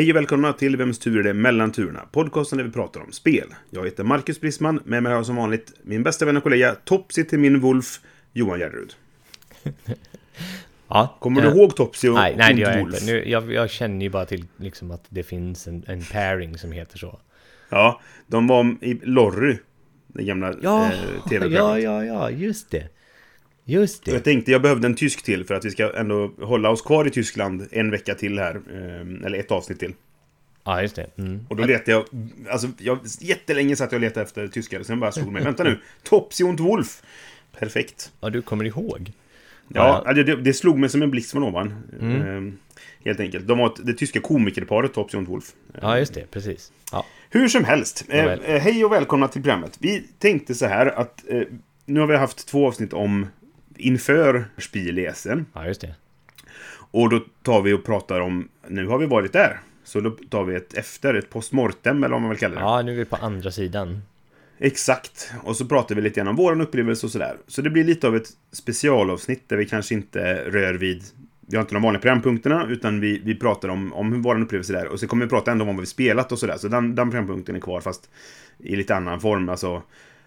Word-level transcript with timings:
Hej 0.00 0.10
och 0.10 0.16
välkomna 0.16 0.52
till 0.52 0.76
Vems 0.76 0.98
tur 0.98 1.18
är 1.18 1.22
det 1.22 1.34
mellan 1.34 1.72
turerna? 1.72 2.00
Podcasten 2.12 2.58
där 2.58 2.64
vi 2.64 2.70
pratar 2.70 3.00
om 3.00 3.12
spel. 3.12 3.54
Jag 3.70 3.84
heter 3.84 4.04
Marcus 4.04 4.40
Brisman, 4.40 4.80
med 4.84 5.02
mig 5.02 5.12
har 5.12 5.18
jag 5.18 5.26
som 5.26 5.36
vanligt 5.36 5.72
min 5.82 6.02
bästa 6.02 6.24
vän 6.24 6.36
och 6.36 6.42
kollega, 6.42 6.74
Topsy 6.84 7.24
till 7.24 7.38
min 7.38 7.60
Wolf, 7.60 8.00
Johan 8.32 8.60
Järrud. 8.60 8.94
Ja, 10.88 11.16
Kommer 11.20 11.42
du 11.42 11.48
eh, 11.48 11.54
ihåg 11.54 11.76
Topsy 11.76 12.08
och 12.08 12.14
Nej, 12.14 12.34
nej 12.36 12.54
det 12.54 12.60
gör 12.60 12.70
jag 12.70 12.80
Wolf? 12.80 12.94
inte. 12.94 13.12
Nu, 13.12 13.28
jag, 13.28 13.52
jag 13.52 13.70
känner 13.70 14.02
ju 14.02 14.10
bara 14.10 14.26
till 14.26 14.44
liksom 14.56 14.90
att 14.90 15.04
det 15.08 15.22
finns 15.22 15.66
en, 15.66 15.84
en 15.86 16.02
pairing 16.02 16.58
som 16.58 16.72
heter 16.72 16.98
så. 16.98 17.20
Ja, 17.68 18.00
de 18.26 18.46
var 18.46 18.76
i 18.80 19.00
Lorry, 19.02 19.58
den 20.06 20.26
gamla 20.26 20.54
Ja, 20.62 20.86
eh, 20.86 20.92
ja, 21.24 21.28
tv-programmet. 21.28 21.82
ja, 21.82 22.04
ja, 22.04 22.30
just 22.30 22.70
det. 22.70 22.88
Just 23.70 24.06
Jag 24.06 24.16
det. 24.16 24.20
tänkte 24.20 24.50
jag 24.52 24.62
behövde 24.62 24.86
en 24.86 24.94
tysk 24.94 25.22
till 25.22 25.44
för 25.44 25.54
att 25.54 25.64
vi 25.64 25.70
ska 25.70 25.92
ändå 25.96 26.32
hålla 26.40 26.70
oss 26.70 26.82
kvar 26.82 27.06
i 27.06 27.10
Tyskland 27.10 27.66
en 27.70 27.90
vecka 27.90 28.14
till 28.14 28.38
här. 28.38 28.54
eh, 28.54 29.26
Eller 29.26 29.38
ett 29.38 29.50
avsnitt 29.50 29.78
till. 29.78 29.94
Ja, 30.64 30.82
just 30.82 30.96
det. 30.96 31.06
Mm. 31.18 31.46
Och 31.48 31.56
då 31.56 31.64
letade 31.64 31.90
jag, 31.90 32.04
alltså 32.50 32.68
jag, 32.78 32.98
jättelänge 33.20 33.76
satt 33.76 33.92
jag 33.92 33.98
och 33.98 34.02
letade 34.02 34.26
efter 34.26 34.48
tyskar. 34.48 34.82
Sen 34.82 35.00
bara 35.00 35.12
slog 35.12 35.32
mig, 35.32 35.44
vänta 35.44 35.64
nu, 35.64 35.78
Topsy 36.02 36.44
und 36.44 36.60
Wolf. 36.60 37.02
Perfekt. 37.58 38.12
Ja, 38.20 38.30
du 38.30 38.42
kommer 38.42 38.64
ihåg. 38.64 39.12
Ja, 39.68 40.12
det, 40.14 40.22
det, 40.22 40.36
det 40.36 40.52
slog 40.52 40.78
mig 40.78 40.88
som 40.88 41.02
en 41.02 41.10
blixt 41.10 41.30
från 41.32 41.42
ovan. 41.42 41.74
Mm. 42.00 42.22
Ehm, 42.22 42.58
helt 43.04 43.20
enkelt. 43.20 43.46
De 43.46 43.58
var 43.58 43.72
det 43.82 43.94
tyska 43.94 44.20
komikerparet 44.20 44.94
Topsy 44.94 45.18
und 45.18 45.28
Wolf. 45.28 45.52
Ja, 45.80 45.98
just 45.98 46.14
det. 46.14 46.30
Precis. 46.30 46.72
Ja, 46.92 47.06
Hur 47.30 47.48
som 47.48 47.64
helst. 47.64 48.04
Eh, 48.08 48.24
eh, 48.24 48.60
hej 48.62 48.84
och 48.84 48.92
välkomna 48.92 49.28
till 49.28 49.42
programmet. 49.42 49.76
Vi 49.80 50.04
tänkte 50.18 50.54
så 50.54 50.66
här 50.66 50.86
att 50.86 51.24
eh, 51.28 51.42
nu 51.84 52.00
har 52.00 52.06
vi 52.06 52.16
haft 52.16 52.48
två 52.48 52.66
avsnitt 52.66 52.92
om 52.92 53.26
inför 53.80 54.44
Spielesen. 54.58 55.46
ja 55.52 55.66
just 55.66 55.80
det. 55.80 55.94
Och 56.92 57.10
då 57.10 57.20
tar 57.42 57.62
vi 57.62 57.72
och 57.72 57.84
pratar 57.84 58.20
om, 58.20 58.48
nu 58.68 58.86
har 58.86 58.98
vi 58.98 59.06
varit 59.06 59.32
där. 59.32 59.60
Så 59.84 60.00
då 60.00 60.10
tar 60.10 60.44
vi 60.44 60.54
ett 60.54 60.74
efter, 60.74 61.14
ett 61.14 61.30
postmortem 61.30 62.04
eller 62.04 62.12
vad 62.12 62.20
man 62.20 62.30
vill 62.30 62.38
kalla 62.38 62.54
det. 62.54 62.60
Ja, 62.60 62.82
nu 62.82 62.92
är 62.92 62.96
vi 62.96 63.04
på 63.04 63.16
andra 63.16 63.50
sidan. 63.50 64.02
Exakt. 64.58 65.32
Och 65.44 65.56
så 65.56 65.66
pratar 65.66 65.94
vi 65.94 66.02
lite 66.02 66.20
grann 66.20 66.28
om 66.28 66.36
våran 66.36 66.60
upplevelse 66.60 67.06
och 67.06 67.12
sådär. 67.12 67.36
Så 67.46 67.62
det 67.62 67.70
blir 67.70 67.84
lite 67.84 68.06
av 68.06 68.16
ett 68.16 68.28
specialavsnitt 68.52 69.48
där 69.48 69.56
vi 69.56 69.66
kanske 69.66 69.94
inte 69.94 70.50
rör 70.50 70.74
vid 70.74 71.02
vi 71.50 71.56
har 71.56 71.62
inte 71.62 71.74
de 71.74 71.82
vanliga 71.82 72.00
programpunkterna, 72.00 72.66
utan 72.68 73.00
vi, 73.00 73.20
vi 73.24 73.34
pratar 73.34 73.68
om, 73.68 73.92
om 73.92 74.22
vår 74.22 74.40
upplevelse 74.40 74.72
där. 74.72 74.86
Och 74.86 75.00
så 75.00 75.06
kommer 75.06 75.24
vi 75.24 75.30
prata 75.30 75.52
ändå 75.52 75.64
om 75.64 75.76
vad 75.76 75.80
vi 75.80 75.86
spelat 75.86 76.32
och 76.32 76.38
sådär. 76.38 76.56
Så 76.56 76.68
den, 76.68 76.94
den 76.94 77.10
programpunkten 77.10 77.56
är 77.56 77.60
kvar, 77.60 77.80
fast 77.80 78.10
i 78.58 78.76
lite 78.76 78.96
annan 78.96 79.20
form. 79.20 79.48
Alltså, 79.48 79.82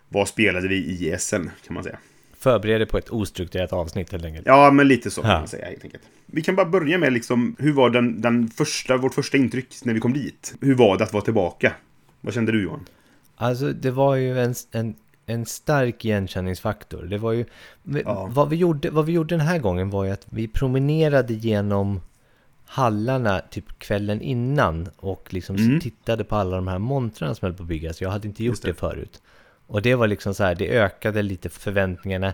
vad 0.09 0.27
spelade 0.27 0.67
vi 0.67 0.75
i 0.75 1.15
SN, 1.19 1.49
kan 1.65 1.73
man 1.73 1.83
säga. 1.83 1.97
Förbered 2.43 2.81
dig 2.81 2.87
på 2.87 2.97
ett 2.97 3.09
ostrukturerat 3.09 3.73
avsnitt 3.73 4.11
helt 4.11 4.25
enkelt. 4.25 4.45
Ja, 4.47 4.71
men 4.71 4.87
lite 4.87 5.11
så 5.11 5.21
kan 5.21 5.31
Ja. 5.31 5.37
man 5.39 5.47
säga 5.47 5.65
helt 5.65 5.83
enkelt. 5.83 6.03
Vi 6.25 6.41
kan 6.41 6.55
bara 6.55 6.65
börja 6.65 6.97
med 6.97 7.13
liksom, 7.13 7.55
hur 7.59 7.73
var 7.73 7.89
den, 7.89 8.21
den 8.21 8.47
första, 8.47 8.97
vårt 8.97 9.13
första 9.13 9.37
intryck 9.37 9.67
när 9.83 9.93
vi 9.93 9.99
kom 9.99 10.13
dit? 10.13 10.55
Hur 10.61 10.75
var 10.75 10.97
det 10.97 11.03
att 11.03 11.13
vara 11.13 11.23
tillbaka? 11.23 11.73
Vad 12.21 12.33
kände 12.33 12.51
du 12.51 12.63
Johan? 12.63 12.85
Alltså, 13.35 13.71
det 13.73 13.91
var 13.91 14.15
ju 14.15 14.39
en, 14.39 14.53
en, 14.71 14.95
en 15.25 15.45
stark 15.45 16.05
igenkänningsfaktor. 16.05 17.03
Det 17.03 17.17
var 17.17 17.31
ju... 17.31 17.45
vi- 17.83 18.01
Ja. 18.05 18.29
Vad, 18.31 18.49
vi 18.49 18.55
gjorde, 18.55 18.89
vad 18.89 19.05
vi 19.05 19.11
gjorde 19.11 19.35
den 19.35 19.45
här 19.47 19.59
gången 19.59 19.89
var 19.89 20.05
ju 20.05 20.11
att 20.11 20.25
vi 20.29 20.47
promenerade 20.47 21.33
genom 21.33 22.01
hallarna 22.65 23.39
typ 23.39 23.79
kvällen 23.79 24.21
innan 24.21 24.89
och 24.97 25.27
liksom 25.33 25.55
Mm. 25.55 25.79
tittade 25.79 26.23
på 26.23 26.35
alla 26.35 26.55
de 26.55 26.67
här 26.67 26.79
montrarna 26.79 27.35
som 27.35 27.45
höll 27.45 27.53
på 27.57 27.63
att 27.63 27.69
byggas. 27.69 28.01
Jag 28.01 28.09
hade 28.09 28.27
inte 28.27 28.43
gjort 28.43 28.61
det. 28.61 28.67
det. 28.67 28.73
förut. 28.73 29.21
Och 29.67 29.81
det 29.81 29.95
var 29.95 30.07
liksom 30.07 30.33
så 30.33 30.43
här, 30.43 30.55
det 30.55 30.69
ökade 30.69 31.21
lite 31.21 31.49
förväntningarna 31.49 32.33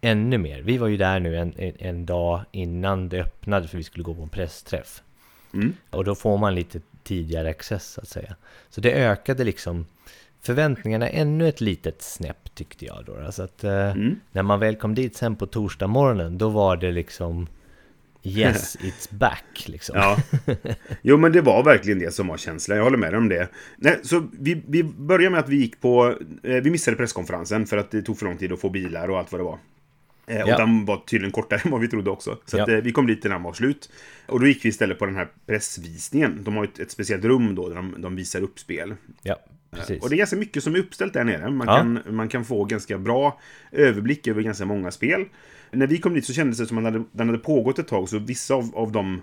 ännu 0.00 0.38
mer. 0.38 0.62
Vi 0.62 0.78
var 0.78 0.88
ju 0.88 0.96
där 0.96 1.20
nu 1.20 1.36
en, 1.36 1.52
en, 1.56 1.72
en 1.78 2.06
dag 2.06 2.40
innan 2.52 3.08
det 3.08 3.20
öppnade 3.20 3.68
för 3.68 3.76
vi 3.78 3.84
skulle 3.84 4.04
gå 4.04 4.14
på 4.14 4.22
en 4.22 4.28
pressträff. 4.28 5.02
Mm. 5.54 5.72
Och 5.90 6.04
då 6.04 6.14
får 6.14 6.38
man 6.38 6.54
lite 6.54 6.80
tidigare 7.02 7.50
access 7.50 7.92
så 7.92 8.00
att 8.00 8.08
säga. 8.08 8.36
Så 8.70 8.80
det 8.80 8.92
ökade 8.92 9.44
liksom 9.44 9.86
förväntningarna 10.40 11.08
ännu 11.08 11.48
ett 11.48 11.60
litet 11.60 12.02
snäpp 12.02 12.54
tyckte 12.54 12.84
jag 12.84 13.04
då. 13.06 13.16
Alltså 13.26 13.42
att 13.42 13.64
eh, 13.64 13.90
Mm. 13.90 14.20
när 14.32 14.42
man 14.42 14.60
väl 14.60 14.76
kom 14.76 14.94
dit 14.94 15.16
sen 15.16 15.36
på 15.36 15.46
torsdag 15.46 15.86
morgonen 15.86 16.38
då 16.38 16.48
var 16.48 16.76
det 16.76 16.92
liksom 16.92 17.46
Yes, 18.22 18.76
it's 18.80 19.14
back 19.14 19.64
liksom. 19.66 19.96
Ja. 19.96 20.16
Jo, 21.02 21.16
men 21.16 21.32
det 21.32 21.40
var 21.40 21.62
verkligen 21.64 21.98
det 21.98 22.14
som 22.14 22.26
var 22.26 22.36
känslan. 22.36 22.76
Jag 22.78 22.84
håller 22.84 22.98
med 22.98 23.12
dig 23.12 23.18
om 23.18 23.28
det. 23.28 23.48
Nej, 23.76 23.98
så 24.02 24.28
vi, 24.40 24.62
vi 24.68 24.82
började 24.84 25.30
med 25.30 25.40
att 25.40 25.48
vi 25.48 25.56
gick 25.56 25.80
på... 25.80 26.14
Eh, 26.42 26.54
vi 26.62 26.70
missade 26.70 26.96
presskonferensen 26.96 27.66
för 27.66 27.76
att 27.76 27.90
det 27.90 28.02
tog 28.02 28.18
för 28.18 28.26
lång 28.26 28.36
tid 28.36 28.52
att 28.52 28.60
få 28.60 28.70
bilar 28.70 29.10
och 29.10 29.18
allt 29.18 29.32
vad 29.32 29.40
det 29.40 29.44
var. 29.44 29.58
Eh, 30.26 30.42
och 30.42 30.48
Ja. 30.48 30.56
den 30.56 30.84
var 30.84 30.96
tydligen 30.96 31.32
kortare 31.32 31.60
än 31.64 31.70
vad 31.70 31.80
vi 31.80 31.88
trodde 31.88 32.10
också. 32.10 32.38
Så 32.46 32.62
att, 32.62 32.68
Ja. 32.68 32.74
eh, 32.74 32.82
vi 32.82 32.92
kom 32.92 33.06
dit 33.06 33.24
innan 33.24 33.34
den 33.36 33.42
var 33.42 33.52
slut. 33.52 33.90
Och 34.26 34.40
då 34.40 34.46
gick 34.46 34.64
vi 34.64 34.68
istället 34.68 34.98
på 34.98 35.06
den 35.06 35.16
här 35.16 35.28
pressvisningen. 35.46 36.38
De 36.44 36.56
har 36.56 36.64
ett, 36.64 36.78
ett 36.78 36.90
speciellt 36.90 37.24
rum 37.24 37.54
då 37.54 37.68
där 37.68 37.76
de, 37.76 37.94
de 37.98 38.16
visar 38.16 38.40
upp 38.42 38.58
spel. 38.58 38.94
Ja, 39.22 39.36
precis. 39.70 40.02
Och 40.02 40.08
det 40.08 40.14
är 40.14 40.18
ganska 40.18 40.36
mycket 40.36 40.62
som 40.64 40.74
är 40.74 40.78
uppställt 40.78 41.12
där 41.12 41.24
nere. 41.24 41.50
Man, 41.50 41.66
Ja. 41.68 41.76
kan, 41.76 42.00
man 42.16 42.28
kan 42.28 42.44
få 42.44 42.64
ganska 42.64 42.98
bra 42.98 43.40
överblick 43.72 44.26
över 44.26 44.42
ganska 44.42 44.64
många 44.64 44.90
spel. 44.90 45.24
När 45.70 45.86
vi 45.86 45.98
kom 45.98 46.14
dit 46.14 46.26
så 46.26 46.32
kändes 46.32 46.58
det 46.58 46.66
som 46.66 46.86
att 46.86 46.94
den 47.12 47.28
hade, 47.28 47.38
pågått 47.38 47.78
ett 47.78 47.88
tag, 47.88 48.08
så 48.08 48.18
vissa 48.18 48.54
av, 48.54 48.70
av 48.74 48.92
dem 48.92 49.22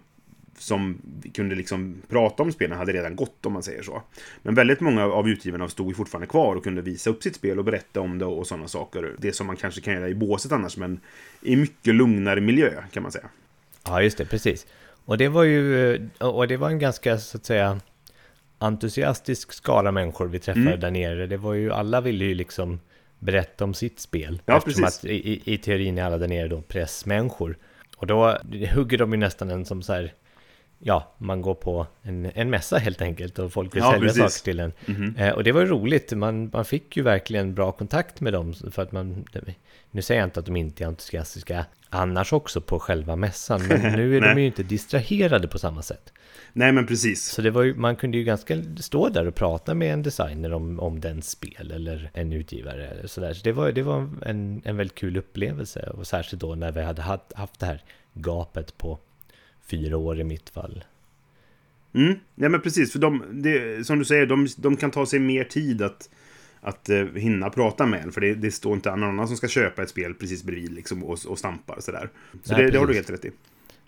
som 0.57 1.01
kunde 1.33 1.56
liksom 1.56 2.01
prata 2.09 2.44
om 2.44 2.51
spelen 2.51 2.78
hade 2.78 2.94
redan 2.94 3.16
gått, 3.16 3.45
om 3.45 3.53
man 3.53 3.63
säger 3.63 3.83
så. 3.83 4.01
Men 4.41 4.56
väldigt 4.56 4.79
många 4.79 5.06
av 5.06 5.29
utgivarna 5.29 5.69
stod 5.69 5.95
fortfarande 5.95 6.28
kvar 6.28 6.56
och 6.56 6.63
kunde 6.63 6.81
visa 6.81 7.09
upp 7.09 7.23
sitt 7.23 7.35
spel 7.35 7.59
och 7.59 7.66
berätta 7.66 8.01
om 8.01 8.19
det 8.19 8.25
och 8.25 8.47
sådana 8.47 8.67
saker. 8.67 9.16
Det 9.17 9.33
som 9.33 9.47
man 9.47 9.56
kanske 9.56 9.81
kan 9.81 9.94
göra 9.94 10.09
i 10.09 10.16
båset 10.16 10.51
annars, 10.51 10.78
men 10.78 11.00
i 11.41 11.56
mycket 11.56 11.95
lugnare 11.95 12.41
miljö, 12.41 12.72
kan 12.91 13.03
man 13.03 13.12
säga. 13.12 13.29
Ja, 13.85 14.01
just 14.01 14.17
det, 14.17 14.25
precis. 14.25 14.67
Och 15.06 15.17
det 15.17 15.27
var 15.27 15.44
ju, 15.44 16.00
och 16.19 16.47
det 16.47 16.57
var 16.57 16.69
en 16.69 16.79
ganska 16.79 17.17
så 17.17 17.38
att 17.38 17.45
säga 17.45 17.79
entusiastisk 18.57 19.53
skala 19.53 19.91
människor 19.91 20.27
vi 20.27 20.39
träffade 20.39 20.67
Mm. 20.67 20.79
där 20.79 20.91
nere. 20.91 21.27
Det 21.27 21.38
var 21.38 21.53
ju, 21.53 21.72
alla 21.72 22.01
ville 22.01 22.25
ju 22.25 22.33
liksom 22.33 22.79
berätta 23.19 23.63
om 23.63 23.73
sitt 23.73 23.99
spel. 23.99 24.41
Ja, 24.45 24.57
eftersom 24.57 24.83
precis. 24.83 24.99
att 24.99 25.05
i, 25.05 25.53
i, 25.53 25.57
teorin 25.57 25.97
är 25.97 26.03
alla 26.03 26.17
där 26.17 26.27
nere 26.27 26.47
då 26.47 26.61
pressmänniskor. 26.61 27.57
Och 27.97 28.07
då 28.07 28.37
hugger 28.75 28.97
de 28.97 29.11
ju 29.11 29.17
nästan 29.17 29.51
en 29.51 29.65
som 29.65 29.81
så 29.81 29.93
här, 29.93 30.13
ja, 30.80 31.16
man 31.18 31.41
går 31.41 31.56
på 31.56 31.88
en, 32.02 32.31
en 32.36 32.50
mässa 32.50 32.78
helt 32.78 33.02
enkelt 33.02 33.40
och 33.40 33.53
folk 33.53 33.75
vill 33.75 33.84
Ja, 33.84 33.91
sälja 33.91 34.08
precis. 34.08 34.34
saker 34.34 34.44
till 34.44 34.59
en. 34.59 34.74
Mhm. 34.86 35.16
Eh, 35.18 35.34
och 35.34 35.44
det 35.44 35.52
var 35.52 35.62
ju 35.62 35.68
roligt, 35.68 36.12
man, 36.12 36.50
man 36.53 36.66
fick 36.66 36.97
ju 36.97 37.03
verkligen 37.03 37.56
bra 37.56 37.72
kontakt 37.72 38.22
med 38.22 38.34
dem 38.34 38.53
för 38.72 38.81
att 38.81 38.91
man, 38.91 39.25
nu 39.91 40.02
säger 40.02 40.22
jag 40.22 40.28
inte 40.28 40.40
att 40.40 40.46
de 40.46 40.56
inte 40.56 40.84
är 40.84 40.88
entusiastiska 40.88 41.66
annars 41.90 42.34
också 42.34 42.62
på 42.62 42.80
själva 42.80 43.16
mässan, 43.16 43.68
men 43.68 43.81
nu 43.96 44.18
är 44.18 44.22
de 44.22 44.41
ju 44.41 44.46
inte 44.46 44.63
distraherade 44.63 45.47
på 45.47 45.59
samma 45.59 45.81
sätt. 45.81 46.13
Nej, 46.53 46.72
men 46.72 46.88
precis. 46.88 47.25
Så 47.25 47.42
det 47.42 47.52
var 47.52 47.63
ju, 47.63 47.75
man 47.75 47.96
kunde 47.96 48.18
ju 48.18 48.24
ganska 48.24 48.57
stå 48.78 49.09
där 49.09 49.28
och 49.28 49.36
prata 49.36 49.74
med 49.74 49.94
en 49.94 50.03
designer 50.03 50.53
om, 50.53 50.80
om 50.80 51.00
den 51.00 51.22
spel 51.22 51.72
eller 51.72 52.12
en 52.13 52.34
utgivare 52.34 52.88
eller 52.88 53.07
sådär. 53.07 53.34
Så 53.34 53.44
det 53.44 53.52
var, 53.52 53.72
det 53.72 53.81
var 53.81 54.09
en, 54.25 54.62
en 54.66 54.78
väldigt 54.78 54.96
kul 54.96 55.18
upplevelse 55.18 55.90
och 55.90 56.07
särskilt 56.07 56.42
då 56.42 56.56
när 56.56 56.72
vi 56.72 56.81
hade 56.81 57.02
haft, 57.02 57.34
haft 57.34 57.59
det 57.59 57.66
här 57.66 57.84
gapet 58.13 58.78
på 58.78 59.00
fyra 59.69 59.97
år 59.97 60.19
i 60.19 60.23
mitt 60.23 60.49
fall. 60.49 60.83
Mm, 61.93 62.15
ja 62.35 62.49
men 62.49 62.61
precis, 62.61 62.91
för 62.91 62.99
de, 62.99 63.23
det, 63.31 63.87
som 63.87 63.99
du 63.99 64.05
säger, 64.05 64.25
de, 64.25 64.47
de 64.57 64.77
kan 64.77 64.91
ta 64.91 65.05
sig 65.05 65.19
mer 65.19 65.43
tid 65.43 65.81
att, 65.81 66.09
att 66.62 66.89
eh, 66.89 67.06
hinna 67.15 67.50
prata 67.50 67.85
med 67.85 68.03
en. 68.03 68.12
För 68.12 68.21
det, 68.21 68.33
det 68.33 68.51
står 68.51 68.73
inte 68.73 68.89
någon 68.89 69.03
annan 69.03 69.27
som 69.27 69.38
ska 69.38 69.47
köpa 69.47 69.83
ett 69.83 69.89
spel 69.89 70.13
precis 70.13 70.44
bredvid 70.44 70.73
liksom, 70.73 71.03
och, 71.03 71.19
och 71.27 71.39
stampar 71.39 71.77
sådär. 71.79 72.09
Så 72.44 72.53
Nej, 72.53 72.63
det, 72.63 72.71
det 72.71 72.77
har 72.77 72.88
du 72.88 72.94
helt 72.94 73.09
rätt 73.09 73.25
i. 73.25 73.31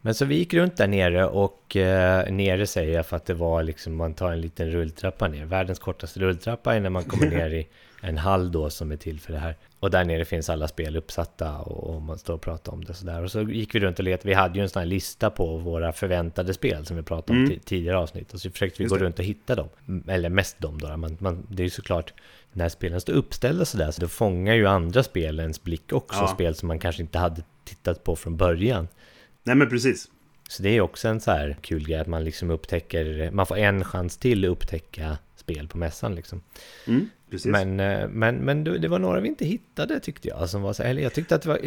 Men 0.01 0.15
så 0.15 0.25
vi 0.25 0.35
gick 0.35 0.53
runt 0.53 0.77
där 0.77 0.87
nere 0.87 1.25
och 1.25 1.75
eh, 1.75 2.31
nere 2.31 2.67
säger 2.67 2.93
jag 2.93 3.05
för 3.05 3.15
att 3.15 3.25
det 3.25 3.33
var 3.33 3.63
liksom 3.63 3.95
man 3.95 4.13
tar 4.13 4.31
en 4.31 4.41
liten 4.41 4.71
rulltrappa 4.71 5.27
ner. 5.27 5.45
Världens 5.45 5.79
kortaste 5.79 6.19
rulltrappa 6.19 6.77
innan 6.77 6.91
man 6.91 7.03
kommer 7.03 7.27
ner 7.37 7.49
i 7.49 7.67
en 8.01 8.17
hall 8.17 8.51
då 8.51 8.69
som 8.69 8.91
är 8.91 8.97
till 8.97 9.19
för 9.19 9.33
det 9.33 9.39
här. 9.39 9.57
Och 9.79 9.91
där 9.91 10.05
nere 10.05 10.25
finns 10.25 10.49
alla 10.49 10.67
spel 10.67 10.95
uppsatta 10.97 11.57
och, 11.57 11.95
och 11.95 12.01
man 12.01 12.17
står 12.17 12.33
och 12.33 12.41
pratar 12.41 12.71
om 12.73 12.83
det 12.85 12.93
sådär. 12.93 13.23
Och 13.23 13.31
så 13.31 13.41
gick 13.41 13.75
vi 13.75 13.79
runt 13.79 13.99
och 13.99 14.05
letade. 14.05 14.27
Vi 14.29 14.33
hade 14.33 14.55
ju 14.59 14.63
en 14.63 14.69
sån 14.69 14.79
här 14.79 14.85
lista 14.87 15.29
på 15.29 15.57
våra 15.57 15.91
förväntade 15.91 16.53
spel 16.53 16.85
som 16.85 16.97
vi 16.97 17.03
pratade 17.03 17.39
om 17.39 17.45
Mm. 17.45 17.57
ti- 17.57 17.61
tidigare 17.65 17.97
avsnitt. 17.97 18.33
Och 18.33 18.39
så 18.41 18.51
försökte 18.51 18.77
vi 18.77 18.83
Just 18.83 18.93
gå 18.93 18.97
det. 18.99 19.05
runt 19.05 19.19
och 19.19 19.25
hitta 19.25 19.55
dem. 19.55 19.69
Eller 20.07 20.29
mest 20.29 20.59
dem 20.59 20.79
då. 20.81 20.97
Man, 20.97 21.17
man, 21.19 21.47
det 21.49 21.61
är 21.61 21.65
ju 21.65 21.69
såklart 21.69 22.13
när 22.53 22.69
spelen 22.69 23.01
står 23.01 23.13
uppställda 23.13 23.65
sådär 23.65 23.91
så 23.91 24.01
då 24.01 24.07
fångar 24.07 24.53
ju 24.53 24.67
andra 24.67 25.03
spel 25.03 25.39
ens 25.39 25.63
blick 25.63 25.93
också. 25.93 26.19
Ja. 26.19 26.27
Spel 26.27 26.55
som 26.55 26.67
man 26.67 26.79
kanske 26.79 27.01
inte 27.01 27.17
hade 27.19 27.41
tittat 27.65 28.03
på 28.03 28.15
från 28.15 28.37
början. 28.37 28.87
Nej 29.43 29.55
men 29.55 29.69
precis. 29.69 30.07
Så 30.49 30.63
det 30.63 30.69
är 30.69 30.81
också 30.81 31.07
en 31.07 31.21
så 31.21 31.31
här 31.31 31.57
kul 31.61 31.85
grej 31.87 31.99
att 31.99 32.07
man 32.07 32.23
liksom 32.23 32.49
upptäcker, 32.51 33.31
man 33.31 33.45
får 33.45 33.57
en 33.57 33.83
chans 33.83 34.17
till 34.17 34.45
att 34.45 34.49
upptäcka 34.51 35.17
spel 35.51 35.67
på 35.67 35.77
mässan 35.77 36.15
liksom. 36.15 36.41
Mm, 36.87 37.09
precis. 37.31 37.51
Men, 37.51 37.79
eh, 37.79 38.07
men, 38.09 38.35
men 38.35 38.63
det 38.63 38.77
det 38.77 38.87
var 38.87 38.99
några 38.99 39.19
vi 39.19 39.27
inte 39.27 39.45
hittade 39.45 39.99
tyckte 39.99 40.27
jag. 40.27 40.49
Som 40.49 40.61
var 40.61 40.73
så, 40.73 40.83
eller 40.83 41.01
jag 41.01 41.13
tyckte 41.13 41.35
att 41.35 41.41
det 41.41 41.49
var 41.49 41.59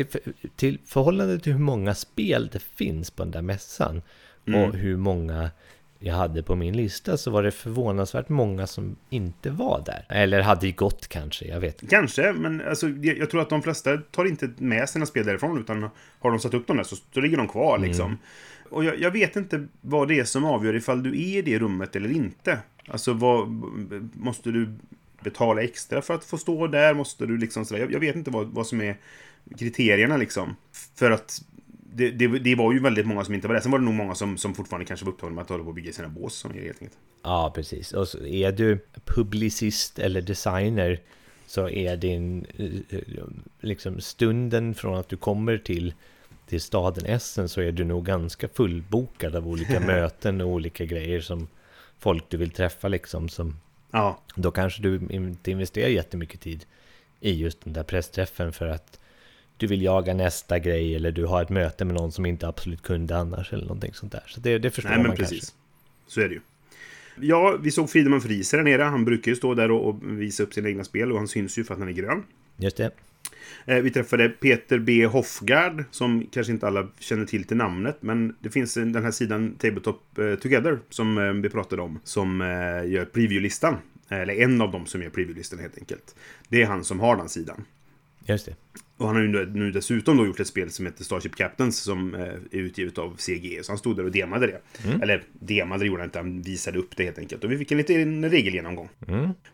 till 0.56 0.78
förhållande 0.86 1.38
till 1.38 1.52
hur 1.52 1.60
många 1.60 1.94
spel 1.94 2.48
det 2.52 2.62
finns 2.62 3.10
på 3.10 3.22
den 3.22 3.32
där 3.32 3.42
mässan 3.42 4.02
Mm. 4.46 4.60
och 4.68 4.74
hur 4.74 4.96
många 4.96 5.50
jag 5.98 6.14
hade 6.14 6.42
på 6.42 6.54
min 6.54 6.76
lista 6.76 7.16
så 7.16 7.30
var 7.30 7.42
det 7.42 7.50
förvånansvärt 7.50 8.28
många 8.28 8.66
som 8.66 8.96
inte 9.10 9.50
var 9.50 9.82
där. 9.86 10.04
Eller 10.08 10.40
hade 10.40 10.72
gått 10.72 11.08
kanske, 11.08 11.44
jag 11.44 11.60
vet 11.60 11.82
inte. 11.82 11.94
Kanske, 11.96 12.32
men 12.32 12.60
alltså, 12.68 12.88
jag, 12.88 13.18
jag 13.18 13.30
tror 13.30 13.40
att 13.40 13.50
de 13.50 13.62
flesta 13.62 13.96
tar 13.96 14.24
inte 14.24 14.50
med 14.56 14.88
sina 14.88 15.06
spel 15.06 15.26
därifrån, 15.26 15.60
utan 15.60 15.82
har 16.20 16.30
de 16.30 16.38
satt 16.40 16.54
upp 16.54 16.66
dem 16.66 16.76
där 16.76 16.84
så, 16.84 16.96
så 17.14 17.20
ligger 17.20 17.36
de 17.36 17.48
kvar 17.48 17.76
Mm. 17.76 17.88
liksom. 17.88 18.18
Och 18.70 18.84
jag, 18.84 19.00
jag 19.00 19.10
vet 19.10 19.36
inte 19.36 19.66
vad 19.80 20.08
det 20.08 20.18
är 20.20 20.24
som 20.24 20.44
avgör 20.44 20.76
ifall 20.76 21.02
du 21.02 21.10
är 21.10 21.38
i 21.38 21.42
det 21.42 21.58
rummet 21.58 21.96
eller 21.96 22.10
inte. 22.10 22.58
Alltså, 22.88 23.12
vad, 23.12 23.48
måste 24.12 24.50
du 24.50 24.74
betala 25.20 25.62
extra 25.62 26.02
för 26.02 26.14
att 26.14 26.24
få 26.24 26.38
stå 26.38 26.66
där? 26.66 26.94
Måste 26.94 27.26
du 27.26 27.38
liksom 27.38 27.64
sådär? 27.64 27.80
Jag, 27.80 27.92
jag 27.92 28.00
vet 28.00 28.16
inte 28.16 28.30
vad, 28.30 28.46
vad 28.46 28.66
som 28.66 28.80
är 28.80 28.96
kriterierna 29.58 30.16
liksom. 30.16 30.56
För 30.94 31.10
att 31.10 31.42
det, 31.94 32.10
det, 32.10 32.38
det 32.38 32.54
var 32.54 32.72
ju 32.72 32.80
väldigt 32.80 33.06
många 33.06 33.24
som 33.24 33.34
inte 33.34 33.48
var 33.48 33.54
där. 33.54 33.62
Sen 33.62 33.72
var 33.72 33.78
det 33.78 33.84
nog 33.84 33.94
många 33.94 34.14
som, 34.14 34.38
som 34.38 34.54
fortfarande 34.54 34.86
kanske 34.86 35.06
var 35.06 35.12
upptagna 35.12 35.34
med 35.34 35.42
att 35.42 35.48
hålla 35.48 35.62
på 35.62 35.68
och 35.68 35.74
bygga 35.74 35.92
sina 35.92 36.08
bås 36.08 36.34
som 36.34 36.50
är 36.50 36.54
helt 36.54 36.82
enkelt. 36.82 36.98
Ja, 37.22 37.52
precis. 37.54 37.92
Och 37.92 38.08
så 38.08 38.26
är 38.26 38.52
du 38.52 38.78
publicist 39.04 39.98
eller 39.98 40.20
designer 40.20 41.00
så 41.46 41.68
är 41.68 41.96
din 41.96 42.46
eh, 42.56 43.00
liksom 43.60 44.00
stunden 44.00 44.74
från 44.74 44.98
att 44.98 45.08
du 45.08 45.16
kommer 45.16 45.58
till, 45.58 45.94
till 46.46 46.60
staden 46.60 47.06
Essen 47.06 47.48
så 47.48 47.60
är 47.60 47.72
du 47.72 47.84
nog 47.84 48.06
ganska 48.06 48.48
fullbokad 48.48 49.36
av 49.36 49.48
olika 49.48 49.80
möten 49.86 50.40
och 50.40 50.48
olika 50.48 50.84
grejer 50.84 51.20
som 51.20 51.48
folk 52.00 52.24
du 52.28 52.36
vill 52.36 52.50
träffa 52.50 52.88
liksom 52.88 53.28
som 53.28 53.56
Ja, 53.90 54.20
då 54.34 54.50
kanske 54.50 54.82
du 54.82 55.00
inte 55.10 55.50
investerar 55.50 55.88
jättemycket 55.88 56.40
tid 56.40 56.64
i 57.20 57.32
just 57.32 57.64
den 57.64 57.72
där 57.72 57.82
pressträffen 57.82 58.52
för 58.52 58.68
att 58.68 59.00
du 59.56 59.66
vill 59.66 59.82
jaga 59.82 60.14
nästa 60.14 60.58
grej 60.58 60.96
eller 60.96 61.12
du 61.12 61.26
har 61.26 61.42
ett 61.42 61.50
möte 61.50 61.84
med 61.84 61.94
någon 61.94 62.12
som 62.12 62.26
inte 62.26 62.48
absolut 62.48 62.82
kunde 62.82 63.16
annars 63.16 63.52
eller 63.52 63.62
någonting 63.64 63.94
sånt 63.94 64.12
där. 64.12 64.24
Så 64.26 64.40
det, 64.40 64.58
det 64.58 64.70
förstår 64.70 64.90
Nej, 64.90 64.98
men 64.98 65.06
man 65.06 65.16
precis. 65.16 65.40
kanske. 65.40 65.54
Så 66.06 66.20
är 66.20 66.28
det 66.28 66.34
ju. 66.34 66.40
Ja, 67.20 67.58
vi 67.62 67.70
såg 67.70 67.90
Friedemann 67.90 68.20
Friese 68.20 68.56
där 68.56 68.64
nere. 68.64 68.82
Han 68.82 69.04
brukar 69.04 69.30
ju 69.30 69.36
stå 69.36 69.54
där 69.54 69.70
och, 69.70 69.88
och 69.88 69.96
visa 70.02 70.42
upp 70.42 70.54
sina 70.54 70.68
egna 70.68 70.84
spel 70.84 71.12
och 71.12 71.18
han 71.18 71.28
syns 71.28 71.58
ju 71.58 71.64
för 71.64 71.74
att 71.74 71.80
han 71.80 71.88
är 71.88 71.92
grön. 71.92 72.22
Just 72.56 72.76
det. 72.76 72.90
Eh, 73.64 73.76
vi 73.78 73.90
träffade 73.90 74.28
Peter 74.28 74.78
B. 74.78 75.06
Hoffgard, 75.06 75.84
som 75.90 76.26
kanske 76.32 76.52
inte 76.52 76.66
alla 76.66 76.88
känner 76.98 77.24
till 77.24 77.44
till 77.44 77.56
namnet, 77.56 77.96
men 78.00 78.36
det 78.40 78.50
finns 78.50 78.74
den 78.74 79.04
här 79.04 79.10
sidan 79.10 79.54
Tabletop 79.58 80.18
eh, 80.18 80.34
Together, 80.34 80.78
som 80.88 81.18
eh, 81.18 81.32
vi 81.32 81.48
pratade 81.48 81.82
om, 81.82 82.00
som 82.04 82.40
gör 82.86 83.04
preview-listan. 83.04 83.76
Eller 84.08 84.34
en 84.34 84.60
av 84.60 84.72
dem 84.72 84.86
som 84.86 85.02
gör 85.02 85.10
preview-listan 85.10 85.58
helt 85.58 85.78
enkelt. 85.78 86.14
Det 86.48 86.62
är 86.62 86.66
han 86.66 86.84
som 86.84 87.00
har 87.00 87.16
den 87.16 87.28
sidan. 87.28 87.64
Just 88.30 88.46
det. 88.46 88.54
Och 88.96 89.06
han 89.06 89.16
har 89.16 89.22
ju 89.22 89.46
nu, 89.46 89.70
dessutom 89.70 90.16
då 90.16 90.26
gjort 90.26 90.40
ett 90.40 90.46
spel 90.46 90.70
som 90.70 90.86
heter 90.86 91.04
Starship 91.04 91.36
Captains 91.36 91.78
som 91.78 92.14
eh, 92.14 92.20
är 92.22 92.38
utgivet 92.50 92.98
av 92.98 93.16
CG. 93.16 93.60
Så 93.62 93.72
han 93.72 93.78
stod 93.78 93.96
där 93.96 94.04
och 94.04 94.10
demade 94.10 94.46
det. 94.46 94.60
Eller 95.02 95.22
demade 95.32 95.84
det 95.84 95.86
gjorde 95.86 96.00
han 96.00 96.08
inte, 96.08 96.18
han 96.18 96.42
visade 96.42 96.78
upp 96.78 96.96
det 96.96 97.04
helt 97.04 97.18
enkelt. 97.18 97.44
Och 97.44 97.52
vi 97.52 97.58
fick 97.58 97.72
en 97.72 97.78
liten 97.78 98.30
regelgenomgång. 98.30 98.88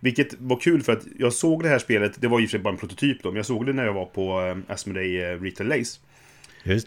Vilket 0.01 0.41
var 0.41 0.61
kul 0.61 0.83
för 0.83 0.93
att 0.93 1.07
jag 1.19 1.33
såg 1.33 1.63
det 1.63 1.69
här 1.69 1.79
spelet, 1.79 2.21
det 2.21 2.29
var 2.29 2.39
ju 2.39 2.45
i 2.45 2.47
och 2.47 2.51
för 2.51 2.59
sig 2.59 2.63
bara 2.63 2.73
en 2.73 2.81
prototyp 2.81 3.23
då, 3.23 3.29
men 3.29 3.37
jag 3.37 3.47
såg 3.47 3.67
det 3.67 3.73
när 3.73 3.85
jag 3.85 3.95
var 3.95 4.07
på 4.07 4.41
eh, 4.41 4.73
Asmodee 4.73 5.33
eh, 5.33 5.41
Retail 5.41 5.69
Lace. 5.69 6.01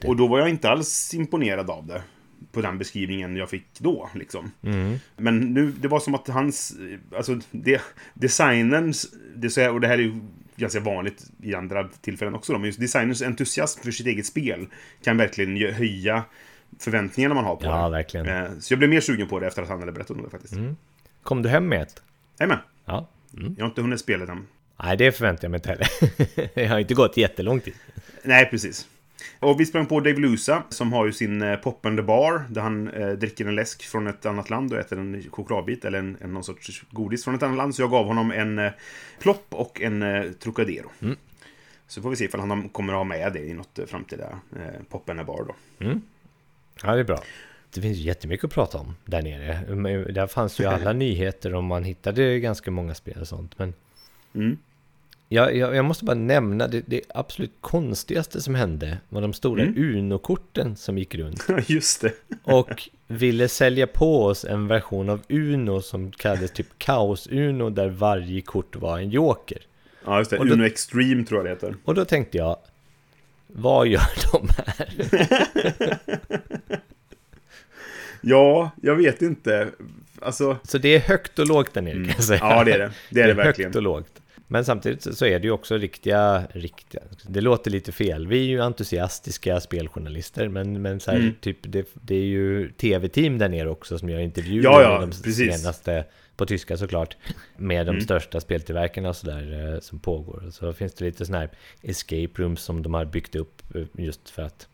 Och 0.08 0.16
då 0.16 0.28
var 0.28 0.40
jag 0.40 0.50
inte 0.50 0.70
alls 0.70 1.14
imponerad 1.14 1.70
av 1.70 1.88
det. 1.88 2.02
På 2.52 2.62
den 2.62 2.78
beskrivningen 2.78 3.36
jag 3.36 3.50
fick 3.50 3.66
då, 3.80 4.10
liksom. 4.16 4.52
Men 5.18 5.40
nu, 5.40 5.72
det 5.82 5.88
var 5.88 6.00
som 6.00 6.16
att 6.16 6.28
hans, 6.28 6.76
alltså, 7.16 7.40
det, 7.52 7.82
designens, 8.14 9.14
det, 9.36 9.70
och 9.70 9.82
det 9.82 9.88
här 9.88 9.98
är 9.98 10.02
ju 10.02 10.20
ganska 10.60 10.80
vanligt 10.80 11.24
i 11.44 11.56
andra 11.56 11.88
tillfällen 12.02 12.36
också 12.36 12.54
då, 12.54 12.60
men 12.60 12.66
just 12.66 12.80
designers 12.80 13.22
entusiasm 13.22 13.82
för 13.84 13.92
sitt 13.92 14.08
eget 14.08 14.26
spel 14.26 14.68
kan 15.04 15.18
verkligen 15.18 15.74
höja 15.74 16.24
förväntningarna 16.80 17.36
man 17.36 17.44
har 17.46 17.56
på 17.56 17.66
Ja, 17.66 17.84
det. 17.86 17.92
verkligen. 17.92 18.28
Eh, 18.28 18.50
Så 18.60 18.74
jag 18.74 18.78
blev 18.80 18.90
mer 18.90 19.02
sugen 19.02 19.28
på 19.28 19.40
det 19.40 19.48
efter 19.48 19.62
att 19.62 19.70
han 19.70 19.80
hade 19.80 19.92
berättat 19.92 20.18
om 20.18 20.24
det 20.24 20.30
faktiskt. 20.30 20.54
Kom 21.24 21.42
du 21.42 21.50
hem 21.50 21.68
med 21.68 21.82
ett? 21.82 22.02
Jajamän, 22.40 22.60
Ja. 22.86 23.08
jag 23.58 23.64
har 23.64 23.70
inte 23.70 23.82
hunnit 23.82 24.00
spela 24.00 24.26
den. 24.26 24.48
Nej, 24.84 24.98
det 24.98 25.12
förväntar 25.12 25.44
jag 25.44 25.52
mig 25.52 25.58
inte 25.58 25.70
heller. 25.70 25.88
det 26.56 26.66
har 26.66 26.80
inte 26.80 26.94
gått 26.94 27.18
jättelång 27.18 27.60
tid. 27.60 27.74
Nej, 28.24 28.46
precis. 28.50 28.88
Och 29.40 29.60
vi 29.60 29.66
sprang 29.66 29.86
på 29.86 30.00
Dave 30.00 30.20
Lusa, 30.20 30.64
som 30.70 30.94
har 30.94 31.06
ju 31.06 31.12
sin 31.14 31.42
eh, 31.42 31.56
Pop 31.56 31.86
and 31.86 31.98
the 31.98 32.04
Bar, 32.04 32.44
där 32.50 32.62
han 32.62 32.88
eh, 32.88 33.10
dricker 33.10 33.46
en 33.46 33.56
läsk 33.56 33.84
från 33.84 34.08
ett 34.08 34.26
annat 34.26 34.50
land 34.50 34.74
och 34.74 34.80
äter 34.80 35.00
en 35.00 35.24
chokladbit, 35.32 35.86
eller 35.86 36.00
en, 36.00 36.18
en 36.22 36.34
någon 36.34 36.44
sorts 36.44 36.84
godis 36.92 37.24
från 37.24 37.36
ett 37.36 37.44
annat 37.44 37.58
land. 37.58 37.76
Så 37.76 37.82
jag 37.82 37.92
gav 37.92 38.06
honom 38.06 38.32
en 38.32 38.60
eh, 38.60 38.72
plopp 39.20 39.46
och 39.50 39.82
en 39.82 40.02
eh, 40.04 40.24
Trocadero. 40.32 40.90
Så 41.88 42.02
får 42.02 42.10
vi 42.10 42.16
se 42.16 42.26
ifall 42.26 42.40
han 42.40 42.70
kommer 42.70 42.94
att 42.94 42.98
ha 42.98 43.04
med 43.04 43.34
det 43.34 43.40
i 43.40 43.54
något 43.54 43.80
eh, 43.80 43.86
framtida 43.86 44.40
eh, 44.56 44.84
Pop 44.90 45.10
and 45.10 45.20
the 45.20 45.26
Bar 45.26 45.46
då. 45.48 45.56
Ja, 46.84 46.94
det 46.94 47.00
är 47.00 47.04
bra. 47.04 47.24
Det 47.74 47.82
finns 47.82 47.98
ju 47.98 48.02
jättemycket 48.02 48.44
att 48.44 48.54
prata 48.54 48.78
om 48.78 48.96
där 49.06 49.22
nere. 49.22 50.12
Där 50.12 50.28
fanns 50.28 50.60
ju 50.60 50.66
alla 50.66 50.94
nyheter 50.94 51.56
och 51.56 51.64
man 51.64 51.84
hittade 51.84 52.40
ganska 52.40 52.72
många 52.72 52.96
spel 52.96 53.22
och 53.22 53.28
sånt. 53.28 53.60
Men 53.60 53.74
Mm. 54.34 54.58
Jag, 55.32 55.56
jag, 55.56 55.76
jag 55.76 55.86
måste 55.86 56.06
bara 56.06 56.16
nämna 56.16 56.68
det, 56.68 56.84
det 56.86 57.02
absolut 57.10 57.52
konstigaste 57.62 58.42
som 58.42 58.56
hände 58.56 58.98
var 59.10 59.22
de 59.22 59.34
stora 59.34 59.64
Uno-korten 59.64 60.76
som 60.76 60.98
gick 60.98 61.16
runt. 61.16 61.46
Just 61.68 62.02
det. 62.02 62.14
Och 62.44 62.90
ville 63.08 63.48
sälja 63.48 63.88
på 63.88 64.26
oss 64.26 64.46
en 64.46 64.68
version 64.68 65.10
av 65.10 65.22
Uno 65.30 65.82
som 65.82 66.12
kallades 66.12 66.52
typ 66.52 66.68
Kaos-Uno 66.78 67.70
där 67.70 67.90
varje 67.90 68.42
kort 68.42 68.76
var 68.76 68.98
en 69.00 69.10
joker. 69.10 69.58
Ja, 70.06 70.18
just 70.18 70.32
det. 70.32 70.38
Och 70.38 70.48
då- 70.48 70.54
Uno 70.54 70.66
Extreme 70.66 71.24
tror 71.26 71.40
jag 71.40 71.46
det 71.46 71.50
heter. 71.50 71.76
Och 71.86 71.96
då 71.96 72.06
tänkte 72.06 72.38
jag, 72.38 72.58
vad 73.48 73.88
gör 73.88 74.02
de 74.32 74.50
här? 74.58 74.90
Ja, 78.22 78.72
jag 78.82 78.96
vet 78.96 79.22
inte. 79.22 79.68
Alltså... 80.22 80.58
Så 80.64 80.78
det 80.78 80.90
är 80.96 81.00
högt 81.00 81.40
och 81.40 81.48
lågt 81.48 81.74
där 81.74 81.82
nere 81.82 81.94
kan 81.94 82.06
jag 82.08 82.24
säga. 82.24 82.40
Ja, 82.42 82.64
det 82.64 82.72
är 82.72 82.80
det. 82.80 82.92
Det 83.10 83.22
är 83.22 83.28
det 83.28 83.34
högt 83.34 83.48
verkligen. 83.48 83.76
och 83.76 83.82
lågt. 83.82 84.22
Men 84.52 84.66
samtidigt 84.66 85.18
så- 85.18 85.26
är 85.26 85.40
det 85.40 85.48
ju 85.48 85.52
också 85.52 85.78
riktiga, 85.78 86.44
riktiga, 86.54 87.02
det 87.28 87.42
låter 87.42 87.72
lite 87.72 87.92
fel. 87.92 88.28
Vi 88.28 88.40
är 88.40 88.44
ju 88.48 88.62
entusiastiska 88.62 89.60
speljournalister, 89.60 90.48
men, 90.48 90.82
men 90.82 91.00
så 91.00 91.12
här, 91.12 91.18
Mm. 91.20 91.34
typ, 91.42 91.58
det, 91.62 91.88
det 91.94 92.16
är 92.16 92.24
ju 92.26 92.72
tv-team 92.72 93.38
där 93.38 93.50
nere 93.50 93.70
också 93.70 94.00
som 94.00 94.10
gör 94.10 94.20
intervjuer 94.20 94.64
Ja, 94.64 94.82
ja, 94.82 95.00
med 95.00 95.10
de 95.10 95.22
precis. 95.24 95.62
senaste, 95.62 96.06
på 96.36 96.46
tyska 96.46 96.78
såklart, 96.78 97.18
med 97.58 97.86
de 97.86 97.90
Mm. 97.90 98.02
största 98.02 98.40
speltillverkarna 98.42 99.10
och 99.10 99.16
sådär 99.16 99.74
eh, 99.74 99.80
som 99.80 100.00
pågår. 100.00 100.44
Så 100.52 100.74
finns 100.74 100.94
det 100.94 101.06
lite 101.06 101.26
sådana 101.26 101.40
här 101.40 101.50
escape 101.82 102.30
rooms 102.42 102.62
som 102.62 102.84
de 102.84 102.94
har 102.94 103.06
byggt 103.06 103.36
upp 103.36 103.76
eh, 103.76 103.84
just 103.98 104.30
för 104.30 104.42
att 104.42 104.68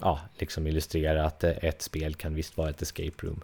ja, 0.00 0.20
liksom 0.38 0.66
illustrera 0.66 1.24
att 1.24 1.44
eh, 1.44 1.50
ett 1.62 1.82
spel 1.82 2.14
kan 2.14 2.34
visst 2.34 2.56
vara 2.56 2.70
ett 2.70 2.82
escape 2.82 3.26
room. 3.26 3.40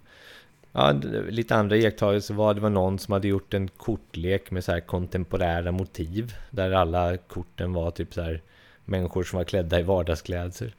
Ja, 0.72 0.92
lite 1.28 1.56
andra 1.56 1.76
iakttagelser 1.76 2.34
var 2.34 2.54
det 2.54 2.60
var 2.60 2.70
någon 2.70 2.98
som 2.98 3.12
hade 3.12 3.28
gjort 3.28 3.54
en 3.54 3.68
kortlek 3.68 4.50
med 4.50 4.64
så 4.64 4.72
här 4.72 4.80
kontemporära 4.80 5.72
motiv. 5.72 6.32
Där 6.50 6.70
alla 6.70 7.16
korten 7.16 7.72
var 7.72 7.90
typ 7.90 8.14
så 8.14 8.22
här 8.22 8.42
människor 8.84 9.22
som 9.24 9.36
var 9.36 9.44
klädda 9.44 9.80
i 9.80 9.82
vardagsklädsel. 9.82 10.74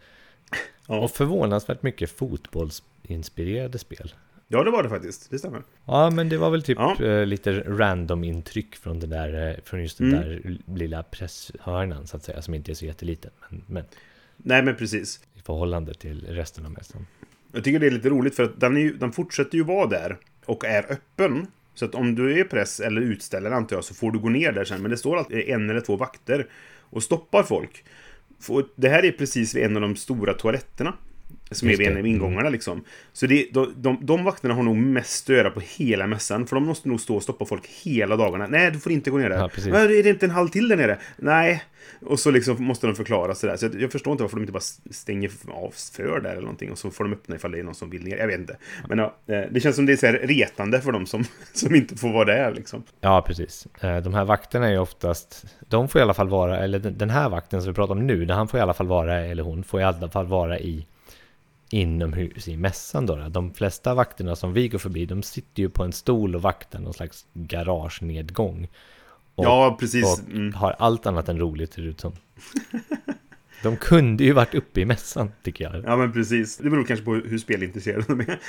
Ja. 0.88 1.00
Och 1.00 1.12
förvånansvärt 1.12 1.84
mycket 1.84 2.12
fotbollsinspirerade 2.12 3.78
spel. 3.78 4.14
ja, 4.48 4.64
det 4.64 4.72
var 4.72 4.84
det 4.84 4.90
faktiskt. 4.90 5.30
Det 5.32 5.40
stämmer. 5.40 5.64
Ja, 5.86 6.10
men 6.10 6.30
det 6.30 6.38
var 6.38 6.50
väl 6.50 6.64
typ 6.64 6.78
Ja. 6.80 7.04
eh, 7.04 7.26
lite 7.26 7.52
random 7.68 8.24
intryck 8.24 8.76
från 8.76 9.00
den 9.00 9.10
där, 9.10 9.50
eh, 9.50 9.56
från 9.64 9.82
just 9.82 9.98
den 9.98 10.14
Mm. 10.14 10.22
där 10.22 10.58
lilla 10.76 11.04
presshörnan 11.04 12.08
så 12.08 12.18
att 12.18 12.24
säga, 12.24 12.42
som 12.42 12.54
inte 12.54 12.72
är 12.72 12.76
så 12.76 12.86
jätteliten. 12.86 13.32
Men, 13.50 13.64
men 13.68 13.84
Nej, 14.38 14.64
men 14.64 14.76
precis. 14.76 15.20
i 15.34 15.40
förhållande 15.40 15.94
till 15.94 16.26
resten 16.30 16.66
av 16.66 16.72
mässan. 16.72 17.08
Jag 17.53 17.63
tycker 17.63 17.79
det 17.79 17.88
är 17.88 17.91
lite 17.91 18.10
roligt 18.10 18.36
för 18.36 18.43
att 18.43 18.60
den, 18.60 18.77
är 18.77 18.93
den 18.93 19.12
fortsätter 19.12 19.58
ju 19.58 19.63
vara 19.63 19.88
där 19.88 20.17
och 20.46 20.65
är 20.65 20.91
öppen. 20.91 21.48
Så 21.74 21.86
att 21.86 21.96
om 21.96 22.15
du 22.15 22.39
är 22.39 22.43
press 22.43 22.79
eller 22.79 23.01
utställare 23.01 23.55
antar 23.55 23.75
jag 23.75 23.84
så 23.84 23.93
får 23.93 24.12
du 24.12 24.20
gå 24.20 24.29
ner 24.29 24.51
där 24.51 24.65
sen. 24.65 24.81
Men 24.81 24.91
det 24.91 24.98
står 24.98 25.17
alltid 25.17 25.50
en 25.50 25.70
eller 25.70 25.81
två 25.81 25.96
vakter 25.96 26.48
och 26.79 27.03
stoppar 27.03 27.43
folk. 27.43 27.84
Det 28.75 28.89
här 28.89 29.05
är 29.05 29.12
precis 29.12 29.55
vid 29.55 29.63
en 29.63 29.75
av 29.75 29.81
de 29.81 29.96
stora 29.96 30.34
toaletterna. 30.34 30.93
Som 31.52 31.70
Just 31.70 31.80
är 31.82 31.84
vid 31.86 31.92
en 31.94 32.00
av 32.00 32.08
ingångarna 32.08 32.50
liksom. 32.50 32.84
Så 33.14 33.28
det, 33.28 33.48
de, 33.54 33.74
de, 33.78 33.98
de 34.02 34.24
vakterna 34.24 34.54
har 34.54 34.64
nog 34.64 34.76
mest 34.78 35.30
att 35.30 35.36
göra 35.36 35.50
på 35.52 35.60
hela 35.78 36.08
mässan. 36.08 36.48
För 36.48 36.56
de 36.56 36.66
måste 36.66 36.90
nog 36.90 37.02
stå 37.02 37.16
och 37.16 37.24
stoppa 37.24 37.46
folk 37.46 37.68
hela 37.84 38.16
dagarna. 38.16 38.48
Nej, 38.48 38.72
du 38.72 38.80
får 38.80 38.92
inte 38.92 39.10
gå 39.12 39.18
ner 39.18 39.30
där. 39.30 39.38
Ja, 39.38 39.48
precis. 39.48 39.72
"Men 39.72 39.82
är 39.82 40.04
det 40.04 40.10
inte 40.10 40.26
en 40.26 40.32
halv 40.32 40.48
till 40.48 40.68
där 40.68 40.78
nere? 40.78 40.98
Nej. 41.18 41.64
Och 42.06 42.20
så 42.20 42.32
liksom 42.32 42.64
måste 42.64 42.88
de 42.88 42.96
förklara 42.96 43.36
sådär. 43.36 43.58
Så 43.58 43.66
jag, 43.66 43.82
jag 43.82 43.92
förstår 43.92 44.12
inte 44.12 44.24
varför 44.24 44.38
de 44.38 44.42
inte 44.42 44.54
bara 44.54 44.64
stänger 44.92 45.32
av 45.48 45.74
för 45.94 46.20
där 46.22 46.30
eller 46.32 46.42
någonting. 46.42 46.72
Och 46.72 46.78
så 46.78 46.92
får 46.92 47.04
de 47.04 47.14
öppna 47.14 47.36
ifall 47.36 47.52
det 47.52 47.60
är 47.60 47.64
någon 47.64 47.76
som 47.76 47.90
vill 47.90 48.04
ner. 48.04 48.18
Jag 48.18 48.28
vet 48.28 48.40
inte. 48.40 48.58
Men 48.90 48.98
ja, 48.98 49.16
eh, 49.28 49.42
det 49.52 49.60
känns 49.60 49.76
som 49.76 49.86
det 49.86 49.92
är 49.94 49.98
så 49.98 50.06
här 50.06 50.14
retande 50.14 50.82
för 50.82 50.92
dem 50.92 51.06
som, 51.06 51.24
som 51.54 51.76
inte 51.76 51.96
får 51.98 52.14
vara 52.14 52.26
där 52.26 52.54
liksom. 52.54 52.84
Ja, 53.02 53.22
precis. 53.28 53.68
Eh, 53.82 53.98
De 53.98 54.14
här 54.14 54.26
vakterna 54.26 54.68
är 54.68 54.72
ju 54.72 54.80
oftast, 54.80 55.46
de 55.70 55.88
får 55.90 56.00
i 56.00 56.02
alla 56.02 56.14
fall 56.14 56.30
vara, 56.30 56.60
eller 56.60 56.80
den 56.80 56.98
den 56.98 57.10
här 57.10 57.30
vakten 57.30 57.62
som 57.62 57.72
vi 57.72 57.76
pratar 57.76 57.94
om 57.94 58.08
nu, 58.08 58.28
han 58.30 58.48
får 58.48 58.58
i 58.60 58.62
alla 58.64 58.74
fall 58.74 58.88
vara, 58.88 59.20
eller 59.26 59.44
hon 59.44 59.64
får 59.64 59.80
i 59.82 59.84
alla 59.84 60.10
fall 60.10 60.26
vara 60.28 60.60
i 60.60 60.86
inomhus 61.74 62.48
i 62.48 62.58
mässan 62.58 63.06
då. 63.06 63.16
De 63.30 63.54
flesta 63.54 63.94
vakterna 63.94 64.36
som 64.36 64.54
vi 64.54 64.68
går 64.68 64.80
förbi, 64.80 65.06
de 65.06 65.24
sitter 65.24 65.63
ju 65.63 65.70
på 65.70 65.84
en 65.84 65.94
stol 65.94 66.36
och 66.36 66.42
vaktar 66.42 66.80
någon 66.80 66.94
slags 66.94 67.25
garagenedgång. 67.34 68.68
Och, 69.36 69.46
ja, 69.46 69.78
precis. 69.80 70.04
Och 70.20 70.30
Mm. 70.30 70.54
har 70.54 70.72
allt 70.80 71.06
annat 71.06 71.30
än 71.30 71.40
roligt 71.40 71.74
ser 71.74 71.82
det 71.82 71.88
ut 71.88 72.00
som. 72.01 72.12
De 73.63 73.78
kunde 73.78 74.24
ju 74.24 74.34
varit 74.34 74.56
uppe 74.56 74.82
i 74.82 74.86
mässan, 74.86 75.32
tycker 75.44 75.63
jag. 75.74 75.84
Ja, 75.86 75.98
men 75.98 76.13
precis. 76.13 76.58
Det 76.58 76.70
beror 76.70 76.84
kanske 76.84 77.06
på 77.06 77.13
hur 77.13 77.38
spelintresserade 77.38 78.04
de 78.08 78.20
är. 78.20 78.40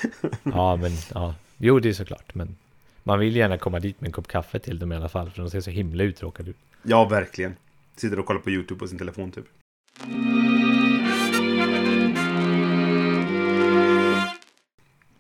Ja, 0.43 0.77
men 0.77 0.91
ja. 1.15 1.35
Jo, 1.59 1.81
det 1.81 1.89
är 1.89 1.93
såklart. 1.93 2.35
Men 2.35 2.57
man 3.03 3.19
vill 3.19 3.37
gärna 3.37 3.59
komma 3.59 3.81
dit 3.81 4.01
med 4.01 4.09
en 4.09 4.13
kopp 4.13 4.29
kaffe 4.29 4.59
till 4.59 4.79
dem 4.79 4.93
i 4.93 4.97
alla 4.97 5.09
fall. 5.09 5.31
För 5.31 5.43
de 5.43 5.51
ser 5.51 5.61
så 5.61 5.71
himla 5.71 6.05
uttråkade 6.05 6.51
ut. 6.51 6.57
Ja, 6.83 7.05
verkligen. 7.05 7.57
Sitter 7.97 8.19
och 8.19 8.27
kollar 8.27 8.41
på 8.41 8.51
YouTube 8.51 8.79
på 8.79 8.89
sin 8.89 8.99
telefon 8.99 9.31
typ. 9.31 9.45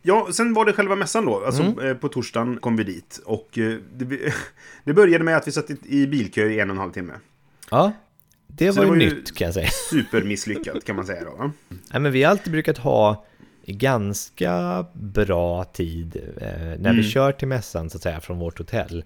Ja, 0.02 0.28
sen 0.32 0.54
var 0.54 0.64
det 0.64 0.72
själva 0.72 0.96
mässan 0.96 1.24
då. 1.26 1.44
Alltså 1.44 1.62
Mm. 1.62 1.86
eh, 1.86 1.94
på 1.94 2.08
torsdagen 2.08 2.56
kom 2.60 2.76
vi 2.76 2.84
dit. 2.84 3.20
Och 3.24 3.58
eh, 3.58 3.76
det, 3.96 4.32
det 4.84 4.92
började 4.94 5.24
med 5.24 5.36
att 5.36 5.48
vi 5.48 5.52
satt 5.52 5.70
i, 5.70 6.06
bilkö 6.06 6.48
i 6.48 6.60
en 6.60 6.70
och 6.70 6.74
en 6.74 6.80
halv 6.80 6.92
timme. 6.92 7.12
Ja, 7.70 7.92
det 8.46 8.72
Så 8.72 8.78
var, 8.80 8.84
det 8.84 8.90
var 8.90 8.96
ju- 8.96 9.14
nytt 9.14 9.34
kan 9.36 9.44
jag 9.44 9.54
säga. 9.54 9.68
Supermisslyckat 9.90 10.84
kan 10.84 10.96
man 10.96 11.06
säga 11.06 11.24
då. 11.24 11.50
Nej, 11.68 12.00
men 12.00 12.12
vi 12.12 12.22
har 12.22 12.30
alltid 12.30 12.52
brukat 12.52 12.78
ha 12.78 13.24
ganska 13.66 14.84
bra 14.92 15.64
tid 15.64 16.16
eh, 16.40 16.48
när 16.58 16.74
Mm. 16.76 16.96
vi 16.96 17.02
kör 17.02 17.32
till 17.32 17.48
mässan 17.48 17.90
så 17.90 17.96
att 17.96 18.02
säga 18.02 18.20
från 18.20 18.38
vårt 18.38 18.58
hotell. 18.58 19.04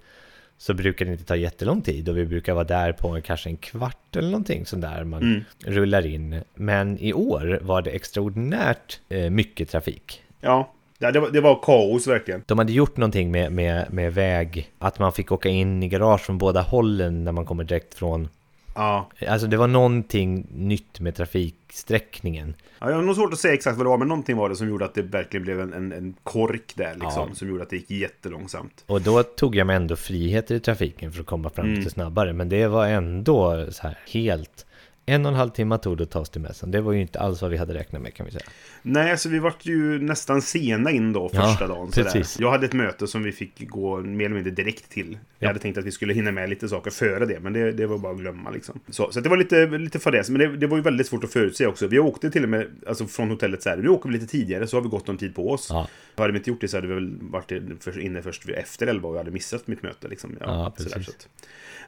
Så 0.58 0.74
brukar 0.74 1.04
det 1.06 1.12
inte 1.12 1.24
ta 1.24 1.36
jättelång 1.36 1.82
tid 1.82 2.08
och 2.08 2.16
vi 2.16 2.26
brukar 2.26 2.54
vara 2.54 2.64
där 2.64 2.92
på 2.92 3.20
kanske 3.24 3.48
en 3.50 3.56
kvart 3.56 4.16
eller 4.16 4.28
någonting 4.30 4.66
sånt 4.66 4.82
där 4.82 5.04
man 5.04 5.22
Mm. 5.22 5.40
rullar 5.64 6.06
in. 6.06 6.40
Men 6.54 6.98
i 6.98 7.12
år 7.12 7.58
var 7.62 7.82
det 7.82 7.90
extraordinärt 7.90 9.00
eh, 9.08 9.30
mycket 9.30 9.70
trafik. 9.70 10.22
Ja, 10.40 10.72
ja 10.98 11.12
det, 11.12 11.20
var, 11.20 11.30
det 11.30 11.40
var 11.40 11.60
kaos 11.62 12.06
verkligen. 12.06 12.42
De 12.46 12.58
hade 12.58 12.72
gjort 12.72 12.96
någonting 12.96 13.30
med, 13.30 13.52
med, 13.52 13.92
med 13.92 14.14
väg, 14.14 14.70
att 14.78 14.98
man 14.98 15.12
fick 15.12 15.32
åka 15.32 15.48
in 15.48 15.82
i 15.82 15.88
garage 15.88 16.20
från 16.20 16.38
båda 16.38 16.60
hållen 16.62 17.24
när 17.24 17.32
man 17.32 17.44
kommer 17.46 17.64
direkt 17.64 17.94
från... 17.94 18.28
Ja. 18.74 19.08
Alltså 19.28 19.46
det 19.46 19.56
var 19.56 19.66
någonting 19.66 20.46
nytt 20.54 21.00
med 21.00 21.14
trafiksträckningen. 21.14 22.54
ja, 22.80 22.88
jag 22.88 22.96
har 22.96 23.02
nog 23.02 23.16
svårt 23.16 23.32
att 23.32 23.38
säga 23.38 23.54
exakt 23.54 23.76
vad 23.76 23.86
det 23.86 23.90
var, 23.90 23.98
men 23.98 24.08
någonting 24.08 24.36
var 24.36 24.48
det 24.48 24.56
som 24.56 24.68
gjorde 24.68 24.84
att 24.84 24.94
det 24.94 25.02
verkligen 25.02 25.44
blev 25.44 25.60
en, 25.60 25.72
en, 25.72 25.92
en 25.92 26.14
kork 26.22 26.72
där 26.76 26.94
liksom. 26.94 27.28
Ja. 27.28 27.34
Som 27.34 27.48
gjorde 27.48 27.62
att 27.62 27.70
det 27.70 27.76
gick 27.76 27.90
jättelångsamt. 27.90 28.84
Och 28.86 29.02
då 29.02 29.22
tog 29.22 29.56
jag 29.56 29.66
mig 29.66 29.76
ändå 29.76 29.96
friheter 29.96 30.54
i 30.54 30.60
trafiken 30.60 31.12
för 31.12 31.20
att 31.20 31.26
komma 31.26 31.50
fram 31.50 31.66
Mm. 31.66 31.78
lite 31.78 31.90
snabbare. 31.90 32.32
Men 32.32 32.48
det 32.48 32.66
var 32.66 32.86
ändå 32.86 33.66
så 33.70 33.82
här 33.82 33.98
helt... 34.12 34.66
En 35.08 35.26
och 35.26 35.32
en 35.32 35.38
halv 35.38 35.50
timme 35.50 35.78
tog 35.78 35.96
det 35.98 36.04
att 36.04 36.10
ta 36.10 36.20
oss 36.20 36.30
till 36.30 36.40
mässan. 36.40 36.70
Det 36.70 36.80
var 36.80 36.92
ju 36.92 37.00
inte 37.00 37.20
alls 37.20 37.42
vad 37.42 37.50
vi 37.50 37.56
hade 37.56 37.74
räknat 37.74 38.02
med 38.02 38.14
kan 38.14 38.26
vi 38.26 38.32
säga. 38.32 38.44
Nej, 38.82 39.18
så 39.18 39.28
vi 39.28 39.38
vart 39.38 39.66
ju 39.66 39.98
nästan 40.02 40.42
sena 40.42 40.90
in 40.90 41.12
då 41.12 41.30
Ja, 41.32 41.42
första 41.42 41.66
dagen. 41.66 41.92
Sådär. 41.92 42.10
precis. 42.10 42.40
Jag 42.40 42.50
hade 42.50 42.66
ett 42.66 42.72
möte 42.72 43.06
som 43.06 43.22
vi 43.22 43.32
fick 43.32 43.68
gå 43.68 43.96
mer 43.96 44.24
eller 44.24 44.34
mindre 44.34 44.50
direkt 44.52 44.88
till. 44.90 45.12
Jag 45.12 45.18
Ja. 45.38 45.48
hade 45.48 45.58
tänkt 45.58 45.78
att 45.78 45.84
vi 45.84 45.92
skulle 45.92 46.14
hinna 46.14 46.32
med 46.32 46.50
lite 46.50 46.68
saker 46.68 46.90
före 46.90 47.26
det, 47.26 47.40
men 47.40 47.52
det, 47.52 47.72
det 47.72 47.86
var 47.86 47.98
bara 47.98 48.12
att 48.12 48.18
glömma 48.18 48.50
liksom. 48.50 48.80
Så, 48.88 49.12
så 49.12 49.20
det 49.20 49.28
var 49.28 49.36
lite, 49.36 49.66
lite 49.66 49.98
fadäs, 49.98 50.30
men 50.30 50.38
det, 50.40 50.56
det 50.56 50.66
var 50.66 50.76
ju 50.76 50.82
väldigt 50.82 51.06
svårt 51.06 51.24
att 51.24 51.32
förutse 51.32 51.66
också. 51.66 51.86
Vi 51.86 51.98
åkte 51.98 52.30
till 52.30 52.42
och 52.42 52.48
med 52.48 52.66
alltså 52.86 53.06
från 53.06 53.30
hotellet 53.30 53.62
så 53.62 53.68
här, 53.68 53.76
nu 53.76 53.88
åker 53.88 54.08
vi 54.08 54.12
lite 54.14 54.26
tidigare 54.26 54.66
så 54.66 54.76
har 54.76 54.82
vi 54.82 54.88
gott 54.88 55.08
om 55.08 55.18
tid 55.18 55.34
på 55.34 55.50
oss. 55.50 55.66
Ja. 55.70 55.88
Hade 56.16 56.32
vi 56.32 56.38
inte 56.38 56.50
gjort 56.50 56.60
det 56.60 56.68
så 56.68 56.76
hade 56.76 56.86
vi 56.86 56.94
väl 56.94 57.16
varit 57.20 57.50
inne 57.96 58.22
först 58.22 58.48
efter 58.48 58.86
elva 58.86 59.08
och 59.08 59.14
jag 59.14 59.20
hade 59.20 59.30
missat 59.30 59.66
mitt 59.66 59.82
möte. 59.82 60.08
Liksom. 60.08 60.36
Ja, 60.40 60.74
sådär, 60.76 60.90
precis. 60.90 61.06
så 61.06 61.10
att. 61.10 61.28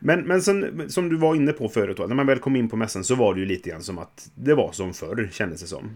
Men, 0.00 0.20
men 0.20 0.42
sen, 0.42 0.84
som 0.90 1.08
du 1.08 1.16
var 1.16 1.34
inne 1.34 1.52
på 1.52 1.68
förut, 1.68 1.96
då, 1.96 2.06
när 2.06 2.14
man 2.14 2.26
väl 2.26 2.38
kom 2.38 2.56
in 2.56 2.68
på 2.68 2.76
mässan 2.76 3.04
så 3.04 3.14
var 3.14 3.34
det 3.34 3.40
ju 3.40 3.46
lite 3.46 3.70
grann 3.70 3.82
som 3.82 3.98
att 3.98 4.30
det 4.34 4.54
var 4.54 4.72
som 4.72 4.94
förr, 4.94 5.28
kändes 5.32 5.60
det 5.60 5.66
som. 5.66 5.90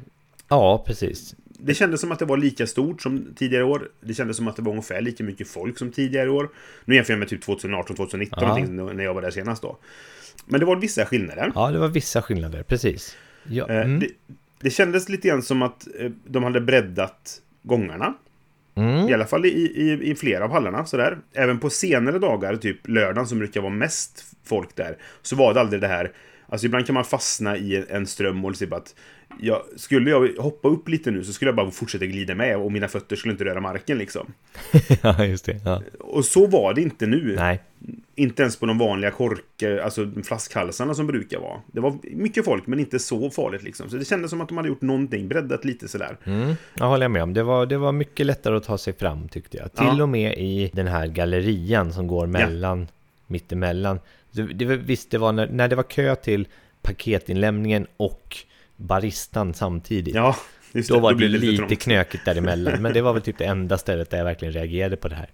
Ja, 0.49 0.85
precis. 0.87 1.35
Det 1.45 1.75
kändes 1.75 2.01
som 2.01 2.13
att 2.13 2.19
det 2.19 2.25
var 2.25 2.37
lika 2.37 2.67
stort 2.67 3.03
som 3.03 3.27
tidigare 3.37 3.65
år. 3.65 3.89
Det 4.01 4.15
kändes 4.15 4.37
som 4.37 4.49
att 4.49 4.57
det 4.57 4.63
var 4.63 4.71
ungefär 4.71 5.01
lika 5.01 5.25
mycket 5.25 5.49
folk 5.49 5.79
som 5.79 5.91
tidigare 5.93 6.31
år. 6.31 6.49
Nu 6.85 6.95
jämför 6.95 7.13
jag 7.13 7.19
med 7.19 7.29
typ 7.29 7.43
2018, 7.43 7.97
2019 7.97 8.43
Ja. 8.43 8.93
när 8.93 9.05
jag 9.05 9.15
var 9.15 9.23
där 9.23 9.31
senast 9.31 9.63
då. 9.63 9.79
Men 10.47 10.61
det 10.61 10.67
var 10.67 10.77
vissa 10.77 11.05
skillnader. 11.07 11.53
Ja, 11.55 11.71
det 11.71 11.79
var 11.79 11.89
vissa 11.89 12.23
skillnader, 12.23 12.63
precis. 12.63 13.17
Ja, 13.45 13.69
Eh, 13.69 13.77
mm. 13.81 14.01
det, 14.01 14.09
det 14.61 14.71
kändes 14.71 15.09
lite 15.09 15.29
grann 15.29 15.43
som 15.43 15.63
att 15.63 15.89
eh, 15.99 16.11
de 16.27 16.43
hade 16.45 16.61
breddat 16.61 17.41
gångarna. 17.63 18.15
Mm. 18.75 19.09
I 19.09 19.15
alla 19.15 19.27
fall 19.27 19.47
i, 19.47 19.49
i, 19.49 20.11
i 20.11 20.15
flera 20.15 20.45
av 20.45 20.51
hallarna. 20.51 20.85
Sådär. 20.85 21.19
Även 21.35 21.59
på 21.59 21.71
senare 21.71 22.19
dagar, 22.19 22.57
typ 22.57 22.89
lördagen 22.89 23.27
som 23.27 23.39
brukar 23.39 23.61
vara 23.61 23.73
mest 23.73 24.25
folk 24.45 24.77
där, 24.77 24.97
så 25.23 25.37
var 25.37 25.55
det 25.55 25.61
aldrig 25.61 25.81
det 25.81 25.89
här. 25.89 26.13
Alltså 26.49 26.67
ibland 26.67 26.87
kan 26.87 26.95
man 26.95 27.05
fastna 27.05 27.57
i 27.57 27.85
en 27.91 28.07
ström 28.07 28.45
och 28.45 28.55
typ 28.55 28.73
att 28.73 28.95
jag, 29.41 29.63
skulle 29.77 30.11
jag 30.11 30.29
hoppa 30.39 30.69
upp 30.69 30.89
lite 30.89 31.11
nu 31.11 31.25
så 31.25 31.33
skulle 31.33 31.49
jag 31.49 31.57
bara 31.57 31.71
fortsätta 31.71 32.07
glida 32.07 32.35
med 32.35 32.57
och 32.57 32.73
mina 32.73 32.89
fötter 32.89 33.17
skulle 33.17 33.33
inte 33.33 33.45
röra 33.45 33.61
marken 33.61 33.99
liksom. 33.99 34.33
ja, 35.03 35.25
just 35.25 35.45
det. 35.45 35.61
Ja. 35.65 35.83
Och 36.01 36.25
så 36.25 36.47
var 36.47 36.75
det 36.75 36.83
inte 36.83 37.07
nu. 37.07 37.35
Nej, 37.37 37.61
Inte 38.15 38.43
ens 38.43 38.57
på 38.57 38.67
de 38.67 38.79
vanliga 38.79 39.11
korkar, 39.11 39.77
alltså 39.79 40.11
flaskhalsarna 40.25 40.95
som 40.95 41.07
brukar 41.07 41.39
vara. 41.41 41.61
Det 41.67 41.81
var 41.81 41.99
mycket 42.03 42.45
folk 42.45 42.67
men 42.67 42.79
inte 42.81 42.99
så 42.99 43.31
farligt 43.31 43.63
liksom. 43.63 43.91
Så 43.91 43.97
det 43.97 44.05
kändes 44.05 44.31
som 44.31 44.41
att 44.41 44.49
de 44.49 44.57
hade 44.57 44.69
gjort 44.69 44.83
någonting, 44.83 45.29
breddat 45.29 45.65
lite 45.65 45.89
sådär. 45.89 46.17
mm, 46.25 46.55
jag 46.75 46.87
håller 46.87 47.09
med 47.09 47.23
om. 47.23 47.35
Det 47.35 47.43
var, 47.43 47.67
det 47.67 47.79
var 47.79 47.93
mycket 47.93 48.27
lättare 48.27 48.57
att 48.57 48.65
ta 48.65 48.79
sig 48.79 48.93
fram 48.93 49.29
tyckte 49.29 49.57
jag. 49.57 49.73
Till 49.73 49.87
Ja. 49.99 50.03
och 50.03 50.09
med 50.09 50.39
i 50.39 50.71
den 50.73 50.87
här 50.87 51.07
gallerian 51.07 51.93
som 51.93 52.07
går 52.07 52.27
mellan, 52.27 52.87
mittemellan. 53.27 54.01
Det, 54.33 54.43
det, 54.43 54.65
visst, 54.65 55.11
det 55.11 55.19
var 55.19 55.33
när, 55.33 55.47
när 55.47 55.69
det 55.69 55.77
var 55.77 55.83
kö 55.83 56.15
till 56.17 56.49
paketinlämningen 56.83 57.87
och 57.97 58.37
baristan 58.83 59.55
samtidigt. 59.55 60.15
Ja, 60.15 60.37
just 60.73 60.89
Då 60.89 60.99
var 60.99 61.11
det 61.11 61.17
blir 61.17 61.29
lite 61.29 61.57
trångt. 61.57 61.81
knökigt 61.81 62.25
däremellan, 62.25 62.83
men 62.83 62.93
det 62.93 63.03
var 63.03 63.13
väl 63.13 63.23
typ 63.23 63.39
det 63.39 63.45
enda 63.45 63.79
stället 63.79 64.11
där 64.11 64.19
jag 64.19 64.25
verkligen 64.25 64.55
reagerade 64.55 64.97
på 64.97 65.09
det 65.09 65.15
här. 65.15 65.29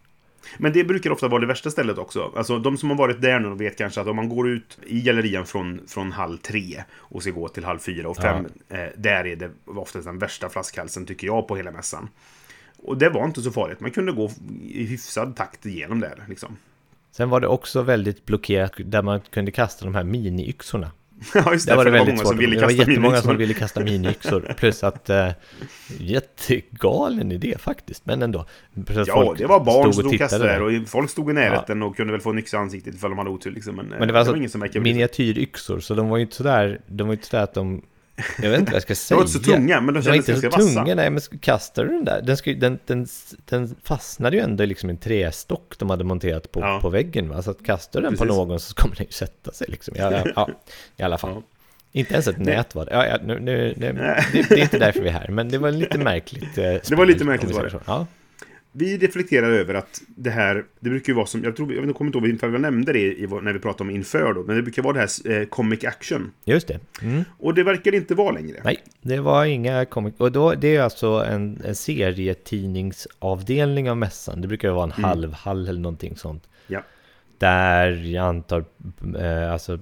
Men 0.58 0.72
det 0.72 0.84
brukar 0.84 1.10
ofta 1.10 1.28
vara 1.28 1.40
det 1.40 1.46
värsta 1.46 1.70
stället 1.70 1.98
också. 1.98 2.32
Alltså 2.36 2.58
de 2.58 2.76
som 2.76 2.90
har 2.90 2.96
varit 2.96 3.20
där 3.20 3.38
nu 3.40 3.54
vet 3.54 3.78
kanske 3.78 4.00
att 4.00 4.06
om 4.06 4.16
man 4.16 4.28
går 4.28 4.48
ut 4.48 4.78
i 4.86 5.00
gallerian 5.00 5.46
från, 5.46 5.80
från 5.88 6.12
halv 6.12 6.36
tre 6.36 6.84
och 6.94 7.22
ska 7.22 7.30
gå 7.30 7.48
till 7.48 7.64
halv 7.64 7.78
fyra 7.78 8.08
och 8.08 8.16
fem, 8.16 8.46
eh, 8.68 8.78
där 8.96 9.26
är 9.26 9.36
det 9.36 9.50
oftast 9.64 10.06
den 10.06 10.18
värsta 10.18 10.48
flaskhalsen 10.48 11.06
tycker 11.06 11.26
jag 11.26 11.48
på 11.48 11.56
hela 11.56 11.70
mässan. 11.70 12.08
Och 12.82 12.98
det 12.98 13.08
var 13.08 13.24
inte 13.24 13.42
så 13.42 13.50
farligt. 13.50 13.80
Man 13.80 13.90
kunde 13.90 14.12
gå 14.12 14.30
i 14.68 14.84
hyfsad 14.84 15.36
takt 15.36 15.66
igenom 15.66 16.00
där 16.00 16.24
liksom. 16.28 16.56
Sen 17.12 17.30
var 17.30 17.40
det 17.40 17.46
också 17.46 17.82
väldigt 17.82 18.26
blockerat 18.26 18.72
där 18.78 19.02
man 19.02 19.20
kunde 19.20 19.50
kasta 19.50 19.84
de 19.84 19.94
här 19.94 20.04
mini-yxorna. 20.04 20.90
ja, 21.34 21.52
just 21.52 21.66
det. 21.66 21.76
Var 21.76 21.84
det 21.84 21.90
var 21.90 21.98
väldigt 21.98 22.14
många 22.14 22.24
svårt. 22.24 22.28
som 22.28 22.38
ville 22.38 22.56
Det 22.56 22.66
var 22.66 22.72
jättemånga 22.72 23.22
som 23.22 23.36
ville 23.36 23.54
kasta 23.54 23.80
mini-yxor. 23.80 24.54
Plus 24.56 24.84
att 24.84 25.10
eh, 25.10 25.28
jättegalen 25.98 27.32
idé 27.32 27.54
faktiskt, 27.58 28.06
men 28.06 28.22
ändå. 28.22 28.38
Att 28.40 29.06
Ja, 29.06 29.34
det 29.38 29.46
var 29.46 29.64
barn 29.64 29.84
som 29.84 29.92
stod 29.92 30.12
och 30.12 30.18
kastade 30.18 30.44
där 30.44 30.62
och 30.62 30.88
folk 30.88 31.10
stod 31.10 31.30
i 31.30 31.32
närheten 31.32 31.82
och 31.82 31.96
kunde 31.96 32.12
väl 32.12 32.20
få 32.20 32.30
en 32.30 32.38
yxa 32.38 32.56
i 32.56 32.60
ansiktet 32.60 32.94
ifall 32.94 33.10
de 33.10 33.18
hade 33.18 33.30
otur 33.30 33.50
liksom. 33.50 33.76
Men, 33.76 33.86
Men 33.86 34.06
det 34.06 34.12
var 34.12 34.20
alltså 34.20 34.36
ingen 34.36 34.50
som 34.50 34.68
miniatyryxor, 34.74 35.80
så 35.80 35.94
de 35.94 36.08
var 36.08 36.16
ju 36.16 36.22
inte 36.22 36.36
sådär, 36.36 36.80
de 36.86 37.06
var 37.06 37.14
ju 37.14 37.16
inte 37.16 37.28
sådär 37.28 37.44
att 37.44 37.54
de... 37.54 37.82
Jag 38.42 38.50
vet 38.50 38.58
inte 38.60 38.72
vad 38.72 38.76
jag 38.76 38.82
ska 38.82 38.94
säga. 38.94 39.16
var 39.16 39.22
inte 39.22 39.32
så 39.32 39.38
tunga, 39.52 39.80
men 39.80 39.94
de 39.94 40.02
kändes 40.02 40.26
ganska 40.26 40.48
vassa. 40.48 40.60
tunga, 40.80 40.94
nej 40.94 41.10
men 41.10 41.20
kastar 41.40 41.84
du 41.84 41.90
den 41.90 42.04
där? 42.04 42.22
Den, 42.22 42.36
ju- 42.44 42.54
den, 42.54 42.78
den, 42.86 43.06
den 43.44 43.74
fastnade 43.84 44.36
ju 44.36 44.42
ändå 44.42 44.64
i 44.64 44.66
liksom 44.66 44.90
en 44.90 44.96
trästock 44.96 45.74
de 45.78 45.90
hade 45.90 46.04
monterat 46.04 46.52
på, 46.52 46.60
Ja. 46.60 46.78
på 46.82 46.88
väggen 46.88 47.28
va? 47.28 47.42
Så 47.42 47.50
att 47.50 47.62
kastar 47.64 48.00
du 48.00 48.06
den 48.06 48.16
på 48.16 48.24
Precis. 48.24 48.36
någon 48.36 48.60
så 48.60 48.74
kommer 48.74 48.96
den 48.96 49.06
ju 49.06 49.12
sätta 49.12 49.52
sig 49.52 49.66
liksom. 49.70 49.94
Ja, 49.98 50.22
ja, 50.36 50.48
i 50.96 51.02
alla 51.02 51.18
fall. 51.18 51.42
Inte 51.92 52.12
ens 52.14 52.28
ett 52.28 52.38
nät 52.38 52.74
var 52.74 52.84
det. 52.84 52.90
Ja, 52.92 53.06
ja, 53.06 53.18
nu, 53.24 53.40
nu, 53.40 53.74
nu, 53.76 53.92
det, 54.32 54.48
det 54.48 54.54
är 54.54 54.58
inte 54.62 54.78
därför 54.78 55.00
vi 55.00 55.08
är 55.08 55.12
här, 55.12 55.28
men 55.28 55.48
det 55.48 55.58
var 55.58 55.70
lite 55.70 55.98
märkligt. 55.98 56.58
eh, 56.58 56.80
spel, 56.82 56.98
var 56.98 57.06
lite 57.06 57.24
märkligt 57.24 57.54
var 57.54 57.62
det. 57.64 57.80
Ja, 57.86 58.06
Vi 58.78 58.98
reflekterar 58.98 59.50
över 59.50 59.74
att 59.74 60.00
det 60.16 60.30
här, 60.30 60.64
det 60.80 60.90
brukar 60.90 61.12
ju 61.12 61.16
vara 61.16 61.26
som, 61.26 61.44
jag 61.44 61.56
tror, 61.56 61.74
jag 61.74 61.94
kommer 61.96 62.08
inte 62.08 62.18
ihåg 62.18 62.28
ifall 62.28 62.52
jag 62.52 62.60
nämnde 62.60 62.92
det 62.92 62.98
i, 62.98 63.26
när 63.42 63.52
vi 63.52 63.58
pratade 63.58 63.90
om 63.90 63.96
inför 63.96 64.34
då, 64.34 64.42
men 64.42 64.56
det 64.56 64.62
brukar 64.62 64.82
vara 64.82 64.92
det 64.92 65.00
här 65.00 65.30
eh, 65.40 65.44
comic 65.46 65.84
action. 65.84 66.30
just 66.44 66.68
det. 66.68 66.78
Mm. 67.02 67.24
Och 67.38 67.54
det 67.54 67.62
verkar 67.62 67.94
inte 67.94 68.14
vara 68.14 68.30
längre. 68.30 68.60
Nej, 68.64 68.78
det 69.02 69.20
var 69.20 69.44
inga 69.44 69.84
comic... 69.84 70.14
Och 70.18 70.32
då, 70.32 70.54
det 70.54 70.76
är 70.76 70.82
alltså 70.82 71.06
en, 71.08 71.60
en 71.64 71.74
serietidningsavdelning 71.74 73.90
av 73.90 73.96
mässan. 73.96 74.40
Det 74.40 74.48
brukar 74.48 74.70
vara 74.70 74.84
en 74.84 74.92
Mm. 74.92 75.04
halvhall 75.04 75.68
eller 75.68 75.80
någonting 75.80 76.16
sånt. 76.16 76.48
Ja. 76.66 76.82
Där 77.38 77.90
jag 77.90 78.24
antar, 78.26 78.64
eh, 79.20 79.52
alltså 79.52 79.78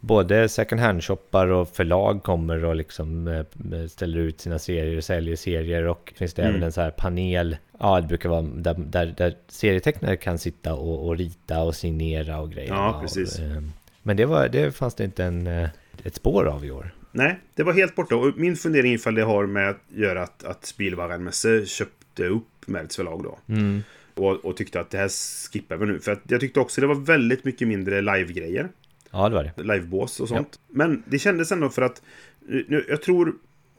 både 0.00 0.48
second 0.48 0.80
hand-shoppar 0.80 1.46
och 1.46 1.68
förlag 1.68 2.22
kommer 2.22 2.64
och 2.64 2.76
liksom 2.76 3.28
eh, 3.28 3.44
ställer 3.88 4.18
ut 4.18 4.40
sina 4.40 4.58
serier 4.58 4.96
och 4.96 5.04
säljer 5.04 5.36
serier 5.36 5.86
och 5.86 6.12
finns 6.16 6.34
det 6.34 6.42
Mm. 6.42 6.54
även 6.54 6.62
en 6.66 6.72
så 6.72 6.80
här 6.80 6.90
panel, 6.90 7.56
ja 7.78 8.00
det 8.00 8.06
brukar 8.06 8.28
vara 8.28 8.42
där, 8.42 8.74
där, 8.74 9.14
där 9.16 9.36
serietecknare 9.48 10.16
kan 10.16 10.38
sitta 10.38 10.74
och, 10.74 11.06
och 11.06 11.16
rita 11.16 11.62
och 11.62 11.74
signera 11.74 12.40
och 12.40 12.50
grejer. 12.52 12.68
Ja, 12.70 12.94
Och, 12.94 13.02
precis. 13.02 13.38
eh, 13.38 13.62
men 14.02 14.16
det, 14.16 14.26
var, 14.26 14.48
det 14.48 14.72
fanns 14.76 14.94
det 14.94 15.04
inte 15.04 15.24
en, 15.24 15.46
eh, 15.46 15.68
ett 16.04 16.14
spår 16.14 16.44
av 16.46 16.64
i 16.64 16.70
år. 16.70 16.94
Nej, 17.12 17.40
det 17.54 17.62
var 17.62 17.72
helt 17.72 17.94
borta. 17.94 18.16
Och 18.16 18.32
min 18.36 18.56
fundering 18.56 18.92
ifall 18.92 19.14
det 19.14 19.22
har 19.22 19.46
med 19.46 19.68
att 19.70 19.80
göra 19.88 20.22
att, 20.22 20.44
att 20.44 20.64
Spielwarenmesse 20.66 21.66
köpte 21.66 22.24
upp 22.26 22.46
Merts 22.66 22.96
förlag 22.96 23.22
då. 23.22 23.38
Mm. 23.54 23.82
Och, 24.14 24.44
och 24.44 24.56
tyckte 24.56 24.80
att 24.80 24.90
det 24.90 24.98
här 24.98 25.08
skippar 25.52 25.76
vi 25.76 25.86
nu. 25.86 26.00
För 26.00 26.12
att 26.12 26.20
jag 26.28 26.40
tyckte 26.40 26.60
också 26.60 26.80
det 26.80 26.86
var 26.86 26.94
väldigt 26.94 27.44
mycket 27.44 27.68
mindre 27.68 28.00
live-grejer. 28.00 28.68
Ja, 29.10 29.28
det 29.28 29.34
var 29.34 29.52
det. 29.56 29.62
livebås 29.62 30.20
och 30.20 30.28
sånt. 30.28 30.58
Men 30.68 31.02
det 31.06 31.18
kändes 31.18 31.52
ändå 31.52 31.68
för 31.68 31.82
att 31.82 32.02
nu, 32.48 32.86
jag 32.88 33.02
tror 33.02 33.34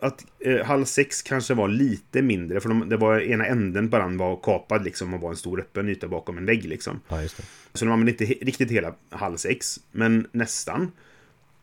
att 0.06 0.26
eh, 0.40 0.66
hall 0.66 0.86
6 0.86 1.22
kanske 1.22 1.54
var 1.54 1.68
lite 1.68 2.22
mindre. 2.22 2.60
För 2.60 2.70
de, 2.70 2.90
det 2.90 2.98
var 2.98 3.20
ena 3.20 3.46
änden 3.46 3.90
på 3.90 3.98
den 3.98 4.18
var 4.18 4.40
kapad 4.44 4.84
liksom 4.86 5.14
och 5.14 5.22
var 5.22 5.30
en 5.30 5.36
stor 5.36 5.60
öppen 5.60 5.90
yta 5.90 6.08
bakom 6.08 6.38
en 6.38 6.46
vägg 6.46 6.66
liksom. 6.66 7.00
Ja. 7.08 7.28
Så 7.74 7.86
de 7.86 7.92
använde 7.92 8.12
inte 8.12 8.26
he- 8.26 8.46
riktigt 8.46 8.72
hela 8.72 8.94
hall 9.10 9.38
6, 9.38 9.80
men 9.92 10.28
nästan. 10.32 10.92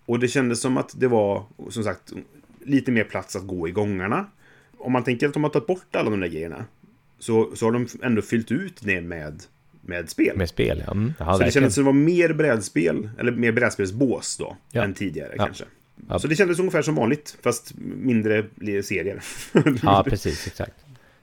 Och 0.06 0.18
det 0.18 0.28
kändes 0.28 0.60
som 0.60 0.76
att 0.76 0.94
det 1.00 1.08
var, 1.08 1.44
som 1.70 1.84
sagt, 1.84 2.12
lite 2.64 2.90
mer 2.90 3.04
plats 3.04 3.36
att 3.36 3.46
gå 3.46 3.68
i 3.68 3.70
gångarna. 3.70 4.26
Om 4.78 4.92
man 4.92 5.04
tänker 5.04 5.28
att 5.28 5.34
de 5.34 5.42
har 5.44 5.50
tagit 5.50 5.66
bort 5.66 5.96
alla 5.96 6.10
de 6.10 6.20
där 6.20 6.28
grejerna, 6.28 6.64
så, 7.18 7.56
så 7.56 7.66
har 7.66 7.72
de 7.72 7.86
ändå 8.02 8.22
fyllt 8.22 8.50
ut 8.50 8.80
det 8.82 9.00
med, 9.00 9.42
med 9.80 10.10
spel. 10.10 10.36
Med 10.36 10.48
spel, 10.48 10.82
ja. 10.86 10.92
Mm. 10.92 11.12
så 11.18 11.38
det 11.38 11.50
kändes 11.50 11.74
som 11.74 11.82
att 11.82 11.86
det 11.94 11.98
var 11.98 12.04
mer 12.04 12.32
brädspel, 12.32 13.10
eller 13.18 13.32
mer 13.32 13.52
brädspelsbås 13.52 14.36
då, 14.36 14.56
Ja. 14.70 14.82
än 14.84 14.94
tidigare 14.94 15.34
Ja. 15.36 15.44
kanske. 15.44 15.64
Ja. 16.08 16.18
Så 16.18 16.28
det 16.28 16.36
kändes 16.36 16.58
ungefär 16.58 16.82
som 16.82 16.94
vanligt, 16.94 17.36
fast 17.42 17.72
mindre 17.76 18.44
serier. 18.82 19.22
Ja, 19.82 20.04
precis, 20.08 20.46
exakt. 20.46 20.72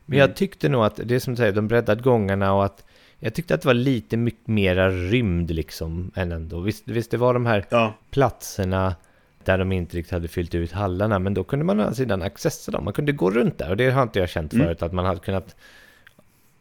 Men 0.05 0.17
Mm. 0.17 0.19
jag 0.29 0.35
tyckte 0.35 0.69
nog 0.69 0.83
att, 0.83 0.99
det 1.03 1.19
som 1.19 1.33
du 1.33 1.37
säger, 1.37 1.51
de 1.53 1.67
breddade 1.67 2.01
gångarna 2.01 2.53
och 2.53 2.65
att 2.65 2.85
jag 3.19 3.33
tyckte 3.33 3.53
att 3.55 3.61
det 3.61 3.67
var 3.67 3.73
lite 3.73 4.17
mycket 4.17 4.47
mera 4.47 4.89
rymd 4.89 5.51
liksom 5.51 6.11
än 6.15 6.31
ändå. 6.31 6.59
Visst, 6.59 6.87
visst 6.87 7.11
det 7.11 7.17
var 7.17 7.33
de 7.33 7.45
här 7.45 7.65
ja, 7.69 7.93
platserna 8.11 8.95
där 9.43 9.57
de 9.57 9.71
inte 9.71 9.97
riktigt 9.97 10.11
hade 10.11 10.27
fyllt 10.27 10.55
ut 10.55 10.71
hallarna, 10.71 11.19
men 11.19 11.33
då 11.33 11.43
kunde 11.43 11.65
man 11.65 11.79
å 11.79 11.83
andra 11.83 11.95
sidan 11.95 12.21
accessa 12.21 12.71
dem. 12.71 12.83
Man 12.83 12.93
kunde 12.93 13.11
gå 13.11 13.31
runt 13.31 13.57
där 13.57 13.69
och 13.69 13.77
det 13.77 13.89
har 13.91 14.03
inte 14.03 14.19
jag 14.19 14.29
känt 14.29 14.53
Mm. 14.53 14.65
förut, 14.65 14.81
att 14.81 14.93
man 14.93 15.05
hade 15.05 15.19
kunnat 15.19 15.55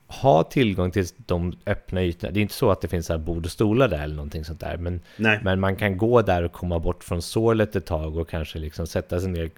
ha 0.08 0.42
tillgång 0.44 0.90
till 0.90 1.06
de 1.16 1.52
öppna 1.66 2.02
ytorna. 2.04 2.32
Det 2.32 2.40
är 2.40 2.42
inte 2.42 2.54
så 2.54 2.70
att 2.70 2.80
det 2.80 2.88
finns 2.88 3.08
här 3.08 3.18
bord 3.18 3.44
och 3.44 3.50
stolar 3.50 3.88
där 3.88 4.02
eller 4.02 4.14
någonting 4.14 4.44
sånt 4.44 4.60
där, 4.60 4.76
men, 4.76 5.00
nej. 5.16 5.40
men 5.42 5.60
man 5.60 5.76
kan 5.76 5.96
gå 5.98 6.22
där 6.22 6.42
och 6.42 6.52
komma 6.52 6.78
bort 6.78 7.04
från 7.04 7.22
sålet 7.22 7.76
ett 7.76 7.86
tag 7.86 8.16
och 8.16 8.28
kanske 8.28 8.58
liksom 8.58 8.86
sätta 8.86 9.20
sig 9.20 9.30
ner 9.30 9.50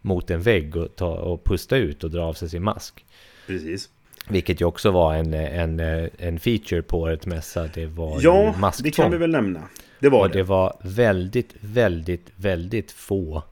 mot 0.00 0.30
en 0.30 0.42
vägg 0.42 0.76
och, 0.76 0.96
ta, 0.96 1.14
och 1.14 1.44
pusta 1.44 1.76
ut 1.76 2.04
och 2.04 2.10
dra 2.10 2.22
av 2.24 2.32
sig 2.32 2.48
sin 2.48 2.62
mask. 2.62 3.04
Precis. 3.46 3.88
Vilket 4.28 4.60
ju 4.60 4.64
också 4.64 4.90
var 4.90 5.14
en, 5.14 5.34
en, 5.34 5.80
en 6.18 6.38
feature 6.38 6.82
på 6.82 7.00
årets 7.00 7.26
mässa. 7.26 7.68
Det 7.74 7.86
var 7.86 8.18
Ja, 8.22 8.54
masktvång. 8.58 8.84
det 8.84 8.90
kan 8.90 9.10
vi 9.10 9.16
väl 9.16 9.30
nämna. 9.30 9.60
Det 10.00 10.08
var 10.08 10.20
Och 10.20 10.28
det. 10.30 10.38
det 10.38 10.42
var 10.42 10.76
väldigt, 10.82 11.54
väldigt, 11.60 12.30
väldigt 12.36 12.92
få. 12.92 13.42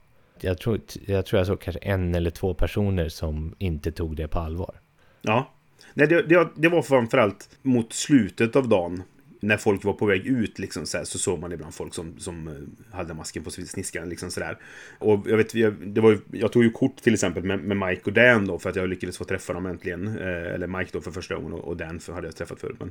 Jag 0.41 0.59
tror, 0.59 0.81
jag 1.07 1.27
tror 1.27 1.39
jag 1.41 1.47
såg 1.47 1.61
kanske 1.61 1.81
en 1.81 2.15
eller 2.15 2.31
två 2.31 2.55
personer 2.55 3.09
som 3.09 3.55
inte 3.59 3.93
tog 3.93 4.17
det 4.17 4.29
på 4.29 4.39
allvar. 4.39 4.75
Ja. 5.23 5.51
Nej, 5.95 6.07
det, 6.07 6.23
det, 6.23 6.49
det 6.55 6.69
var 6.69 6.83
framförallt 6.83 7.49
mot 7.63 7.93
slutet 7.93 8.57
av 8.57 8.69
dagen. 8.69 9.03
När 9.41 9.57
folk 9.57 9.85
var 9.85 9.93
på 9.93 10.07
väg 10.07 10.27
ut 10.27 10.59
liksom, 10.59 10.87
så, 10.87 10.99
här, 10.99 11.05
så 11.05 11.19
såg 11.19 11.41
man 11.41 11.53
ibland 11.53 11.75
folk 11.75 11.95
som, 11.95 12.19
som 12.19 12.49
eh, 12.49 12.97
hade 12.97 13.15
masken 13.15 13.45
på 13.45 13.51
sniskan. 13.51 14.09
Liksom, 14.09 14.31
så 14.31 14.41
där. 14.41 14.59
Och 14.99 15.27
jag, 15.27 15.37
vet, 15.37 15.55
jag, 15.55 15.73
det 15.73 16.01
var, 16.01 16.11
ju- 16.11 16.21
jag 16.33 16.53
tog 16.53 16.65
ju 16.65 16.71
kort 16.71 16.97
till 16.97 17.15
exempel 17.15 17.43
med, 17.45 17.61
med 17.61 17.77
Mike 17.89 18.03
och 18.05 18.13
Dan 18.13 18.47
då, 18.47 18.59
för 18.59 18.71
att 18.71 18.77
jag 18.77 18.89
lyckades 18.89 19.19
få 19.19 19.25
träffa 19.25 19.53
dem 19.53 19.67
äntligen. 19.67 20.07
Eh, 20.07 20.55
eller 20.55 20.67
Mike 20.67 20.91
då 20.93 21.01
för 21.01 21.11
första 21.11 21.35
gången 21.35 21.53
och, 21.53 21.69
och 21.69 21.77
Dan 21.77 22.01
för 22.01 22.13
hade 22.13 22.27
jag 22.27 22.37
träffat 22.37 22.61
förut. 22.61 22.77
Men, 22.79 22.91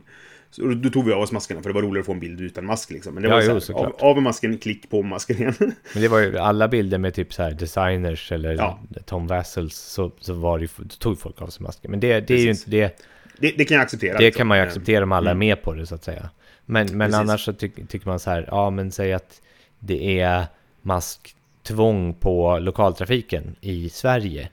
så, 0.52 0.62
då 0.68 0.90
tog 0.90 1.06
vi 1.06 1.14
av 1.14 1.22
oss 1.22 1.32
maskerna 1.32 1.62
för 1.62 1.70
det 1.70 1.74
var 1.74 1.82
roligare 1.82 2.00
att 2.00 2.06
få 2.06 2.12
en 2.14 2.20
bild 2.20 2.42
utan 2.42 2.66
mask. 2.66 2.92
Liksom. 2.92 3.14
Men 3.14 3.24
det 3.24 3.30
Ja, 3.30 3.36
var 3.36 3.44
jo, 3.44 3.60
så 3.60 3.74
här, 3.74 3.86
av, 3.86 3.96
av 4.00 4.16
med 4.16 4.24
masken, 4.24 4.58
klick 4.58 4.90
på 4.90 5.04
masken 5.04 5.38
igen. 5.38 5.54
Men 5.94 6.02
det 6.02 6.08
var 6.08 6.20
ju 6.20 6.38
alla 6.38 6.68
bilder 6.68 6.98
med 6.98 7.14
typ 7.14 7.34
så 7.34 7.44
här 7.44 7.52
designers 7.52 8.32
eller 8.32 8.56
Ja. 8.56 8.80
Tom 9.06 9.28
Vassels 9.28 9.76
så, 9.76 10.12
så 10.20 10.34
var 10.34 10.58
det 10.60 10.62
ju, 10.64 10.88
tog 11.00 11.20
folk 11.20 11.42
av 11.42 11.48
sig 11.48 11.64
masken. 11.64 11.92
Men 11.92 12.00
det, 12.00 12.08
det 12.08 12.34
är 12.34 12.38
ju 12.38 12.48
Precis. 12.48 12.68
inte 12.68 12.78
det. 12.78 13.06
det, 13.40 13.58
det 13.58 13.66
kan 13.66 13.76
jag 13.76 13.84
acceptera. 13.84 14.18
Det 14.18 14.26
liksom. 14.26 14.38
kan 14.38 14.48
man 14.48 14.58
ju 14.58 14.62
Eh, 14.62 14.68
acceptera 14.68 15.04
om 15.04 15.12
alla 15.12 15.32
mm. 15.32 15.42
är 15.42 15.46
med 15.48 15.64
på 15.64 15.74
det 15.74 15.86
så 15.86 15.96
att 15.96 16.04
säga. 16.04 16.30
Men, 16.72 16.88
men 16.98 17.00
Precis. 17.12 17.16
annars 17.30 17.46
så 17.46 17.54
tyck, 17.54 17.90
tycker 17.90 18.08
man 18.08 18.20
så 18.20 18.30
här, 18.30 18.46
ja 18.52 18.70
men 18.70 18.92
säg 18.92 19.14
att 19.14 19.42
det 19.80 20.20
är 20.20 20.46
masktvång 20.82 22.14
på 22.14 22.60
lokaltrafiken 22.60 23.56
i 23.62 23.90
Sverige. 23.90 24.50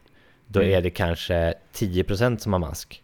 Då 0.47 0.61
Mm. 0.61 0.75
är 0.75 0.81
det 0.83 0.91
kanske 0.91 1.55
10% 1.73 2.39
som 2.39 2.53
har 2.53 2.61
mask. 2.61 3.03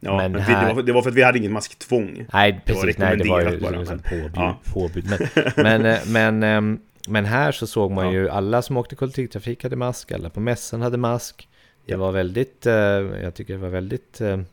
Ja, 0.00 0.16
men 0.16 0.32
men 0.32 0.40
här- 0.40 0.68
det, 0.68 0.74
var, 0.74 0.82
det 0.82 0.92
var 0.92 1.02
för 1.02 1.10
att 1.10 1.16
vi 1.16 1.22
hade 1.22 1.38
inget 1.38 1.50
masktvång. 1.50 2.26
Nej, 2.32 2.60
Det 2.66 2.72
var 2.74 2.82
precis. 2.82 2.98
Nej, 2.98 3.16
det 3.16 3.28
var 3.28 3.40
ju 3.40 3.46
rekommenderat 3.46 3.72
bara, 3.72 3.96
liksom 3.98 4.00
men- 4.20 4.22
påbud. 4.22 4.32
ja. 4.36 4.58
påbud. 4.72 5.04
Men, 5.10 5.52
men, 5.56 5.86
eh, 5.86 5.98
men, 6.06 6.42
ehm, 6.42 6.80
men 7.08 7.24
här 7.24 7.52
så 7.52 7.66
såg 7.66 7.90
man 7.90 8.06
Ja. 8.06 8.12
ju 8.12 8.28
alla 8.28 8.62
som 8.62 8.76
åkte 8.76 8.94
kollektivtrafik 8.94 9.62
hade 9.62 9.76
mask, 9.76 10.12
alla 10.12 10.30
på 10.30 10.40
mässan 10.40 10.82
hade 10.82 10.96
mask. 10.96 11.48
Det 11.86 11.92
Ja. 11.92 11.98
var 11.98 12.12
väldigt, 12.12 12.66
eh, 12.66 12.74
jag 12.74 13.34
tycker 13.34 13.52
det 13.54 13.58
var 13.60 13.68
väldigt 13.68 14.20
eh, 14.20 14.28
Mm. 14.28 14.46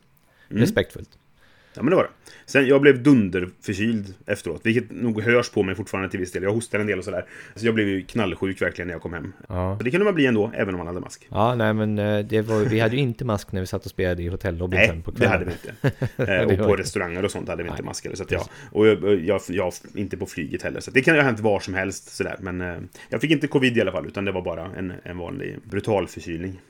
respektfullt. 0.48 1.10
Ja, 1.74 1.82
men 1.82 1.90
det 1.90 1.96
var 1.96 2.02
det. 2.02 2.10
Sen, 2.46 2.66
jag 2.66 2.80
blev 2.80 3.02
dunderförkyld 3.02 4.14
efteråt, 4.26 4.60
vilket 4.64 4.90
nog 4.90 5.22
hörs 5.22 5.50
på 5.50 5.62
mig 5.62 5.74
fortfarande 5.74 6.10
till 6.10 6.20
viss 6.20 6.32
del. 6.32 6.42
Jag 6.42 6.52
hostar 6.52 6.78
en 6.80 6.86
del 6.86 6.98
och 6.98 7.04
sådär. 7.04 7.24
Så 7.54 7.66
jag 7.66 7.74
blev 7.74 7.88
ju 7.88 8.02
knallsjuk 8.02 8.62
verkligen 8.62 8.88
när 8.88 8.94
jag 8.94 9.02
kom 9.02 9.12
hem. 9.12 9.32
Ja. 9.48 9.76
Så 9.78 9.84
det 9.84 9.90
kunde 9.90 10.04
man 10.04 10.14
bli 10.14 10.26
ändå, 10.26 10.50
även 10.54 10.74
om 10.74 10.78
man 10.78 10.86
hade 10.86 11.00
mask. 11.00 11.28
Ja, 11.30 11.54
nej 11.54 11.74
men 11.74 11.98
eh, 11.98 12.18
det 12.18 12.42
var, 12.42 12.60
vi 12.60 12.80
hade 12.80 12.96
ju 12.96 13.02
inte 13.02 13.24
mask 13.24 13.52
när 13.52 13.60
vi 13.60 13.66
satt 13.66 13.84
och 13.84 13.90
spelade 13.90 14.22
i 14.22 14.28
hotellobbyn 14.28 14.78
Nej, 14.78 14.88
sen 14.88 15.02
på 15.02 15.10
det 15.10 15.16
kvällen. 15.16 15.32
hade 15.32 15.44
vi 15.44 15.52
inte. 15.52 16.06
Eh, 16.16 16.26
Det 16.26 16.60
och 16.60 16.66
på 16.66 16.76
restauranger 16.76 17.24
och 17.24 17.30
sånt 17.30 17.48
hade 17.48 17.62
vi 17.62 17.68
inte 17.68 17.82
Nej, 17.82 17.86
mask. 17.86 18.06
Eller, 18.06 18.16
så 18.16 18.22
att 18.22 18.30
jag, 18.30 18.46
och 18.72 18.86
jag, 18.86 19.20
jag, 19.20 19.40
jag, 19.48 19.72
inte 19.94 20.16
på 20.16 20.26
flyget 20.26 20.62
heller. 20.62 20.80
Så 20.80 20.90
det 20.90 21.00
kan 21.02 21.14
ju 21.14 21.20
ha 21.20 21.26
hänt 21.26 21.40
var 21.40 21.60
som 21.60 21.74
helst. 21.74 22.16
Sådär. 22.16 22.36
Men 22.40 22.60
eh, 22.60 22.76
jag 23.08 23.20
fick 23.20 23.30
inte 23.30 23.46
covid 23.46 23.76
i 23.76 23.80
alla 23.80 23.92
fall, 23.92 24.06
utan 24.06 24.24
det 24.24 24.32
var 24.32 24.42
bara 24.42 24.70
en, 24.76 24.92
en 25.02 25.18
vanlig 25.18 25.58
brutal 25.64 26.08
förkylning. 26.08 26.60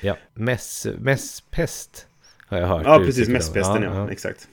Ja, 0.00 0.16
mäss, 0.34 0.86
mässpest 0.98 2.06
har 2.48 2.58
jag 2.58 2.66
hört. 2.66 2.82
Ja, 2.84 2.98
precis. 2.98 3.28
Mässpesten, 3.28 3.76
om. 3.88 3.96
ja, 3.96 4.10
Exakt. 4.10 4.48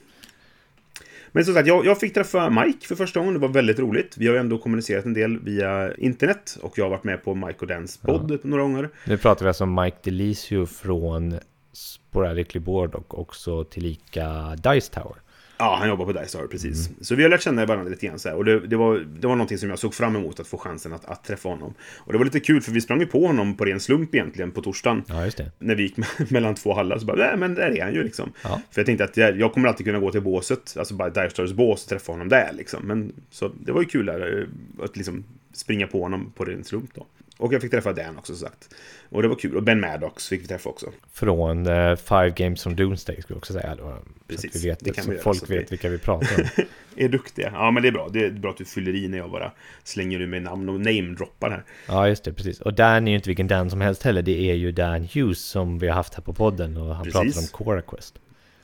Men 1.32 1.44
som 1.44 1.54
sagt, 1.54 1.68
jag, 1.68 1.86
jag 1.86 2.00
fick 2.00 2.14
träffa 2.14 2.50
Mike 2.50 2.86
för 2.86 2.94
första 2.94 3.20
gången. 3.20 3.34
Det 3.34 3.40
var 3.40 3.48
väldigt 3.48 3.78
roligt. 3.78 4.14
Vi 4.16 4.26
har 4.26 4.34
ju 4.34 4.40
ändå 4.40 4.58
kommunicerat 4.58 5.04
en 5.04 5.14
del 5.14 5.38
via 5.38 5.94
internet. 5.94 6.58
Och 6.62 6.78
jag 6.78 6.84
har 6.84 6.90
varit 6.90 7.04
med 7.04 7.24
på 7.24 7.34
Mike 7.34 7.58
och 7.60 7.66
Dans 7.66 7.96
podd 7.96 8.38
några 8.42 8.62
gånger. 8.62 8.90
Nu 9.04 9.18
pratar 9.18 9.44
vi 9.44 9.48
alltså 9.48 9.64
om 9.64 9.74
Mike 9.74 9.96
Delisio 10.02 10.66
från 10.66 11.38
Sporadically 11.72 12.64
Board 12.64 12.94
och 12.94 13.18
också 13.18 13.64
tillika 13.64 14.56
Dice 14.56 14.92
Tower. 14.92 15.16
Ja, 15.58 15.76
han 15.78 15.88
jobbar 15.88 16.06
på 16.06 16.12
Tower, 16.12 16.46
precis. 16.46 16.88
Mm. 16.88 16.98
Så 17.00 17.14
vi 17.14 17.22
har 17.22 17.30
lärt 17.30 17.42
känna 17.42 17.66
varandra 17.66 17.90
lite 17.90 18.06
grann 18.06 18.18
så 18.18 18.28
här. 18.28 18.36
Och 18.36 18.44
det, 18.44 18.66
det, 18.66 18.76
var, 18.76 18.96
det 18.98 19.26
var 19.26 19.34
någonting 19.34 19.58
som 19.58 19.70
jag 19.70 19.78
såg 19.78 19.94
fram 19.94 20.16
emot 20.16 20.40
att 20.40 20.46
få 20.46 20.58
chansen 20.58 20.92
att, 20.92 21.04
att 21.04 21.24
träffa 21.24 21.48
honom. 21.48 21.74
Och 21.96 22.12
det 22.12 22.18
var 22.18 22.24
lite 22.24 22.40
kul 22.40 22.62
för 22.62 22.72
vi 22.72 22.80
sprang 22.80 23.00
ju 23.00 23.06
på 23.06 23.26
honom 23.26 23.56
på 23.56 23.64
ren 23.64 23.80
slump 23.80 24.14
egentligen 24.14 24.50
på 24.50 24.62
torsdagen. 24.62 25.02
Ja, 25.06 25.24
just 25.24 25.36
det. 25.36 25.50
När 25.58 25.74
vi 25.74 25.82
gick 25.82 25.96
mellan 26.30 26.54
två 26.54 26.74
hallar 26.74 26.98
så 26.98 27.06
bara, 27.06 27.16
nej 27.16 27.36
men 27.36 27.54
där 27.54 27.78
är 27.78 27.84
han 27.84 27.94
ju 27.94 28.02
liksom. 28.02 28.32
Ja. 28.42 28.60
För 28.70 28.80
jag 28.80 28.86
tänkte 28.86 29.04
att 29.04 29.16
jag, 29.16 29.40
jag 29.40 29.52
kommer 29.52 29.68
alltid 29.68 29.86
kunna 29.86 29.98
gå 29.98 30.12
till 30.12 30.22
båset, 30.22 30.76
alltså 30.78 30.94
bara 30.94 31.10
Towers 31.10 31.52
bås 31.52 31.82
och 31.82 31.88
träffa 31.88 32.12
honom 32.12 32.28
där 32.28 32.50
liksom. 32.52 32.86
Men 32.86 33.12
så 33.30 33.50
det 33.60 33.72
var 33.72 33.80
ju 33.80 33.86
kul 33.86 34.06
där, 34.06 34.38
eh, 34.38 34.84
att 34.84 34.96
liksom 34.96 35.24
springa 35.52 35.86
på 35.86 36.02
honom 36.02 36.32
på 36.36 36.44
ren 36.44 36.64
slump 36.64 36.90
då. 36.94 37.06
Och 37.38 37.54
jag 37.54 37.62
fick 37.62 37.70
träffa 37.70 37.92
Dan 37.92 38.18
också 38.18 38.36
som 38.36 38.48
sagt. 38.48 38.74
Och 39.08 39.22
det 39.22 39.28
var 39.28 39.36
kul. 39.36 39.56
Och 39.56 39.62
Ben 39.62 39.80
Maddox 39.80 40.28
fick 40.28 40.42
vi 40.42 40.46
träffa 40.46 40.68
också. 40.68 40.86
Från 41.12 41.66
uh, 41.66 41.96
Five 41.96 42.30
Games 42.30 42.62
from 42.62 42.76
Doomsday 42.76 43.22
skulle 43.22 43.34
jag 43.34 43.38
också 43.38 43.52
säga. 43.52 43.74
Då, 43.74 43.98
Precis, 44.28 44.52
så 44.52 44.58
vi 44.58 44.68
vet 44.68 44.80
det 44.84 44.90
kan 44.92 45.04
så 45.04 45.10
vi 45.10 45.18
folk 45.18 45.42
vet 45.50 45.50
vi- 45.50 45.64
vilka 45.70 45.88
vi 45.88 45.98
pratar 45.98 46.42
om. 46.42 46.64
Är 46.96 47.08
duktiga. 47.08 47.50
Ja 47.54 47.70
men 47.70 47.82
det 47.82 47.88
är 47.88 47.92
bra. 47.92 48.08
Det 48.12 48.24
är 48.24 48.30
bra 48.30 48.50
att 48.50 48.56
du 48.56 48.64
fyller 48.64 48.94
i 48.94 49.08
när 49.08 49.18
jag 49.18 49.30
bara 49.30 49.52
slänger 49.84 50.20
ur 50.20 50.26
mig 50.26 50.40
namn 50.40 50.68
och 50.68 50.80
namedroppar 50.80 51.50
här. 51.50 51.64
ja, 51.88 52.08
just 52.08 52.24
det, 52.24 52.32
precis. 52.32 52.60
Och 52.60 52.74
Dan 52.74 53.08
är 53.08 53.12
ju 53.12 53.16
inte 53.16 53.28
vilken 53.30 53.46
Dan 53.48 53.70
som 53.70 53.80
helst 53.80 54.02
heller. 54.02 54.22
Det 54.22 54.50
är 54.50 54.54
ju 54.54 54.72
Dan 54.72 55.08
Hughes 55.14 55.38
som 55.40 55.78
vi 55.78 55.88
har 55.88 55.94
haft 55.94 56.14
här 56.14 56.22
på 56.22 56.32
podden 56.32 56.76
och 56.76 56.94
han 56.94 57.04
Precis. 57.04 57.34
pratar 57.34 57.40
om 57.40 57.64
Cora 57.64 57.82
Quest. 57.82 58.14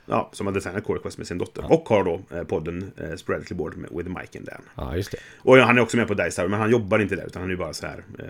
Ja, 0.07 0.31
som 0.33 0.47
har 0.47 0.55
designat 0.55 0.85
Core 0.85 0.99
Quest 0.99 1.19
med 1.19 1.27
sin 1.27 1.39
dotter. 1.39 1.73
Och 1.73 1.89
har 1.89 2.05
då 2.05 2.21
eh, 2.37 2.45
podden 2.45 2.93
eh, 2.97 3.15
Sporadically 3.17 3.57
Board 3.57 3.77
med, 3.77 3.91
with 3.93 4.09
Mike 4.09 4.39
and 4.39 4.47
Dan. 4.47 4.63
Ja, 4.75 4.97
just 4.97 5.11
det. 5.11 5.19
Och 5.37 5.57
han 5.57 5.79
är 5.79 5.83
också 5.83 5.97
med 5.97 6.09
på 6.09 6.15
Dice 6.15 6.37
Tower, 6.37 6.49
men 6.49 6.61
han 6.61 6.71
jobbar 6.71 6.99
inte 6.99 7.17
där, 7.17 7.27
utan 7.27 7.43
han 7.43 7.51
är 7.51 7.55
ju 7.55 7.59
bara 7.59 7.73
så 7.73 7.87
här... 7.87 8.05
Eh, 8.19 8.25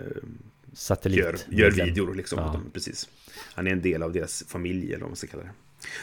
Satellit. 0.73 1.19
gör, 1.19 1.37
gör 1.49 1.71
videor 1.71 2.15
liksom. 2.15 2.39
Ja. 2.39 2.45
dem, 2.45 2.71
Precis. 2.73 3.09
Han 3.53 3.67
är 3.67 3.71
en 3.71 3.81
del 3.81 4.03
av 4.03 4.13
deras 4.13 4.43
familj, 4.47 4.87
eller 4.87 5.01
vad 5.01 5.09
man 5.09 5.15
ska 5.15 5.27
kalla 5.27 5.43
det. 5.43 5.51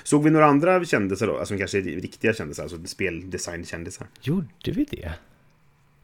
Såg 0.03 0.25
vi 0.25 0.31
några 0.31 0.47
andra 0.47 0.85
kändisar 0.85 1.27
då? 1.27 1.39
Alltså 1.39 1.59
kanske 1.59 1.81
riktiga 1.81 2.33
kändisar, 2.33 2.63
alltså 2.63 2.79
speldesign-kändisar. 2.87 4.07
Gjorde 4.21 4.47
vi 4.73 4.85
det? 4.85 5.13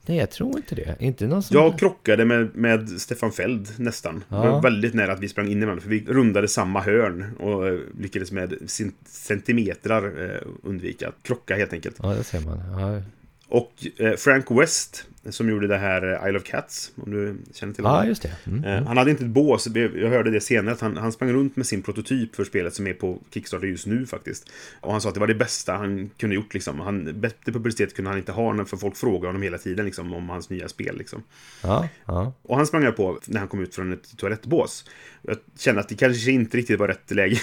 Nej, 0.07 0.19
jag 0.19 0.31
tror 0.31 0.57
inte 0.57 0.75
det. 0.75 0.97
Inte 1.01 1.27
någon 1.27 1.43
som... 1.43 1.57
Jag 1.57 1.79
krockade 1.79 2.25
med, 2.25 2.57
med 2.57 2.89
Stefan 2.89 3.33
Feld 3.33 3.69
nästan. 3.77 4.25
Det 4.29 4.35
var 4.35 4.47
Ja. 4.47 4.61
väldigt 4.61 4.95
nära 4.95 5.13
att 5.13 5.21
vi 5.21 5.29
sprang 5.29 5.49
in 5.49 5.63
i 5.63 5.65
varandra, 5.65 5.83
för 5.83 5.91
vi 5.91 6.05
rundade 6.09 6.49
samma 6.49 6.81
hörn 6.81 7.37
och 7.39 7.69
eh, 7.69 7.79
lyckades 8.01 8.33
med 8.33 8.55
cent- 8.67 8.95
centimetrar 9.07 10.25
eh, 10.31 10.41
undvika 10.63 11.09
att 11.09 11.15
krocka 11.23 11.57
helt 11.57 11.73
enkelt. 11.73 11.97
Ja, 12.03 12.09
det 12.09 12.25
ser 12.25 12.41
man. 12.41 12.59
Ja, 12.81 13.03
Och 13.49 13.87
eh, 13.97 14.17
Frank 14.17 14.51
West, 14.51 15.07
som 15.31 15.49
gjorde 15.49 15.67
det 15.67 15.79
här 15.79 16.23
eh, 16.23 16.29
Isle 16.29 16.39
of 16.39 16.45
Cats, 16.45 16.93
om 16.97 17.11
du 17.11 17.37
känner 17.55 17.73
till 17.73 17.85
honom. 17.85 18.09
just 18.09 18.23
det. 18.23 18.37
Mm. 18.47 18.65
Eh, 18.65 18.87
Han 18.87 18.97
hade 18.97 19.11
inte 19.11 19.25
ett 19.25 19.31
bås, 19.31 19.69
jag 19.75 20.09
hörde 20.11 20.31
det 20.31 20.41
senare, 20.41 20.75
att 20.75 20.81
han, 20.81 20.97
han 20.97 21.13
sprang 21.13 21.33
runt 21.33 21.57
med 21.57 21.67
sin 21.67 21.83
prototyp 21.83 22.37
för 22.37 22.45
spelet 22.45 22.75
som 22.75 22.87
är 22.87 22.95
på 22.95 23.19
Kickstarter 23.31 23.67
just 23.67 23.87
nu 23.87 24.07
faktiskt. 24.07 24.51
Och 24.81 24.93
han 24.93 25.01
sa 25.01 25.09
att 25.09 25.15
det 25.15 25.21
var 25.21 25.27
det 25.27 25.35
bästa 25.35 25.73
han 25.73 26.11
kunde 26.17 26.35
gjort 26.35 26.55
liksom. 26.55 26.81
Han, 26.81 27.21
bättre 27.21 27.53
publicitet 27.53 27.97
kunde 27.97 28.11
han 28.11 28.19
inte 28.19 28.33
ha, 28.33 28.65
för 28.65 28.77
folk 28.77 28.97
frågar 28.97 29.27
honom 29.29 29.43
hela 29.43 29.59
tiden 29.59 29.85
liksom, 29.85 30.13
om 30.13 30.29
hans 30.29 30.51
nya 30.51 30.69
spel 30.69 30.99
liksom. 30.99 31.23
Ja, 31.63 31.89
ja. 32.07 32.33
Och 32.43 32.57
han 32.57 32.67
sprang 32.67 32.83
jag 32.85 32.97
på 32.97 33.19
när 33.27 33.39
han 33.39 33.49
kom 33.49 33.61
ut 33.61 33.75
från 33.75 33.93
ett 33.93 34.17
toalettbås. 34.17 34.85
Jag 35.23 35.37
kände 35.59 35.81
att 35.81 35.89
det 35.89 35.95
kanske 35.95 36.31
inte 36.31 36.57
riktigt 36.57 36.79
var 36.79 36.89
rätt 36.89 37.11
läge 37.11 37.41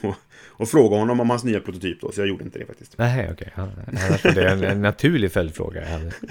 och 0.60 0.68
fråga 0.68 0.96
honom 0.96 1.20
om 1.20 1.30
hans 1.30 1.44
nya 1.44 1.60
prototyp 1.60 2.00
då, 2.00 2.12
så 2.12 2.20
jag 2.20 2.28
gjorde 2.28 2.44
inte 2.44 2.58
det 2.58 2.66
faktiskt. 2.66 2.98
Nej, 2.98 3.28
okej. 3.32 3.52
Ja, 3.56 3.68
annars 3.86 4.24
var 4.24 4.32
det 4.32 4.48
en, 4.48 4.64
en 4.64 4.82
naturlig 4.82 5.32
följdfråga. 5.32 5.82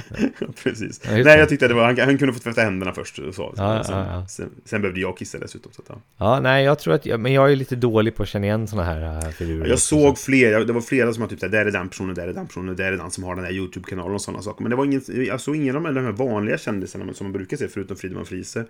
Precis. 0.64 1.02
Ja, 1.04 1.12
Nej, 1.12 1.24
det. 1.24 1.38
jag 1.38 1.50
tyckte 1.50 1.66
att 1.66 1.70
det 1.70 1.76
var, 1.76 1.86
han, 1.86 2.00
han 2.00 2.18
kunde 2.18 2.34
få 2.34 2.40
tvätta 2.40 2.62
händerna 2.62 2.94
först. 2.94 3.20
Och 3.20 3.36
så. 3.36 3.54
Ja, 3.58 3.84
sen, 3.84 3.98
ja. 3.98 4.26
Sen, 4.28 4.50
sen 4.66 4.82
behövde 4.82 5.02
jag 5.02 5.18
kissa 5.18 5.40
dessutom. 5.40 5.72
Så 5.72 5.82
att, 5.82 6.02
ja. 6.18 6.40
Nej, 6.40 6.64
jag 6.66 6.80
tror 6.80 6.94
att... 6.94 7.06
Men 7.20 7.34
jag 7.34 7.52
är 7.52 7.56
lite 7.56 7.76
dålig 7.76 8.16
på 8.16 8.24
att 8.24 8.30
känna 8.30 8.46
igen 8.46 8.68
såna 8.68 8.84
här 8.84 9.26
äh, 9.26 9.32
figurer. 9.32 9.70
Jag 9.70 9.80
såg 9.80 10.18
så- 10.18 10.24
flera, 10.24 10.64
det 10.64 10.74
var 10.74 10.82
flera 10.82 11.14
som 11.14 11.22
har 11.22 11.30
typ 11.30 11.40
såhär, 11.40 11.52
där 11.52 11.66
är 11.66 11.72
den 11.72 11.90
personen, 11.90 12.16
där 12.16 12.28
är 12.28 12.34
den 12.34 12.48
personen, 12.48 12.76
där 12.76 12.92
är 12.94 12.98
den 12.98 13.12
som 13.12 13.24
har 13.24 13.36
den 13.36 13.46
här 13.46 13.52
YouTube-kanalen 13.52 14.14
och 14.16 14.22
sådana 14.22 14.42
saker. 14.44 14.64
Men 14.64 14.70
det 14.70 14.76
var 14.76 14.86
ingen, 14.86 15.02
jag 15.08 15.42
såg 15.42 15.56
ingen 15.56 15.76
av 15.76 15.94
de 15.94 16.06
här 16.06 16.12
vanliga 16.12 16.58
kändisarna 16.58 17.14
som 17.14 17.26
man 17.26 17.34
brukar 17.34 17.58
se, 17.58 17.68
förutom 17.68 17.98
Friedman 17.98 18.26
Friese. 18.26 18.66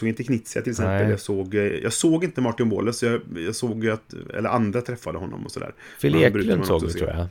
Såg 0.00 0.08
inte 0.08 0.24
Knizia 0.24 0.62
till 0.62 0.70
exempel. 0.70 0.94
Nej. 1.02 1.10
Jag 1.10 1.20
såg, 1.20 1.54
eh, 1.54 1.62
jag 1.62 1.92
såg 1.92 2.24
inte 2.24 2.40
Martin 2.40 2.70
Wallace, 2.70 3.06
jag, 3.06 3.20
jag 3.46 3.54
såg 3.54 3.88
att, 3.88 4.14
eller 4.34 4.48
andra 4.50 4.80
träffade 4.80 5.18
honom 5.18 5.44
och 5.44 5.50
sådär. 5.52 5.74
Phil 6.00 6.16
Eklund 6.16 6.66
såg 6.66 6.86
vi, 6.86 6.92
tror 6.92 7.10
jag. 7.10 7.26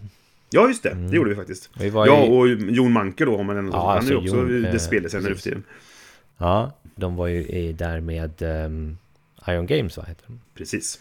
Ja, 0.50 0.68
just 0.68 0.84
det. 0.84 0.94
Det 1.10 1.16
gjorde 1.16 1.30
vi 1.30 1.36
faktiskt. 1.36 1.70
Vi 1.80 1.88
Ja, 1.88 2.26
i- 2.26 2.30
och 2.30 2.48
Jon 2.74 2.92
Manke 2.92 3.26
då, 3.26 3.36
om 3.36 3.46
man 3.46 3.58
ändå, 3.58 3.72
Ja, 3.74 3.94
han 3.94 4.06
är 4.06 4.10
ju 4.12 4.18
alltså, 4.18 4.36
också 4.36 4.52
Jon, 4.52 4.62
det 4.62 4.70
eh, 4.70 4.78
speldesigner 4.78 5.30
nu 5.30 5.36
för 5.36 5.42
tiden. 5.42 5.64
Ja, 6.38 6.72
de 6.96 7.16
var 7.16 7.28
ju 7.28 7.74
där 7.74 8.00
med 8.00 8.42
um, 8.42 8.98
Ion 9.48 9.66
Games, 9.68 9.98
vad 9.98 10.08
heter 10.08 10.24
de? 10.28 10.40
Precis. 10.56 11.00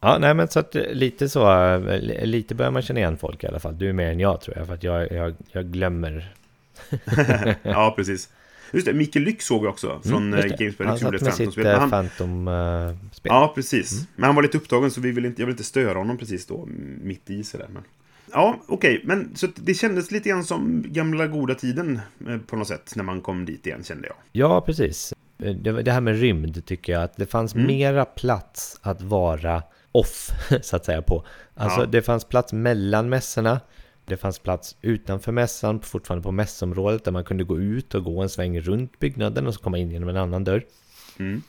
Ja, 0.00 0.18
nej 0.20 0.34
men 0.34 0.48
så 0.48 0.58
att 0.58 0.74
eh, 0.76 0.82
lite 0.92 1.28
så, 1.28 1.76
li- 1.78 2.26
lite 2.26 2.54
börjar 2.54 2.70
man 2.72 2.82
känna 2.82 3.00
igen 3.00 3.16
folk 3.16 3.44
i 3.44 3.46
alla 3.46 3.60
fall. 3.60 3.78
Du 3.78 3.88
är 3.88 3.92
mer 3.92 4.10
än 4.10 4.20
jag 4.20 4.40
tror 4.40 4.56
jag, 4.58 4.66
för 4.66 4.74
att 4.74 4.82
jag, 4.82 5.12
jag, 5.12 5.34
jag 5.52 5.66
glömmer. 5.66 6.34
ja, 7.62 7.92
precis. 7.96 8.28
Just 8.72 8.86
det, 8.86 8.92
Mikael 8.92 9.24
Lyck 9.24 9.42
såg 9.42 9.62
vi 9.62 9.68
också 9.68 10.00
från 10.04 10.12
Mm, 10.22 10.26
mm, 10.34 10.36
just 10.46 10.58
det. 10.58 10.64
Gamespel. 10.64 10.86
Han 10.86 10.98
satt 10.98 11.10
med 11.22 11.34
sitt 11.34 11.58
eh, 11.58 11.78
han- 11.78 11.90
Phantom-spel. 11.90 13.30
Ja, 13.30 13.52
precis. 13.54 13.92
Mm. 13.92 14.04
Men 14.16 14.24
han 14.24 14.34
var 14.34 14.42
lite 14.42 14.56
upptagen 14.58 14.90
så 14.90 15.00
vi 15.00 15.10
vill 15.12 15.24
inte, 15.24 15.42
jag 15.42 15.46
vill 15.46 15.52
inte 15.52 15.64
störa 15.64 15.98
honom 15.98 16.16
precis 16.18 16.46
då, 16.46 16.68
mitt 17.02 17.30
i 17.30 17.44
sådär. 17.44 17.68
Men... 17.72 17.82
Ja, 18.32 18.60
okej, 18.68 19.00
men 19.04 19.36
så 19.36 19.46
det 19.54 19.74
kändes 19.74 20.10
lite 20.10 20.28
grann 20.28 20.44
som 20.44 20.84
gamla 20.88 21.26
goda 21.26 21.54
tiden 21.54 22.00
eh, 22.28 22.38
på 22.38 22.56
något 22.56 22.68
sätt 22.68 22.92
när 22.96 23.04
man 23.04 23.20
kom 23.20 23.44
dit 23.44 23.66
igen 23.66 23.84
kände 23.84 24.06
jag. 24.08 24.16
Ja, 24.32 24.60
precis. 24.60 25.12
Eh, 25.42 25.54
det 25.54 25.92
här 25.92 26.00
med 26.00 26.20
rymd 26.20 26.66
tycker 26.66 26.92
jag 26.92 27.02
att 27.02 27.16
det 27.16 27.26
fanns 27.26 27.54
Mm. 27.54 27.66
mera 27.66 28.04
plats 28.04 28.78
att 28.82 29.02
vara 29.02 29.62
off, 29.92 30.28
så 30.62 30.76
att 30.76 30.84
säga, 30.84 31.02
på. 31.02 31.24
Alltså 31.54 31.80
Ja. 31.80 31.86
det 31.86 32.02
fanns 32.02 32.24
plats 32.24 32.52
mellan 32.52 33.08
mässorna. 33.08 33.60
Det 34.04 34.16
fanns 34.16 34.38
plats 34.38 34.76
utanför 34.82 35.32
mässan, 35.32 35.80
fortfarande 35.80 36.22
på 36.22 36.32
mässområdet, 36.32 37.04
där 37.04 37.12
man 37.12 37.24
kunde 37.24 37.44
gå 37.44 37.60
ut 37.60 37.94
och 37.94 38.04
gå 38.04 38.22
en 38.22 38.28
sväng 38.28 38.60
runt 38.60 38.98
byggnaden 38.98 39.46
och 39.46 39.54
så 39.54 39.60
komma 39.60 39.78
in 39.78 39.90
genom 39.90 40.08
en 40.08 40.16
annan 40.16 40.44
dörr. 40.44 40.64
Mm. 41.18 41.42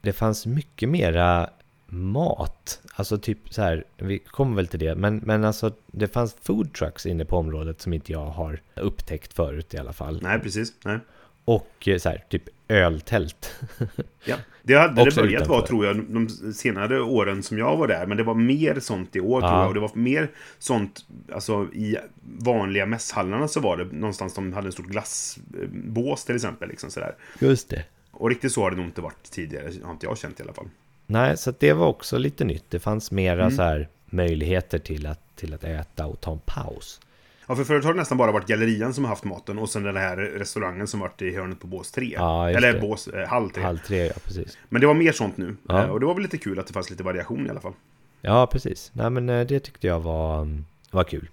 Det 0.00 0.12
fanns 0.12 0.46
mycket 0.46 0.88
mera 0.88 1.50
mat. 1.86 2.80
Alltså 2.94 3.18
typ 3.18 3.38
så 3.50 3.62
här, 3.62 3.84
vi 3.96 4.18
kommer 4.18 4.56
väl 4.56 4.66
till 4.66 4.80
det, 4.80 4.94
men, 4.94 5.16
men 5.16 5.44
alltså 5.44 5.72
det 5.86 6.08
fanns 6.08 6.36
food 6.42 6.74
trucks 6.74 7.06
inne 7.06 7.24
på 7.24 7.36
området 7.36 7.80
som 7.80 7.92
inte 7.92 8.12
jag 8.12 8.26
har 8.26 8.60
upptäckt 8.74 9.32
förut 9.32 9.74
i 9.74 9.78
alla 9.78 9.92
fall. 9.92 10.22
Nej, 10.22 10.40
precis. 10.40 10.72
Nej. 10.84 10.98
Och 11.44 11.88
eh, 11.88 11.98
så 11.98 12.08
här, 12.08 12.24
typ 12.28 12.42
öltält. 12.68 13.54
Ja. 14.24 14.36
Det 14.66 14.74
hade 14.74 15.04
det 15.04 15.14
börjat 15.16 15.46
vara, 15.48 15.66
tror 15.66 15.86
jag, 15.86 15.96
de 15.96 16.28
senare 16.54 17.00
åren 17.00 17.42
som 17.42 17.58
jag 17.58 17.76
var 17.76 17.88
där. 17.88 18.06
Men 18.06 18.16
det 18.16 18.22
var 18.22 18.34
mer 18.34 18.80
sånt 18.80 19.16
i 19.16 19.20
år, 19.20 19.40
tror 19.40 19.52
Ja. 19.52 19.58
jag. 19.60 19.68
Och 19.68 19.74
det 19.74 19.80
var 19.80 19.90
mer 19.94 20.30
sånt, 20.58 21.06
alltså 21.32 21.68
i 21.72 21.96
vanliga 22.22 22.86
mässhallarna 22.86 23.48
så 23.48 23.60
var 23.60 23.76
det 23.76 23.84
någonstans 23.84 24.34
de 24.34 24.52
hade 24.52 24.68
en 24.68 24.72
stort 24.72 24.86
glassbås 24.86 26.24
till 26.24 26.34
exempel. 26.34 26.68
Liksom 26.68 26.90
sådär. 26.90 27.14
Just 27.38 27.68
det. 27.70 27.84
Och 28.10 28.28
riktigt 28.28 28.52
så 28.52 28.60
har 28.62 28.70
det 28.70 28.76
nog 28.76 28.86
inte 28.86 29.00
varit 29.00 29.30
tidigare, 29.30 29.70
har 29.84 29.92
inte 29.92 30.06
jag 30.06 30.18
känt 30.18 30.40
i 30.40 30.42
alla 30.42 30.52
fall. 30.52 30.68
Nej, 31.06 31.36
så 31.36 31.52
det 31.58 31.72
var 31.72 31.86
också 31.86 32.18
lite 32.18 32.44
nytt. 32.44 32.64
Det 32.70 32.80
fanns 32.80 33.10
mera 33.10 33.42
Mm. 33.42 33.56
så 33.56 33.62
här 33.62 33.88
möjligheter 34.06 34.78
till 34.78 35.06
att, 35.06 35.36
till 35.36 35.54
att 35.54 35.64
äta 35.64 36.06
och 36.06 36.20
ta 36.20 36.32
en 36.32 36.40
paus. 36.46 37.00
Ja, 37.46 37.56
för 37.56 37.64
förut 37.64 37.84
har 37.84 37.92
det 37.92 37.98
nästan 38.00 38.18
bara 38.18 38.32
varit 38.32 38.46
gallerian 38.46 38.94
som 38.94 39.04
har 39.04 39.08
haft 39.08 39.24
maten 39.24 39.58
och 39.58 39.68
sen 39.70 39.82
den 39.82 39.96
här 39.96 40.16
restaurangen 40.16 40.86
som 40.86 41.00
varit 41.00 41.22
i 41.22 41.36
hörnet 41.36 41.60
på 41.60 41.66
bås 41.66 41.90
3. 41.92 42.14
Ja, 42.16 42.50
Eller 42.50 42.72
det. 42.72 42.80
bås, 42.80 43.08
eh, 43.08 43.28
hall 43.28 43.50
3. 43.50 43.62
Halv 43.62 43.78
tre, 43.78 44.06
ja 44.06 44.12
precis. 44.24 44.58
Men 44.68 44.80
det 44.80 44.86
var 44.86 44.94
mer 44.94 45.12
sånt 45.12 45.36
nu. 45.36 45.56
Ja. 45.68 45.82
Eh, 45.84 45.90
Och 45.90 46.00
det 46.00 46.06
var 46.06 46.14
väl 46.14 46.22
lite 46.22 46.38
kul 46.38 46.58
att 46.58 46.66
det 46.66 46.72
fanns 46.72 46.90
lite 46.90 47.02
variation 47.02 47.46
i 47.46 47.50
alla 47.50 47.60
fall. 47.60 47.72
Ja, 48.20 48.46
precis. 48.46 48.90
Nej, 48.94 49.10
men 49.10 49.28
eh, 49.28 49.46
det 49.46 49.60
tyckte 49.60 49.86
jag 49.86 50.00
var, 50.00 50.36
mm, 50.42 50.64
var 50.90 51.04
kul. 51.04 51.28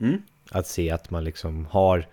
Mm. 0.00 0.22
Att 0.50 0.66
se 0.66 0.90
att 0.90 1.10
man 1.10 1.24
liksom 1.24 1.66
har 1.70 2.06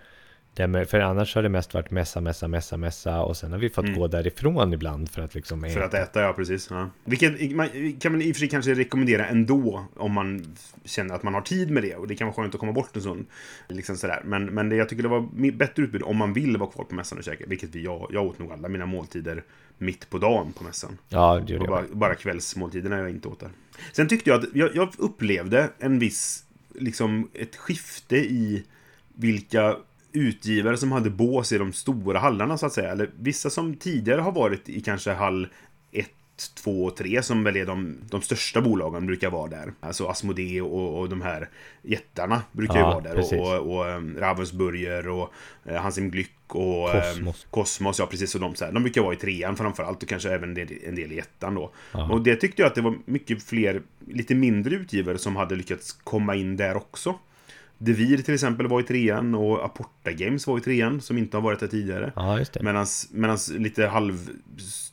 det 0.54 0.86
för 0.90 1.00
annars 1.00 1.34
har 1.34 1.42
det 1.42 1.48
mest 1.48 1.74
varit 1.74 1.90
mässa, 1.90 2.20
mässa, 2.20 2.48
mässa, 2.48 2.76
mässa 2.76 3.22
och 3.22 3.36
sen 3.36 3.52
har 3.52 3.58
vi 3.58 3.70
fått 3.70 3.94
gå 3.94 4.06
därifrån 4.06 4.72
ibland 4.72 5.10
för 5.10 5.22
att 5.22 5.34
liksom 5.34 5.60
Mm. 5.64 5.70
För 5.74 5.80
att 5.80 5.94
äta, 5.94 6.20
ja 6.20 6.32
precis. 6.32 6.68
Ja. 6.70 6.90
Vilket 7.04 7.56
man 7.56 7.68
kan 8.00 8.12
man 8.12 8.22
i 8.22 8.32
och 8.32 8.36
för 8.36 8.40
sig 8.40 8.48
kanske 8.48 8.74
rekommendera 8.74 9.26
ändå 9.26 9.84
om 9.96 10.12
man 10.12 10.56
känner 10.84 11.14
att 11.14 11.22
man 11.22 11.34
har 11.34 11.40
tid 11.40 11.70
med 11.70 11.82
det. 11.82 11.96
Och 11.96 12.08
det 12.08 12.14
kan 12.14 12.26
vara 12.26 12.34
skönt 12.34 12.54
att 12.54 12.60
komma 12.60 12.72
bort 12.72 12.96
en 12.96 13.02
stund. 13.02 13.26
Liksom 13.68 13.96
sådär. 13.96 14.22
Men, 14.24 14.46
men 14.46 14.68
det, 14.68 14.76
jag 14.76 14.88
tycker 14.88 15.02
det 15.02 15.08
var 15.08 15.52
bättre 15.52 15.82
utbud 15.82 16.02
om 16.02 16.16
man 16.16 16.32
vill 16.32 16.56
vara 16.56 16.70
kvar 16.70 16.84
på 16.84 16.94
mässan 16.94 17.18
och 17.18 17.24
käka. 17.24 17.44
Vilket 17.46 17.74
vi, 17.74 17.84
jag, 17.84 18.06
jag 18.10 18.26
åt 18.26 18.38
nog 18.38 18.52
alla 18.52 18.68
mina 18.68 18.86
måltider 18.86 19.44
mitt 19.78 20.10
på 20.10 20.18
dagen 20.18 20.52
på 20.52 20.64
mässan. 20.64 20.98
Ja, 21.08 21.42
det 21.46 21.52
gjorde 21.52 21.70
var 21.70 21.80
jag. 21.80 21.88
bara, 21.88 21.96
bara 21.96 22.14
kvällsmåltiderna 22.14 22.98
jag 22.98 23.10
inte 23.10 23.28
åt 23.28 23.40
där. 23.40 23.50
Sen 23.92 24.08
tyckte 24.08 24.30
jag 24.30 24.38
att 24.38 24.48
jag, 24.54 24.76
jag 24.76 24.88
upplevde 24.98 25.70
en 25.78 25.98
viss, 25.98 26.44
liksom 26.74 27.30
ett 27.34 27.56
skifte 27.56 28.16
i 28.16 28.64
vilka 29.14 29.76
utgivare 30.12 30.76
som 30.76 30.92
hade 30.92 31.10
bås 31.10 31.52
i 31.52 31.58
de 31.58 31.72
stora 31.72 32.18
hallarna 32.18 32.58
så 32.58 32.66
att 32.66 32.72
säga. 32.72 32.90
Eller 32.90 33.10
vissa 33.18 33.50
som 33.50 33.74
tidigare 33.74 34.20
har 34.20 34.32
varit 34.32 34.68
i 34.68 34.80
kanske 34.80 35.12
hall 35.12 35.48
1, 35.92 36.06
2 36.54 36.84
och 36.84 36.96
3 36.96 37.22
som 37.22 37.44
väl 37.44 37.56
är 37.56 37.66
de, 37.66 37.96
de 38.10 38.22
största 38.22 38.60
bolagen 38.60 39.06
brukar 39.06 39.30
vara 39.30 39.48
där. 39.50 39.72
Alltså 39.80 40.06
Asmodee 40.08 40.60
och, 40.60 40.98
och 41.00 41.08
de 41.08 41.22
här 41.22 41.48
jättarna 41.82 42.42
brukar 42.52 42.74
ju 42.74 42.80
Ja, 42.80 42.90
vara 42.90 43.00
där. 43.00 43.14
precis. 43.14 43.40
Och, 43.40 43.56
och, 43.56 43.78
och 43.80 43.96
um, 43.96 44.16
Ravensburger 44.18 45.08
och 45.08 45.32
uh, 45.70 45.74
Hansim 45.76 46.10
Glück 46.10 46.26
och 46.48 46.94
ehm, 46.94 47.02
Cosmos. 47.02 47.46
Cosmos, 47.50 47.98
ja 47.98 48.06
precis. 48.06 48.34
Och 48.34 48.40
de, 48.40 48.54
så 48.54 48.64
här, 48.64 48.72
de 48.72 48.82
brukar 48.82 49.02
vara 49.02 49.14
i 49.14 49.16
trean 49.16 49.56
framförallt 49.56 50.02
och 50.02 50.08
kanske 50.08 50.30
även 50.30 50.48
en 50.48 50.54
del, 50.54 50.68
en 50.86 50.94
del 50.94 51.12
i 51.12 51.18
ettan 51.18 51.54
då. 51.54 51.72
Ja. 51.92 52.12
Och 52.12 52.22
det 52.22 52.36
tyckte 52.36 52.62
jag 52.62 52.66
att 52.66 52.74
det 52.74 52.80
var 52.80 52.98
mycket 53.04 53.42
fler, 53.42 53.82
lite 54.08 54.34
mindre 54.34 54.74
utgivare 54.74 55.18
som 55.18 55.36
hade 55.36 55.56
lyckats 55.56 55.92
komma 55.92 56.34
in 56.34 56.56
där 56.56 56.76
också. 56.76 57.14
Devir 57.82 58.18
till 58.18 58.34
exempel 58.34 58.66
var 58.68 58.80
i 58.80 58.82
trean 58.82 59.34
och 59.34 59.64
Aporta 59.64 60.12
Games 60.12 60.46
var 60.46 60.58
i 60.58 60.60
trean 60.60 61.00
som 61.00 61.18
inte 61.18 61.36
har 61.36 61.42
varit 61.42 61.60
där 61.60 61.66
tidigare. 61.66 62.12
Ja, 62.16 62.38
just 62.38 62.52
det. 62.52 62.62
Medan 63.10 63.38
lite 63.58 63.86
halv... 63.86 64.30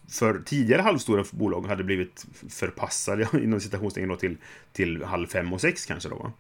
För 0.09 0.41
tidigare 0.45 0.81
halvstora 0.81 1.23
bolag 1.31 1.67
hade 1.67 1.83
blivit 1.83 2.25
förpassade 2.49 3.27
inom 3.43 3.59
citationstecken 3.59 4.09
då 4.09 4.15
till, 4.15 4.37
till 4.71 5.03
halv 5.03 5.27
fem 5.27 5.53
och 5.53 5.61
sex 5.61 5.85
kanske 5.85 6.09
då? 6.09 6.31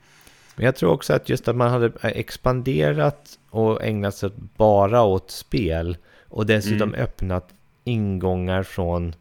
Men 0.55 0.65
jag 0.65 0.75
tror 0.75 0.91
också 0.91 1.13
att 1.13 1.29
just 1.29 1.47
att 1.47 1.55
man 1.55 1.69
hade 1.69 1.91
expanderat 2.01 3.39
och 3.49 3.83
ägnat 3.83 4.15
sig 4.15 4.29
bara 4.57 5.03
åt 5.03 5.31
spel 5.31 5.97
och 6.29 6.45
dessutom 6.45 6.89
Mm. 6.89 7.01
öppnat 7.01 7.49
ingångar 7.83 8.63
från 8.63 9.15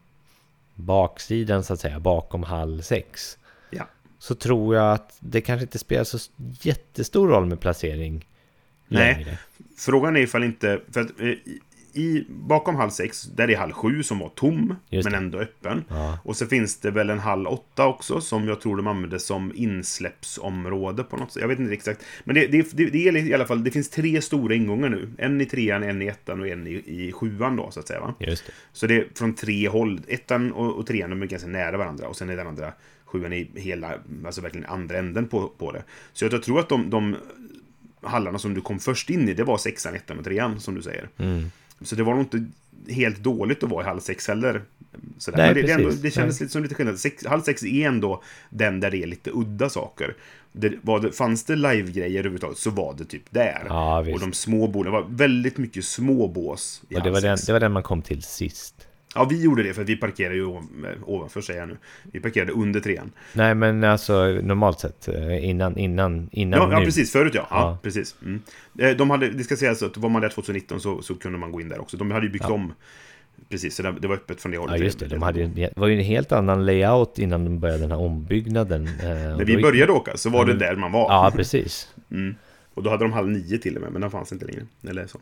baksidan 0.75 1.65
så 1.65 1.73
att 1.73 1.81
säga, 1.81 2.01
bakom 2.01 2.43
hall 2.43 2.83
6. 2.83 3.39
Så 4.19 4.35
tror 4.35 4.75
jag 4.77 4.93
att 4.93 5.17
det 5.21 5.41
kanske 5.41 5.63
inte 5.63 5.79
spelar 5.79 6.05
så 6.05 6.19
jättestor 6.61 7.29
roll 7.29 7.47
med 7.47 7.61
placering 7.61 8.27
Nej. 8.89 9.15
längre. 9.15 9.39
Frågan 9.79 10.17
är 10.17 10.21
ifall 10.21 10.45
inte... 10.45 10.81
För 10.93 11.01
att, 11.01 11.21
eh, 11.21 11.35
i, 11.97 12.27
bakom 12.29 12.77
hall 12.77 12.91
6, 12.91 13.23
där 13.23 13.51
är 13.51 13.57
hall 13.57 13.73
7 13.73 14.03
som 14.03 14.19
var 14.19 14.29
tom, 14.29 14.77
men 14.91 15.15
ändå 15.15 15.39
öppen. 15.39 15.85
Ja. 15.89 16.19
Och 16.25 16.37
så 16.37 16.47
finns 16.47 16.81
det 16.81 16.91
väl 16.91 17.11
en 17.11 17.19
hall 17.19 17.47
8 17.47 17.87
också, 17.87 18.21
som 18.21 18.49
jag 18.49 18.61
tror 18.61 18.77
de 18.77 18.87
använder 18.87 19.19
som 19.19 19.53
insläppsområde 19.55 21.03
på 21.03 21.17
något 21.17 21.33
sätt. 21.33 21.41
Jag 21.41 21.49
vet 21.49 21.59
inte 21.59 21.73
exakt. 21.73 22.05
Men 22.25 22.35
det, 22.35 22.47
det, 22.47 22.71
det, 22.73 22.87
det 22.87 23.09
är 23.09 23.17
i 23.17 23.35
alla 23.35 23.47
fall, 23.47 23.65
det 23.65 23.71
finns 23.71 23.91
tre 23.91 24.23
stora 24.23 24.55
ingångar 24.55 24.89
nu. 24.89 25.11
En 25.19 25.41
i 25.41 25.47
trean, 25.47 25.83
en 25.83 26.03
i 26.03 26.07
ettan 26.07 26.41
och 26.41 26.49
en 26.49 26.67
i, 26.67 26.71
i 26.71 27.13
sjuan 27.13 27.57
då, 27.57 27.71
så 27.71 27.81
att 27.81 27.89
säga. 27.89 28.01
Va? 28.01 28.15
Just 28.19 28.47
det. 28.47 28.53
Så 28.73 28.87
det 28.87 28.97
är 28.97 29.07
från 29.15 29.35
tre 29.35 29.69
håll. 29.69 30.01
Ettan 30.09 30.53
och, 30.53 30.79
och 30.79 30.87
trean 30.87 31.11
de 31.11 31.23
är 31.23 31.27
ganska 31.27 31.49
nära 31.49 31.77
varandra. 31.77 32.09
Och 32.09 32.17
sen 32.17 32.31
är 32.31 32.37
den 32.37 32.47
andra 32.47 32.73
sjuan 33.07 33.33
i 33.33 33.51
hela, 33.55 33.95
alltså 34.27 34.41
verkligen 34.41 34.67
andra 34.67 34.99
änden 34.99 35.29
på, 35.29 35.49
på 35.49 35.73
det. 35.73 35.83
Så 36.13 36.25
jag 36.25 36.43
tror 36.43 36.61
att 36.61 36.69
de, 36.69 36.91
de 36.91 37.17
hallarna 38.03 38.39
som 38.39 38.55
du 38.55 38.61
kom 38.61 38.79
först 38.79 39.11
in 39.11 39.29
i, 39.29 39.35
det 39.35 39.45
var 39.45 39.59
sexan, 39.59 39.95
ettan 39.95 40.19
och 40.19 40.25
trean, 40.25 40.61
som 40.61 40.75
du 40.75 40.83
säger. 40.83 41.09
Mm. 41.17 41.51
Så 41.81 41.97
det 41.97 42.03
var 42.03 42.15
nog 42.15 42.23
inte 42.23 42.47
helt 42.89 43.19
dåligt 43.19 43.63
att 43.63 43.71
vara 43.71 43.85
i 43.85 43.89
halv 43.89 44.01
sex 44.01 44.29
heller. 44.29 44.63
Sådär. 45.19 45.39
Nej, 45.39 45.47
Men 45.47 45.55
det, 45.55 45.63
det, 45.63 45.73
är 45.73 45.75
ändå, 45.75 45.89
precis. 45.89 46.03
det 46.03 46.11
kändes 46.11 46.41
Nej. 46.41 46.45
lite 46.45 46.53
som 46.53 46.63
lite 46.63 46.75
skillnad. 46.75 46.99
Sex, 46.99 47.27
halv 47.27 47.43
sex 47.43 47.63
är 47.65 47.87
ändå 47.87 48.23
den 48.51 48.81
där 48.81 48.91
det 48.91 49.03
är 49.03 49.07
lite 49.07 49.31
udda 49.35 49.69
saker. 49.69 50.15
Det, 50.53 50.73
var 50.83 51.01
det, 51.01 51.13
fanns 51.13 51.45
det 51.45 51.57
live-grejer 51.57 52.19
överhuvudtaget 52.19 52.59
så 52.59 52.71
var 52.71 52.95
det 52.99 53.05
typ 53.05 53.23
där. 53.31 53.67
Ja, 53.69 53.99
och 53.99 54.21
de 54.21 54.33
små 54.33 54.67
båsen, 54.67 54.85
det 54.85 54.91
var 54.91 55.07
väldigt 55.11 55.59
mycket 55.59 55.85
små 55.85 56.29
bås 56.29 56.83
Och 56.95 57.03
det 57.03 57.11
var, 57.11 57.21
den, 57.21 57.39
det 57.47 57.53
var 57.53 57.61
den 57.61 57.73
man 57.73 57.83
kom 57.83 58.03
till 58.03 58.23
sist. 58.23 58.86
Ja, 59.17 59.25
vi 59.25 59.43
gjorde 59.43 59.63
det 59.63 59.75
för 59.75 59.85
vi 59.85 59.97
parkerade 59.97 60.35
ju 60.35 60.45
ov- 60.45 60.87
ovanför, 61.05 61.41
säger 61.41 61.61
jag 61.61 61.69
nu. 61.69 61.77
Vi 62.13 62.21
parkerade 62.21 62.53
under 62.53 62.81
trean. 62.81 63.13
Nej, 63.33 63.55
men 63.55 63.85
alltså 63.85 64.25
normalt 64.27 64.81
sett 64.81 65.09
eh, 65.09 65.45
innan, 65.49 65.77
innan, 65.79 66.29
innan 66.33 66.61
Ja, 66.61 66.73
ja 66.73 66.79
nu. 66.79 66.85
precis. 66.85 67.13
Förut 67.13 67.35
ja. 67.35 67.47
Ja, 67.51 67.57
Ja. 67.57 67.79
precis. 67.83 68.15
Mm. 68.23 68.41
Eh, 68.79 68.91
De 68.97 69.11
hade, 69.11 69.29
det 69.29 69.45
ska 69.45 69.57
sägas 69.57 69.83
att 69.83 69.97
var 69.97 70.09
man 70.09 70.23
där 70.23 70.29
2019 70.29 70.81
så, 70.81 71.03
så 71.03 71.15
kunde 71.15 71.39
man 71.39 71.53
gå 71.53 71.61
in 71.61 71.69
där 71.69 71.81
också. 71.81 71.97
De 71.97 72.11
hade 72.11 72.27
ju 72.27 72.33
byggt 72.33 72.45
Ja. 72.49 72.55
om 72.55 72.73
Precis, 73.49 73.77
så 73.77 73.83
det, 73.83 74.09
var 74.09 74.15
öppet 74.15 74.41
från 74.41 74.53
det 74.53 74.59
hållet. 74.59 74.79
Ja 74.79 74.85
just 74.85 74.99
det, 74.99 75.07
de 75.07 75.23
hade 75.23 75.41
ju 75.41 75.47
det 75.47 75.71
var 75.77 75.87
ju 75.87 75.95
en 75.99 76.05
helt 76.05 76.33
annan 76.33 76.67
layout 76.67 77.19
innan 77.19 77.45
de 77.45 77.59
började 77.59 77.81
den 77.81 77.91
här 77.91 77.99
ombyggnaden. 77.99 78.87
eh, 78.87 79.07
När 79.09 79.45
vi 79.45 79.63
började 79.63 79.93
åka 79.93 80.17
så 80.17 80.31
var 80.31 80.45
det 80.45 80.55
där 80.55 80.77
man 80.77 80.93
var. 80.93 81.01
Ja, 81.13 81.33
precis. 81.37 81.89
Mm. 82.11 82.35
Och 82.75 82.83
då 82.83 82.91
hade 82.91 83.05
de 83.05 83.13
halv 83.13 83.29
nio 83.29 83.59
till 83.59 83.77
och 83.77 83.83
med, 83.83 83.93
men 83.93 84.01
den 84.01 84.11
fanns 84.11 84.33
inte 84.33 84.45
längre. 84.45 84.63
Eller 84.89 85.07
så. 85.07 85.19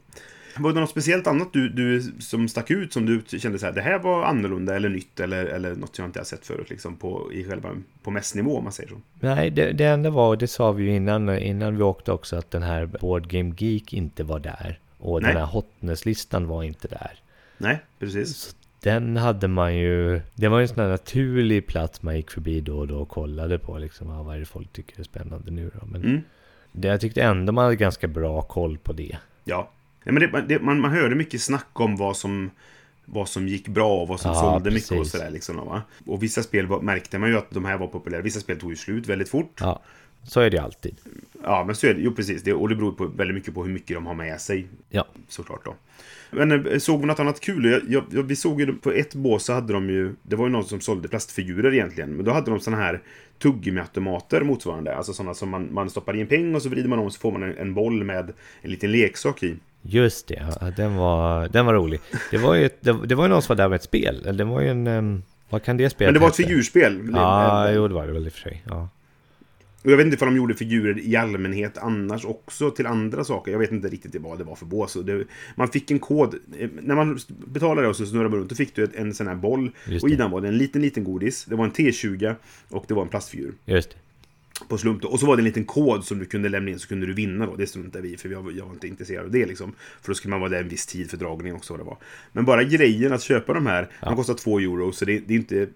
Var 0.58 0.72
det 0.72 0.80
något 0.80 0.90
speciellt 0.90 1.26
annat 1.26 1.52
du, 1.52 1.68
du 1.68 2.00
som 2.20 2.48
stack 2.48 2.70
ut 2.70 2.92
som 2.92 3.06
du 3.06 3.38
kände 3.38 3.58
så 3.58 3.66
här, 3.66 3.72
det 3.72 3.80
här 3.80 3.98
var 3.98 4.24
annorlunda 4.24 4.76
eller 4.76 4.88
nytt 4.88 5.20
eller, 5.20 5.44
eller 5.46 5.74
något 5.74 5.98
jag 5.98 6.04
inte 6.08 6.20
har 6.20 6.24
sett 6.24 6.46
förut 6.46 6.70
liksom 6.70 6.96
på, 6.96 7.32
i 7.32 7.44
själva, 7.44 7.70
på 8.02 8.10
mässnivå 8.10 8.58
om 8.58 8.64
man 8.64 8.72
säger 8.72 8.88
så? 8.90 8.96
Nej, 9.20 9.50
det, 9.50 9.72
det 9.72 9.84
enda 9.84 10.10
var, 10.10 10.28
och 10.28 10.38
det 10.38 10.46
sa 10.48 10.72
vi 10.72 10.84
ju 10.84 10.96
innan, 10.96 11.38
innan 11.38 11.76
vi 11.76 11.82
åkte 11.82 12.12
också, 12.12 12.36
att 12.36 12.50
den 12.50 12.62
här 12.62 12.86
Board 12.86 13.28
Game 13.28 13.54
Geek 13.58 13.92
inte 13.92 14.24
var 14.24 14.38
där. 14.38 14.78
Och 14.98 15.22
Nej. 15.22 15.32
den 15.32 15.40
här 15.40 15.46
Hotness-listan 15.46 16.46
var 16.48 16.62
inte 16.62 16.88
där. 16.88 17.12
Nej, 17.58 17.80
precis. 17.98 18.36
Så 18.36 18.52
den 18.80 19.16
hade 19.16 19.48
man 19.48 19.76
ju, 19.76 20.20
det 20.34 20.48
var 20.48 20.58
ju 20.58 20.62
en 20.62 20.68
sån 20.68 20.78
här 20.82 20.88
naturlig 20.90 21.66
plats 21.66 22.02
man 22.02 22.16
gick 22.16 22.30
förbi 22.30 22.60
då 22.60 22.78
och 22.78 22.86
då 22.88 22.98
och 22.98 23.08
kollade 23.08 23.58
på 23.58 23.78
liksom, 23.78 24.08
ja, 24.10 24.22
vad 24.22 24.34
är 24.36 24.40
det 24.40 24.46
folk 24.46 24.72
tycker 24.72 25.00
är 25.00 25.04
spännande 25.04 25.50
nu 25.50 25.70
då? 25.80 25.86
Men 25.86 26.02
Mm. 26.04 26.20
det, 26.72 26.88
jag 26.88 27.00
tyckte 27.00 27.22
ändå 27.22 27.52
man 27.52 27.64
hade 27.64 27.76
ganska 27.76 28.08
bra 28.08 28.42
koll 28.42 28.78
på 28.78 28.92
det. 28.92 29.16
Ja. 29.44 29.70
Nej, 30.04 30.12
men 30.14 30.32
det, 30.32 30.44
det, 30.48 30.62
man, 30.62 30.80
man 30.80 30.90
hörde 30.90 31.14
mycket 31.14 31.42
snack 31.42 31.80
om 31.80 31.96
vad 31.96 32.16
som, 32.16 32.50
vad 33.04 33.28
som 33.28 33.48
gick 33.48 33.68
bra 33.68 34.00
och 34.02 34.08
vad 34.08 34.20
som 34.20 34.30
Ja, 34.30 34.40
sålde 34.40 34.70
mycket 34.70 34.90
och 34.90 34.96
precis. 34.98 35.12
sådär. 35.12 35.30
Liksom, 35.30 35.56
va? 35.56 35.82
Och 36.06 36.22
vissa 36.22 36.42
spel 36.42 36.66
var, 36.66 36.80
märkte 36.80 37.18
man 37.18 37.28
ju 37.30 37.36
att 37.38 37.50
de 37.50 37.64
här 37.64 37.78
var 37.78 37.86
populära. 37.86 38.22
Vissa 38.22 38.40
spel 38.40 38.60
tog 38.60 38.70
ju 38.70 38.76
slut 38.76 39.06
väldigt 39.06 39.28
fort. 39.28 39.58
Ja, 39.60 39.82
så 40.22 40.40
är 40.40 40.50
det 40.50 40.58
alltid. 40.58 40.96
Ja, 41.42 41.64
men 41.66 41.74
så 41.74 41.86
är 41.86 41.94
det. 41.94 42.00
Jo, 42.00 42.12
precis. 42.14 42.42
Det, 42.42 42.52
och 42.52 42.68
det 42.68 42.74
beror 42.74 42.92
på, 42.92 43.06
väldigt 43.06 43.34
mycket 43.34 43.54
på 43.54 43.64
hur 43.64 43.72
mycket 43.72 43.96
de 43.96 44.06
har 44.06 44.14
med 44.14 44.40
sig. 44.40 44.66
Ja, 44.90 45.04
Såklart 45.28 45.64
då. 45.64 45.74
Men 46.30 46.66
eh, 46.66 46.78
såg 46.78 47.00
vi 47.00 47.06
något 47.06 47.20
annat 47.20 47.40
kul? 47.40 47.64
Jag, 47.64 47.82
jag, 47.88 48.04
jag, 48.10 48.22
vi 48.22 48.36
såg 48.36 48.60
ju 48.60 48.72
på 48.74 48.90
ett 48.92 49.14
bås 49.14 49.44
så 49.44 49.52
hade 49.52 49.72
de 49.72 49.90
ju... 49.90 50.14
Det 50.22 50.36
var 50.36 50.46
ju 50.46 50.52
någon 50.52 50.64
som 50.64 50.80
sålde 50.80 51.08
plastfigurer 51.08 51.74
egentligen. 51.74 52.10
Men 52.16 52.24
då 52.24 52.32
hade 52.32 52.50
de 52.50 52.60
såna 52.60 52.76
här 52.76 53.02
tuggummiautomater 53.38 54.40
motsvarande. 54.42 54.96
Alltså 54.96 55.12
sådana 55.12 55.34
som 55.34 55.48
man, 55.48 55.68
man 55.74 55.90
stoppar 55.90 56.16
i 56.16 56.20
en 56.20 56.26
peng 56.26 56.54
och 56.54 56.62
så 56.62 56.68
vrider 56.68 56.88
man 56.88 56.98
om 56.98 57.10
så 57.10 57.20
får 57.20 57.32
man 57.32 57.42
en, 57.42 57.56
en 57.58 57.74
boll 57.74 58.04
med 58.04 58.32
en 58.62 58.70
liten 58.70 58.92
leksak 58.92 59.42
i. 59.42 59.56
just 59.86 60.26
det. 60.28 60.42
Ja, 60.60 60.70
den, 60.76 60.94
var, 60.96 61.48
den 61.48 61.66
var 61.66 61.74
rolig. 61.74 62.00
Det 62.30 62.38
var 62.38 62.54
ju, 62.54 62.64
ett, 62.66 62.76
det, 62.80 63.06
det 63.06 63.14
var 63.14 63.28
någon 63.28 63.42
som 63.42 63.56
var 63.56 63.62
där 63.62 63.68
med 63.68 63.76
ett 63.76 63.82
spel. 63.82 64.20
Eller 64.22 64.32
Det 64.38 64.44
var 64.44 64.60
ju 64.60 64.68
en... 64.68 65.22
vad 65.50 65.62
kan 65.62 65.76
det 65.76 65.90
spelet 65.90 66.08
Men 66.08 66.14
det 66.14 66.20
var 66.20 66.28
ett 66.28 66.36
figurspel. 66.36 67.10
Ja, 67.14 67.70
jo 67.72 67.88
det 67.88 67.94
var 67.94 68.06
det 68.06 68.12
väl 68.12 68.26
i 68.26 68.28
och 68.28 68.32
för 68.32 68.40
sig. 68.40 68.62
Ja. 68.68 68.88
Och 69.84 69.90
jag 69.90 69.96
vet 69.96 70.06
inte 70.06 70.24
om 70.24 70.30
de 70.30 70.36
gjorde 70.36 70.54
figurer 70.54 70.98
i 71.00 71.16
allmänhet 71.16 71.78
annars 71.78 72.24
också 72.24 72.70
till 72.70 72.86
andra 72.86 73.24
saker. 73.24 73.52
Jag 73.52 73.58
vet 73.58 73.72
inte 73.72 73.88
riktigt 73.88 74.16
vad 74.22 74.38
det 74.38 74.44
var 74.44 74.54
för 74.54 74.66
bås. 74.66 74.96
Det, 75.04 75.24
man 75.56 75.68
fick 75.68 75.90
en 75.90 75.98
kod. 75.98 76.34
eh, 76.58 76.68
När 76.82 76.94
man 76.94 77.18
betalade 77.46 77.88
och 77.88 77.96
så 77.96 78.06
snurrade 78.06 78.28
man 78.28 78.38
runt, 78.38 78.48
då 78.50 78.54
fick 78.54 78.74
du 78.76 78.88
en 78.94 79.14
sån 79.14 79.26
här 79.26 79.34
boll. 79.34 79.70
Och 80.02 80.10
i 80.10 80.16
den 80.16 80.30
var 80.30 80.40
det 80.40 80.48
en 80.48 80.58
liten, 80.58 80.82
liten 80.82 81.04
godis. 81.04 81.44
Det 81.44 81.54
var 81.54 81.64
en 81.64 81.72
T20 81.72 82.34
och 82.70 82.84
det 82.88 82.94
var 82.94 83.02
en 83.02 83.08
plastfigur. 83.08 83.52
Just 83.64 83.90
det. 83.90 83.96
På 84.68 84.78
slump 84.78 85.02
då. 85.02 85.08
Och 85.08 85.20
så 85.20 85.26
var 85.26 85.36
det 85.36 85.40
en 85.40 85.44
liten 85.44 85.64
kod 85.64 86.04
som 86.04 86.18
du 86.18 86.24
kunde 86.24 86.48
lämna 86.48 86.70
in 86.70 86.78
så 86.78 86.88
kunde 86.88 87.06
du 87.06 87.12
vinna 87.12 87.46
då. 87.46 87.56
Det 87.56 87.66
struntade 87.66 88.08
vi 88.08 88.16
för 88.16 88.28
jag, 88.28 88.42
var 88.42 88.72
inte 88.72 88.88
intresserad 88.88 89.24
av 89.24 89.30
det 89.30 89.46
liksom. 89.46 89.72
För 90.02 90.08
då 90.08 90.14
skulle 90.14 90.30
man 90.30 90.40
vara 90.40 90.50
där 90.50 90.60
en 90.60 90.68
viss 90.68 90.86
tid 90.86 91.10
för 91.10 91.16
dragning 91.16 91.54
också 91.54 91.72
vad 91.72 91.80
det 91.80 91.84
var. 91.84 91.96
Men 92.32 92.44
bara 92.44 92.64
grejen 92.64 93.12
att 93.12 93.22
köpa 93.22 93.52
de 93.52 93.66
här, 93.66 93.88
de 94.00 94.16
kostar 94.16 94.34
2 94.34 94.58
euro 94.58 94.92
så 94.92 95.04
det, 95.04 95.18
det 95.18 95.34
är 95.34 95.38
inte 95.38 95.68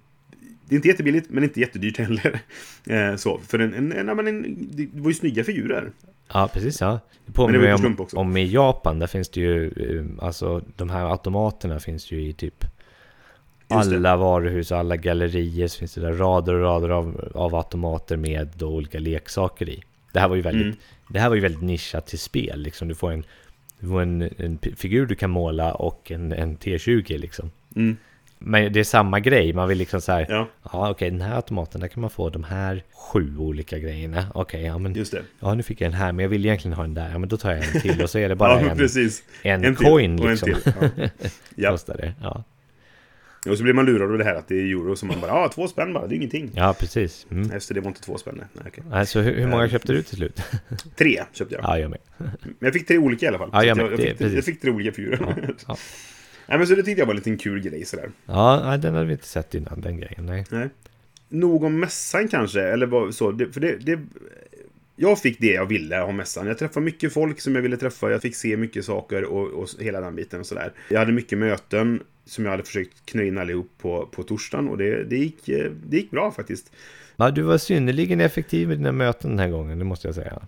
det 0.68 0.74
är 0.74 0.76
inte 0.76 0.88
jättebilligt, 0.88 1.30
men 1.30 1.44
inte 1.44 1.60
jättedyrt 1.60 1.98
heller. 1.98 2.40
Eh, 2.86 3.16
så, 3.16 3.38
för 3.38 3.58
en, 3.58 3.74
en, 3.74 3.92
en, 3.92 4.08
ja, 4.08 4.28
en, 4.28 4.56
det 4.70 4.88
var 4.92 5.08
ju 5.08 5.14
snygga 5.14 5.44
figurer. 5.44 5.92
Ja, 6.32 6.50
precis 6.52 6.80
ja. 6.80 7.00
Det 7.26 7.32
påminner 7.32 7.58
mig 7.58 7.74
om, 7.74 8.06
om 8.12 8.36
i 8.36 8.52
Japan, 8.52 8.98
där 8.98 9.06
finns 9.06 9.28
det 9.28 9.40
ju, 9.40 9.66
eh, 9.66 10.24
alltså 10.24 10.62
de 10.76 10.90
här 10.90 11.10
automaterna 11.10 11.80
finns 11.80 12.12
ju 12.12 12.28
i 12.28 12.32
typ. 12.32 12.64
Alla 13.68 14.16
varuhus, 14.16 14.72
alla 14.72 14.96
gallerier, 14.96 15.68
så 15.68 15.78
finns 15.78 15.94
det 15.94 16.00
där 16.00 16.12
rader 16.12 16.54
och 16.54 16.60
rader 16.62 16.88
av, 16.88 17.30
av 17.34 17.54
automater 17.54 18.16
med 18.16 18.48
då 18.56 18.68
olika 18.68 18.98
leksaker 18.98 19.68
i. 19.68 19.82
Det 20.12 20.20
här 20.20 20.28
var 20.28 20.36
ju 20.36 20.42
väldigt, 20.42 20.62
Mm. 20.66 20.76
det 21.08 21.18
här 21.20 21.28
var 21.28 21.36
ju 21.36 21.42
väldigt 21.42 21.62
nischat 21.62 22.06
till 22.06 22.18
spel, 22.18 22.60
liksom. 22.62 22.88
Du 22.88 22.94
får 22.94 23.12
en, 23.12 23.24
du 23.80 23.88
får 23.88 24.02
en, 24.02 24.22
en 24.36 24.58
figur 24.76 25.06
du 25.06 25.14
kan 25.14 25.30
måla 25.30 25.74
och 25.74 26.10
en, 26.10 26.32
en 26.32 26.56
T20 26.58 27.18
liksom. 27.18 27.50
Mm. 27.76 27.96
Men 28.40 28.72
det 28.72 28.80
är 28.80 28.84
samma 28.84 29.20
grej, 29.20 29.52
man 29.52 29.68
vill 29.68 29.78
liksom 29.78 30.00
så 30.00 30.12
här, 30.12 30.26
ja, 30.28 30.46
Ja, 30.72 30.90
okej 30.90 31.10
den 31.10 31.20
här 31.20 31.36
automaten, 31.36 31.80
där 31.80 31.88
kan 31.88 32.00
man 32.00 32.10
få 32.10 32.30
de 32.30 32.44
här 32.44 32.82
sju 33.12 33.38
olika 33.38 33.78
grejerna. 33.78 34.26
Okej, 34.34 34.62
ja 34.62 34.78
men 34.78 34.94
just 34.94 35.12
det. 35.12 35.22
Ja, 35.40 35.54
nu 35.54 35.62
fick 35.62 35.80
jag 35.80 35.90
den 35.90 35.98
här, 36.00 36.12
men 36.12 36.22
jag 36.22 36.30
vill 36.30 36.46
egentligen 36.46 36.76
ha 36.76 36.82
den 36.82 36.94
där. 36.94 37.10
Ja, 37.10 37.18
men 37.18 37.28
då 37.28 37.36
tar 37.36 37.50
jag 37.52 37.74
en 37.74 37.80
till 37.80 38.02
och 38.02 38.10
så 38.10 38.18
är 38.18 38.28
det 38.28 38.34
bara 38.44 38.62
ja, 38.62 38.70
en, 38.70 38.76
precis. 38.78 39.22
en, 39.42 39.64
En 39.64 39.76
till 39.76 39.86
coin 39.86 40.18
och 40.18 40.24
en 40.24 40.30
liksom. 40.30 40.54
till. 40.54 40.72
Ja. 40.96 41.08
Ja. 41.54 41.70
Kostar 41.70 41.96
det. 41.96 42.14
Ja. 42.22 42.44
Och 43.46 43.56
så 43.58 43.62
blir 43.62 43.74
man 43.74 43.86
lurad 43.86 44.10
av 44.12 44.18
det 44.18 44.24
här 44.24 44.34
att 44.34 44.48
det 44.48 44.54
är 44.54 44.64
euro, 44.64 44.96
så 44.96 45.06
man 45.06 45.20
bara, 45.20 45.30
ja, 45.30 45.48
två 45.54 45.68
spänn 45.68 45.92
bara, 45.92 46.06
det 46.06 46.14
är 46.14 46.16
ingenting. 46.16 46.50
ja, 46.54 46.74
precis. 46.80 47.26
Mm. 47.30 47.50
Just 47.52 47.68
det, 47.68 47.74
det 47.74 47.80
var 47.80 47.88
inte 47.88 48.00
två 48.00 48.18
spänn. 48.18 48.34
Nej, 48.52 48.64
okej. 48.68 48.84
Alltså, 48.92 49.20
hur, 49.20 49.34
hur 49.34 49.46
många 49.48 49.64
Eh. 49.64 49.70
köpte 49.70 49.92
du 49.92 50.02
till 50.02 50.16
slut? 50.16 50.40
Tre 50.96 51.22
köpte 51.32 51.54
jag. 51.54 51.64
ja, 51.64 51.78
jag 51.78 51.90
med. 51.90 51.98
Men 52.42 52.54
jag 52.58 52.72
fick 52.72 52.86
tre 52.86 52.98
olika 52.98 53.26
i 53.26 53.28
alla 53.28 53.38
fall. 53.38 53.50
Ja, 53.52 53.64
jag 53.64 53.76
med. 53.76 53.86
jag, 53.86 53.92
jag, 53.92 53.98
Det- 53.98 54.04
fick, 54.06 54.18
precis. 54.18 54.34
jag 54.34 54.44
fick 54.44 54.60
tre 54.60 54.70
olika 54.70 54.92
figurer. 54.92 55.18
Ja, 55.20 55.34
ja. 55.68 55.76
Nej, 56.48 56.58
men 56.58 56.66
så 56.66 56.74
det 56.74 56.82
tyckte 56.82 57.00
jag 57.00 57.06
var 57.06 57.12
en 57.12 57.16
liten 57.18 57.38
kul 57.38 57.60
grej 57.60 57.84
sådär. 57.84 58.10
ja, 58.26 58.60
nej, 58.64 58.78
den 58.78 58.94
hade 58.94 59.06
vi 59.06 59.12
inte 59.12 59.26
sett 59.26 59.54
innan, 59.54 59.80
den 59.80 59.96
grejen. 59.96 60.26
Nej. 60.26 60.44
Nej. 60.50 60.68
Nog 61.28 61.64
om 61.64 61.80
mässan 61.80 62.28
kanske, 62.28 62.60
eller 62.62 62.86
vad, 62.86 63.14
så. 63.14 63.30
Det, 63.32 63.52
för 63.52 63.60
det, 63.60 63.76
det, 63.76 63.98
jag 65.00 65.18
fick 65.18 65.40
det 65.40 65.52
jag 65.52 65.66
ville 65.66 66.02
av 66.02 66.14
mässan. 66.14 66.46
Jag 66.46 66.58
träffade 66.58 66.84
mycket 66.84 67.12
folk 67.12 67.40
som 67.40 67.54
jag 67.54 67.62
ville 67.62 67.76
träffa. 67.76 68.10
Jag 68.10 68.22
fick 68.22 68.36
se 68.36 68.56
mycket 68.56 68.84
saker 68.84 69.24
och, 69.24 69.46
och 69.62 69.68
hela 69.78 70.00
den 70.00 70.14
biten 70.14 70.40
och 70.40 70.46
sådär. 70.46 70.72
Jag 70.88 70.98
hade 70.98 71.12
mycket 71.12 71.38
möten 71.38 72.02
som 72.24 72.44
jag 72.44 72.50
hade 72.50 72.62
försökt 72.62 73.06
knö 73.06 73.24
in 73.24 73.38
allihop 73.38 73.70
på, 73.78 74.06
på 74.12 74.22
torsdagen 74.22 74.68
och 74.68 74.78
det, 74.78 75.04
det, 75.04 75.16
gick, 75.16 75.48
eh, 75.48 75.70
det 75.86 75.96
gick 75.96 76.10
bra 76.10 76.30
faktiskt. 76.30 76.72
Ja, 77.16 77.30
du 77.30 77.42
var 77.42 77.58
synnerligen 77.58 78.20
effektiv 78.20 78.68
med 78.68 78.78
dina 78.78 78.92
möten 78.92 79.30
den 79.30 79.38
här 79.38 79.48
gången, 79.48 79.78
det 79.78 79.84
måste 79.84 80.08
jag 80.08 80.14
säga. 80.14 80.42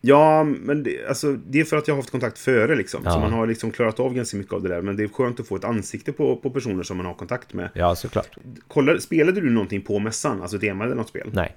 Ja, 0.00 0.44
men 0.44 0.82
det, 0.82 1.06
alltså, 1.08 1.32
det 1.32 1.60
är 1.60 1.64
för 1.64 1.76
att 1.76 1.88
jag 1.88 1.94
har 1.94 2.02
haft 2.02 2.10
kontakt 2.10 2.38
före 2.38 2.74
liksom. 2.76 3.02
Så 3.02 3.08
Ja. 3.08 3.20
man 3.20 3.32
har 3.32 3.46
liksom 3.46 3.70
klarat 3.70 4.00
av 4.00 4.14
ganska 4.14 4.36
mycket 4.36 4.52
av 4.52 4.62
det 4.62 4.68
där. 4.68 4.82
Men 4.82 4.96
det 4.96 5.02
är 5.02 5.08
skönt 5.08 5.40
att 5.40 5.46
få 5.48 5.56
ett 5.56 5.64
ansikte 5.64 6.12
på, 6.12 6.36
på 6.36 6.50
personer 6.50 6.82
som 6.82 6.96
man 6.96 7.06
har 7.06 7.14
kontakt 7.14 7.52
med. 7.54 7.68
Ja, 7.74 7.94
såklart. 7.94 8.36
Kolla, 8.68 8.98
spelade 9.00 9.40
du 9.40 9.50
någonting 9.50 9.80
på 9.82 9.98
mässan? 9.98 10.42
Alltså 10.42 10.58
demade 10.58 10.94
något 10.94 11.08
spel? 11.08 11.30
Nej. 11.32 11.56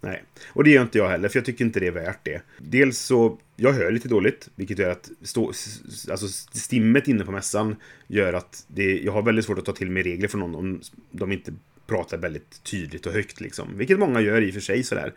Nej, 0.00 0.24
och 0.48 0.64
det 0.64 0.70
gör 0.70 0.82
inte 0.82 0.98
jag 0.98 1.08
heller, 1.08 1.28
för 1.28 1.38
jag 1.38 1.44
tycker 1.44 1.64
inte 1.64 1.80
det 1.80 1.86
är 1.86 1.90
värt 1.90 2.24
det. 2.24 2.42
Dels 2.58 2.98
så, 2.98 3.38
jag 3.56 3.72
hör 3.72 3.90
lite 3.90 4.08
dåligt, 4.08 4.48
vilket 4.54 4.78
gör 4.78 4.90
att 4.90 5.10
stå, 5.22 5.52
alltså 6.10 6.28
stimmet 6.58 7.08
inne 7.08 7.24
på 7.24 7.32
mässan 7.32 7.76
gör 8.06 8.32
att 8.32 8.64
det, 8.68 9.00
jag 9.00 9.12
har 9.12 9.22
väldigt 9.22 9.44
svårt 9.44 9.58
att 9.58 9.64
ta 9.64 9.72
till 9.72 9.90
mig 9.90 10.02
regler 10.02 10.28
från 10.28 10.40
någon 10.40 10.54
om 10.54 10.80
de 11.10 11.32
inte 11.32 11.52
pratar 11.86 12.18
väldigt 12.18 12.64
tydligt 12.64 13.06
och 13.06 13.12
högt 13.12 13.40
liksom. 13.40 13.78
Vilket 13.78 13.98
många 13.98 14.20
gör 14.20 14.42
i 14.42 14.50
och 14.50 14.54
för 14.54 14.60
sig 14.60 14.82
sådär. 14.82 15.12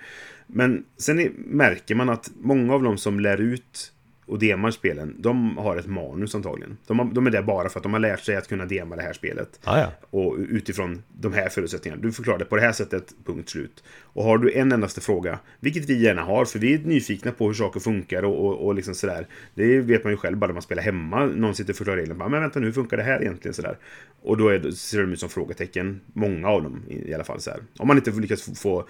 Men 0.48 0.86
sen 0.98 1.20
är, 1.20 1.32
märker 1.38 1.96
man 1.96 2.10
att 2.10 2.32
många 2.42 2.74
av 2.74 2.84
de 2.84 2.98
som 2.98 3.20
lär 3.20 3.42
ut 3.42 3.94
och 4.26 4.40
demar 4.40 4.72
spelen, 4.72 5.16
de 5.20 5.58
har 5.58 5.78
ett 5.78 5.88
manus 5.88 6.36
antagligen. 6.36 6.78
De, 6.88 7.00
har, 7.00 7.06
de 7.06 7.28
är 7.28 7.32
där 7.32 7.42
bara 7.42 7.70
för 7.70 7.80
att 7.80 7.84
de 7.84 7.94
har 7.94 8.00
lärt 8.00 8.20
sig 8.20 8.36
att 8.36 8.48
kunna 8.48 8.66
dema 8.66 8.96
det 8.96 9.02
här 9.02 9.14
spelet. 9.14 9.60
Ja, 9.66 9.80
ja. 9.80 9.92
Och 10.10 10.36
utifrån 10.38 11.04
de 11.14 11.34
här 11.34 11.50
förutsättningarna. 11.50 12.02
Du 12.02 12.12
förklarar 12.12 12.40
det 12.40 12.46
på 12.46 12.56
det 12.56 12.62
här 12.62 12.72
sättet, 12.72 13.14
punkt 13.26 13.50
slut. 13.50 13.84
Och 14.02 14.24
har 14.24 14.38
du 14.38 14.54
en 14.54 14.72
endaste 14.72 15.02
fråga, 15.02 15.40
vilket 15.60 15.90
vi 15.90 16.04
gärna 16.04 16.22
har, 16.22 16.46
för 16.46 16.60
vi 16.60 16.74
är 16.74 16.80
nyfikna 16.80 17.32
på 17.32 17.48
hur 17.48 17.54
saker 17.54 17.80
funkar 17.80 18.24
och, 18.24 18.46
och, 18.48 18.66
och 18.68 18.76
liksom 18.76 18.96
sådär. 18.96 19.28
Det 19.56 19.80
vet 19.80 20.04
man 20.04 20.14
ju 20.14 20.18
själv 20.18 20.38
bara 20.38 20.48
när 20.48 20.54
man 20.54 20.62
spelar 20.62 20.84
hemma. 20.84 21.26
Någon 21.26 21.56
sitter 21.56 21.74
och 21.74 21.78
förklarar 21.78 21.98
reglerna. 21.98 22.20
Bara, 22.20 22.30
Men 22.30 22.42
vänta 22.42 22.60
nu, 22.60 22.66
hur 22.66 22.74
funkar 22.74 22.98
det 22.98 23.04
här 23.04 23.22
egentligen? 23.22 23.54
Sådär. 23.54 23.78
Och 24.22 24.38
då 24.38 24.48
är 24.48 24.60
det, 24.60 24.72
ser 24.74 25.02
de 25.02 25.12
ut 25.14 25.20
som 25.20 25.30
frågetecken. 25.30 26.02
Många 26.14 26.48
av 26.50 26.64
dem 26.64 26.82
i, 26.90 27.10
i 27.10 27.14
alla 27.14 27.24
fall. 27.24 27.40
Sådär. 27.40 27.60
Om 27.80 27.88
man 27.88 27.98
inte 27.98 28.12
lyckas 28.12 28.60
få, 28.62 28.88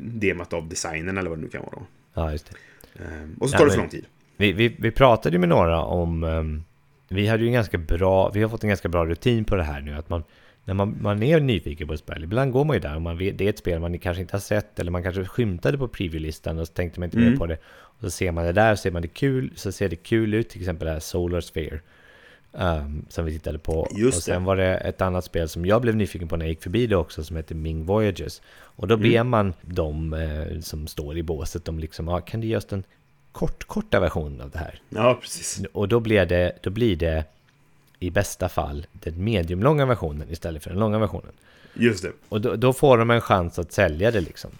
demat 0.00 0.52
av 0.52 0.68
designen 0.68 1.18
eller 1.18 1.30
vad 1.30 1.38
det 1.38 1.42
nu 1.42 1.48
kan 1.48 1.62
vara. 1.62 1.72
Då. 1.76 1.86
Ja, 2.14 2.32
just 2.32 2.50
det. 2.50 3.04
Ehm, 3.04 3.34
och 3.40 3.50
så 3.50 3.54
Ja, 3.54 3.58
tar 3.58 3.64
det 3.64 3.68
men- 3.68 3.74
för 3.74 3.80
lång 3.82 3.88
tid. 3.90 4.06
Vi, 4.42 4.52
vi, 4.52 4.76
vi 4.78 4.90
pratade 4.90 5.36
ju 5.36 5.40
med 5.40 5.48
några 5.48 5.82
om... 5.82 6.24
ehm, 6.24 6.64
vi 7.08 7.26
hade 7.26 7.42
ju 7.42 7.46
en 7.48 7.52
ganska 7.54 7.78
bra... 7.78 8.30
Vi 8.30 8.42
har 8.42 8.48
fått 8.48 8.62
en 8.62 8.68
ganska 8.68 8.88
bra 8.88 9.06
rutin 9.06 9.44
på 9.44 9.56
det 9.56 9.62
här 9.62 9.80
nu. 9.80 9.94
Att 9.94 10.08
man, 10.08 10.24
när 10.64 10.74
man, 10.74 10.96
man 11.00 11.22
är 11.22 11.40
nyfiken 11.40 11.86
på 11.88 11.94
ett 11.94 12.00
spel, 12.00 12.24
ibland 12.24 12.52
går 12.52 12.64
man 12.64 12.76
ju 12.76 12.80
där 12.80 12.94
och 12.96 13.02
man 13.02 13.18
vet, 13.18 13.38
det 13.38 13.44
är 13.44 13.48
ett 13.50 13.58
spel 13.58 13.80
man 13.80 13.98
kanske 13.98 14.20
inte 14.20 14.34
har 14.34 14.40
sett 14.40 14.78
eller 14.78 14.90
man 14.90 15.02
kanske 15.02 15.24
skymtade 15.24 15.78
på 15.78 15.88
preview-listan 15.88 16.58
och 16.58 16.66
så 16.66 16.72
tänkte 16.72 17.00
man 17.00 17.06
inte 17.06 17.18
mer 17.18 17.26
Mm. 17.26 17.38
på 17.38 17.46
det. 17.46 17.56
Och 17.74 18.00
så 18.00 18.10
ser 18.10 18.32
man 18.32 18.44
det 18.44 18.52
där, 18.52 18.74
ser 18.74 18.90
man 18.90 19.02
det 19.02 19.08
kul, 19.08 19.52
så 19.56 19.72
ser 19.72 19.88
det 19.88 19.96
kul 19.96 20.34
ut, 20.34 20.48
till 20.48 20.60
exempel 20.60 20.86
det 20.86 20.92
här 20.92 21.00
Solar 21.00 21.40
Sphere. 21.40 21.80
ehm, 22.58 23.04
som 23.08 23.24
vi 23.24 23.32
tittade 23.32 23.58
på. 23.58 23.88
Just 23.96 24.16
och 24.16 24.22
sen 24.22 24.42
det. 24.42 24.46
var 24.46 24.56
det 24.56 24.76
ett 24.76 25.00
annat 25.00 25.24
spel 25.24 25.48
som 25.48 25.66
jag 25.66 25.82
blev 25.82 25.96
nyfiken 25.96 26.28
på 26.28 26.36
när 26.36 26.44
jag 26.44 26.50
gick 26.50 26.62
förbi 26.62 26.86
det 26.86 26.96
också, 26.96 27.24
som 27.24 27.36
heter 27.36 27.54
Ming 27.54 27.84
Voyages. 27.84 28.42
Och 28.76 28.88
då 28.88 28.96
ber 28.96 29.22
man 29.24 29.54
de 29.60 30.12
eh, 30.14 30.60
som 30.60 30.86
står 30.86 31.18
i 31.18 31.22
båset, 31.22 31.64
de 31.64 31.78
liksom, 31.78 32.08
ah, 32.08 32.20
kan 32.20 32.40
du 32.40 32.46
ge 32.46 32.56
oss 32.56 32.72
en 32.72 32.84
kort, 33.32 33.64
korta 33.64 34.00
version 34.00 34.40
av 34.40 34.50
det 34.50 34.58
här? 34.58 34.80
Ja, 34.88 35.18
precis. 35.20 35.62
Och 35.72 35.88
då 35.88 36.00
blir 36.00 36.26
det, 36.26 36.52
då 36.62 36.70
blir 36.70 36.96
det 36.96 37.24
i 37.98 38.10
bästa 38.10 38.48
fall 38.48 38.86
den 38.92 39.24
mediumlånga 39.24 39.86
versionen 39.86 40.30
istället 40.30 40.62
för 40.62 40.70
den 40.70 40.78
långa 40.78 40.98
versionen. 40.98 41.32
Just 41.74 42.02
det. 42.02 42.12
Och 42.28 42.40
då, 42.40 42.56
då 42.56 42.72
får 42.72 42.98
de 42.98 43.10
en 43.10 43.20
chans 43.20 43.58
att 43.58 43.72
sälja 43.72 44.10
det 44.10 44.20
liksom. 44.20 44.50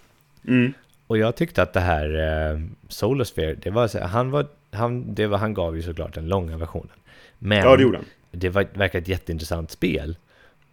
Mm. 0.47 0.73
Och 1.07 1.17
jag 1.17 1.35
tyckte 1.35 1.61
att 1.61 1.73
det 1.73 1.79
här 1.79 2.05
eh, 2.53 2.59
Solar 2.87 3.25
Sphere, 3.25 3.53
det 3.53 3.69
var, 3.69 3.99
han 3.99 4.31
var, 4.31 4.47
han, 4.71 5.15
det 5.15 5.27
var, 5.27 5.37
han 5.37 5.53
gav 5.53 5.75
ju 5.75 5.81
såklart 5.81 6.13
den 6.13 6.27
långa 6.27 6.57
versionen. 6.57 6.97
Men 7.39 7.57
Ja, 7.57 7.75
det 7.75 7.83
gjorde 7.83 7.97
han. 7.97 8.05
det 8.31 8.49
var, 8.49 8.67
verkar 8.73 8.99
ett 8.99 9.07
jätteintressant 9.07 9.71
spel. 9.71 10.17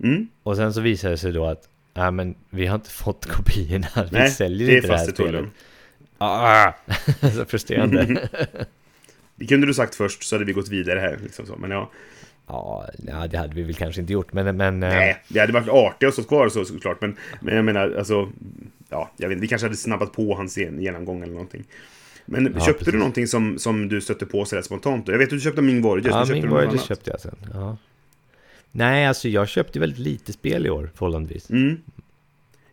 Mm. 0.02 0.28
Och 0.42 0.56
sen 0.56 0.74
så 0.74 0.80
visade 0.80 1.14
det 1.14 1.18
sig 1.18 1.32
då 1.32 1.46
att 1.46 1.68
Nej 1.94 2.10
men 2.10 2.34
vi 2.50 2.66
har 2.66 2.74
inte 2.74 2.90
fått 2.90 3.26
kopiorna, 3.30 3.88
vi 3.94 4.18
Nej, 4.18 4.30
säljer 4.30 4.66
det 4.66 4.72
är 4.72 4.76
inte 4.76 4.88
det 4.88 4.96
här 4.96 5.06
spelet. 5.06 5.44
Ah, 6.22 6.72
så 7.36 7.44
frustrerande. 7.44 8.28
Det 9.36 9.46
kunde 9.46 9.66
du 9.66 9.74
sagt 9.74 9.94
först 9.94 10.22
så 10.22 10.34
hade 10.34 10.44
vi 10.44 10.52
gått 10.52 10.68
vidare 10.68 10.98
här. 11.00 11.18
Liksom 11.22 11.46
så. 11.46 11.56
Men 11.56 11.70
ja, 11.70 11.90
ja, 12.46 13.26
det 13.30 13.36
hade 13.38 13.54
vi 13.54 13.62
väl 13.62 13.74
kanske 13.74 14.00
inte 14.00 14.12
gjort, 14.12 14.32
men... 14.32 14.56
men 14.56 14.82
eh, 14.82 14.88
nej, 14.88 15.22
det 15.28 15.40
hade 15.40 15.52
varit 15.52 15.68
artigt 15.68 16.08
att 16.08 16.14
stå 16.14 16.22
kvar 16.22 16.48
så 16.48 16.64
såklart. 16.64 17.00
Men, 17.00 17.16
men 17.40 17.56
jag 17.56 17.64
menar, 17.64 17.94
alltså, 17.98 18.32
ja, 18.88 19.10
jag 19.16 19.28
vet 19.28 19.34
inte, 19.36 19.42
vi 19.42 19.48
kanske 19.48 19.66
hade 19.66 19.76
snabbat 19.76 20.12
på 20.12 20.34
hans 20.34 20.58
gen- 20.58 20.82
genomgång 20.82 21.22
eller 21.22 21.32
någonting. 21.32 21.64
Men 22.26 22.44
Ja, 22.44 22.60
köpte 22.60 22.72
precis. 22.72 22.92
du 22.92 22.98
någonting 22.98 23.26
som, 23.26 23.58
som 23.58 23.88
du 23.88 24.00
stötte 24.00 24.26
på 24.26 24.44
sådär 24.44 24.62
spontant? 24.62 25.06
då? 25.06 25.12
Jag 25.12 25.18
vet 25.18 25.26
att 25.26 25.30
du 25.30 25.40
köpte 25.40 25.62
Ming 25.62 25.82
Voyages, 25.82 26.10
Ja, 26.10 26.16
men 26.16 26.26
köpte 26.26 26.32
min 26.34 26.42
du 26.42 26.48
något 26.48 26.58
Voyager 26.64 26.78
köpte 26.78 27.10
jag 27.10 27.20
sen. 27.20 27.36
Ja. 27.54 27.76
Nej, 28.72 29.06
alltså 29.06 29.28
jag 29.28 29.48
köpte 29.48 29.78
väldigt 29.80 29.98
lite 29.98 30.32
spel 30.32 30.66
i 30.66 30.70
år, 30.70 30.90
förhållandevis. 30.94 31.50
Mm. 31.50 31.80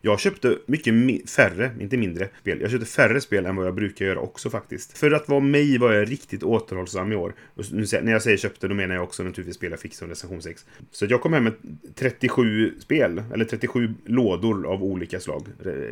Jag 0.00 0.20
köpte 0.20 0.58
mycket 0.66 0.94
mi- 0.94 1.26
färre, 1.28 1.70
inte 1.80 1.96
mindre, 1.96 2.28
spel. 2.40 2.60
Jag 2.60 2.70
köpte 2.70 2.86
färre 2.86 3.20
spel 3.20 3.46
än 3.46 3.56
vad 3.56 3.66
jag 3.66 3.74
brukar 3.74 4.04
göra 4.06 4.18
också 4.18 4.50
faktiskt. 4.50 4.98
För 4.98 5.10
att 5.10 5.28
vara 5.28 5.40
mig 5.40 5.78
var 5.78 5.92
jag 5.92 6.10
riktigt 6.10 6.42
återhållsam 6.42 7.12
i 7.12 7.16
år. 7.16 7.34
Och 7.54 7.64
nu, 7.72 7.84
när 8.02 8.12
jag 8.12 8.22
säger 8.22 8.36
köpte, 8.36 8.68
då 8.68 8.74
menar 8.74 8.94
jag 8.94 9.04
också 9.04 9.22
naturligtvis 9.22 9.56
spel 9.56 9.70
jag 9.70 9.80
fick 9.80 9.94
som 9.94 10.08
recension 10.08 10.42
6. 10.42 10.66
Så 10.90 11.06
jag 11.08 11.20
kom 11.20 11.32
hem 11.32 11.44
med 11.44 11.52
37 11.94 12.74
spel, 12.80 13.22
eller 13.34 13.44
37 13.44 13.94
lådor 14.04 14.66
av 14.66 14.84
olika 14.84 15.20
slag. 15.20 15.46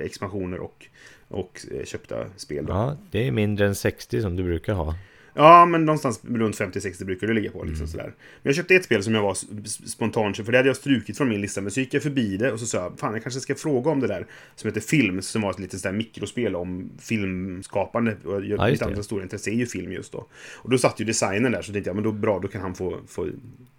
Expansioner 0.04 0.58
och, 0.58 0.86
och 1.28 1.60
eh, 1.72 1.84
köpta 1.84 2.16
spel. 2.36 2.66
Då. 2.66 2.72
Ja, 2.72 2.96
det 3.10 3.26
är 3.26 3.32
mindre 3.32 3.66
än 3.66 3.74
60 3.74 4.22
som 4.22 4.36
du 4.36 4.42
brukar 4.42 4.72
ha. 4.74 4.94
Ja, 5.36 5.66
men 5.66 5.84
någonstans 5.84 6.20
runt 6.24 6.56
50-60 6.58 7.04
brukar 7.04 7.26
det 7.26 7.32
ligga 7.32 7.50
på. 7.50 7.58
Mm. 7.58 7.68
Liksom, 7.70 7.88
sådär. 7.88 8.04
Men 8.06 8.14
jag 8.42 8.54
köpte 8.54 8.74
ett 8.74 8.84
spel 8.84 9.02
som 9.02 9.14
jag 9.14 9.22
var 9.22 9.32
s- 9.32 9.46
s- 9.64 9.90
spontan 9.90 10.34
för 10.34 10.52
det 10.52 10.58
hade 10.58 10.68
jag 10.68 10.76
strukit 10.76 11.16
från 11.16 11.28
min 11.28 11.40
lista. 11.40 11.60
Men 11.60 11.70
så 11.70 11.80
gick 11.80 11.94
jag 11.94 12.02
förbi 12.02 12.36
det 12.36 12.52
och 12.52 12.60
så 12.60 12.66
sa 12.66 12.78
jag, 12.78 12.98
fan 12.98 13.12
jag 13.12 13.22
kanske 13.22 13.40
ska 13.40 13.54
fråga 13.54 13.90
om 13.90 14.00
det 14.00 14.06
där 14.06 14.26
som 14.54 14.68
heter 14.68 14.80
Film, 14.80 15.22
som 15.22 15.42
var 15.42 15.50
ett 15.50 15.58
litet 15.58 15.80
sådär 15.80 15.94
mikrospel 15.96 16.56
om 16.56 16.90
filmskapande. 16.98 18.16
Och 18.24 18.44
jag, 18.44 18.58
Ja, 18.60 18.70
mitt 18.70 18.82
andra 18.82 19.02
stora 19.02 19.22
intresse 19.22 19.50
är 19.50 19.54
ju 19.54 19.66
film 19.66 19.92
just 19.92 20.12
då. 20.12 20.26
Och 20.56 20.70
då 20.70 20.78
satt 20.78 21.00
ju 21.00 21.04
designen 21.04 21.52
där, 21.52 21.62
så 21.62 21.72
tänkte 21.72 21.88
jag, 21.90 21.94
men 21.94 22.04
då 22.04 22.12
bra, 22.12 22.38
då 22.38 22.48
kan 22.48 22.60
han 22.60 22.74
få, 22.74 22.98
få 23.08 23.28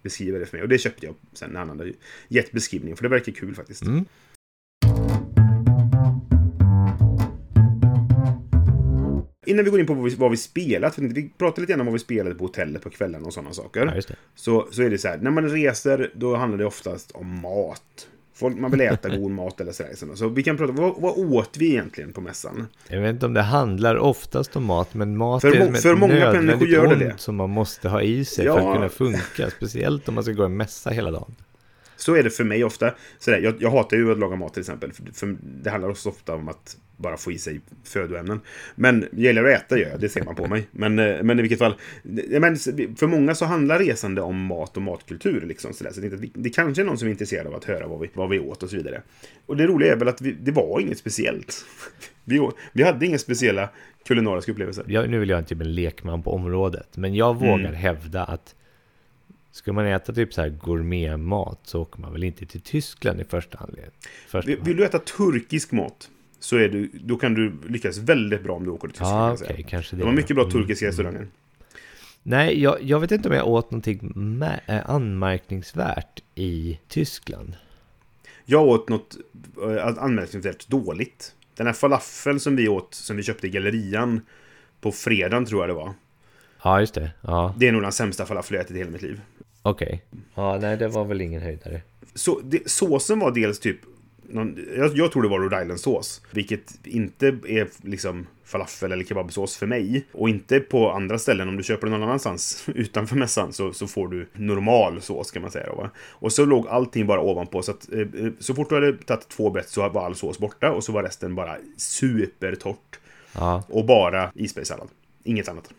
beskriva 0.03 0.39
det 0.39 0.45
för 0.45 0.57
mig. 0.57 0.63
Och 0.63 0.69
det 0.69 0.77
köpte 0.77 1.05
jag 1.05 1.15
sen 1.33 1.49
när 1.51 1.59
han 1.59 1.69
hade 1.69 1.91
gett 2.27 2.51
beskrivningen, 2.51 2.97
för 2.97 3.03
det 3.03 3.09
verkar 3.09 3.31
kul 3.31 3.55
faktiskt. 3.55 3.81
Mm. 3.85 4.05
Innan 9.47 9.65
vi 9.65 9.71
går 9.71 9.79
in 9.79 9.85
på 9.85 9.93
vad 9.93 10.03
vi, 10.03 10.15
vad 10.15 10.31
vi 10.31 10.37
spelat, 10.37 10.95
för 10.95 11.01
vi 11.01 11.29
pratade 11.37 11.61
lite 11.61 11.71
grann 11.73 11.79
om 11.81 11.85
vad 11.87 11.93
vi 11.93 11.99
spelade 11.99 12.35
på 12.35 12.43
hotellet 12.43 12.81
på 12.81 12.89
kvällen 12.89 13.25
och 13.25 13.33
sådana 13.33 13.53
saker. 13.53 14.03
Ja. 14.07 14.15
Så, 14.35 14.67
så 14.71 14.81
är 14.81 14.89
det 14.89 14.97
så 14.97 15.07
här, 15.07 15.17
när 15.17 15.31
man 15.31 15.49
reser 15.49 16.11
då 16.15 16.35
handlar 16.35 16.57
det 16.57 16.65
oftast 16.65 17.11
om 17.11 17.41
mat. 17.41 18.07
Folk, 18.33 18.57
man 18.57 18.71
vill 18.71 18.81
äta 18.81 19.09
god 19.17 19.31
mat 19.31 19.61
eller 19.61 19.71
sådär. 19.71 19.91
Så 19.95 20.15
så 20.15 20.27
vi 20.27 20.43
kan 20.43 20.57
prata, 20.57 20.73
vad, 20.73 21.01
vad 21.01 21.17
åt 21.17 21.57
vi 21.57 21.69
egentligen 21.69 22.13
på 22.13 22.21
mässan? 22.21 22.67
Jag 22.87 23.01
vet 23.01 23.09
inte 23.09 23.25
om 23.25 23.33
det 23.33 23.41
handlar 23.41 23.95
oftast 23.95 24.55
om 24.55 24.65
mat, 24.65 24.93
men 24.93 25.17
mat 25.17 25.41
För 25.41 25.51
är 25.55 25.73
för 25.73 25.95
många 25.95 26.33
människor 26.33 26.67
gör 26.67 26.95
det 26.95 27.13
som 27.17 27.35
man 27.35 27.49
måste 27.49 27.89
ha 27.89 28.01
i 28.01 28.25
sig 28.25 28.45
för 28.45 28.59
Ja. 28.59 28.69
att 28.69 28.75
kunna 28.75 28.89
funka. 28.89 29.49
Speciellt 29.49 30.09
om 30.09 30.15
man 30.15 30.23
ska 30.23 30.33
gå 30.33 30.43
en 30.43 30.57
mässa 30.57 30.89
hela 30.89 31.11
dagen. 31.11 31.35
Så 31.97 32.15
är 32.15 32.23
det 32.23 32.29
för 32.29 32.43
mig 32.43 32.63
ofta. 32.63 32.93
Sådär, 33.19 33.39
jag, 33.39 33.55
jag 33.59 33.71
hatar 33.71 33.97
ju 33.97 34.11
att 34.11 34.19
laga 34.19 34.35
mat 34.35 34.53
till 34.53 34.59
exempel. 34.61 34.93
För, 34.93 35.03
för 35.13 35.37
det 35.43 35.69
handlar 35.69 35.89
också 35.89 36.09
ofta 36.09 36.35
om 36.35 36.47
att 36.49 36.77
bara 36.97 37.17
få 37.17 37.31
i 37.31 37.37
sig 37.37 37.61
födoämnen. 37.83 38.39
Men 38.75 39.05
gäller 39.11 39.43
att 39.43 39.61
äta 39.61 39.77
gör 39.79 39.89
jag, 39.89 39.99
det 39.99 40.09
ser 40.09 40.23
man 40.23 40.35
på 40.35 40.47
mig. 40.47 40.67
Men, 40.71 40.99
eh, 40.99 41.23
men 41.23 41.39
i 41.39 41.41
vilket 41.41 41.59
fall, 41.59 41.75
det- 42.03 42.39
men 42.39 42.55
för 42.97 43.07
många 43.07 43.35
så 43.35 43.45
handlar 43.45 43.79
resande 43.79 44.21
om 44.21 44.45
mat 44.45 44.77
och 44.77 44.83
matkultur. 44.83 45.41
Liksom, 45.41 45.73
sådär. 45.73 45.91
Så 45.91 46.01
det, 46.01 46.29
det 46.33 46.49
kanske 46.49 46.81
är 46.81 46.85
någon 46.85 46.97
som 46.97 47.07
är 47.07 47.11
intresserad 47.11 47.47
av 47.47 47.55
att 47.55 47.63
höra 47.65 47.87
vad 47.87 47.99
vi, 47.99 48.09
vad 48.13 48.29
vi 48.29 48.39
åt 48.39 48.63
och 48.63 48.69
så 48.69 48.75
vidare. 48.77 49.01
Och 49.45 49.57
det 49.57 49.67
roliga 49.67 49.91
är 49.91 49.95
väl 49.97 50.07
att 50.07 50.21
vi, 50.21 50.31
det 50.41 50.51
var 50.51 50.79
inget 50.79 50.97
speciellt. 50.97 51.65
Vi, 52.29 52.49
vi 52.73 52.83
hade 52.83 53.05
inga 53.05 53.17
speciella 53.17 53.69
kulinariska 54.07 54.51
upplevelser. 54.51 54.85
Jag, 54.87 55.09
nu 55.09 55.19
vill 55.19 55.29
jag 55.29 55.39
inte 55.39 55.55
bli 55.55 55.67
en 55.67 55.75
lekman 55.75 56.23
på 56.23 56.31
området, 56.33 56.97
men 56.97 57.15
jag 57.15 57.33
vågar 57.39 57.53
Mm. 57.59 57.73
hävda 57.73 58.23
att 58.23 58.55
ska 59.57 59.73
man 59.73 59.85
äta 59.85 60.13
typ 60.13 60.33
så 60.33 60.41
här 60.41 60.49
gourmetmat 60.49 61.59
så 61.63 61.81
åker 61.81 62.01
man 62.01 62.13
väl 62.13 62.23
inte 62.23 62.45
till 62.45 62.61
Tyskland 62.61 63.21
i 63.21 63.23
första 63.23 63.57
hand. 63.57 63.75
Första 64.27 64.47
Vill, 64.47 64.59
vill 64.61 64.77
du 64.77 64.85
äta 64.85 64.99
turkisk 64.99 65.71
mat 65.71 66.09
så 66.39 66.57
är 66.57 66.69
du, 66.69 66.89
då 66.93 67.15
kan 67.17 67.33
du 67.33 67.53
lyckas 67.69 67.97
väldigt 67.97 68.43
bra 68.43 68.55
om 68.55 68.63
du 68.63 68.69
åker 68.71 68.87
till 68.87 68.97
Tyskland. 68.97 69.39
Säga. 69.39 69.51
okej, 69.53 69.65
kanske 69.69 69.95
det. 69.95 70.01
De 70.01 70.05
har 70.05 70.13
mycket 70.15 70.35
bra 70.35 70.43
Mm. 70.45 70.51
turkiska 70.53 70.87
restauranger. 70.87 71.27
Nej, 72.23 72.61
jag, 72.61 72.83
jag 72.83 72.99
vet 72.99 73.11
inte 73.11 73.29
om 73.29 73.35
jag 73.35 73.47
åt 73.47 73.71
någonting 73.71 74.13
eh, 74.65 74.89
anmärkningsvärt 74.89 76.23
i 76.35 76.79
Tyskland. 76.87 77.53
Jag 78.45 78.67
åt 78.67 78.89
något 78.89 79.17
eh, 79.63 79.87
anmärkningsvärt 80.03 80.67
dåligt. 80.67 81.35
Den 81.55 81.65
här 81.65 81.73
falafeln 81.73 82.39
som 82.39 82.55
vi 82.55 82.67
åt, 82.67 82.93
som 82.93 83.17
vi 83.17 83.23
köpte 83.23 83.47
i 83.47 83.49
gallerian 83.49 84.21
på 84.81 84.91
fredagen 84.91 85.45
tror 85.45 85.61
jag 85.61 85.69
det 85.69 85.73
var. 85.73 85.93
Ja, 86.63 86.79
just 86.79 86.93
det. 86.93 87.11
Ja, 87.21 87.53
Det 87.57 87.67
är 87.67 87.71
nog 87.71 87.81
den 87.81 87.91
sämsta 87.91 88.25
falafel 88.25 88.55
jag 88.55 88.63
ätit 88.63 88.75
i 88.75 88.79
hela 88.79 88.91
mitt 88.91 89.01
liv. 89.01 89.21
Okej. 89.69 90.03
Ja, 90.35 90.57
nej, 90.61 90.77
det 90.77 90.87
var 90.87 91.05
väl 91.05 91.21
ingen 91.21 91.41
höjdare. 91.41 91.81
Så, 92.13 92.39
det, 92.43 92.69
såsen 92.69 93.19
var 93.19 93.31
dels 93.31 93.59
typ... 93.59 93.77
Någon, 94.29 94.65
jag, 94.77 94.97
jag 94.97 95.11
tror 95.11 95.23
det 95.23 95.29
var 95.29 95.39
Rhode 95.39 95.61
Island-sås. 95.61 96.21
Vilket 96.31 96.85
inte 96.87 97.27
är 97.27 97.67
liksom 97.81 98.27
falafel 98.43 98.91
eller 98.91 99.03
kebabsås 99.03 99.57
för 99.57 99.65
mig. 99.67 100.05
Och 100.11 100.29
inte 100.29 100.59
på 100.59 100.91
andra 100.91 101.19
ställen. 101.19 101.49
Om 101.49 101.57
du 101.57 101.63
köper 101.63 101.87
den 101.87 101.99
någon 101.99 102.09
annanstans 102.09 102.69
utanför 102.75 103.15
mässan 103.15 103.53
så, 103.53 103.73
så 103.73 103.87
får 103.87 104.07
du 104.07 104.27
normal 104.33 105.01
sås 105.01 105.31
kan 105.31 105.41
man 105.41 105.51
säga. 105.51 105.65
Då, 105.67 105.75
va? 105.75 105.89
Och 106.09 106.33
så 106.33 106.45
låg 106.45 106.67
allting 106.67 107.07
bara 107.07 107.21
ovanpå. 107.21 107.61
Så, 107.61 107.71
att, 107.71 107.93
eh, 107.93 107.99
eh, 107.99 108.31
så 108.39 108.55
fort 108.55 108.69
du 108.69 108.75
hade 108.75 108.93
tagit 108.93 109.29
två 109.29 109.49
brett 109.49 109.69
så 109.69 109.89
var 109.89 110.05
all 110.05 110.15
sås 110.15 110.39
borta. 110.39 110.71
Och 110.71 110.83
så 110.83 110.91
var 110.91 111.03
resten 111.03 111.35
bara 111.35 111.55
supertorrt. 111.77 112.99
Ja, 113.33 113.63
Och 113.67 113.85
bara 113.85 114.31
isbergssallad. 114.35 114.87
Inget 115.23 115.49
annat. 115.49 115.69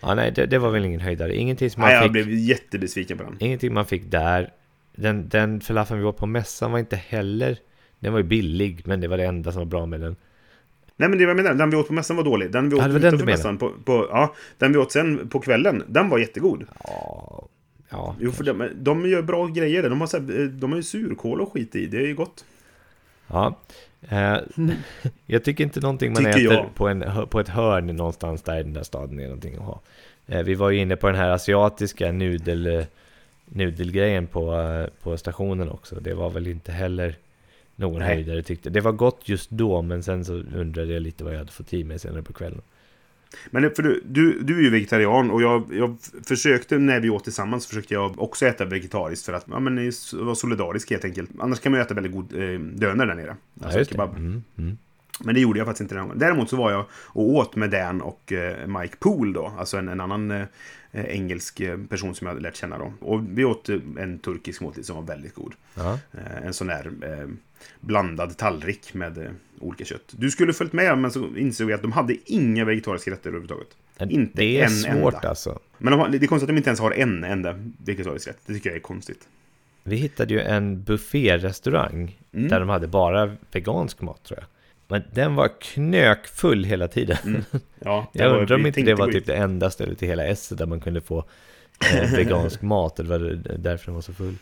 Ja 0.00 0.14
nej, 0.14 0.32
det, 0.32 0.46
det 0.46 0.58
var 0.58 0.70
väl 0.70 0.84
ingen 0.84 1.00
höjdare. 1.00 1.36
Ingenting 1.36 1.70
som 1.70 1.80
man 1.80 1.88
Nej, 1.88 1.96
jag 1.96 2.02
fick... 2.02 2.12
blev 2.12 2.30
jättebesviken 2.30 3.18
på 3.18 3.24
den. 3.24 3.36
Ingenting 3.38 3.74
man 3.74 3.86
fick 3.86 4.10
där. 4.10 4.52
Den, 4.96 5.28
den 5.28 5.60
falafeln 5.60 6.00
vi 6.00 6.06
åt 6.06 6.16
på 6.16 6.26
mässan 6.26 6.72
var 6.72 6.78
inte 6.78 6.96
heller... 6.96 7.58
Den 7.98 8.12
var 8.12 8.20
ju 8.20 8.24
billig, 8.24 8.82
men 8.84 9.00
det 9.00 9.08
var 9.08 9.16
det 9.16 9.24
enda 9.24 9.52
som 9.52 9.58
var 9.58 9.66
bra 9.66 9.86
med 9.86 10.00
den. 10.00 10.16
Nej 10.96 11.08
men 11.08 11.18
det 11.18 11.26
var 11.26 11.30
jag 11.30 11.36
menar, 11.36 11.54
den 11.54 11.70
vi 11.70 11.76
åt 11.76 11.86
på 11.86 11.92
mässan 11.92 12.16
var 12.16 12.24
dålig. 12.24 12.52
Den 12.52 12.68
vi 12.68 12.76
åt 12.76 12.82
Ja, 12.82 12.88
den 12.88 13.24
mässan 13.24 13.58
på, 13.58 13.72
på, 13.84 14.08
ja, 14.10 14.34
den 14.58 14.72
vi 14.72 14.78
åt 14.78 14.92
sen 14.92 15.28
på 15.28 15.40
kvällen, 15.40 15.82
den 15.86 16.08
var 16.08 16.18
jättegod. 16.18 16.66
Ja, 16.84 17.48
ja. 17.88 18.16
Jo, 18.20 18.32
för 18.32 18.44
de, 18.44 18.68
de 18.74 19.08
gör 19.08 19.22
bra 19.22 19.46
grejer. 19.46 19.90
De 19.90 20.00
har, 20.00 20.06
så 20.08 20.16
här, 20.16 20.46
de 20.46 20.70
har 20.70 20.76
ju 20.76 20.82
surkål 20.82 21.40
och 21.40 21.52
skit 21.52 21.76
i. 21.76 21.86
Det 21.86 21.96
är 21.96 22.06
ju 22.06 22.14
gott. 22.14 22.44
ja. 23.26 23.58
Eh, 24.08 24.36
jag 25.26 25.44
tycker 25.44 25.64
inte 25.64 25.80
någonting 25.80 26.12
man 26.12 26.24
Tycker 26.24 26.38
äter 26.38 26.52
jag. 26.52 26.74
på, 26.74 26.88
en, 26.88 27.04
på 27.28 27.40
ett 27.40 27.48
hörn 27.48 27.86
någonstans 27.86 28.42
där 28.42 28.60
i 28.60 28.62
den 28.62 28.72
där 28.72 28.82
staden 28.82 29.20
är 29.20 29.24
någonting 29.24 29.54
att 29.54 29.60
ha. 29.60 29.80
Eh, 30.26 30.42
vi 30.42 30.54
var 30.54 30.70
ju 30.70 30.78
inne 30.78 30.96
på 30.96 31.06
den 31.06 31.16
här 31.16 31.28
asiatiska 31.30 32.12
nudel, 32.12 32.86
nudelgrejen 33.44 34.26
på, 34.26 34.86
på 35.02 35.16
stationen 35.16 35.70
också. 35.70 35.94
Det 36.00 36.14
var 36.14 36.30
väl 36.30 36.46
inte 36.46 36.72
heller 36.72 37.14
någon 37.76 37.98
Nej. 37.98 38.08
höjdare 38.08 38.42
tyckte. 38.42 38.70
Det 38.70 38.80
var 38.80 38.92
gott 38.92 39.28
just 39.28 39.50
då, 39.50 39.82
men 39.82 40.02
sen 40.02 40.24
så 40.24 40.32
undrade 40.34 40.92
jag 40.92 41.02
lite 41.02 41.24
vad 41.24 41.32
jag 41.32 41.38
hade 41.38 41.52
fått 41.52 41.72
i 41.72 41.84
mig 41.84 41.98
senare 41.98 42.22
på 42.22 42.32
kvällen. 42.32 42.60
Men 43.50 43.70
för 43.74 43.82
du, 43.82 44.02
du, 44.06 44.42
du 44.42 44.58
är 44.58 44.62
ju 44.62 44.70
vegetarian 44.70 45.30
och 45.30 45.42
jag, 45.42 45.64
jag 45.72 45.96
försökte, 46.26 46.78
när 46.78 47.00
vi 47.00 47.10
åt 47.10 47.24
tillsammans, 47.24 47.66
försökte 47.66 47.94
jag 47.94 48.20
också 48.22 48.46
äta 48.46 48.64
vegetariskt 48.64 49.26
för 49.26 49.32
att 49.32 49.44
ja, 49.50 49.60
men, 49.60 49.92
vara 50.12 50.34
solidarisk 50.34 50.90
helt 50.90 51.04
enkelt. 51.04 51.30
Annars 51.38 51.60
kan 51.60 51.72
man 51.72 51.78
ju 51.78 51.84
äta 51.84 51.94
väldigt 51.94 52.12
god 52.12 52.34
eh, 52.34 52.60
döner 52.60 53.06
där 53.06 53.14
nere. 53.14 53.36
Ja, 53.54 53.64
Alltså 53.64 53.78
det. 53.78 53.84
kebab. 53.84 54.16
Mm, 54.16 54.42
mm. 54.58 54.78
Men 55.24 55.34
det 55.34 55.40
gjorde 55.40 55.58
jag 55.58 55.66
faktiskt 55.66 55.80
inte 55.80 55.94
den 55.94 56.04
gången. 56.04 56.18
Däremot 56.18 56.50
så 56.50 56.56
var 56.56 56.70
jag 56.70 56.84
och 56.92 57.28
åt 57.28 57.56
med 57.56 57.70
Dan 57.70 58.00
och 58.00 58.32
eh, 58.32 58.66
Mike 58.66 58.96
Poole 58.96 59.32
då. 59.32 59.52
Alltså 59.58 59.76
en, 59.76 59.88
en 59.88 60.00
annan 60.00 60.30
eh, 60.30 60.44
engelsk 60.92 61.60
eh, 61.60 61.78
person 61.88 62.14
som 62.14 62.26
jag 62.26 62.34
hade 62.34 62.42
lärt 62.42 62.56
känna 62.56 62.78
då. 62.78 62.92
Och 63.00 63.20
vi 63.38 63.44
åt 63.44 63.68
eh, 63.68 63.76
en 63.98 64.18
turkisk 64.18 64.60
måltid 64.60 64.86
som 64.86 64.96
var 64.96 65.02
väldigt 65.02 65.34
god. 65.34 65.52
Eh, 65.76 66.46
en 66.46 66.54
sån 66.54 66.66
där 66.66 66.90
eh, 67.02 67.28
blandad 67.80 68.36
tallrik 68.36 68.94
med 68.94 69.18
eh, 69.18 69.30
olika 69.60 69.84
kött. 69.84 70.12
Du 70.16 70.30
skulle 70.30 70.52
följt 70.52 70.72
med 70.72 70.98
men 70.98 71.10
så 71.10 71.36
insåg 71.36 71.70
jag 71.70 71.74
att 71.76 71.82
de 71.82 71.92
hade 71.92 72.16
inga 72.24 72.64
vegetariska 72.64 73.10
rätter 73.10 73.28
överhuvudtaget. 73.28 73.68
Inte 74.00 74.32
det 74.34 74.60
är 74.60 74.64
en 74.64 74.70
svårt 74.70 75.14
enda. 75.14 75.28
alltså. 75.28 75.58
Men 75.78 75.98
de 75.98 76.10
det 76.18 76.26
är 76.26 76.26
konstigt 76.26 76.44
att 76.44 76.54
de 76.54 76.56
inte 76.56 76.68
ens 76.70 76.80
har 76.80 76.90
en 76.90 77.24
enda 77.24 77.54
vegetarisk 77.84 78.28
rätt. 78.28 78.38
Det 78.46 78.54
tycker 78.54 78.70
jag 78.70 78.76
är 78.76 78.80
konstigt. 78.80 79.28
Vi 79.82 79.96
hittade 79.96 80.34
ju 80.34 80.40
en 80.40 80.82
bufférestaurang 80.82 82.16
Mm. 82.32 82.48
där 82.48 82.60
de 82.60 82.68
hade 82.68 82.86
bara 82.86 83.36
vegansk 83.52 84.00
mat 84.00 84.24
tror 84.24 84.38
jag. 84.40 84.46
Men 84.90 85.02
den 85.12 85.34
var 85.34 85.50
knökfull 85.60 86.64
hela 86.64 86.88
tiden. 86.88 87.44
Ja, 87.84 88.10
det 88.12 88.18
Jag 88.18 88.40
undrar 88.40 88.56
om 88.56 88.66
inte 88.66 88.82
det 88.82 88.94
var 88.94 89.12
typ 89.12 89.26
det 89.26 89.34
enda 89.36 89.70
stället 89.70 90.02
i 90.02 90.06
hela 90.06 90.24
S 90.24 90.48
där 90.48 90.66
man 90.66 90.80
kunde 90.80 91.00
få 91.00 91.24
eh, 91.94 92.12
vegansk 92.16 92.62
mat. 92.62 92.96
Det 92.96 93.02
var 93.02 93.18
därför 93.58 93.86
den 93.86 93.94
var 93.94 94.02
så 94.02 94.12
full. 94.12 94.34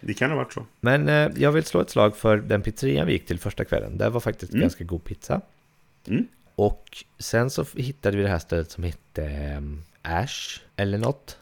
Det 0.00 0.14
kan 0.14 0.30
ha 0.30 0.36
varit 0.36 0.52
så. 0.52 0.66
Men 0.80 1.08
eh, 1.08 1.28
jag 1.36 1.52
vill 1.52 1.64
slå 1.64 1.80
ett 1.80 1.90
slag 1.90 2.16
för 2.16 2.36
den 2.36 2.62
pizzerian 2.62 3.06
vi 3.06 3.12
gick 3.12 3.26
till 3.26 3.38
första 3.38 3.64
kvällen. 3.64 3.98
Där 3.98 4.10
var 4.10 4.20
faktiskt 4.20 4.52
Mm. 4.52 4.60
ganska 4.60 4.84
god 4.84 5.04
pizza. 5.04 5.40
Mm. 6.06 6.26
Och 6.54 7.04
sen 7.18 7.50
så 7.50 7.64
hittade 7.74 8.16
vi 8.16 8.22
det 8.22 8.28
här 8.28 8.38
stället 8.38 8.70
som 8.70 8.84
hette 8.84 9.24
eh, 9.24 9.60
Ash 10.22 10.60
eller 10.76 10.98
något. 10.98 11.38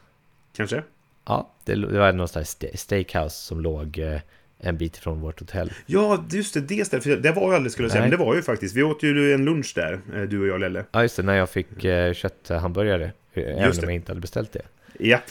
Kanske. 0.55 0.83
Ja, 1.25 1.49
det, 1.65 1.75
det 1.75 1.99
var 1.99 2.13
någon 2.13 2.27
sån 2.27 2.39
här 2.39 2.77
steakhouse 2.77 3.35
som 3.35 3.61
låg 3.61 3.97
eh, 3.99 4.19
en 4.59 4.77
bit 4.77 4.97
ifrån 4.97 5.21
vårt 5.21 5.39
hotell. 5.39 5.71
Ja, 5.85 6.25
just 6.31 6.53
det, 6.53 6.61
det 6.61 6.85
stället. 6.85 7.03
För 7.03 7.17
det 7.17 7.31
var 7.31 7.49
ju 7.49 7.55
aldrig 7.55 7.71
skulle 7.71 7.85
jag 7.85 7.91
säga, 7.91 8.01
Nej. 8.01 8.09
men 8.09 8.19
det 8.19 8.25
var 8.25 8.35
ju 8.35 8.41
faktiskt. 8.41 8.75
Vi 8.75 8.83
åt 8.83 9.03
ju 9.03 9.33
en 9.33 9.45
lunch 9.45 9.71
där, 9.75 9.99
eh, 10.15 10.21
du 10.21 10.41
och 10.41 10.47
jag 10.47 10.59
Lelle. 10.59 10.85
Ja, 10.91 11.01
just 11.01 11.15
det, 11.15 11.23
när 11.23 11.33
jag 11.35 11.49
fick 11.49 11.83
eh, 11.85 12.13
kötthamburgare. 12.13 13.11
eh, 13.33 13.43
Även 13.43 13.63
Just 13.63 13.79
om 13.79 13.81
det. 13.85 13.91
jag 13.91 13.95
inte 13.95 14.11
hade 14.11 14.21
beställt 14.21 14.51
det. 14.51 14.61
Japp. 14.99 15.23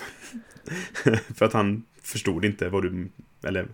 för 1.36 1.46
att 1.46 1.52
han 1.52 1.84
förstod 2.02 2.44
inte 2.44 2.68
vad 2.68 2.82
du... 2.82 3.08
Eller... 3.44 3.66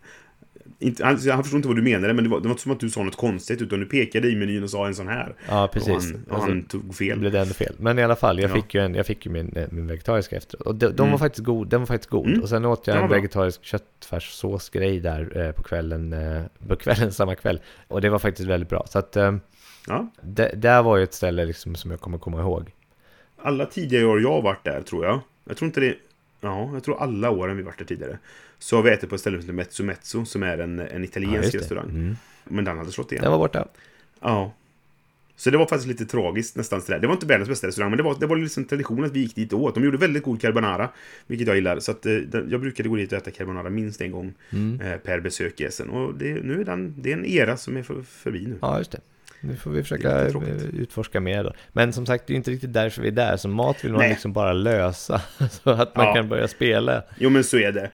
Inte, 0.83 1.05
han, 1.05 1.19
han 1.31 1.43
förstod 1.43 1.59
inte 1.59 1.69
vad 1.69 1.77
du 1.77 1.83
menade, 1.83 2.15
men 2.15 2.25
det 2.25 2.31
var, 2.31 2.41
det 2.41 2.45
var 2.45 2.51
inte 2.51 2.63
som 2.63 2.73
att 2.73 2.81
du 2.81 2.91
sa 2.91 3.03
något 3.03 3.17
konstigt, 3.17 3.63
utan 3.63 3.81
du 3.81 3.87
pekade 3.87 4.29
i 4.29 4.37
menyn 4.37 4.63
och 4.63 4.71
sa 4.71 4.87
en 4.87 4.95
sån 4.95 5.09
här. 5.09 5.35
Ja, 5.49 5.65
Och 5.65 5.73
precis. 5.73 5.89
han, 6.13 6.25
och 6.29 6.35
Alltså, 6.35 6.49
han 6.49 6.63
tog 6.63 6.95
fel. 6.95 7.19
blev 7.19 7.33
det 7.33 7.41
ändå 7.41 7.55
fel. 7.55 7.75
Men 7.79 7.99
i 7.99 8.03
alla 8.03 8.17
fall, 8.17 8.41
jag 8.41 8.51
Ja. 8.51 8.55
fick 8.55 8.75
ju, 8.75 8.81
en, 8.81 8.95
jag 8.95 9.07
fick 9.07 9.27
ju 9.27 9.33
min, 9.33 9.57
eh, 9.57 9.67
min 9.71 9.87
vegetariska 9.87 10.37
efteråt. 10.37 10.67
Och 10.67 10.75
de, 10.75 10.87
de 10.87 10.97
var 11.03 11.07
Mm. 11.07 11.19
faktiskt 11.19 11.45
god, 11.45 11.69
den 11.69 11.81
var 11.81 11.87
faktiskt 11.87 12.11
god. 12.11 12.27
Mm. 12.27 12.41
Och 12.43 12.49
sen 12.49 12.65
åt 12.65 12.87
jag 12.87 12.97
en 12.97 13.03
var 13.03 13.09
vegetarisk 13.09 13.65
köttfärssåsgrej 13.65 15.01
där 15.01 15.47
eh, 15.47 15.53
på 15.53 15.63
kvällen, 15.63 16.13
eh, 16.13 16.43
på 16.69 16.77
kvällen 16.77 17.13
samma 17.23 17.35
kväll. 17.35 17.61
Och 17.89 18.01
det 18.01 18.11
var 18.11 18.19
faktiskt 18.19 18.49
väldigt 18.49 18.69
bra. 18.69 18.87
Så 18.89 18.99
att 18.99 19.17
eh, 19.17 19.35
Ja. 19.87 20.13
det, 20.23 20.51
där 20.57 20.83
var 20.83 20.97
ju 20.97 21.03
ett 21.05 21.15
ställe 21.15 21.45
liksom 21.45 21.75
som 21.75 21.91
jag 21.91 22.01
kommer 22.01 22.19
komma 22.19 22.41
ihåg. 22.41 22.71
Alla 23.43 23.67
tidigare 23.67 24.05
år 24.07 24.21
jag 24.23 24.33
har 24.33 24.43
varit 24.43 24.65
där, 24.65 24.83
tror 24.83 25.05
jag. 25.05 25.21
Jag 25.45 25.57
tror 25.57 25.67
inte 25.67 25.81
det... 25.81 25.95
Ja, 26.41 26.71
jag 26.73 26.85
tror 26.85 27.03
alla 27.03 27.31
åren 27.31 27.57
vi 27.57 27.63
varit 27.63 27.79
där 27.79 27.85
tidigare. 27.85 28.19
Så 28.63 28.77
har 28.77 28.83
vi 28.83 28.91
ätit 28.91 29.09
på 29.09 29.15
ett 29.15 29.21
ställe 29.21 29.37
som 29.39 29.43
heter 29.49 29.53
Mezzo 29.55 29.83
Mezzo, 29.85 30.25
som 30.25 30.43
är 30.43 30.59
en, 30.59 30.79
en 30.81 30.89
Ja, 30.93 31.05
italiensk 31.05 31.53
det. 31.53 31.59
restaurang. 31.59 31.89
Mm. 31.91 32.17
Men 32.45 32.65
den 32.65 32.79
hade 32.79 32.93
slått 32.93 33.13
igen. 33.13 33.23
Den 33.23 33.31
var 33.33 33.39
borta. 33.39 33.69
Ja. 34.21 34.53
Så 35.37 35.51
det 35.51 35.59
var 35.59 35.67
faktiskt 35.67 35.89
lite 35.89 36.07
tragiskt 36.07 36.57
nästan 36.57 36.83
sådär. 36.83 36.99
Det 36.99 37.07
var 37.07 37.15
inte 37.15 37.27
världens 37.27 37.49
bästa 37.49 37.67
restaurang, 37.67 37.91
men 37.91 37.97
det 37.97 38.03
var, 38.03 38.17
det 38.21 38.27
var 38.27 38.37
liksom 38.37 38.65
tradition 38.65 39.05
att 39.05 39.13
vi 39.13 39.21
gick 39.21 39.35
dit 39.35 39.53
och 39.53 39.63
åt. 39.63 39.75
De 39.75 39.85
gjorde 39.85 39.99
väldigt 39.99 40.23
god 40.23 40.41
carbonara, 40.41 40.89
vilket 41.27 41.47
jag 41.47 41.57
gillar. 41.57 41.81
Så 41.81 41.91
att, 41.91 42.07
eh, 42.07 42.13
jag 42.49 42.61
brukade 42.61 42.89
gå 42.89 42.97
dit 42.97 43.13
och 43.13 43.19
äta 43.19 43.31
carbonara 43.31 43.71
minst 43.71 44.01
en 44.01 44.11
gång 44.13 44.35
Mm. 44.53 44.81
eh, 44.81 44.97
per 44.99 45.21
besök 45.21 45.61
i 45.61 45.65
Essen. 45.65 45.91
Och 45.91 46.15
det, 46.15 46.35
nu 46.45 46.61
är 46.61 46.65
den, 46.65 46.95
det 46.99 47.13
är 47.13 47.17
en 47.17 47.25
era 47.27 47.57
som 47.57 47.77
är 47.77 47.83
för, 47.83 48.03
förbi 48.03 48.47
nu. 48.47 48.59
Ja, 48.63 48.79
just 48.79 48.91
det. 48.93 49.01
Nu 49.41 49.57
får 49.57 49.71
vi 49.71 49.83
försöka 49.83 50.27
eh, 50.27 50.37
utforska 50.79 51.21
mer 51.21 51.45
då. 51.45 51.53
Men 51.73 51.93
som 51.93 52.07
sagt, 52.07 52.27
det 52.27 52.33
är 52.33 52.37
inte 52.37 52.51
riktigt 52.51 52.73
därför 52.73 53.03
vi 53.03 53.09
är 53.09 53.13
där. 53.13 53.37
Så 53.37 53.49
mat 53.49 53.85
vill 53.85 53.93
man 53.93 54.01
Nej. 54.01 54.09
liksom 54.11 54.33
bara 54.33 54.53
lösa. 54.53 55.23
Så 55.51 55.71
att 55.71 55.97
man 55.97 56.07
Ja. 56.07 56.15
kan 56.15 56.29
börja 56.29 56.49
spela. 56.49 57.03
Jo, 57.19 57.31
men 57.31 57.45
så 57.45 57.59
är 57.59 57.73
det. 57.73 57.91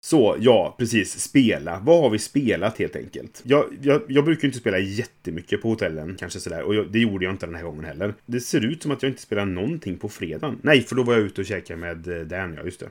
Så, 0.00 0.36
ja, 0.40 0.74
precis. 0.78 1.20
Spela. 1.20 1.80
Vad 1.84 2.02
har 2.02 2.10
vi 2.10 2.18
spelat 2.18 2.78
helt 2.78 2.96
enkelt? 2.96 3.42
Jag, 3.44 3.64
jag, 3.82 4.02
jag 4.08 4.24
brukar 4.24 4.48
inte 4.48 4.58
spela 4.58 4.78
jättemycket 4.78 5.62
på 5.62 5.68
hotellen, 5.68 6.16
kanske 6.18 6.40
sådär. 6.40 6.62
Och 6.62 6.74
jag, 6.74 6.92
det 6.92 6.98
gjorde 6.98 7.24
jag 7.24 7.34
inte 7.34 7.46
den 7.46 7.54
här 7.54 7.62
gången 7.62 7.84
heller. 7.84 8.14
Det 8.26 8.40
ser 8.40 8.64
ut 8.64 8.82
som 8.82 8.92
att 8.92 9.02
jag 9.02 9.10
inte 9.10 9.22
spelar 9.22 9.44
någonting 9.44 9.98
på 9.98 10.08
fredagen. 10.08 10.58
Nej, 10.62 10.80
för 10.82 10.96
då 10.96 11.02
var 11.02 11.14
jag 11.14 11.22
ute 11.22 11.40
och 11.40 11.46
käkade 11.46 11.80
med 11.80 12.08
eh, 12.08 12.26
Dan, 12.26 12.54
ja, 12.54 12.64
just 12.64 12.80
det. 12.80 12.88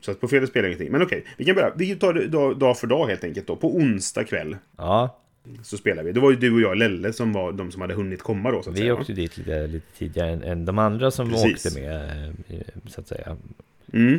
Så 0.00 0.10
att 0.10 0.20
på 0.20 0.28
fredag 0.28 0.46
spelar 0.46 0.64
jag 0.64 0.70
ingenting. 0.70 0.92
Men 0.92 1.02
okej, 1.02 1.24
vi 1.36 1.44
kan 1.44 1.54
börja. 1.54 1.72
Vi 1.76 1.96
tar 1.96 2.14
det 2.14 2.26
dag, 2.26 2.58
dag 2.58 2.78
för 2.78 2.86
dag 2.86 3.06
helt 3.06 3.24
enkelt 3.24 3.46
då. 3.46 3.56
På 3.56 3.76
onsdag 3.76 4.24
kväll 4.24 4.56
Ja, 4.76 5.18
så 5.62 5.76
spelar 5.76 6.02
vi. 6.02 6.12
Det 6.12 6.20
var 6.20 6.30
ju 6.30 6.36
du 6.36 6.54
och 6.54 6.60
jag, 6.60 6.76
Lelle, 6.76 7.12
som 7.12 7.32
var 7.32 7.52
de 7.52 7.72
som 7.72 7.80
hade 7.80 7.94
hunnit 7.94 8.22
komma 8.22 8.50
då, 8.50 8.62
så 8.62 8.70
att 8.70 8.76
vi 8.76 8.80
säga. 8.80 8.94
åkte 8.94 9.12
dit 9.12 9.38
lite, 9.38 9.66
lite 9.66 9.86
tidigare 9.98 10.30
än, 10.30 10.42
än 10.42 10.64
de 10.64 10.78
andra 10.78 11.10
som 11.10 11.30
Precis. 11.30 11.66
åkte 11.66 11.80
med, 11.80 12.28
eh, 12.48 12.60
så 12.86 13.00
att 13.00 13.08
säga. 13.08 13.36
Mm. 13.92 14.18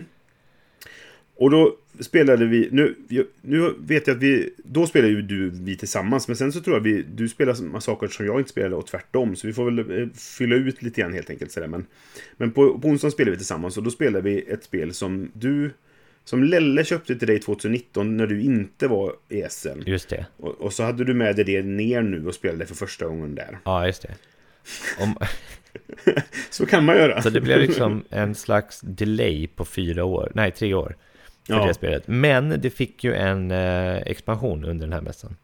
Och 1.35 1.51
då 1.51 1.77
spelade 1.99 2.45
vi, 2.45 2.69
nu, 2.71 2.95
nu 3.41 3.73
vet 3.79 4.07
jag 4.07 4.15
att 4.15 4.23
vi, 4.23 4.49
då 4.57 4.87
spelade 4.87 5.13
ju 5.13 5.21
du 5.21 5.49
vi 5.49 5.77
tillsammans, 5.77 6.27
men 6.27 6.37
sen 6.37 6.53
så 6.53 6.61
tror 6.61 6.75
jag 6.75 6.83
vi, 6.83 7.05
du 7.15 7.29
spelar 7.29 7.79
saker 7.79 8.07
som 8.07 8.25
jag 8.25 8.39
inte 8.39 8.49
spelade 8.49 8.75
och 8.75 8.87
tvärtom, 8.87 9.35
så 9.35 9.47
vi 9.47 9.53
får 9.53 9.71
väl 9.71 10.01
eh, 10.01 10.07
fylla 10.13 10.55
ut 10.55 10.81
lite 10.81 11.01
grann 11.01 11.13
helt 11.13 11.29
enkelt. 11.29 11.51
Sådär. 11.51 11.67
Men, 11.67 11.85
men 12.37 12.51
på, 12.51 12.79
på 12.79 12.87
onsdagen 12.87 13.11
spelade 13.11 13.31
vi 13.31 13.37
tillsammans 13.37 13.77
och 13.77 13.83
då 13.83 13.91
spelade 13.91 14.29
vi 14.29 14.41
ett 14.41 14.63
spel 14.63 14.93
som 14.93 15.31
du, 15.33 15.71
som 16.27 16.43
Lelle 16.43 16.83
köpte 16.85 17.15
till 17.15 17.27
dig 17.27 17.39
2019 17.39 18.17
när 18.17 18.27
du 18.27 18.41
inte 18.41 18.87
var 18.87 19.13
i 19.29 19.41
Essen. 19.41 19.83
Just 19.85 20.09
det. 20.09 20.25
Och, 20.37 20.61
och 20.61 20.73
så 20.73 20.83
hade 20.83 21.03
du 21.03 21.13
med 21.13 21.35
dig 21.35 21.45
det 21.45 21.61
ner 21.63 22.01
nu 22.01 22.27
och 22.27 22.33
spelade 22.35 22.65
för 22.65 22.75
första 22.75 23.05
gången 23.05 23.35
där. 23.35 23.59
Ja, 23.65 23.85
just 23.85 24.01
det. 24.01 24.15
Om, 25.03 25.15
Så 26.49 26.65
kan 26.65 26.85
man 26.85 26.95
göra. 26.95 27.21
så 27.21 27.29
det 27.29 27.41
blev 27.41 27.59
liksom 27.59 28.03
en 28.09 28.35
slags 28.35 28.81
delay 28.81 29.47
på 29.47 29.65
fyra 29.65 30.03
år, 30.05 30.31
nej 30.35 30.51
tre 30.51 30.73
år. 30.73 30.95
För 31.47 31.53
Ja. 31.53 31.67
det 31.67 31.73
spelet. 31.73 32.03
Men 32.07 32.61
det 32.61 32.69
fick 32.69 33.03
ju 33.03 33.13
en 33.13 33.51
eh, 33.51 33.95
expansion 33.97 34.65
under 34.65 34.85
den 34.87 34.93
här 34.93 35.01
mässan. 35.01 35.35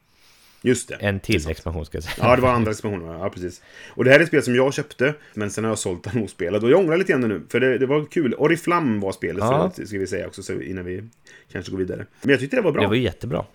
Just 0.65 0.87
det. 0.89 0.95
En 0.95 1.19
till 1.19 1.49
expansion 1.49 1.85
ska 1.85 1.97
jag 1.97 2.03
säga. 2.03 2.15
Ja, 2.27 2.35
det 2.35 2.41
var 2.41 2.49
andra 2.49 2.71
expansioner. 2.71 3.13
Ja, 3.13 3.29
precis. 3.29 3.61
Och 3.89 4.03
det 4.03 4.11
här 4.11 4.19
är 4.19 4.23
ett 4.23 4.27
spel 4.27 4.43
som 4.43 4.55
jag 4.55 4.73
köpte, 4.73 5.13
men 5.33 5.51
sen 5.51 5.63
har 5.63 5.71
jag 5.71 5.77
sålt 5.77 6.03
den 6.13 6.23
ospelad. 6.23 6.63
Och 6.63 6.69
jag 6.69 6.79
ångrar 6.79 6.97
lite 6.97 7.11
grann 7.11 7.21
nu, 7.21 7.41
för 7.49 7.59
det, 7.59 7.77
det 7.77 7.85
var 7.85 8.05
kul. 8.05 8.33
Oriflam 8.37 8.99
var 8.99 9.11
spelet, 9.11 9.43
Ja. 9.43 9.71
för, 9.75 9.85
ska 9.85 9.97
vi 9.99 10.07
säga 10.07 10.27
också, 10.27 10.43
så 10.43 10.61
innan 10.61 10.85
vi 10.85 11.03
kanske 11.51 11.71
går 11.71 11.77
vidare. 11.77 12.05
Men 12.21 12.29
jag 12.29 12.39
tyckte 12.39 12.55
det 12.55 12.61
var 12.61 12.71
bra. 12.71 12.81
Det 12.81 12.87
var 12.87 12.95
jättebra. 12.95 13.45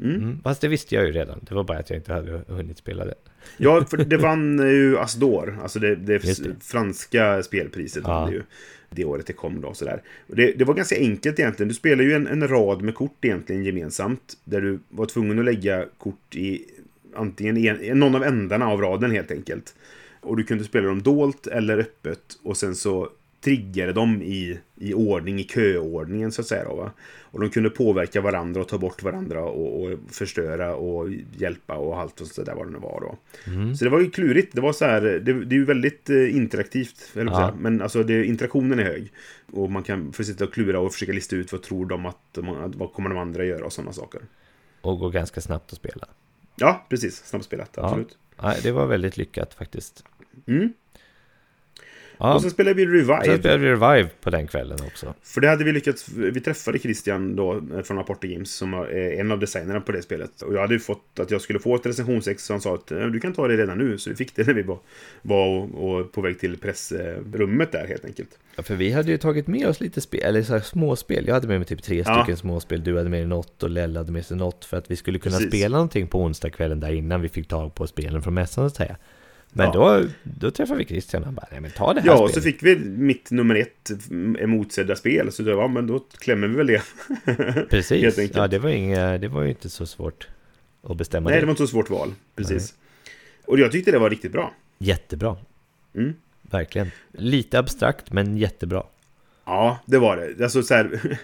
Mm. 0.00 0.16
Mm. 0.16 0.40
Fast 0.42 0.60
det 0.60 0.68
visste 0.68 0.94
jag 0.94 1.06
ju 1.06 1.12
redan. 1.12 1.40
Det 1.42 1.54
var 1.54 1.64
bara 1.64 1.78
att 1.78 1.90
jag 1.90 1.98
inte 1.98 2.12
hade 2.12 2.40
hunnit 2.48 2.78
spela 2.78 3.04
det. 3.04 3.14
Ja, 3.56 3.84
för 3.90 3.96
det 3.96 4.16
vann 4.16 4.58
ju 4.58 4.98
Asdor, 4.98 5.58
alltså 5.62 5.78
det, 5.78 5.96
det, 5.96 6.18
det. 6.18 6.64
franska 6.64 7.42
spelpriset 7.42 8.02
Ja. 8.06 8.08
vann 8.10 8.30
det 8.30 8.36
ju. 8.36 8.42
Det 8.90 9.04
året 9.04 9.26
det 9.26 9.32
kom 9.32 9.60
då, 9.60 9.74
sådär. 9.74 10.02
Det, 10.26 10.52
det 10.52 10.64
var 10.64 10.74
ganska 10.74 10.96
enkelt 10.96 11.38
egentligen. 11.38 11.68
Du 11.68 11.74
spelar 11.74 12.04
ju 12.04 12.12
en, 12.12 12.26
en 12.26 12.48
rad 12.48 12.82
med 12.82 12.94
kort 12.94 13.24
egentligen 13.24 13.64
gemensamt. 13.64 14.36
Där 14.44 14.60
du 14.60 14.78
var 14.88 15.06
tvungen 15.06 15.38
att 15.38 15.44
lägga 15.44 15.86
kort 15.98 16.34
i 16.34 16.64
antingen 17.14 17.56
en, 17.56 17.98
någon 17.98 18.14
av 18.14 18.24
ändarna 18.24 18.66
av 18.68 18.80
raden 18.80 19.10
helt 19.10 19.30
enkelt. 19.30 19.74
Och 20.20 20.36
du 20.36 20.44
kunde 20.44 20.64
spela 20.64 20.86
dem 20.88 21.02
dolt 21.02 21.46
eller 21.46 21.78
öppet. 21.78 22.20
Och 22.42 22.56
sen 22.56 22.74
så 22.74 23.08
triggade 23.40 23.92
de 23.92 24.22
i, 24.22 24.58
i 24.76 24.94
ordning, 24.94 25.38
i 25.40 25.44
köordningen 25.44 26.32
så 26.32 26.40
att 26.40 26.46
säga. 26.46 26.64
Då, 26.64 26.74
va? 26.74 26.90
Och 27.30 27.40
de 27.40 27.50
kunde 27.50 27.70
påverka 27.70 28.20
varandra 28.20 28.60
och 28.60 28.68
ta 28.68 28.78
bort 28.78 29.02
varandra 29.02 29.42
och, 29.44 29.82
och 29.82 29.98
förstöra 30.10 30.74
och 30.74 31.08
hjälpa 31.36 31.74
och 31.74 32.00
allt 32.00 32.20
och 32.20 32.26
sådär 32.26 32.54
vad 32.54 32.66
det 32.66 32.70
nu 32.70 32.78
var 32.78 33.00
då. 33.00 33.18
Så 33.74 33.84
det 33.84 33.90
var 33.90 34.00
ju 34.00 34.10
klurigt. 34.10 34.54
Det 34.54 34.60
var 34.60 34.72
så 34.72 34.84
här, 34.84 35.00
det, 35.00 35.20
det 35.20 35.54
är 35.54 35.58
ju 35.58 35.64
väldigt 35.64 36.10
eh, 36.10 36.36
interaktivt. 36.36 37.10
Eller 37.14 37.32
Ja. 37.32 37.40
ja. 37.40 37.54
Men 37.60 37.82
alltså 37.82 38.02
det, 38.02 38.24
interaktionen 38.24 38.78
är 38.78 38.84
hög. 38.84 39.12
Och 39.52 39.70
man 39.70 39.82
kan 39.82 40.12
få 40.12 40.24
sitta 40.24 40.44
och 40.44 40.52
klura 40.54 40.80
och 40.80 40.92
försöka 40.92 41.12
lista 41.12 41.36
ut 41.36 41.52
vad 41.52 41.62
tror 41.62 41.86
de 41.86 42.06
att, 42.06 42.38
vad 42.76 42.92
kommer 42.92 43.08
de 43.08 43.18
andra 43.18 43.44
göra 43.44 43.64
och 43.64 43.72
sådana 43.72 43.92
saker. 43.92 44.20
Och 44.80 44.98
går 44.98 45.10
ganska 45.10 45.40
snabbt 45.40 45.72
att 45.72 45.78
spela. 45.78 46.08
Ja, 46.56 46.86
precis. 46.88 47.16
Snabbspelat, 47.26 47.70
Ja. 47.76 47.84
absolut. 47.84 48.18
Nej, 48.42 48.60
det 48.62 48.72
var 48.72 48.86
väldigt 48.86 49.16
lyckat 49.16 49.54
faktiskt. 49.54 50.04
Mm. 50.46 50.72
Ja, 52.18 52.34
Och 52.34 52.42
sen 52.42 52.50
spelade 52.50 52.74
vi 52.74 52.86
Revive. 52.86 53.24
sen 53.24 53.38
spelade 53.38 53.58
vi 53.64 53.70
Revive 53.70 54.08
på 54.20 54.30
den 54.30 54.46
kvällen 54.46 54.78
också. 54.86 55.14
För 55.22 55.40
det 55.40 55.48
hade 55.48 55.64
vi 55.64 55.72
lyckats, 55.72 56.08
vi 56.08 56.40
träffade 56.40 56.78
Christian 56.78 57.36
då 57.36 57.54
eh, 57.76 57.82
från 57.82 57.98
Aporta 57.98 58.26
Games 58.26 58.52
som 58.54 58.74
är 58.74 59.20
en 59.20 59.32
av 59.32 59.38
designerna 59.38 59.80
på 59.80 59.92
det 59.92 60.02
spelet. 60.02 60.42
Och 60.42 60.54
jag 60.54 60.60
hade 60.60 60.74
ju 60.74 60.80
fått 60.80 61.18
att 61.20 61.30
jag 61.30 61.40
skulle 61.40 61.58
få 61.58 61.74
ett 61.76 61.86
recensionsex 61.86 62.44
så 62.44 62.52
han 62.52 62.60
sa 62.60 62.74
att 62.74 62.90
eh, 62.92 63.06
du 63.06 63.20
kan 63.20 63.32
ta 63.32 63.48
det 63.48 63.56
redan 63.56 63.78
nu. 63.78 63.98
Så 63.98 64.10
vi 64.10 64.16
fick 64.16 64.36
det 64.36 64.46
när 64.46 64.54
vi 64.54 64.62
var, 64.62 64.78
var 65.22 65.46
och, 65.46 65.98
och 65.98 66.12
på 66.12 66.20
väg 66.20 66.38
till 66.40 66.56
pressrummet 66.56 67.72
där 67.72 67.86
helt 67.86 68.04
enkelt. 68.04 68.38
Ja, 68.56 68.62
för 68.62 68.74
vi 68.74 68.92
hade 68.92 69.10
ju 69.10 69.18
tagit 69.18 69.46
med 69.46 69.68
oss 69.68 69.80
lite 69.80 70.00
spel, 70.00 70.20
eller 70.24 70.42
så 70.42 70.52
här 70.52 70.60
småspel. 70.60 71.26
Jag 71.26 71.34
hade 71.34 71.48
med 71.48 71.58
mig 71.58 71.66
typ 71.66 71.82
tre 71.82 72.02
Ja. 72.06 72.22
stycken 72.22 72.36
småspel, 72.36 72.84
du 72.84 72.96
hade 72.96 73.08
med 73.08 73.20
dig 73.20 73.26
något 73.26 73.62
och 73.62 73.70
Lelle 73.70 73.98
hade 73.98 74.12
med 74.12 74.26
sig 74.26 74.36
något. 74.36 74.64
För 74.64 74.76
att 74.76 74.90
vi 74.90 74.96
skulle 74.96 75.18
kunna 75.18 75.36
Precis. 75.36 75.50
spela 75.50 75.76
någonting 75.76 76.06
på 76.06 76.22
onsdagskvällen 76.22 76.80
där 76.80 76.92
innan 76.92 77.20
vi 77.22 77.28
fick 77.28 77.48
tag 77.48 77.74
på 77.74 77.86
spelen 77.86 78.22
från 78.22 78.34
mässan 78.34 78.62
så 78.62 78.66
att 78.66 78.76
säga. 78.76 78.96
Men 79.52 79.66
Ja. 79.66 79.72
då, 79.72 80.04
då 80.22 80.50
träffade 80.50 80.78
vi 80.78 80.84
Christian 80.84 81.22
och 81.22 81.26
han 81.26 81.34
bara, 81.34 81.46
nej 81.50 81.60
men 81.60 81.70
ta 81.70 81.94
det 81.94 82.00
här 82.00 82.06
Ja, 82.08 82.16
spelet. 82.16 82.34
så 82.34 82.40
fick 82.40 82.62
vi 82.62 82.78
mitt 82.78 83.30
nummer 83.30 83.54
ett 83.54 83.90
emotsedda 84.38 84.96
spel. 84.96 85.32
Så 85.32 85.42
då, 85.42 85.50
ja, 85.50 85.68
men 85.68 85.86
då 85.86 85.98
klämmer 86.18 86.48
vi 86.48 86.56
väl 86.56 86.66
det. 86.66 86.82
Precis, 87.70 88.18
ja 88.34 88.48
det 88.48 88.58
var, 88.58 88.70
inga, 88.70 89.18
det 89.18 89.28
var 89.28 89.42
ju 89.42 89.48
inte 89.48 89.68
så 89.68 89.86
svårt 89.86 90.28
att 90.82 90.96
bestämma 90.96 91.30
Nej, 91.30 91.36
det. 91.36 91.40
det 91.42 91.46
var 91.46 91.52
inte 91.52 91.62
så 91.62 91.66
svårt 91.66 91.90
val. 91.90 92.12
Precis. 92.36 92.74
Och 93.46 93.58
jag 93.58 93.72
tyckte 93.72 93.90
det 93.92 93.98
var 93.98 94.10
riktigt 94.10 94.32
bra. 94.32 94.54
Jättebra, 94.78 95.36
Mm. 95.94 96.14
verkligen. 96.42 96.90
Lite 97.12 97.58
abstrakt 97.58 98.12
men 98.12 98.36
jättebra. 98.38 98.82
Ja, 99.44 99.78
det 99.86 99.98
var 99.98 100.16
det. 100.16 100.44
Alltså 100.44 100.62
så 100.62 100.74
här... 100.74 101.00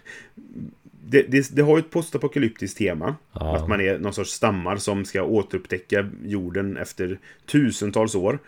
Det, 1.07 1.23
det, 1.23 1.57
det 1.57 1.63
har 1.63 1.77
ju 1.77 1.81
ett 1.81 1.91
postapokalyptiskt 1.91 2.79
tema. 2.79 3.17
Ja. 3.33 3.57
Att 3.57 3.69
man 3.69 3.81
är 3.81 3.99
någon 3.99 4.13
sorts 4.15 4.31
stammar 4.31 4.77
som 4.77 5.05
ska 5.05 5.23
återupptäcka 5.23 6.11
jorden 6.25 6.77
efter 6.77 7.19
tusentals 7.47 8.15
år. 8.15 8.39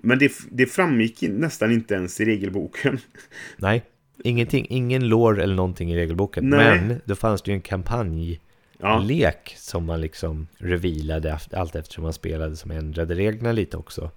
Men 0.00 0.18
det, 0.18 0.32
det 0.50 0.66
framgick 0.66 1.22
nästan 1.22 1.72
inte 1.72 1.94
ens 1.94 2.20
i 2.20 2.24
regelboken. 2.24 2.98
Nej, 3.56 3.82
ingenting, 4.24 4.66
ingen 4.68 5.08
lore 5.08 5.42
eller 5.42 5.54
någonting 5.54 5.92
i 5.92 5.96
regelboken. 5.96 6.48
Nej. 6.50 6.80
Men 6.80 7.00
då 7.04 7.14
fanns 7.14 7.42
det 7.42 7.50
ju 7.50 7.54
en 7.54 7.60
kampanj 7.62 8.40
Ja, 8.78 8.98
lek 8.98 9.54
som 9.58 9.84
man 9.84 10.00
liksom 10.00 10.46
revealade 10.58 11.30
eft- 11.32 11.54
allt 11.56 11.74
eftersom 11.76 12.04
man 12.04 12.12
spelade 12.12 12.56
som 12.56 12.70
ändrade 12.70 13.14
reglerna 13.14 13.52
lite 13.52 13.76
också. 13.76 14.10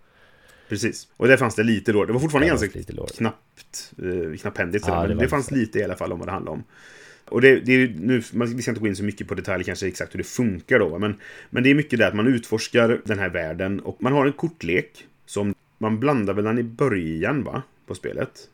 precis. 0.70 1.08
Och 1.18 1.28
där 1.28 1.38
fanns 1.38 1.56
det 1.56 1.64
lite 1.64 1.92
då. 1.92 2.06
Det 2.06 2.14
var 2.14 2.20
fortfarande 2.20 2.48
ganska 2.48 2.70
lite 2.74 2.94
knappt, 3.18 3.94
eh, 4.04 4.38
knapphändigt. 4.38 4.86
Ja, 4.88 5.02
det 5.02 5.08
men 5.08 5.18
det 5.18 5.28
fanns 5.28 5.52
lite. 5.52 5.60
lite 5.62 5.80
i 5.80 5.84
alla 5.84 5.96
fall 5.96 6.12
om 6.12 6.20
vad 6.20 6.28
det 6.28 6.32
handlade 6.32 6.58
om. 6.58 6.64
Och 7.30 7.42
det, 7.42 7.60
det 7.60 7.74
är 7.74 7.96
nu, 8.00 8.24
man, 8.34 8.56
vi 8.56 8.62
ska 8.62 8.72
inte 8.72 8.82
gå 8.82 8.88
in 8.88 8.96
så 8.96 9.04
mycket 9.04 9.28
på 9.28 9.36
detalj 9.36 9.64
kanske 9.64 9.88
exakt 9.88 10.14
hur 10.14 10.18
det 10.18 10.24
funkar 10.24 10.80
då. 10.80 11.00
Men, 11.00 11.16
men 11.50 11.64
det 11.64 11.70
är 11.70 11.76
mycket 11.76 12.00
det 12.00 12.08
att 12.08 12.16
man 12.16 12.28
utforskar 12.28 13.02
den 13.06 13.20
här 13.20 13.30
världen 13.30 13.80
och 13.80 14.04
man 14.04 14.14
har 14.14 14.26
en 14.26 14.34
kortlek 14.34 15.08
som 15.26 15.56
man 15.78 16.00
blandar 16.00 16.34
väl 16.34 16.44
den 16.44 16.60
i 16.60 16.64
början 16.64 17.44
va? 17.44 17.64
På 17.86 17.96
spelet. 17.96 18.50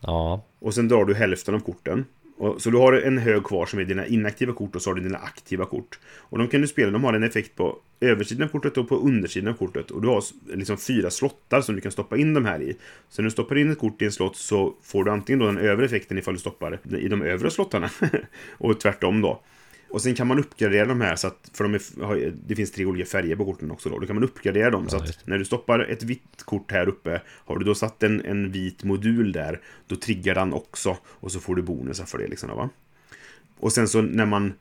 Ja, 0.00 0.44
Och 0.58 0.74
sen 0.74 0.88
drar 0.88 1.04
du 1.04 1.14
hälften 1.14 1.54
av 1.54 1.60
korten. 1.60 2.04
Och, 2.40 2.62
så 2.62 2.70
du 2.70 2.76
har 2.76 2.92
en 2.92 3.18
hög 3.18 3.44
kvar 3.44 3.66
som 3.66 3.78
är 3.78 3.84
dina 3.84 4.06
inaktiva 4.06 4.52
kort 4.52 4.76
och 4.76 4.82
så 4.82 4.90
har 4.90 4.94
du 4.94 5.02
dina 5.02 5.18
aktiva 5.18 5.66
kort. 5.66 5.98
Och 6.18 6.38
de 6.38 6.48
kan 6.48 6.60
du 6.60 6.66
spela, 6.66 6.90
de 6.90 7.04
har 7.04 7.12
en 7.12 7.22
effekt 7.22 7.56
på 7.56 7.78
översidan 8.00 8.42
av 8.42 8.48
kortet 8.48 8.76
och 8.76 8.88
på 8.88 8.96
undersidan 8.96 9.52
av 9.52 9.56
kortet. 9.56 9.90
Och 9.90 10.02
du 10.02 10.08
har 10.08 10.22
liksom 10.54 10.76
fyra 10.76 11.10
slottar 11.10 11.60
som 11.60 11.74
du 11.74 11.80
kan 11.80 11.92
stoppa 11.92 12.16
in 12.16 12.34
de 12.34 12.44
här 12.44 12.62
i. 12.62 12.76
Så 13.08 13.22
när 13.22 13.26
du 13.26 13.30
stoppar 13.30 13.58
in 13.58 13.70
ett 13.70 13.78
kort 13.78 14.02
i 14.02 14.04
en 14.04 14.12
slott 14.12 14.36
så 14.36 14.74
får 14.82 15.04
du 15.04 15.10
antingen 15.10 15.38
då 15.38 15.46
den 15.46 15.58
övre 15.58 15.86
effekten 15.86 16.18
ifall 16.18 16.34
du 16.34 16.40
stoppar 16.40 16.78
i 16.98 17.08
de 17.08 17.22
övre 17.22 17.50
slottarna. 17.50 17.90
och 18.58 18.80
tvärtom 18.80 19.20
då. 19.22 19.40
Och 19.90 20.02
sen 20.02 20.14
kan 20.14 20.26
man 20.26 20.38
uppgradera 20.38 20.86
de 20.86 21.00
här 21.00 21.16
så 21.16 21.26
att, 21.26 21.50
för 21.52 21.64
de 21.64 21.74
är, 21.74 22.32
det 22.46 22.56
finns 22.56 22.72
tre 22.72 22.84
olika 22.84 23.06
färger 23.06 23.36
på 23.36 23.44
korten 23.44 23.70
också 23.70 23.88
då. 23.88 23.98
Då 23.98 24.06
kan 24.06 24.16
man 24.16 24.24
uppgradera 24.24 24.70
dem 24.70 24.88
så 24.88 24.96
just 24.96 25.20
att 25.20 25.26
när 25.26 25.38
du 25.38 25.44
stoppar 25.44 25.80
ett 25.80 26.02
vitt 26.02 26.42
kort 26.44 26.72
här 26.72 26.88
uppe, 26.88 27.22
har 27.28 27.58
du 27.58 27.64
då 27.64 27.74
satt 27.74 28.02
en, 28.02 28.24
en 28.24 28.52
vit 28.52 28.84
modul 28.84 29.32
där, 29.32 29.60
då 29.86 29.96
triggar 29.96 30.34
den 30.34 30.52
också. 30.52 30.96
Och 31.04 31.32
så 31.32 31.40
får 31.40 31.54
du 31.54 31.62
bonusar 31.62 32.04
för 32.04 32.18
det 32.18 32.26
liksom 32.26 32.48
då, 32.48 32.54
va. 32.54 32.68
Och 33.58 33.72
sen 33.72 33.88
så 33.88 34.02
när 34.02 34.26
man, 34.26 34.52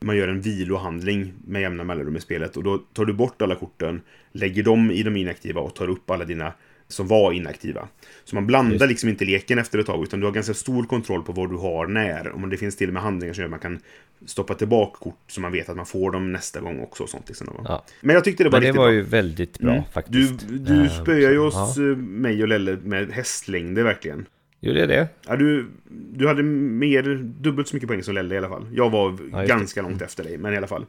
man 0.00 0.16
gör 0.16 0.28
en 0.28 0.40
vilohandling 0.40 1.32
med 1.46 1.62
jämna 1.62 1.84
mellanrum 1.84 2.16
i 2.16 2.20
spelet 2.20 2.56
och 2.56 2.62
då 2.62 2.78
tar 2.78 3.04
du 3.04 3.12
bort 3.12 3.42
alla 3.42 3.54
korten, 3.54 4.00
lägger 4.32 4.62
dem 4.62 4.90
i 4.90 5.02
de 5.02 5.16
inaktiva 5.16 5.60
och 5.60 5.74
tar 5.74 5.88
upp 5.88 6.10
alla 6.10 6.24
dina 6.24 6.52
som 6.92 7.06
var 7.08 7.32
inaktiva. 7.32 7.88
Så 8.24 8.34
man 8.34 8.46
blandar 8.46 8.72
Just. 8.72 8.86
liksom 8.88 9.08
inte 9.08 9.24
leken 9.24 9.58
efter 9.58 9.78
ett 9.78 9.86
tag, 9.86 10.02
utan 10.02 10.20
du 10.20 10.26
har 10.26 10.32
ganska 10.32 10.54
stor 10.54 10.84
kontroll 10.84 11.22
på 11.22 11.32
vad 11.32 11.50
du 11.50 11.56
har 11.56 11.86
när. 11.86 12.28
Och 12.28 12.48
det 12.48 12.56
finns 12.56 12.76
till 12.76 12.88
och 12.88 12.94
med 12.94 13.02
handlingar 13.02 13.34
som 13.34 13.40
gör 13.42 13.46
att 13.46 13.50
man 13.50 13.60
kan 13.60 13.78
stoppa 14.26 14.54
tillbaka 14.54 14.98
kort 14.98 15.18
så 15.28 15.40
man 15.40 15.52
vet 15.52 15.68
att 15.68 15.76
man 15.76 15.86
får 15.86 16.10
dem 16.10 16.32
nästa 16.32 16.60
gång 16.60 16.80
också. 16.80 17.02
Och 17.02 17.08
sånt, 17.08 17.28
liksom. 17.28 17.48
ja. 17.64 17.84
Men 18.00 18.14
jag 18.14 18.24
tyckte 18.24 18.44
det 18.44 18.50
var 18.50 18.60
Men 18.60 18.72
det 18.72 18.78
var 18.78 18.86
bra. 18.86 18.92
ju 18.94 19.02
väldigt 19.02 19.58
bra 19.58 19.70
Mm. 19.72 19.82
faktiskt. 19.92 20.48
Du, 20.48 20.58
du 20.58 20.84
Eh, 20.84 21.02
spöar 21.02 21.30
ju 21.30 21.38
oss, 21.38 21.74
ja. 21.76 21.82
eh, 21.90 21.96
mig 21.96 22.42
och 22.42 22.48
Lelle, 22.48 22.78
med 22.84 23.10
hästlängder 23.12 23.82
verkligen. 23.82 24.26
Gjorde 24.60 24.80
jag 24.80 24.88
det? 24.88 25.08
Ja, 25.26 25.36
du, 25.36 25.66
du 26.12 26.26
hade 26.28 26.42
mer, 26.42 27.02
dubbelt 27.40 27.68
så 27.68 27.76
mycket 27.76 27.88
poäng 27.88 28.02
som 28.02 28.14
Lelle 28.14 28.34
i 28.34 28.38
alla 28.38 28.48
fall. 28.48 28.66
Jag 28.72 28.90
var 28.90 29.18
Ja, 29.32 29.44
ganska 29.44 29.82
långt 29.82 30.02
efter 30.02 30.24
dig, 30.24 30.38
men 30.38 30.54
i 30.54 30.56
alla 30.56 30.66
fall. 30.66 30.86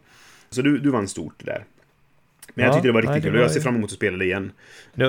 Så 0.49 0.61
du, 0.61 0.77
du 0.77 0.89
vann 0.89 1.07
stort 1.07 1.45
där. 1.45 1.65
Men 2.53 2.65
jag 2.65 2.71
Ja, 2.71 2.73
tyckte 2.75 2.87
det 2.87 2.91
var 2.91 3.01
nej, 3.01 3.09
riktigt 3.09 3.23
det 3.23 3.29
kul 3.29 3.37
och 3.37 3.43
jag 3.43 3.51
ser 3.51 3.61
fram 3.61 3.75
emot 3.75 3.91
att 3.91 3.95
spela 3.97 4.17
det 4.17 4.25
igen. 4.25 4.51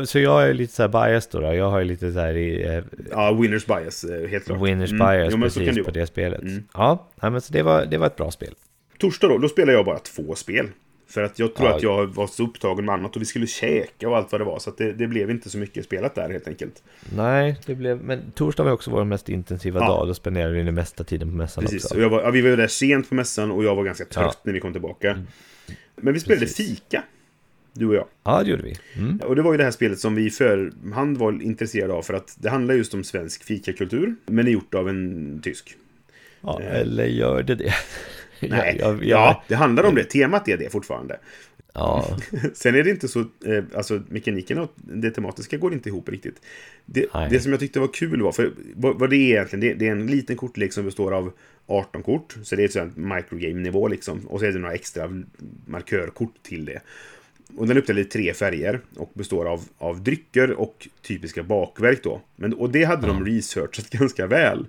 Så 0.06 0.18
jag 0.18 0.48
är 0.48 0.54
lite 0.54 0.72
så 0.72 0.82
här 0.82 0.88
biased 0.88 1.32
då, 1.32 1.40
då. 1.48 1.54
Jag 1.54 1.70
har 1.70 1.78
ju 1.78 1.84
lite 1.84 2.12
så 2.12 2.18
här 2.18 2.34
i, 2.36 2.62
eh, 2.76 2.84
Ja, 3.10 3.32
winners 3.32 3.66
bias, 3.66 4.04
eh, 4.04 4.28
helt 4.28 4.44
klart. 4.44 4.62
winners 4.62 4.92
Mm. 4.92 5.06
bias 5.18 5.32
kan 5.32 5.42
precis 5.42 5.74
det 5.74 5.74
på 5.74 5.82
vara. 5.82 5.92
det 6.00 6.06
spelet. 6.06 6.42
Mm. 6.42 6.64
Ja, 6.74 7.08
nej, 7.22 7.30
men 7.30 7.40
så 7.40 7.52
det 7.52 7.62
var, 7.62 7.84
det 7.86 7.98
var 7.98 8.06
ett 8.06 8.16
bra 8.16 8.30
spel. 8.30 8.54
Torsdag 8.98 9.28
då, 9.28 9.38
då 9.38 9.48
spelar 9.48 9.72
jag 9.72 9.84
bara 9.84 9.98
två 9.98 10.34
spel. 10.34 10.66
För 11.08 11.22
att 11.22 11.38
jag 11.38 11.54
tror 11.54 11.68
Ja. 11.68 11.76
att 11.76 11.82
jag 11.82 12.06
var 12.06 12.26
så 12.26 12.42
upptagen 12.44 12.84
med 12.84 12.92
annat 12.94 13.16
och 13.16 13.22
vi 13.22 13.26
skulle 13.26 13.46
käka 13.46 14.08
och 14.08 14.16
allt 14.16 14.32
vad 14.32 14.40
det 14.40 14.44
var. 14.44 14.58
Så 14.58 14.70
det, 14.78 14.92
det 14.92 15.06
blev 15.06 15.30
inte 15.30 15.50
så 15.50 15.58
mycket 15.58 15.84
spelat 15.84 16.14
där 16.14 16.30
helt 16.30 16.48
enkelt. 16.48 16.82
Nej, 17.16 17.56
det 17.66 17.74
blev, 17.74 18.02
men 18.02 18.20
torsdag 18.34 18.62
var 18.64 18.72
också 18.72 18.90
vår 18.90 19.04
mest 19.04 19.28
intensiva 19.28 19.80
Ja. 19.80 19.86
dag. 19.88 20.06
Då 20.08 20.14
spenderade 20.14 20.54
vi 20.54 20.62
den 20.62 20.74
mesta 20.74 21.04
tiden 21.04 21.28
på 21.30 21.36
mässan 21.36 21.64
Precis, 21.64 21.84
också. 21.84 22.00
jag 22.00 22.08
var, 22.10 22.22
ja, 22.22 22.30
vi 22.30 22.40
var 22.40 22.56
där 22.56 22.66
sent 22.66 23.08
på 23.08 23.14
mässan 23.14 23.50
och 23.50 23.64
jag 23.64 23.74
var 23.76 23.84
ganska 23.84 24.04
trött 24.04 24.14
Ja. 24.16 24.22
Mm. 24.22 24.34
när 24.42 24.52
vi 24.52 24.60
kom 24.60 24.72
tillbaka. 24.72 25.18
Men 25.96 26.14
vi 26.14 26.20
spelade 26.20 26.40
Precis. 26.46 26.68
fika, 26.68 27.02
du 27.74 27.86
och 27.86 27.94
jag. 27.94 28.06
Ja, 28.24 28.42
det 28.42 28.50
gjorde 28.50 28.62
vi. 28.62 28.76
Mm. 28.96 29.16
Och 29.20 29.36
det 29.36 29.42
var 29.42 29.52
ju 29.52 29.58
det 29.58 29.64
här 29.64 29.70
spelet 29.70 29.98
som 29.98 30.14
vi 30.14 30.26
i 30.26 30.30
förhand 30.30 31.16
var 31.18 31.42
intresserade 31.42 31.92
av 31.92 32.02
för 32.02 32.14
att 32.14 32.36
det 32.40 32.50
handlar 32.50 32.74
just 32.74 32.94
om 32.94 33.04
svensk 33.04 33.44
fikakultur, 33.44 34.14
men 34.26 34.46
är 34.46 34.50
gjort 34.50 34.74
av 34.74 34.88
en 34.88 35.40
tysk. 35.42 35.76
Ja, 36.40 36.60
Eh. 36.62 36.80
eller 36.80 37.06
gör 37.06 37.42
det 37.42 37.54
det? 37.54 37.74
Nej, 38.40 38.76
jag, 38.80 38.94
jag, 38.94 39.04
ja, 39.04 39.42
det 39.48 39.54
handlar 39.54 39.84
om 39.84 39.94
det. 39.94 40.04
Temat 40.04 40.48
är 40.48 40.56
det 40.56 40.70
fortfarande. 40.72 41.16
ja, 41.74 42.18
Sen 42.54 42.74
är 42.74 42.82
det 42.84 42.90
inte 42.90 43.08
så, 43.08 43.20
eh, 43.20 43.64
alltså 43.74 44.02
mekaniken 44.08 44.58
och 44.58 44.72
det 44.76 45.10
tematiska 45.10 45.56
går 45.56 45.72
inte 45.72 45.88
ihop 45.88 46.08
riktigt. 46.08 46.36
Det, 46.86 47.06
det 47.30 47.40
som 47.40 47.50
jag 47.52 47.60
tyckte 47.60 47.80
var 47.80 47.92
kul 47.92 48.22
var, 48.22 48.32
för 48.32 48.52
vad, 48.74 48.98
vad 48.98 49.10
det 49.10 49.16
är 49.16 49.30
egentligen, 49.30 49.60
det, 49.60 49.74
det 49.74 49.86
är 49.88 49.92
en 49.92 50.06
liten 50.06 50.36
kortlek 50.36 50.72
som 50.72 50.84
består 50.84 51.12
av 51.12 51.32
18 51.66 52.02
kort, 52.02 52.36
så 52.42 52.56
det 52.56 52.62
är 52.62 52.64
ett 52.64 52.72
sånt 52.72 52.96
microgame-nivå 52.96 53.88
liksom, 53.88 54.18
och 54.26 54.40
så 54.40 54.46
är 54.46 54.52
det 54.52 54.58
några 54.58 54.74
extra 54.74 55.22
markörkort 55.66 56.34
till 56.42 56.64
det. 56.64 56.80
Och 57.56 57.66
den 57.66 57.76
är 57.76 57.80
uppdelad 57.80 58.00
i 58.02 58.04
tre 58.04 58.34
färger 58.34 58.80
och 58.96 59.10
består 59.14 59.46
av, 59.46 59.64
av 59.78 60.02
drycker 60.02 60.50
och 60.52 60.88
typiska 61.02 61.42
bakverk 61.42 62.00
då. 62.02 62.20
Men, 62.36 62.54
och 62.54 62.70
det 62.70 62.84
hade 62.84 63.06
de 63.06 63.24
researchat 63.26 63.90
ganska 63.90 64.26
väl. 64.26 64.66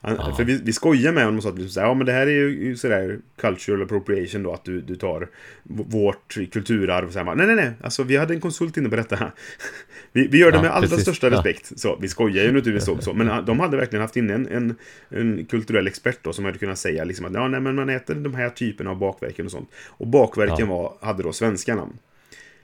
Han, 0.00 0.16
Ja. 0.18 0.34
För 0.36 0.44
vi, 0.44 0.60
vi 0.64 0.72
skojar 0.72 1.12
med 1.12 1.24
honom 1.24 1.36
och 1.36 1.42
sa 1.42 1.48
att 1.48 1.58
liksom 1.58 1.82
ja, 1.82 1.94
men 1.94 2.06
det 2.06 2.12
här 2.12 2.26
är 2.26 2.30
ju 2.30 2.76
sådär 2.76 3.18
cultural 3.40 3.82
appropriation 3.82 4.42
då, 4.42 4.52
att 4.52 4.64
du, 4.64 4.80
du 4.80 4.96
tar 4.96 5.28
vårt 5.64 6.34
kulturarv. 6.52 7.06
Och 7.06 7.12
så 7.12 7.18
här, 7.18 7.26
bara, 7.26 7.34
nej, 7.34 7.46
nej, 7.46 7.56
nej, 7.56 7.70
alltså 7.82 8.02
vi 8.02 8.16
hade 8.16 8.34
en 8.34 8.40
konsult 8.40 8.76
inne 8.76 8.88
på 8.88 8.96
detta. 8.96 9.32
Vi, 10.12 10.26
vi 10.26 10.38
gör 10.38 10.50
det 10.50 10.56
Ja, 10.56 10.62
med 10.62 10.70
allra 10.70 10.88
precis. 10.88 11.02
största 11.02 11.26
Ja. 11.28 11.32
respekt. 11.36 11.72
Så, 11.80 11.98
vi 12.00 12.08
skojar 12.08 12.44
ju 12.44 12.52
naturligtvis 12.52 12.84
så, 12.84 12.98
så, 13.00 13.14
men 13.14 13.44
de 13.46 13.60
hade 13.60 13.76
verkligen 13.76 14.00
haft 14.02 14.16
in 14.16 14.30
en, 14.30 14.46
en, 14.48 14.74
en 15.08 15.44
kulturell 15.44 15.86
expert 15.86 16.18
då, 16.22 16.32
som 16.32 16.44
hade 16.44 16.58
kunnat 16.58 16.78
säga 16.78 17.04
liksom 17.04 17.26
att 17.26 17.32
ja, 17.34 17.48
nej, 17.48 17.60
men 17.60 17.74
man 17.74 17.88
äter 17.88 18.14
de 18.14 18.34
här 18.34 18.50
typerna 18.50 18.90
av 18.90 18.98
bakverken 18.98 19.44
och 19.46 19.52
sånt. 19.52 19.70
Och 19.88 20.06
bakverken 20.06 20.68
var, 20.68 20.94
hade 21.00 21.22
då 21.22 21.32
svenska 21.32 21.74
namn. 21.74 21.98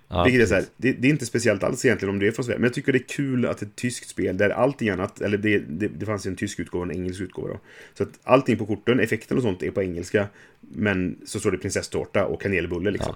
Ja, 0.09 0.25
Vilket 0.25 0.43
är 0.43 0.47
så 0.47 0.55
här, 0.55 0.65
det, 0.77 0.93
det 0.93 1.09
är 1.09 1.11
inte 1.11 1.27
speciellt 1.27 1.63
alls 1.63 1.85
egentligen 1.85 2.15
om 2.15 2.19
det 2.19 2.27
är 2.27 2.33
från 2.33 2.45
Sverige. 2.45 2.59
Men 2.59 2.65
jag 2.67 2.75
tycker 2.75 2.93
det 2.93 2.99
är 2.99 3.09
kul 3.09 3.47
att 3.47 3.63
ett 3.63 3.77
tyskt 3.77 4.09
spel 4.09 4.37
där 4.37 4.51
allting 4.51 4.89
annat, 4.89 5.21
eller 5.21 5.39
det, 5.39 5.59
det, 5.59 5.89
det 5.89 6.07
fanns 6.07 6.27
ju 6.27 6.31
en 6.31 6.37
tysk 6.37 6.61
utgåva 6.61 6.85
och 6.85 6.91
en 6.91 6.97
engelsk 6.97 7.21
utgåva 7.21 7.49
då. 7.49 7.59
Så 7.95 8.03
att 8.03 8.09
allting 8.25 8.57
på 8.59 8.67
korten, 8.67 9.01
effekten 9.01 9.37
och 9.37 9.43
sånt 9.43 9.63
är 9.63 9.71
på 9.71 9.83
engelska. 9.83 10.27
Men 10.61 11.19
så 11.27 11.41
står 11.41 11.51
det 11.51 11.59
prinsesstårta 11.59 12.27
och 12.27 12.43
kanelbulle 12.43 12.91
liksom. 12.91 13.15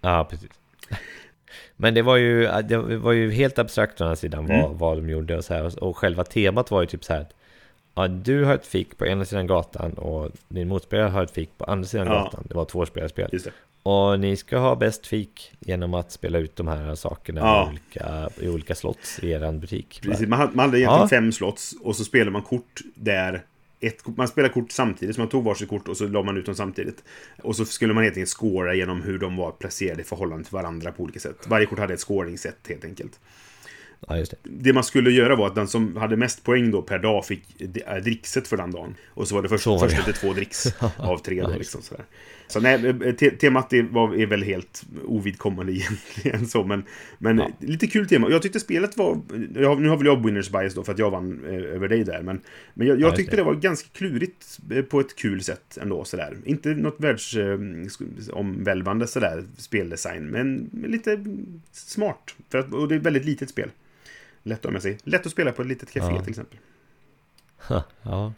Ja, 0.00 0.26
precis. 0.30 0.50
Men 1.76 1.94
det 1.94 2.02
var 2.02 2.16
ju, 2.16 2.48
det 2.68 2.78
var 2.78 3.12
ju 3.12 3.30
helt 3.30 3.58
abstrakt 3.58 4.00
å 4.00 4.04
andra 4.04 4.16
sidan 4.16 4.46
vad, 4.46 4.58
Mm. 4.64 4.78
vad 4.78 4.98
de 4.98 5.08
gjorde 5.10 5.36
och 5.36 5.44
så 5.44 5.54
här. 5.54 5.84
Och 5.84 5.96
själva 5.96 6.24
temat 6.24 6.70
var 6.70 6.80
ju 6.80 6.86
typ 6.86 7.04
så 7.04 7.12
här 7.12 7.20
att 7.20 7.34
ja, 8.02 8.08
du 8.08 8.44
har 8.44 8.54
ett 8.54 8.66
fik 8.66 8.98
på 8.98 9.06
ena 9.06 9.24
sidan 9.24 9.46
gatan 9.46 9.92
och 9.92 10.30
din 10.48 10.68
motspelare 10.68 11.08
har 11.08 11.22
ett 11.22 11.30
fik 11.30 11.50
på 11.58 11.64
andra 11.64 11.86
sidan 11.88 12.06
Ja. 12.06 12.12
gatan. 12.14 12.44
Det 12.48 12.54
var 12.54 12.64
två 12.64 12.86
spelarspel. 12.86 13.28
Just 13.32 13.44
det. 13.44 13.52
Och 13.82 14.20
ni 14.20 14.36
ska 14.36 14.58
ha 14.58 14.74
bäst 14.76 15.06
fik 15.06 15.52
genom 15.60 15.94
att 15.94 16.12
spela 16.12 16.38
ut 16.38 16.56
de 16.56 16.68
här 16.68 16.94
sakerna 16.94 17.40
Ja. 17.40 17.64
i, 17.66 17.68
olika, 17.70 18.28
i 18.40 18.48
olika 18.48 18.74
slots 18.74 19.18
i 19.22 19.30
er 19.30 19.52
butik. 19.52 20.00
Precis, 20.02 20.28
man 20.28 20.38
hade, 20.38 20.52
man 20.56 20.64
hade 20.64 20.78
egentligen 20.80 21.00
Ja. 21.02 21.08
fem 21.08 21.32
slots 21.32 21.74
och 21.82 21.96
så 21.96 22.04
spelar 22.04 22.30
man 22.30 22.42
kort 22.42 22.80
där 22.94 23.44
ett, 23.80 24.16
man 24.16 24.28
spelar 24.28 24.48
kort 24.48 24.72
samtidigt, 24.72 25.14
så 25.14 25.20
man 25.20 25.28
tog 25.28 25.44
varsitt 25.44 25.68
kort 25.68 25.88
och 25.88 25.96
så 25.96 26.06
la 26.08 26.22
man 26.22 26.36
ut 26.36 26.46
dem 26.46 26.54
samtidigt. 26.54 27.04
Och 27.42 27.56
så 27.56 27.64
skulle 27.64 27.94
man 27.94 28.04
helt 28.04 28.16
enkelt 28.16 28.30
scora 28.30 28.74
genom 28.74 29.02
hur 29.02 29.18
de 29.18 29.36
var 29.36 29.50
placerade 29.50 30.00
i 30.00 30.04
förhållande 30.04 30.44
till 30.44 30.52
varandra 30.54 30.92
på 30.92 31.02
olika 31.02 31.20
sätt. 31.20 31.36
Varje 31.46 31.66
kort 31.66 31.78
hade 31.78 31.94
ett 31.94 32.00
scoringsätt 32.00 32.58
helt 32.68 32.84
enkelt. 32.84 33.20
Ja, 34.08 34.14
det. 34.14 34.34
Det 34.42 34.72
man 34.72 34.84
skulle 34.84 35.10
göra 35.10 35.36
var 35.36 35.46
att 35.46 35.54
den 35.54 35.68
som 35.68 35.96
hade 35.96 36.16
mest 36.16 36.44
poäng 36.44 36.70
då 36.70 36.82
per 36.82 36.98
dag 36.98 37.26
fick 37.26 37.60
äh, 37.60 37.68
drickset 37.96 38.48
för 38.48 38.56
den 38.56 38.70
dagen. 38.70 38.94
Och 39.08 39.28
så 39.28 39.34
var 39.34 39.42
det 39.42 39.48
först, 39.48 39.64
Så 39.64 39.78
första 39.78 40.02
till 40.02 40.14
två 40.14 40.32
dricks 40.32 40.66
av 40.96 41.18
tre 41.18 41.42
då. 41.42 41.50
Ja, 41.50 41.56
Liksom, 41.56 41.82
sådär. 41.82 42.04
Så 42.48 42.60
nej, 42.60 42.86
eh, 42.86 43.14
te 43.14 43.30
temat 43.30 43.72
är, 43.72 43.82
var, 43.82 44.14
är 44.14 44.26
väl 44.26 44.42
helt 44.42 44.82
ovidkommande 45.04 45.72
egentligen. 45.76 46.46
Så, 46.46 46.64
men 46.64 46.82
men 47.18 47.38
Ja. 47.38 47.50
lite 47.58 47.86
kul 47.86 48.08
tema. 48.08 48.30
Jag 48.30 48.42
tyckte 48.42 48.60
spelet 48.60 48.96
var... 48.96 49.20
Jag, 49.54 49.80
nu 49.80 49.88
har 49.88 49.96
väl 49.96 50.06
jag 50.06 50.24
winners 50.24 50.50
bias 50.50 50.74
då 50.74 50.84
för 50.84 50.92
att 50.92 50.98
jag 50.98 51.10
vann 51.10 51.44
eh, 51.44 51.54
över 51.54 51.88
dig 51.88 52.04
där. 52.04 52.22
Men, 52.22 52.40
men 52.74 52.86
jag, 52.86 52.96
jag 53.00 53.08
just 53.08 53.16
tyckte 53.16 53.36
det. 53.36 53.42
det 53.42 53.46
var 53.46 53.54
ganska 53.54 53.88
klurigt 53.92 54.58
eh, 54.70 54.82
på 54.82 55.00
ett 55.00 55.16
kul 55.16 55.42
sätt 55.42 55.78
ändå. 55.80 56.04
Sådär. 56.04 56.36
Inte 56.44 56.68
något 56.68 56.96
världsomvälvande 56.98 59.06
sådär 59.06 59.44
speldesign. 59.56 60.26
Men 60.26 60.70
lite 60.86 61.24
smart. 61.72 62.34
För 62.50 62.58
att, 62.58 62.72
och 62.72 62.88
det 62.88 62.94
är 62.94 62.98
ett 62.98 63.06
väldigt 63.06 63.24
litet 63.24 63.50
spel. 63.50 63.70
Lätt 64.48 64.64
om 64.64 64.74
jag 64.74 64.82
säger. 64.82 64.98
Lätt 65.04 65.26
att 65.26 65.32
spela 65.32 65.52
på 65.52 65.62
ett 65.62 65.68
litet 65.68 65.90
café 65.92 66.14
Ja. 66.14 66.20
till 66.20 66.30
exempel. 66.30 66.58
Ja. 68.02 68.32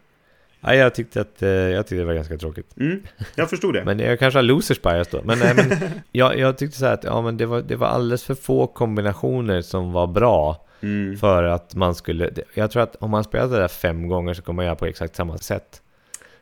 ja, 0.61 0.75
jag 0.75 0.95
tyckte 0.95 1.21
att 1.21 1.43
eh, 1.43 1.49
jag 1.49 1.87
tyckte 1.87 2.01
det 2.01 2.05
var 2.05 2.15
ganska 2.15 2.37
tråkigt. 2.37 2.77
Mm, 2.77 3.03
jag 3.35 3.51
förstod 3.51 3.75
det. 3.75 3.85
Men 3.85 3.99
jag 3.99 4.19
kanske 4.19 4.39
har 4.39 4.43
losers 4.43 4.83
bias 4.83 5.09
då. 5.09 5.21
Men, 5.25 5.39
nej, 5.39 5.55
men 5.55 5.91
jag, 6.13 6.39
jag 6.39 6.59
tyckte 6.59 6.79
så 6.79 6.87
här 6.87 6.95
att 6.95 7.05
ja, 7.05 7.23
men 7.23 7.37
det, 7.37 7.47
var, 7.47 7.63
det 7.63 7.77
var 7.77 7.87
alldeles 7.87 8.25
för 8.25 8.35
få 8.35 8.67
kombinationer 8.67 9.63
som 9.63 9.93
var 9.93 10.07
bra. 10.07 10.67
Mm. 10.83 11.17
För 11.17 11.43
att 11.43 11.75
man 11.75 11.95
skulle... 11.95 12.31
Jag 12.55 12.71
tror 12.71 12.83
att 12.83 12.97
om 12.97 13.11
man 13.11 13.25
spelar 13.25 13.49
det 13.49 13.57
där 13.57 13.69
fem 13.69 14.09
gånger 14.09 14.35
så 14.35 14.43
kommer 14.43 14.57
man 14.57 14.65
göra 14.65 14.77
på 14.77 14.87
exakt 14.87 15.17
samma 15.17 15.39
sätt. 15.39 15.83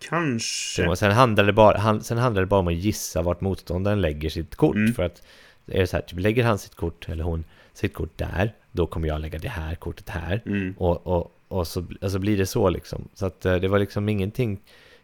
Kanske. 0.08 0.96
Sen 0.96 1.12
handlar, 1.12 1.44
det 1.44 1.52
bara, 1.52 1.78
han, 1.78 2.02
sen 2.02 2.18
handlar 2.18 2.42
det 2.42 2.46
bara 2.46 2.60
om 2.60 2.68
att 2.68 2.74
gissa 2.74 3.22
vart 3.22 3.40
motståndaren 3.40 4.00
lägger 4.00 4.30
sitt 4.30 4.56
kort. 4.56 4.76
Mm. 4.76 4.94
För 4.94 5.02
att 5.02 5.22
är 5.66 5.80
det 5.80 5.86
så 5.86 5.96
här, 5.96 6.02
typ, 6.02 6.18
lägger 6.18 6.44
han 6.44 6.58
sitt 6.58 6.74
kort 6.74 7.08
eller 7.08 7.24
hon 7.24 7.44
sitt 7.78 7.94
kort 7.94 8.18
där, 8.18 8.54
då 8.72 8.86
kommer 8.86 9.08
jag 9.08 9.20
lägga 9.20 9.38
det 9.38 9.48
här 9.48 9.74
kortet 9.74 10.08
här. 10.08 10.42
Mm. 10.46 10.74
Och, 10.78 11.06
och, 11.06 11.32
och 11.48 11.66
så 11.66 11.84
alltså 12.00 12.18
blir 12.18 12.36
det 12.38 12.46
så 12.46 12.70
liksom. 12.70 13.08
Så 13.14 13.26
att 13.26 13.46
eh, 13.46 13.56
det 13.56 13.68
var 13.68 13.78
liksom 13.78 14.08
ingenting, 14.08 14.58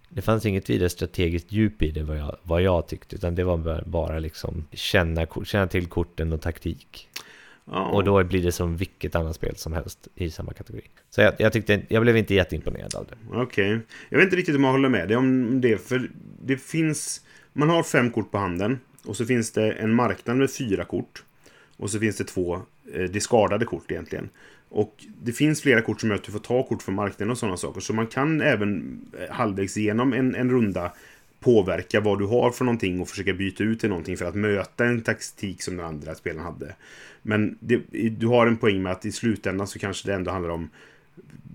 det 0.08 0.22
fanns 0.22 0.46
inget 0.46 0.70
vidare 0.70 0.88
strategiskt 0.88 1.52
djup 1.52 1.82
i 1.82 1.90
det 1.90 2.02
vad 2.02 2.16
jag, 2.18 2.36
vad 2.42 2.62
jag 2.62 2.86
tyckte. 2.88 3.16
Utan 3.16 3.34
det 3.34 3.44
var 3.44 3.56
bara- 3.56 3.82
bara 3.86 4.18
liksom 4.18 4.64
känna, 4.72 5.26
känna 5.44 5.66
till 5.66 5.86
korten 5.86 6.32
och 6.32 6.40
taktik. 6.40 7.08
Ja. 7.70 7.86
Och 7.88 8.04
då 8.04 8.24
blir 8.24 8.42
det 8.42 8.52
som 8.52 8.76
vilket 8.76 9.14
annat 9.14 9.36
spel 9.36 9.56
som 9.56 9.72
helst 9.72 10.08
i 10.14 10.30
samma 10.30 10.52
kategori. 10.52 10.84
Så 11.10 11.20
jag, 11.20 11.34
jag 11.38 11.52
tyckte, 11.52 11.82
jag 11.88 12.02
blev 12.02 12.16
inte 12.16 12.34
jätteimponerad 12.34 12.94
av 12.94 13.06
det. 13.06 13.38
Okej. 13.38 13.80
Jag 14.08 14.18
vet 14.18 14.24
inte 14.24 14.36
riktigt 14.36 14.56
om 14.56 14.64
jag 14.64 14.72
håller 14.72 14.88
med 14.88 15.08
dig 15.08 15.16
om 15.16 15.60
det. 15.60 15.78
För 15.78 16.10
det 16.42 16.56
finns... 16.56 17.20
Man 17.52 17.68
har 17.70 17.82
fem 17.82 18.10
kort 18.10 18.30
på 18.30 18.38
handen. 18.38 18.80
Och 19.06 19.16
så 19.16 19.24
finns 19.26 19.52
det 19.52 19.72
en 19.72 19.94
marknad 19.94 20.36
med 20.36 20.50
fyra 20.50 20.84
kort. 20.84 21.24
Och 21.76 21.90
så 21.90 21.98
finns 21.98 22.16
det 22.16 22.24
två 22.24 22.60
eh, 22.94 23.02
diskardade 23.02 23.64
kort 23.64 23.90
egentligen. 23.90 24.28
Och 24.68 25.04
det 25.22 25.32
finns 25.32 25.62
flera 25.62 25.82
kort 25.82 26.00
som 26.00 26.10
gör 26.10 26.16
att 26.16 26.24
du 26.24 26.32
får 26.32 26.38
ta 26.38 26.62
kort 26.62 26.82
från 26.82 26.94
marknaden 26.94 27.30
och 27.30 27.38
sådana 27.38 27.56
saker. 27.56 27.80
Så 27.80 27.92
man 27.92 28.06
kan 28.06 28.40
även 28.40 29.00
eh, 29.20 29.34
halvvägs 29.34 29.76
igenom 29.76 30.12
en, 30.12 30.34
en 30.34 30.50
runda 30.50 30.92
påverka 31.40 32.00
vad 32.00 32.18
du 32.18 32.26
har 32.26 32.50
för 32.50 32.64
någonting 32.64 33.00
och 33.00 33.08
försöka 33.08 33.32
byta 33.32 33.64
ut 33.64 33.80
till 33.80 33.88
någonting 33.88 34.16
för 34.16 34.24
att 34.24 34.34
möta 34.34 34.84
en 34.84 35.02
taktik 35.02 35.62
som 35.62 35.76
den 35.76 35.86
andra 35.86 36.14
spelaren 36.14 36.44
hade. 36.44 36.74
Men 37.22 37.58
det, 37.60 37.82
du 38.08 38.26
har 38.26 38.46
en 38.46 38.56
poäng 38.56 38.82
med 38.82 38.92
att 38.92 39.06
i 39.06 39.12
slutändan 39.12 39.66
så 39.66 39.78
kanske 39.78 40.08
det 40.08 40.14
ändå 40.14 40.30
handlar 40.30 40.50
om 40.50 40.70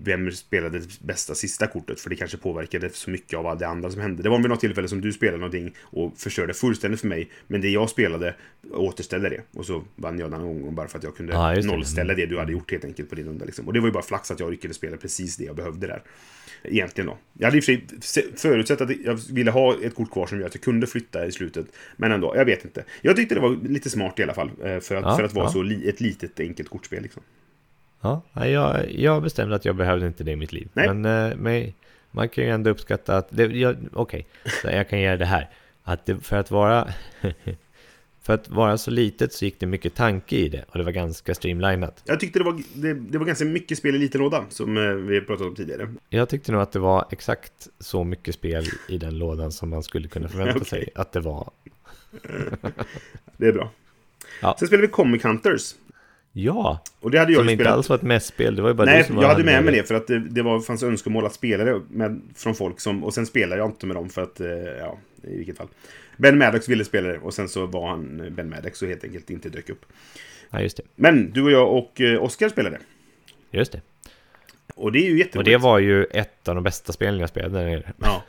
vem 0.04 0.32
spelade 0.32 0.78
det 0.78 1.00
bästa 1.00 1.34
sista 1.34 1.66
kortet? 1.66 2.00
För 2.00 2.10
det 2.10 2.16
kanske 2.16 2.36
påverkade 2.36 2.90
så 2.90 3.10
mycket 3.10 3.38
av 3.38 3.58
det 3.58 3.66
andra 3.68 3.90
som 3.90 4.00
hände. 4.00 4.22
Det 4.22 4.28
var 4.28 4.38
vid 4.38 4.48
något 4.48 4.60
tillfälle 4.60 4.88
som 4.88 5.00
du 5.00 5.12
spelade 5.12 5.38
någonting 5.38 5.74
och 5.80 6.18
förstörde 6.18 6.54
fullständigt 6.54 7.00
för 7.00 7.08
mig. 7.08 7.30
Men 7.46 7.60
det 7.60 7.68
jag 7.70 7.90
spelade 7.90 8.34
återställde 8.72 9.28
det. 9.28 9.42
Och 9.58 9.66
så 9.66 9.84
vann 9.96 10.18
jag 10.18 10.30
den 10.30 10.42
gången 10.42 10.74
bara 10.74 10.88
för 10.88 10.98
att 10.98 11.04
jag 11.04 11.16
kunde 11.16 11.32
det. 11.32 11.66
nollställa 11.66 12.14
det 12.14 12.26
du 12.26 12.38
hade 12.38 12.52
gjort 12.52 12.70
helt 12.70 12.84
enkelt 12.84 13.08
på 13.08 13.14
din 13.14 13.26
runda. 13.26 13.44
Liksom. 13.44 13.66
Och 13.66 13.72
det 13.72 13.80
var 13.80 13.86
ju 13.88 13.92
bara 13.92 14.02
flax 14.02 14.30
att 14.30 14.40
jag 14.40 14.50
lyckades 14.50 14.76
spela 14.76 14.96
precis 14.96 15.36
det 15.36 15.44
jag 15.44 15.56
behövde 15.56 15.86
där. 15.86 16.02
Egentligen 16.64 17.06
då. 17.06 17.18
Jag 17.38 17.46
hade 17.46 17.56
i 17.56 17.60
och 17.60 17.64
för 17.64 17.72
sig 17.72 17.86
se- 18.00 18.24
förutsett 18.36 18.80
att 18.80 18.90
jag 19.04 19.14
ville 19.32 19.50
ha 19.50 19.76
ett 19.82 19.94
kort 19.94 20.10
kvar 20.10 20.26
som 20.26 20.38
gör 20.40 20.46
att 20.46 20.54
jag 20.54 20.62
kunde 20.62 20.86
flytta 20.86 21.26
i 21.26 21.32
slutet. 21.32 21.66
Men 21.96 22.12
ändå, 22.12 22.32
jag 22.36 22.44
vet 22.44 22.64
inte. 22.64 22.84
Jag 23.02 23.16
tyckte 23.16 23.34
det 23.34 23.40
var 23.40 23.58
lite 23.68 23.90
smart 23.90 24.18
i 24.18 24.22
alla 24.22 24.34
fall. 24.34 24.50
eh, 24.64 24.80
För 24.80 24.94
att, 24.94 25.04
Ja, 25.04 25.16
för 25.16 25.22
att 25.24 25.32
vara 25.34 25.44
ja. 25.46 25.52
så 25.52 25.62
li, 25.62 25.88
ett 25.88 26.00
litet 26.00 26.40
enkelt 26.40 26.68
kortspel 26.68 27.02
liksom. 27.02 27.22
Ja, 28.00 28.22
jag, 28.34 28.92
jag 28.92 29.22
bestämde 29.22 29.56
att 29.56 29.64
jag 29.64 29.76
behövde 29.76 30.06
inte 30.06 30.24
det 30.24 30.30
i 30.30 30.36
mitt 30.36 30.52
liv. 30.52 30.68
Nej. 30.72 30.94
Men, 30.94 31.30
eh, 31.30 31.36
men 31.36 31.72
man 32.10 32.28
kan 32.28 32.44
ju 32.44 32.50
ändå 32.50 32.70
uppskatta 32.70 33.16
att, 33.16 33.32
okej, 33.92 34.26
så 34.62 34.68
jag 34.68 34.88
kan 34.88 35.00
göra 35.00 35.16
det 35.16 35.24
här. 35.24 35.50
Att 35.82 36.06
det, 36.06 36.20
för 36.20 36.36
att 36.36 36.50
vara 36.50 36.88
för 38.22 38.34
att 38.34 38.48
vara 38.48 38.78
så 38.78 38.90
litet 38.90 39.32
så 39.32 39.44
gick 39.44 39.60
det 39.60 39.66
mycket 39.66 39.94
tanke 39.94 40.36
i 40.36 40.48
det 40.48 40.64
och 40.68 40.78
det 40.78 40.84
var 40.84 40.92
ganska 40.92 41.34
streamlinat. 41.34 42.02
Jag 42.04 42.20
tyckte 42.20 42.38
det 42.38 42.44
var, 42.44 42.62
det, 42.74 42.94
det 42.94 43.18
var 43.18 43.26
ganska 43.26 43.44
mycket 43.44 43.78
spel 43.78 43.94
i 43.94 43.98
liten 43.98 44.20
låda, 44.20 44.44
som 44.48 44.76
eh, 44.76 44.82
vi 44.82 45.20
pratade 45.20 45.48
om 45.48 45.54
tidigare. 45.54 45.94
Jag 46.08 46.28
tyckte 46.28 46.52
nog 46.52 46.60
att 46.60 46.72
det 46.72 46.78
var 46.78 47.06
exakt 47.10 47.68
så 47.78 48.04
mycket 48.04 48.34
spel 48.34 48.64
i 48.88 48.98
den 48.98 49.18
lådan 49.18 49.52
som 49.52 49.70
man 49.70 49.82
skulle 49.82 50.08
kunna 50.08 50.28
förvänta 50.28 50.52
Okej. 50.56 50.66
sig 50.66 50.88
att 50.94 51.12
det 51.12 51.20
var. 51.20 51.50
Det 53.36 53.46
är 53.46 53.52
bra. 53.52 53.70
Ja. 54.42 54.56
Sen 54.58 54.68
spelade 54.68 54.86
vi 54.86 54.92
Comic 54.92 55.24
Hunters. 55.24 55.74
Ja, 56.32 56.82
Och 57.00 57.10
det 57.10 57.18
hade 57.18 57.32
jag 57.32 57.40
som 57.40 57.48
inte 57.48 57.62
spelat... 57.62 57.76
alls 57.76 57.88
var 57.88 57.96
ett 57.96 58.02
mässpel, 58.02 58.56
det 58.56 58.62
var 58.62 58.68
ju 58.68 58.74
bara 58.74 58.84
Nej, 58.84 59.06
jag 59.08 59.28
hade 59.28 59.44
med 59.44 59.64
mig 59.64 59.74
det 59.74 59.82
för 59.88 59.94
att 59.94 60.06
det, 60.06 60.18
det 60.18 60.42
var, 60.42 60.60
fanns 60.60 60.82
önskemål 60.82 61.26
att 61.26 61.34
spela 61.34 61.64
det 61.64 61.82
med, 61.90 62.20
från 62.34 62.54
folk 62.54 62.80
som... 62.80 63.04
Och 63.04 63.14
sen 63.14 63.26
spelade 63.26 63.60
jag 63.60 63.70
inte 63.70 63.86
med 63.86 63.96
dem 63.96 64.08
för 64.08 64.22
att, 64.22 64.40
eh, 64.40 64.48
ja, 64.80 64.98
i 65.22 65.36
vilket 65.36 65.56
fall. 65.56 65.68
Ben 66.16 66.38
Maddox 66.38 66.68
ville 66.68 66.84
spela 66.84 67.08
det 67.08 67.18
och 67.18 67.34
sen 67.34 67.48
så 67.48 67.66
var 67.66 67.88
han 67.88 68.20
eh, 68.20 68.30
Ben 68.30 68.50
Maddox 68.50 68.82
och 68.82 68.88
helt 68.88 69.04
enkelt 69.04 69.30
inte 69.30 69.48
dök 69.48 69.68
upp. 69.70 69.84
Ja, 70.50 70.60
just 70.60 70.76
det. 70.76 70.82
Men 70.96 71.30
du 71.32 71.42
och 71.42 71.50
jag 71.50 71.72
och 71.72 72.00
eh, 72.00 72.22
Oskar 72.22 72.48
spelade. 72.48 72.78
Just 73.50 73.72
det. 73.72 73.80
Och 74.74 74.92
det 74.92 74.98
är 74.98 75.06
ju 75.06 75.12
Och 75.12 75.18
jätteroligt. 75.18 75.50
det 75.50 75.56
var 75.56 75.78
ju 75.78 76.04
ett 76.04 76.48
av 76.48 76.54
de 76.54 76.64
bästa 76.64 76.92
spelen 76.92 77.20
jag 77.20 77.28
spelade 77.28 77.58
där 77.58 77.66
nere. 77.66 77.92
Ja, 77.98 78.24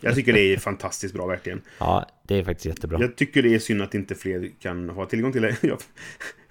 jag 0.00 0.14
tycker 0.14 0.32
det 0.32 0.40
är 0.40 0.56
fantastiskt 0.56 1.14
bra 1.14 1.26
verkligen. 1.26 1.60
Ja, 1.78 2.08
det 2.22 2.38
är 2.38 2.44
faktiskt 2.44 2.66
jättebra. 2.66 3.00
Jag 3.00 3.16
tycker 3.16 3.42
det 3.42 3.54
är 3.54 3.58
synd 3.58 3.82
att 3.82 3.94
inte 3.94 4.14
fler 4.14 4.50
kan 4.60 4.88
ha 4.90 5.06
tillgång 5.06 5.32
till 5.32 5.42
det. 5.42 5.56
Jag, 5.62 5.78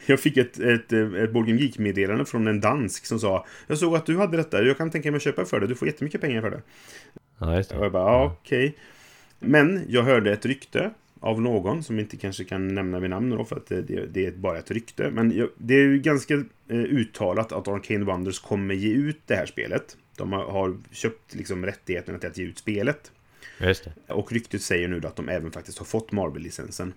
jag 0.06 0.20
fick 0.20 0.38
ett, 0.38 0.60
ett, 0.60 0.94
ett 0.94 1.32
Board 1.32 1.48
Game 1.48 1.60
Geek-meddelande 1.60 2.26
från 2.26 2.48
en 2.48 2.62
dansk 2.62 3.06
som 3.06 3.20
sa 3.20 3.46
Jag 3.68 3.78
såg 3.78 3.96
att 3.96 4.06
du 4.06 4.18
hade 4.18 4.38
detta, 4.38 4.64
jag 4.64 4.78
kan 4.78 4.92
tänka 4.92 5.12
mig 5.12 5.18
att 5.18 5.24
köpa 5.24 5.46
för 5.46 5.60
det, 5.60 5.68
du 5.68 5.76
får 5.76 5.88
jättemycket 5.88 6.22
pengar 6.22 6.42
för 6.42 6.52
det. 6.52 6.62
Ja, 7.40 7.56
just 7.56 7.70
det. 7.70 7.78
Och 7.78 7.86
jag 7.86 7.92
bara, 7.92 8.12
ja, 8.12 8.38
okej. 8.42 8.78
Men 9.40 9.86
jag 9.88 10.04
hörde 10.04 10.32
ett 10.32 10.46
rykte 10.46 10.92
av 11.20 11.42
någon 11.42 11.84
som 11.84 12.00
inte 12.00 12.18
kanske 12.18 12.44
kan 12.44 12.68
nämna 12.68 13.00
vid 13.00 13.10
namn 13.10 13.30
då, 13.30 13.46
för 13.46 13.56
att 13.56 13.68
det, 13.68 13.82
det, 13.82 14.26
är 14.26 14.32
bara 14.32 14.58
ett 14.58 14.72
rykte. 14.72 15.10
Men 15.12 15.38
jag, 15.38 15.50
det 15.58 15.74
är 15.74 15.80
ju 15.80 16.00
ganska 16.00 16.34
eh, 16.34 16.78
uttalat 16.78 17.52
att 17.52 17.68
Arcane 17.68 18.06
Wonders 18.06 18.40
kommer 18.40 18.76
ge 18.76 18.94
ut 18.94 19.20
det 19.26 19.36
här 19.36 19.46
spelet. 19.46 19.98
De 20.18 20.34
har, 20.34 20.46
har 20.46 20.78
köpt 20.92 21.36
liksom 21.36 21.66
rättigheterna 21.66 22.20
till 22.20 22.30
att 22.30 22.38
ge 22.38 22.46
ut 22.46 22.58
spelet. 22.58 23.12
Just 23.60 23.84
det. 23.84 24.14
Och 24.14 24.32
ryktet 24.32 24.62
säger 24.62 24.88
nu 24.88 25.00
då 25.00 25.08
att 25.08 25.16
de 25.16 25.30
även 25.30 25.52
faktiskt 25.52 25.78
har 25.78 25.86
fått 25.86 26.12
Marvel-licensen. 26.12 26.94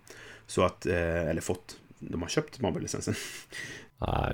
Så 0.46 0.62
att, 0.62 0.86
eh, 0.86 1.28
eller 1.28 1.40
fått, 1.40 1.76
de 1.98 2.22
har 2.22 2.28
köpt 2.28 2.60
Marvel-licensen. 2.60 3.14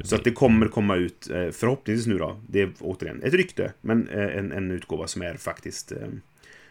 Så 0.02 0.16
att 0.16 0.24
det 0.24 0.30
kommer 0.30 0.68
komma 0.68 0.96
ut, 0.96 1.30
eh, 1.30 1.50
förhoppningsvis 1.50 2.06
nu 2.06 2.18
då, 2.18 2.40
det 2.48 2.60
är 2.60 2.72
återigen 2.80 3.22
ett 3.22 3.34
rykte, 3.34 3.72
men 3.80 4.08
eh, 4.08 4.36
en, 4.36 4.52
en 4.52 4.70
utgåva 4.70 5.06
som 5.06 5.22
är 5.22 5.34
faktiskt 5.34 5.92
eh, 5.92 6.08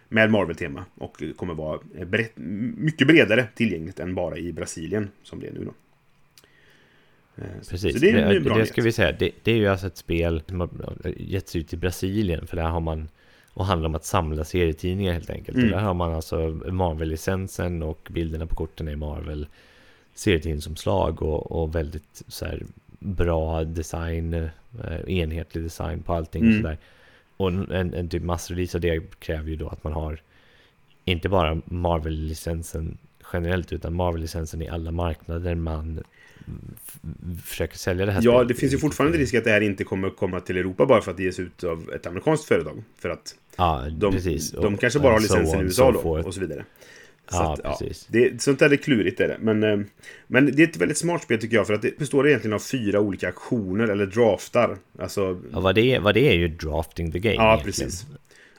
med 0.09 0.31
Marvel-tema 0.31 0.85
och 0.95 1.23
kommer 1.35 1.53
vara 1.53 1.79
brett, 2.05 2.31
mycket 2.35 3.07
bredare 3.07 3.47
tillgängligt 3.55 3.99
än 3.99 4.15
bara 4.15 4.37
i 4.37 4.53
Brasilien 4.53 5.09
som 5.23 5.39
det 5.39 5.47
är 5.47 5.51
nu 5.51 5.65
då. 5.65 5.73
Precis, 7.69 7.93
Så 7.93 7.99
det 7.99 8.09
är 8.09 8.39
det, 8.39 8.39
det 8.39 8.65
ska 8.65 8.81
vi 8.81 8.91
säga. 8.91 9.11
Det, 9.11 9.31
det 9.43 9.51
är 9.51 9.55
ju 9.55 9.67
alltså 9.67 9.87
ett 9.87 9.97
spel 9.97 10.41
som 10.47 10.59
har 10.59 10.69
getts 11.17 11.55
ut 11.55 11.73
i 11.73 11.77
Brasilien. 11.77 12.47
För 12.47 12.55
där 12.55 12.63
har 12.63 12.79
man, 12.79 13.09
och 13.53 13.65
handlar 13.65 13.89
om 13.89 13.95
att 13.95 14.05
samla 14.05 14.43
serietidningar 14.43 15.13
helt 15.13 15.29
enkelt. 15.29 15.57
Mm. 15.57 15.69
Och 15.69 15.75
där 15.75 15.85
har 15.85 15.93
man 15.93 16.13
alltså 16.13 16.37
Marvel-licensen 16.71 17.83
och 17.83 18.07
bilderna 18.11 18.47
på 18.47 18.55
korten 18.55 18.87
är 18.87 18.95
Marvel 18.95 19.47
serietidningsomslag 20.15 21.21
och, 21.23 21.51
och 21.63 21.75
väldigt 21.75 22.23
så 22.27 22.45
här 22.45 22.63
bra 22.99 23.63
design, 23.63 24.33
eh, 24.33 24.49
enhetlig 25.07 25.63
design 25.63 26.03
på 26.03 26.13
allting 26.13 26.41
och 26.43 26.47
Mm. 26.49 26.61
sådär. 26.61 26.77
Och 27.37 27.47
en, 27.49 27.93
en, 27.93 28.09
typ 28.09 28.23
massrelease 28.23 28.77
av 28.77 28.81
det 28.81 29.19
kräver 29.19 29.49
ju 29.49 29.55
då 29.55 29.67
att 29.69 29.83
man 29.83 29.93
har 29.93 30.21
inte 31.05 31.29
bara 31.29 31.61
Marvel-licensen 31.65 32.97
generellt 33.33 33.73
utan 33.73 33.93
Marvel-licensen 33.93 34.61
i 34.61 34.67
alla 34.69 34.91
marknader 34.91 35.55
man 35.55 36.03
försöker 37.43 37.77
sälja 37.77 38.05
det 38.05 38.11
här 38.11 38.21
Ja, 38.23 38.31
spelet 38.31 38.47
det 38.47 38.53
finns 38.53 38.73
ju 38.73 38.77
fortfarande 38.77 39.17
risk 39.17 39.33
att 39.33 39.43
det 39.43 39.49
här 39.49 39.61
inte 39.61 39.83
kommer 39.83 40.09
komma 40.09 40.39
till 40.39 40.57
Europa 40.57 40.85
bara 40.85 41.01
för 41.01 41.11
att 41.11 41.17
det 41.17 41.23
ges 41.23 41.39
ut 41.39 41.63
av 41.63 41.89
ett 41.95 42.07
amerikanskt 42.07 42.45
företag. 42.47 42.83
För 42.97 43.09
att 43.09 43.35
Ja, 43.57 43.85
de, 43.91 44.13
precis. 44.13 44.51
de 44.51 44.73
Och- 44.73 44.79
kanske 44.79 44.99
bara 44.99 45.11
har 45.11 45.17
and 45.17 45.25
so 45.25 45.35
licensen 45.37 45.59
i 45.59 45.63
USA 45.63 45.85
so 45.85 45.91
då, 45.91 46.01
forth. 46.01 46.27
och 46.27 46.33
så 46.33 46.39
vidare. 46.39 46.65
Så 47.29 47.35
Ja, 47.37 47.53
att, 47.53 47.79
precis. 47.79 48.07
Det, 48.11 48.41
sånt 48.41 48.59
där 48.59 48.69
är 48.73 48.75
klurigt 48.75 49.19
är 49.19 49.27
det. 49.27 49.37
Men, 49.41 49.63
eh, 49.63 49.79
men 50.27 50.45
det 50.55 50.63
är 50.63 50.67
ett 50.67 50.77
väldigt 50.77 50.97
smart 50.97 51.23
spel 51.23 51.39
tycker 51.39 51.55
jag. 51.55 51.67
För 51.67 51.73
att 51.73 51.81
det 51.81 51.97
består 51.97 52.27
egentligen 52.27 52.53
av 52.53 52.59
fyra 52.59 52.99
olika 52.99 53.27
aktioner 53.27 53.87
eller 53.87 54.05
draftar. 54.05 54.77
Alltså, 54.99 55.41
Ja, 55.51 55.59
vad 55.59 55.75
det, 55.75 55.81
är, 55.95 55.99
vad 55.99 56.13
det 56.15 56.29
är 56.29 56.33
ju 56.35 56.47
drafting 56.47 57.11
the 57.11 57.19
game 57.19 57.35
ja 57.35 57.53
egentligen. 57.53 57.89
precis. 57.89 58.05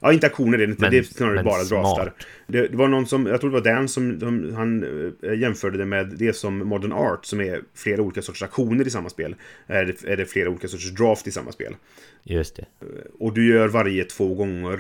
Ja, 0.01 0.13
inte 0.13 0.27
aktioner 0.27 0.59
är 0.59 0.67
det 0.67 0.71
inte. 0.71 0.83
Men- 0.83 0.91
det 0.91 0.99
är 0.99 1.03
snarare 1.03 1.43
bara 1.43 1.65
draftar. 1.65 2.13
Det, 2.47 2.69
det 2.69 2.77
var 2.77 2.89
någon 2.89 3.07
som, 3.07 3.27
jag 3.27 3.41
tror 3.41 3.51
det 3.51 3.61
var 3.61 3.75
Dan 3.75 3.89
som, 3.89 4.19
de, 4.19 4.55
han 4.55 4.85
eh, 5.23 5.39
jämförde 5.39 5.79
det 5.79 5.87
med 5.87 6.07
det 6.19 6.33
som 6.37 6.59
Modern 6.59 6.93
Art, 6.93 7.25
som 7.27 7.41
är 7.41 7.61
flera 7.75 8.03
olika 8.03 8.23
sorters 8.23 8.43
aktioner 8.43 8.87
i 8.87 8.91
samma 8.91 9.09
spel. 9.09 9.35
Är 9.67 9.85
det, 9.85 10.05
är 10.13 10.17
det 10.17 10.27
flera 10.27 10.51
olika 10.51 10.69
sorters 10.69 10.91
draft 10.91 11.27
i 11.27 11.31
samma 11.31 11.53
spel. 11.53 11.77
Just 12.23 12.57
det. 12.57 12.65
Och 13.19 13.35
du 13.35 13.49
gör 13.55 13.69
varje 13.69 14.05
två 14.05 14.35
gånger, 14.35 14.79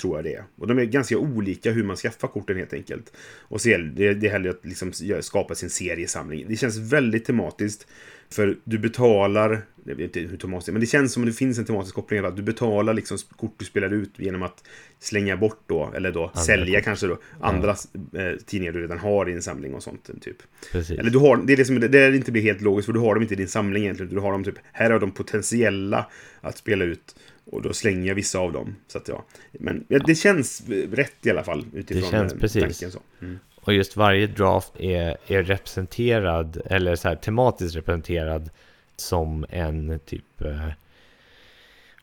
tror 0.00 0.16
jag 0.16 0.24
det 0.24 0.34
är. 0.34 0.44
Och 0.56 0.66
de 0.66 0.78
är 0.78 0.84
ganska 0.84 1.18
olika 1.18 1.70
hur 1.70 1.84
man 1.84 1.96
skaffar 1.96 2.28
korten 2.28 2.56
helt 2.56 2.72
enkelt. 2.72 3.12
Och 3.40 3.60
så 3.60 3.68
gäller 3.68 3.92
det, 3.96 4.14
det 4.14 4.26
gäller 4.26 4.50
att 4.50 4.64
liksom 4.64 4.92
skapa 5.20 5.54
sin 5.54 5.70
seriesamling. 5.70 6.44
Det 6.48 6.56
känns 6.56 6.78
väldigt 6.78 7.24
tematiskt. 7.24 7.86
För 8.30 8.58
du 8.64 8.78
betalar, 8.78 9.62
jag 9.84 9.94
vet 9.94 10.16
inte 10.16 10.20
hur 10.30 10.36
tematiskt 10.36 10.72
men 10.72 10.80
det 10.80 10.86
känns 10.86 11.12
som 11.12 11.22
att 11.22 11.28
det 11.28 11.32
finns 11.32 11.58
en 11.58 11.64
tematisk 11.64 11.94
koppling. 11.94 12.24
Att 12.24 12.36
du 12.36 12.42
betalar 12.42 12.94
liksom 12.94 13.18
kort 13.36 13.54
du 13.56 13.64
spelar 13.64 13.92
ut 13.92 14.10
genom 14.16 14.42
att 14.42 14.64
slänga 14.98 15.36
bort 15.36 15.60
då, 15.66 15.92
eller 15.96 16.12
då 16.12 16.32
sälja 16.46 16.78
kort. 16.78 16.84
kanske 16.84 17.06
då, 17.06 17.18
andra 17.40 17.70
eh, 17.70 18.36
tidningar 18.46 18.72
du 18.72 18.82
redan 18.82 18.98
har 18.98 19.28
i 19.28 19.32
din 19.32 19.42
samling 19.42 19.74
och 19.74 19.82
sånt. 19.82 20.10
Typ. 20.20 20.36
Precis. 20.72 20.98
Eller 20.98 21.10
du 21.10 21.18
har, 21.18 21.36
det 21.36 21.52
är 21.52 21.56
det 21.56 21.64
som 21.64 21.80
det 21.80 21.88
där 21.88 22.12
inte 22.12 22.32
blir 22.32 22.42
helt 22.42 22.60
logiskt, 22.60 22.86
för 22.86 22.92
du 22.92 23.00
har 23.00 23.14
dem 23.14 23.22
inte 23.22 23.34
i 23.34 23.36
din 23.36 23.48
samling 23.48 23.82
egentligen. 23.82 24.14
Du 24.14 24.20
har 24.20 24.32
dem 24.32 24.44
typ, 24.44 24.58
här 24.72 24.90
är 24.90 24.98
de 24.98 25.10
potentiella 25.10 26.06
att 26.40 26.58
spela 26.58 26.84
ut. 26.84 27.14
Och 27.50 27.62
då 27.62 27.72
slänger 27.72 28.08
jag 28.08 28.14
vissa 28.14 28.38
av 28.38 28.52
dem. 28.52 28.76
Så 28.88 28.98
att 28.98 29.08
ja. 29.08 29.24
Men 29.52 29.84
ja, 29.88 29.98
det 29.98 30.14
känns 30.14 30.62
rätt 30.92 31.26
i 31.26 31.30
alla 31.30 31.44
fall. 31.44 31.64
Utifrån 31.72 32.02
Det 32.02 32.10
känns 32.10 32.32
eh, 32.32 32.38
precis. 32.38 32.62
tanken 32.62 32.92
så. 32.92 33.00
Mm. 33.20 33.38
Och 33.54 33.72
just 33.72 33.96
varje 33.96 34.26
draft 34.26 34.72
är, 34.78 35.16
är 35.26 35.42
representerad, 35.42 36.62
eller 36.64 36.96
så 36.96 37.08
här 37.08 37.16
tematiskt 37.16 37.76
representerad 37.76 38.50
som 38.96 39.46
en 39.48 40.00
typ 40.06 40.40
eh, 40.40 40.68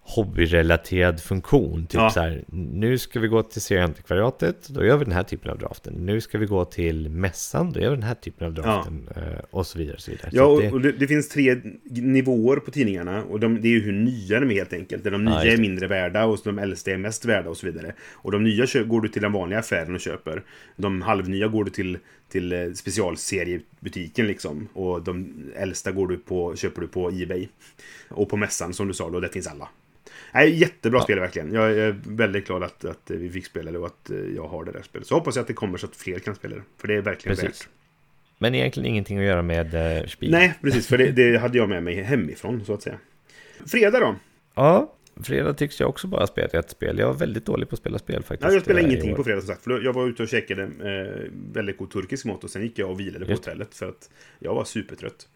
hobbyrelaterad 0.08 1.22
funktion. 1.22 1.86
Typ 1.88 1.94
Ja. 2.00 2.10
så 2.10 2.20
här, 2.20 2.44
nu 2.48 2.98
ska 2.98 3.20
vi 3.20 3.28
gå 3.28 3.44
till 3.44 3.62
serieantikvariatet, 3.62 4.68
då 4.70 4.86
gör 4.86 4.98
vi 4.98 5.06
den 5.06 5.14
här 5.14 5.24
typen 5.24 5.52
av 5.52 5.58
draften. 5.58 5.94
Nu 5.94 6.22
ska 6.22 6.38
vi 6.38 6.46
gå 6.46 6.66
till 6.66 7.10
mässan, 7.10 7.72
då 7.72 7.80
gör 7.80 7.90
vi 7.90 7.96
den 7.96 8.04
här 8.04 8.16
typen 8.16 8.48
av 8.48 8.54
draften. 8.54 9.10
Eh, 9.16 9.22
och 9.50 9.68
så 9.68 9.78
vidare. 9.78 9.96
Och 9.96 10.02
så 10.02 10.12
vidare. 10.12 10.30
Ja, 10.34 10.46
och, 10.46 10.62
det, 10.62 10.72
och 10.72 10.82
det, 10.82 10.92
det 10.92 11.08
finns 11.08 11.30
tre 11.30 11.62
nivåer 11.84 12.58
på 12.58 12.72
tidningarna. 12.72 13.24
Och 13.24 13.40
de, 13.40 13.62
det 13.62 13.68
är 13.68 13.72
ju 13.72 13.82
hur 13.82 13.92
nya 13.92 14.40
de 14.40 14.52
är 14.52 14.56
helt 14.56 14.74
enkelt. 14.74 15.04
De 15.04 15.14
Ja, 15.14 15.18
nya 15.18 15.46
just 15.46 15.58
är 15.58 15.62
mindre 15.62 15.88
värda 15.88 16.26
och 16.26 16.40
de 16.44 16.60
äldsta 16.60 16.92
är 16.92 16.98
mest 16.98 17.26
värda 17.26 17.50
och 17.50 17.58
så 17.58 17.66
vidare. 17.66 17.94
Och 18.14 18.32
de 18.32 18.44
nya 18.44 18.66
går 18.86 19.02
du 19.02 19.10
till 19.10 19.22
den 19.22 19.32
vanliga 19.32 19.60
affären 19.60 19.96
och 19.96 20.02
köper. 20.02 20.44
De 20.76 21.02
halvnya 21.02 21.48
går 21.48 21.64
du 21.64 21.72
till, 21.72 21.98
till 22.32 22.54
eh, 22.54 22.72
specialseriebutiken 22.74 24.28
liksom. 24.28 24.68
Och 24.74 25.04
de 25.04 25.34
äldsta 25.56 25.92
går 25.92 26.08
du 26.08 26.18
på, 26.18 26.56
köper 26.56 26.82
du 26.82 26.88
på 26.88 27.10
Ebay. 27.10 27.48
Och 28.10 28.30
på 28.30 28.38
mässan 28.38 28.74
som 28.74 28.88
du 28.88 28.94
sa 28.94 29.10
då, 29.10 29.20
där 29.20 29.28
finns 29.30 29.48
alla. 29.48 29.70
Nej, 30.36 30.60
jättebra 30.60 31.02
spel 31.02 31.20
verkligen. 31.20 31.54
Jag 31.54 31.72
är 31.72 31.96
väldigt 32.04 32.48
glad 32.48 32.64
att, 32.64 32.86
att 32.86 33.12
vi 33.12 33.30
fick 33.30 33.46
spela 33.46 33.72
det 33.72 33.78
och 33.78 33.86
att 33.86 34.10
eh, 34.10 34.18
jag 34.36 34.48
har 34.48 34.66
det 34.66 34.72
där 34.72 34.82
spelet. 34.82 35.08
Så 35.08 35.16
hoppas 35.16 35.36
jag 35.36 35.42
att 35.42 35.48
det 35.48 35.54
kommer 35.54 35.78
så 35.78 35.86
att 35.86 35.96
fler 35.96 36.20
kan 36.20 36.36
spela 36.36 36.56
det. 36.56 36.62
För 36.78 36.88
det 36.88 36.96
är 36.96 37.02
verkligen 37.02 37.38
Precis. 37.38 37.62
värt. 37.62 37.70
Men 38.38 38.56
egentligen 38.56 38.90
ingenting 38.90 39.18
att 39.18 39.26
göra 39.26 39.42
med 39.42 40.02
uh, 40.02 40.08
Spiel. 40.08 40.32
Nej, 40.32 40.54
precis. 40.62 40.88
För 40.88 40.98
det, 40.98 41.12
det 41.32 41.38
hade 41.38 41.58
jag 41.58 41.70
med 41.70 41.84
mig 41.84 42.02
hemifrån, 42.02 42.66
så 42.66 42.74
att 42.74 42.82
säga. 42.82 42.98
Fredag 43.66 44.00
då? 44.00 44.16
Ja, 44.56 44.94
fredag 45.24 45.54
tycks 45.54 45.80
jag 45.80 45.90
också 45.90 46.08
bara 46.08 46.28
spela 46.28 46.60
ett 46.60 46.70
spel. 46.70 47.00
Jag 47.00 47.08
var 47.08 47.14
väldigt 47.14 47.46
dålig 47.46 47.70
på 47.70 47.74
att 47.74 47.80
spela 47.80 48.00
spel 48.00 48.24
faktiskt. 48.24 48.48
Ja, 48.50 48.54
jag 48.54 48.62
spelade 48.62 48.86
ingenting 48.86 49.16
på 49.16 49.24
fredag 49.24 49.42
som 49.42 49.48
sagt. 49.48 49.64
För 49.64 49.82
jag 49.82 49.94
var 49.94 50.08
ute 50.08 50.24
och 50.24 50.30
käkade 50.30 50.64
eh, 50.64 51.32
väldigt 51.54 51.78
god 51.78 51.92
turkisk 51.92 52.26
mat 52.26 52.44
och 52.44 52.50
sen 52.50 52.62
gick 52.62 52.80
jag 52.80 52.90
och 52.90 53.00
vilade 53.00 53.26
på 53.26 53.32
Just. 53.32 53.46
hotellet 53.46 53.76
för 53.76 53.90
att 53.90 54.10
jag 54.40 54.56
var 54.56 54.64
supertrött. 54.64 55.28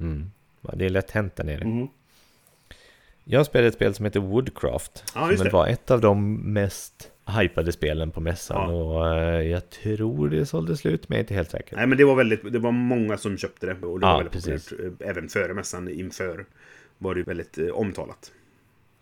Mm. 0.00 0.30
Ja, 0.60 0.74
det 0.76 0.84
är 0.86 0.90
lätt 0.90 1.10
hänt 1.10 1.36
där 1.36 1.44
nere. 1.44 1.64
Mhm. 1.64 1.88
Jag 3.30 3.46
spelade 3.46 3.68
ett 3.68 3.74
spel 3.74 3.94
som 3.94 4.04
heter 4.04 4.20
Woodcraft. 4.20 5.04
Ja, 5.14 5.36
som 5.36 5.44
det. 5.44 5.50
var 5.50 5.66
ett 5.66 5.90
av 5.90 6.00
de 6.00 6.34
mest 6.52 7.10
hypade 7.40 7.72
spelen 7.72 8.10
på 8.10 8.20
mässan. 8.20 8.70
Ja. 8.74 8.82
Och 8.82 9.16
eh, 9.18 9.42
jag 9.42 9.70
tror 9.70 10.28
det 10.28 10.46
sålde 10.46 10.76
slut, 10.76 11.08
men 11.08 11.16
jag 11.16 11.20
är 11.20 11.24
inte 11.24 11.34
helt 11.34 11.50
säker. 11.50 11.76
Nej, 11.76 11.86
men 11.86 11.98
det 11.98 12.04
var 12.04 12.14
väldigt, 12.14 12.52
det 12.52 12.58
var 12.58 12.72
många 12.72 13.16
som 13.18 13.38
köpte 13.38 13.66
det. 13.66 13.86
Och 13.86 14.00
det 14.00 14.06
Ja, 14.06 14.10
var 14.12 14.16
väldigt 14.16 14.32
precis. 14.32 14.68
populärt. 14.70 15.00
eh, 15.02 15.08
Även 15.08 15.28
före 15.28 15.54
mässan, 15.54 15.88
inför, 15.88 16.46
var 16.98 17.14
det 17.14 17.22
väldigt 17.22 17.58
eh, 17.58 17.66
omtalat. 17.68 18.32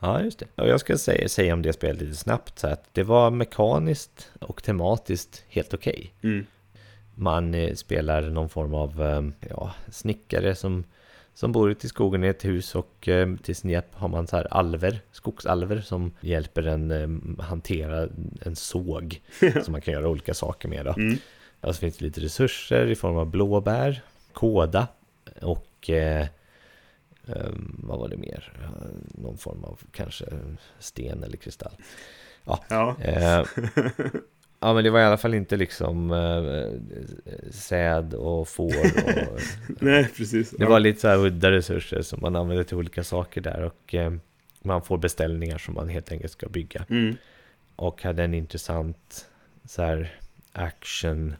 Ja, 0.01 0.22
just 0.22 0.39
det. 0.39 0.62
Och 0.62 0.68
jag 0.68 0.81
ska 0.81 0.99
säga, 0.99 1.29
säga 1.29 1.53
om 1.55 1.62
det 1.62 1.72
spelet 1.72 2.01
lite 2.03 2.16
snabbt. 2.16 2.59
Så 2.59 2.66
att 2.66 2.85
det 2.95 3.03
var 3.03 3.31
mekaniskt 3.31 4.31
och 4.41 4.62
tematiskt 4.62 5.45
helt 5.49 5.74
okej. 5.74 6.12
Mm. 6.22 6.47
Man 7.14 7.55
spelar 7.77 8.22
någon 8.22 8.49
form 8.49 8.74
av 8.74 9.33
ja, 9.51 9.74
snickare 9.93 10.55
som, 10.55 10.85
som 11.37 11.53
bor 11.53 11.70
ute 11.70 11.87
i 11.87 11.89
skogen 11.89 12.24
i 12.24 12.26
ett 12.26 12.45
hus 12.45 12.74
och 12.74 13.09
eh, 13.09 13.37
till 13.37 13.57
sin 13.57 13.70
hjälp 13.70 13.95
har 13.95 14.09
man 14.09 14.26
så 14.26 14.37
här 14.37 14.55
alver, 14.55 15.01
skogsalver 15.12 15.80
som 15.80 16.12
hjälper 16.20 16.66
en 16.66 16.91
eh, 16.91 17.45
hantera 17.45 18.09
en 18.41 18.57
såg 18.57 19.20
som 19.64 19.72
man 19.72 19.80
kan 19.80 19.95
göra 19.95 20.09
olika 20.09 20.34
saker 20.34 20.68
med. 20.68 20.84
Då. 20.84 20.93
Mm. 20.93 21.18
Och 21.61 21.74
så 21.74 21.80
finns 21.80 21.97
det 21.97 22.05
lite 22.05 22.20
resurser 22.20 22.87
i 22.87 22.95
form 22.95 23.16
av 23.16 23.26
blåbär, 23.26 24.03
kåda 24.32 24.89
och 25.43 25.91
eh, 25.91 26.26
eh, 27.26 27.53
vad 27.78 27.99
var 27.99 28.09
det 28.09 28.16
mer? 28.16 28.53
Eh, 28.62 29.22
Någon 29.22 29.39
form 29.39 29.64
av 29.64 29.80
kanske 29.93 30.24
sten 30.78 31.22
eller 31.22 31.37
kristall. 31.37 31.72
Ja. 32.45 32.97
Eh, 33.01 33.45
ja 34.61 34.75
men 34.75 34.85
det 34.85 34.91
var 34.91 35.01
i 35.01 35.05
alla 35.05 35.17
fall 35.17 35.35
inte 35.35 35.57
liksom 35.57 36.11
eh, 36.13 37.51
säd 37.51 38.15
och 38.15 38.49
får 38.49 38.65
och 38.65 39.41
Nej, 39.81 40.09
precis. 40.17 40.51
det 40.51 40.67
var 40.67 40.81
lite 40.81 41.01
så 41.01 41.09
här 41.09 41.19
udda 41.27 41.51
resurser 41.51 42.03
som 42.03 42.19
man 42.23 42.37
använde 42.37 42.65
till 42.65 42.77
olika 42.77 43.05
saker 43.05 43.41
där 43.41 43.63
och 43.63 43.95
eh, 43.95 44.13
man 44.63 44.83
får 44.83 44.99
beställningar 44.99 45.59
som 45.59 45.75
man 45.75 45.89
helt 45.89 46.13
enkelt 46.13 46.33
ska 46.33 46.49
bygga 46.49 46.85
Mm. 46.91 47.17
och 47.77 48.03
hade 48.03 48.25
en 48.25 48.35
intressant 48.35 49.27
så 49.65 49.83
här 49.83 50.21
action 50.53 51.35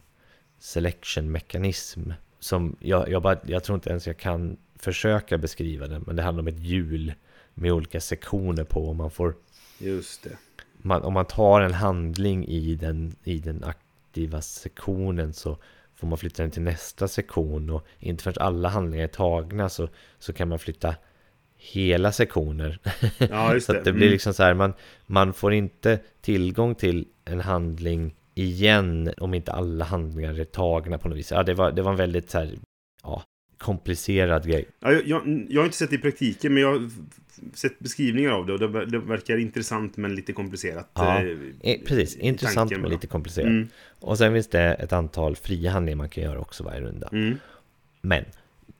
selection 0.59 1.31
mekanism 1.31 2.11
som 2.39 2.75
jag, 2.79 3.09
jag, 3.09 3.21
bara, 3.21 3.39
jag 3.45 3.63
tror 3.63 3.75
inte 3.75 3.89
ens 3.89 4.07
jag 4.07 4.17
kan 4.17 4.57
försöka 4.79 5.37
beskriva 5.37 5.87
den 5.87 6.03
men 6.07 6.15
det 6.15 6.21
handlar 6.23 6.41
om 6.41 6.47
ett 6.47 6.59
hjul 6.59 7.13
med 7.53 7.71
olika 7.71 8.01
sektioner 8.01 8.63
på 8.63 8.87
och 8.87 8.95
man 8.95 9.11
får 9.11 9.35
Just 9.79 10.23
det. 10.23 10.37
Man, 10.87 11.01
om 11.03 11.13
man 11.13 11.25
tar 11.25 11.61
en 11.61 11.73
handling 11.73 12.45
i 12.47 12.75
den, 12.75 13.15
i 13.23 13.37
den 13.39 13.63
aktiva 13.63 14.41
sektionen 14.41 15.33
så 15.33 15.57
får 15.95 16.07
man 16.07 16.17
flytta 16.17 16.43
den 16.43 16.51
till 16.51 16.61
nästa 16.61 17.07
sektion 17.07 17.69
och 17.69 17.85
inte 17.99 18.23
förrän 18.23 18.35
alla 18.39 18.69
handlingar 18.69 19.03
är 19.03 19.07
tagna 19.07 19.69
så, 19.69 19.89
så 20.19 20.33
kan 20.33 20.47
man 20.49 20.59
flytta 20.59 20.95
hela 21.57 22.11
sektioner. 22.11 22.79
Ja, 23.29 23.59
så 23.59 23.73
det. 23.73 23.81
det 23.83 23.91
blir 23.91 24.03
Mm. 24.03 24.11
liksom 24.11 24.33
så 24.33 24.43
här, 24.43 24.53
man, 24.53 24.73
man 25.05 25.33
får 25.33 25.53
inte 25.53 25.99
tillgång 26.21 26.75
till 26.75 27.07
en 27.25 27.39
handling 27.39 28.15
igen 28.33 29.13
om 29.17 29.33
inte 29.33 29.51
alla 29.51 29.85
handlingar 29.85 30.39
är 30.39 30.45
tagna 30.45 30.97
på 30.97 31.07
något 31.09 31.17
vis. 31.17 31.31
Ja, 31.31 31.43
det 31.43 31.53
var, 31.53 31.71
det 31.71 31.81
var 31.81 31.91
en 31.91 31.97
väldigt 31.97 32.29
så 32.29 32.37
här, 32.37 32.51
ja, 33.03 33.23
komplicerad 33.57 34.47
grej. 34.47 34.65
Ja, 34.79 34.91
jag, 34.91 35.07
jag, 35.07 35.45
jag 35.49 35.61
har 35.61 35.65
inte 35.65 35.77
sett 35.77 35.89
det 35.89 35.95
i 35.95 35.99
praktiken, 35.99 36.53
men 36.53 36.63
jag 36.63 36.91
sett 37.53 37.79
beskrivningar 37.79 38.31
av 38.31 38.45
det 38.45 38.53
och 38.53 38.59
det, 38.59 38.85
det 38.85 38.99
verkar 38.99 39.37
intressant 39.37 39.97
men 39.97 40.15
lite 40.15 40.33
komplicerat. 40.33 40.89
Ja, 40.93 41.23
eh, 41.61 41.77
Precis, 41.85 42.15
intressant 42.15 42.71
men 42.71 42.91
lite 42.91 43.07
komplicerat. 43.07 43.47
Mm. 43.47 43.67
Och 43.99 44.17
sen 44.17 44.33
finns 44.33 44.47
det 44.47 44.73
ett 44.73 44.93
antal 44.93 45.35
fria 45.35 45.71
handlingar 45.71 45.97
man 45.97 46.09
kan 46.09 46.23
göra 46.23 46.39
också 46.39 46.63
varje 46.63 46.81
runda. 46.81 47.09
Mm. 47.11 47.37
Men 48.01 48.23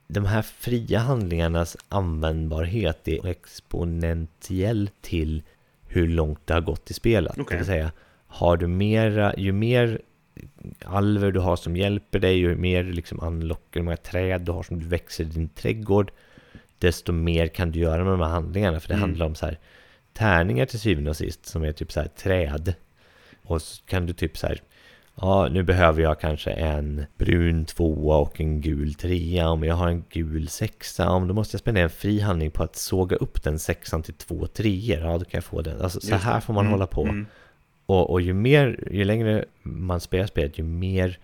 de 0.08 0.26
här 0.26 0.42
fria 0.42 1.00
handlingarnas 1.00 1.78
användbarhet 1.90 3.08
är 3.08 3.26
exponentiell 3.28 4.90
till 5.02 5.44
hur 5.88 6.08
långt 6.08 6.48
det 6.48 6.54
har 6.54 6.62
gått 6.62 6.92
i 6.92 6.94
spelet. 6.94 7.32
Okej. 7.32 7.46
Det 7.50 7.56
vill 7.56 7.66
säga, 7.66 7.92
har 8.28 8.58
du 8.58 8.68
mera, 8.68 9.36
ju 9.38 9.52
mer 9.52 10.02
alver 10.86 11.32
du 11.32 11.40
har 11.40 11.56
som 11.56 11.76
hjälper 11.76 12.20
dig, 12.20 12.38
ju 12.38 12.56
mer 12.56 12.84
du 12.84 12.92
liksom 12.92 13.20
unlockar, 13.22 13.80
hur 13.80 13.84
många 13.84 13.98
träd 13.98 14.42
du 14.42 14.52
har 14.52 14.64
som 14.64 14.80
du 14.80 14.88
växer 14.88 15.24
i 15.24 15.28
din 15.28 15.50
trädgård, 15.50 16.12
desto 16.80 17.12
mer 17.12 17.48
kan 17.48 17.72
du 17.72 17.80
göra 17.80 18.04
med 18.04 18.14
de 18.14 18.20
här 18.22 18.28
handlingarna. 18.30 18.80
För 18.80 18.88
det 18.88 18.94
Mm. 18.94 19.02
handlar 19.10 19.26
om 19.26 19.36
så 19.36 19.46
här 19.46 19.60
tärningar 20.14 20.66
till 20.66 20.80
syvende 20.80 21.10
och 21.10 21.18
sist 21.18 21.46
som 21.46 21.64
är 21.64 21.72
typ 21.72 21.92
så 21.92 22.00
här 22.00 22.08
träd. 22.08 22.74
Och 23.44 23.62
så 23.62 23.84
kan 23.86 24.06
du 24.06 24.14
typ 24.14 24.38
så 24.38 24.48
här 24.48 24.62
Ja, 25.22 25.48
nu 25.52 25.64
behöver 25.64 26.02
jag 26.04 26.20
kanske 26.20 26.52
en 26.52 27.06
brun 27.18 27.66
tvåa 27.66 28.18
och 28.18 28.42
en 28.42 28.62
gul 28.62 28.94
trea. 28.94 29.50
Om 29.50 29.64
jag 29.64 29.76
har 29.76 29.88
en 29.88 30.04
gul 30.10 30.48
sexa, 30.48 31.20
men 31.20 31.28
då 31.28 31.34
måste 31.34 31.56
jag 31.56 31.60
spendera 31.60 31.84
en 31.84 31.90
fri 31.90 32.20
handling 32.20 32.52
på 32.52 32.64
att 32.64 32.76
såga 32.76 33.16
upp 33.16 33.44
den 33.44 33.60
sexan 33.60 34.04
till 34.04 34.14
två 34.14 34.48
treor. 34.48 35.00
Ja, 35.06 35.18
då 35.18 35.26
kan 35.26 35.38
jag 35.38 35.44
få 35.44 35.62
den. 35.62 35.82
Alltså, 35.82 36.00
så 36.02 36.16
här 36.16 36.40
får 36.40 36.54
man 36.54 36.62
Mm. 36.66 36.72
hålla 36.72 36.88
på. 36.88 37.02
Mm. 37.04 37.26
Och, 37.86 38.10
och 38.10 38.22
ju 38.22 38.34
mer, 38.34 38.88
ju 38.92 39.04
längre 39.04 39.46
man 39.64 40.00
spelar 40.00 40.26
spelet, 40.28 40.60
ju 40.60 40.64
mer 40.64 41.20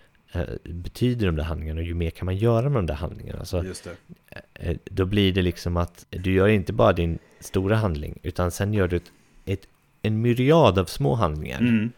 betyder 0.63 1.25
de 1.25 1.35
där 1.35 1.43
handlingarna 1.43 1.79
och 1.79 1.85
ju 1.87 1.93
mer 1.93 2.09
kan 2.09 2.25
man 2.25 2.37
göra 2.37 2.69
med 2.69 2.73
de 2.77 2.85
där 2.85 2.93
handlingarna. 2.93 3.45
Så 3.45 3.63
Just 3.63 3.83
det. 3.83 4.41
eh, 4.53 4.77
då 4.85 5.05
blir 5.05 5.33
det 5.33 5.41
liksom 5.41 5.77
att 5.77 6.05
du 6.09 6.33
gör 6.33 6.47
inte 6.47 6.73
bara 6.73 6.93
din 6.93 7.19
stora 7.39 7.75
handling, 7.75 8.19
utan 8.23 8.51
sen 8.51 8.73
gör 8.73 8.87
du 8.87 8.95
ett, 8.97 9.11
ett, 9.45 9.67
en 10.01 10.21
myriad 10.21 10.79
av 10.79 10.85
små 10.85 11.15
handlingar. 11.15 11.59
Mm. 11.59 11.91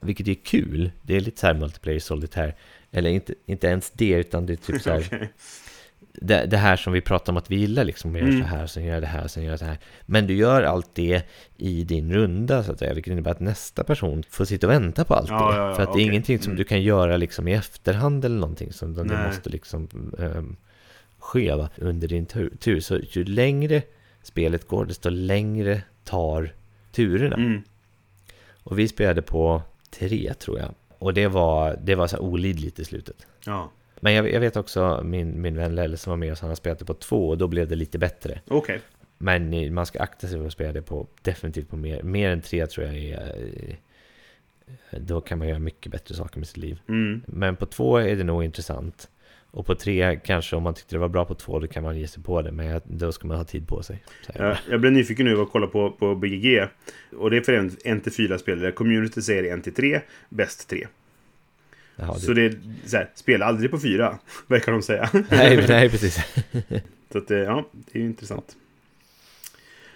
Vilket 0.00 0.28
är 0.28 0.34
kul. 0.34 0.90
Det 1.02 1.16
är 1.16 1.20
lite 1.20 1.40
så 1.40 1.46
här 1.46 1.54
multiplayer 1.54 2.00
solitaire. 2.00 2.54
Eller 2.90 3.10
inte, 3.10 3.34
inte 3.46 3.66
ens 3.66 3.90
det, 3.90 4.10
utan 4.10 4.46
det 4.46 4.52
är 4.52 4.56
typ 4.56 4.82
så 4.82 4.90
här. 4.90 5.28
Det, 6.20 6.46
det 6.46 6.56
här 6.56 6.76
som 6.76 6.92
vi 6.92 7.00
pratar 7.00 7.32
om 7.32 7.36
att 7.36 7.50
vi 7.50 7.56
gillar, 7.56 7.84
liksom. 7.84 8.16
Jag 8.16 8.22
gör 8.28 8.34
Mm. 8.34 8.42
så 8.48 8.56
här, 8.56 8.66
sen 8.66 8.84
gör 8.84 9.00
det 9.00 9.06
här, 9.06 9.28
sen 9.28 9.42
gör 9.44 9.56
så 9.56 9.64
här. 9.64 9.78
Men 10.06 10.26
du 10.26 10.34
gör 10.34 10.62
allt 10.62 10.94
det 10.94 11.22
i 11.56 11.84
din 11.84 12.12
runda, 12.14 12.62
så 12.64 12.72
att 12.72 12.78
säga. 12.78 12.94
Vilket 12.94 13.12
innebär 13.12 13.30
att 13.30 13.40
nästa 13.40 13.84
person 13.84 14.22
får 14.30 14.44
sitta 14.44 14.66
och 14.66 14.72
vänta 14.72 15.04
på 15.04 15.14
allt 15.14 15.28
Ja, 15.30 15.50
det. 15.52 15.56
ja, 15.58 15.68
ja, 15.68 15.74
För 15.74 15.82
att 15.82 15.88
det 15.88 15.92
okej. 15.92 16.02
är 16.04 16.06
ingenting 16.10 16.38
som 16.38 16.46
Mm. 16.50 16.56
du 16.58 16.64
kan 16.64 16.82
göra 16.82 17.16
liksom 17.16 17.48
i 17.48 17.52
efterhand 17.52 18.24
eller 18.24 18.38
någonting. 18.38 18.72
Som 18.72 18.94
det 18.94 19.26
måste 19.26 19.50
liksom 19.50 19.88
um, 20.18 20.56
ske 21.18 21.54
va? 21.54 21.68
under 21.76 22.08
din 22.08 22.26
tur, 22.26 22.52
tur. 22.60 22.80
Så 22.80 22.98
ju 23.10 23.24
längre 23.24 23.82
spelet 24.22 24.68
går, 24.68 24.84
desto 24.84 25.08
längre 25.08 25.82
tar 26.04 26.52
turerna. 26.92 27.36
Mm. 27.36 27.62
Och 28.62 28.78
vi 28.78 28.88
spelade 28.88 29.22
på 29.22 29.62
tre 29.90 30.34
tror 30.34 30.58
jag. 30.58 30.74
Och 30.98 31.14
det 31.14 31.26
var, 31.28 31.78
det 31.82 31.94
var 31.94 32.06
så 32.06 32.18
olidligt 32.18 32.78
i 32.78 32.84
slutet. 32.84 33.26
Ja. 33.46 33.70
Men 34.00 34.12
jag, 34.14 34.32
jag 34.32 34.40
vet 34.40 34.56
också 34.56 35.00
min, 35.04 35.42
min 35.42 35.56
vän 35.56 35.74
Lelle 35.74 35.96
som 35.96 36.10
var 36.10 36.16
med 36.16 36.32
oss, 36.32 36.40
han 36.40 36.50
har 36.50 36.54
spelat 36.54 36.78
det 36.78 36.84
på 36.84 36.94
två 36.94 37.28
och 37.28 37.38
då 37.38 37.48
blev 37.48 37.68
det 37.68 37.76
lite 37.76 37.98
bättre. 37.98 38.40
Okej. 38.48 38.80
Men 39.18 39.52
eh, 39.54 39.70
man 39.70 39.86
ska 39.86 40.00
akta 40.00 40.26
sig 40.26 40.38
för 40.38 40.46
att 40.46 40.52
spela 40.52 40.72
det 40.72 40.82
på 40.82 41.06
definitivt 41.22 41.68
på 41.70 41.76
mer, 41.76 42.02
mer 42.02 42.30
än 42.30 42.40
tre 42.40 42.66
tror 42.66 42.86
jag 42.86 42.96
är... 42.96 43.36
eh, 43.36 44.98
Då 45.00 45.20
kan 45.20 45.38
man 45.38 45.48
göra 45.48 45.58
mycket 45.58 45.92
bättre 45.92 46.14
saker 46.14 46.38
med 46.38 46.48
sitt 46.48 46.56
liv. 46.56 46.80
Mm. 46.88 47.22
Men 47.26 47.56
på 47.56 47.66
två 47.66 47.96
är 47.96 48.16
det 48.16 48.24
nog 48.24 48.44
intressant. 48.44 49.08
Och 49.50 49.66
på 49.66 49.74
tre 49.74 50.20
kanske 50.24 50.56
om 50.56 50.62
man 50.62 50.74
tyckte 50.74 50.94
det 50.94 50.98
var 51.00 51.08
bra 51.08 51.24
på 51.24 51.34
två 51.34 51.58
då 51.58 51.66
kan 51.66 51.82
man 51.82 51.98
ge 51.98 52.08
sig 52.08 52.22
på 52.22 52.42
det. 52.42 52.52
Men 52.52 52.80
då 52.84 53.12
ska 53.12 53.28
man 53.28 53.36
ha 53.36 53.44
tid 53.44 53.68
på 53.68 53.82
sig. 53.82 54.04
Jag, 54.34 54.56
jag 54.70 54.80
blev 54.80 54.92
nyfiken 54.92 55.26
nu 55.26 55.36
och 55.36 55.52
kolla 55.52 55.66
på, 55.66 55.90
på 55.90 56.14
BGG. 56.14 56.62
Och 57.16 57.30
det 57.30 57.36
är 57.36 57.40
för 57.40 57.52
en, 57.52 57.76
en 57.84 58.00
till 58.00 58.12
fyra 58.12 58.38
spelare. 58.38 58.72
Community 58.72 59.22
säger 59.22 59.52
en 59.52 59.62
till 59.62 59.74
tre, 59.74 60.00
bäst 60.28 60.68
tre. 60.68 60.86
Jaha, 61.96 62.14
Så 62.14 62.32
det... 62.32 62.44
är 62.44 62.58
så 62.86 62.96
här, 62.96 63.10
spela 63.14 63.46
aldrig 63.46 63.70
på 63.70 63.78
fyra, 63.78 64.18
verkar 64.46 64.72
de 64.72 64.82
säga. 64.82 65.10
nej, 65.30 65.64
nej, 65.68 65.90
precis. 65.90 66.18
Så 67.12 67.18
att, 67.18 67.30
eh, 67.30 67.38
ja, 67.38 67.64
det 67.72 67.98
är 67.98 68.02
ju 68.02 68.08
intressant. 68.08 68.56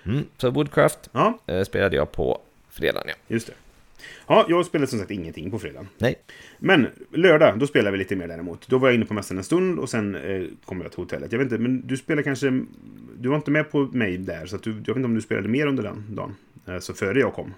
Mm, 0.05 0.25
så 0.37 0.51
Woodcraft 0.51 1.11
Ja, 1.13 1.39
eh, 1.47 1.63
spelade 1.63 1.97
jag 1.97 2.13
på 2.13 2.41
fredagen 2.71 3.09
ja. 3.09 3.15
just 3.29 3.47
det. 3.47 3.53
Ja, 4.27 4.47
jag 4.49 4.67
spelade 4.67 4.91
som 4.91 4.99
sagt 4.99 5.11
ingenting 5.11 5.51
på 5.51 5.59
fredagen. 5.59 5.89
Nej, 5.99 6.15
Men 6.59 6.87
lördag, 7.13 7.59
då 7.59 7.67
spelar 7.67 7.91
vi 7.91 7.99
lite 7.99 8.17
mer 8.17 8.29
däremot. 8.29 8.69
Då 8.69 8.79
var 8.79 8.89
jag 8.89 8.95
inne 8.95 9.05
på 9.05 9.15
mässan 9.15 9.39
en 9.39 9.45
stund 9.45 9.79
och 9.79 9.91
sen 9.91 10.15
eh, 10.15 10.45
kom 10.65 10.81
jag 10.81 10.91
till 10.91 11.01
hotellet. 11.01 11.33
Jag 11.33 11.39
vet 11.39 11.45
inte, 11.53 11.59
men 11.59 11.87
du 11.87 11.97
spelar 11.97 12.23
kanske... 12.23 12.65
Du 13.19 13.29
var 13.29 13.37
inte 13.37 13.51
med 13.51 13.71
på 13.71 13.79
mig 13.79 14.17
där, 14.17 14.47
så 14.47 14.57
du, 14.57 14.71
jag 14.71 14.77
vet 14.79 14.97
inte 14.97 15.05
om 15.07 15.15
du 15.15 15.21
spelade 15.21 15.49
mer 15.49 15.67
under 15.67 15.83
den 15.83 16.05
dagen. 16.09 16.37
Eh, 16.67 16.79
så 16.79 16.95
före 16.95 17.21
jag 17.21 17.35
kom. 17.35 17.55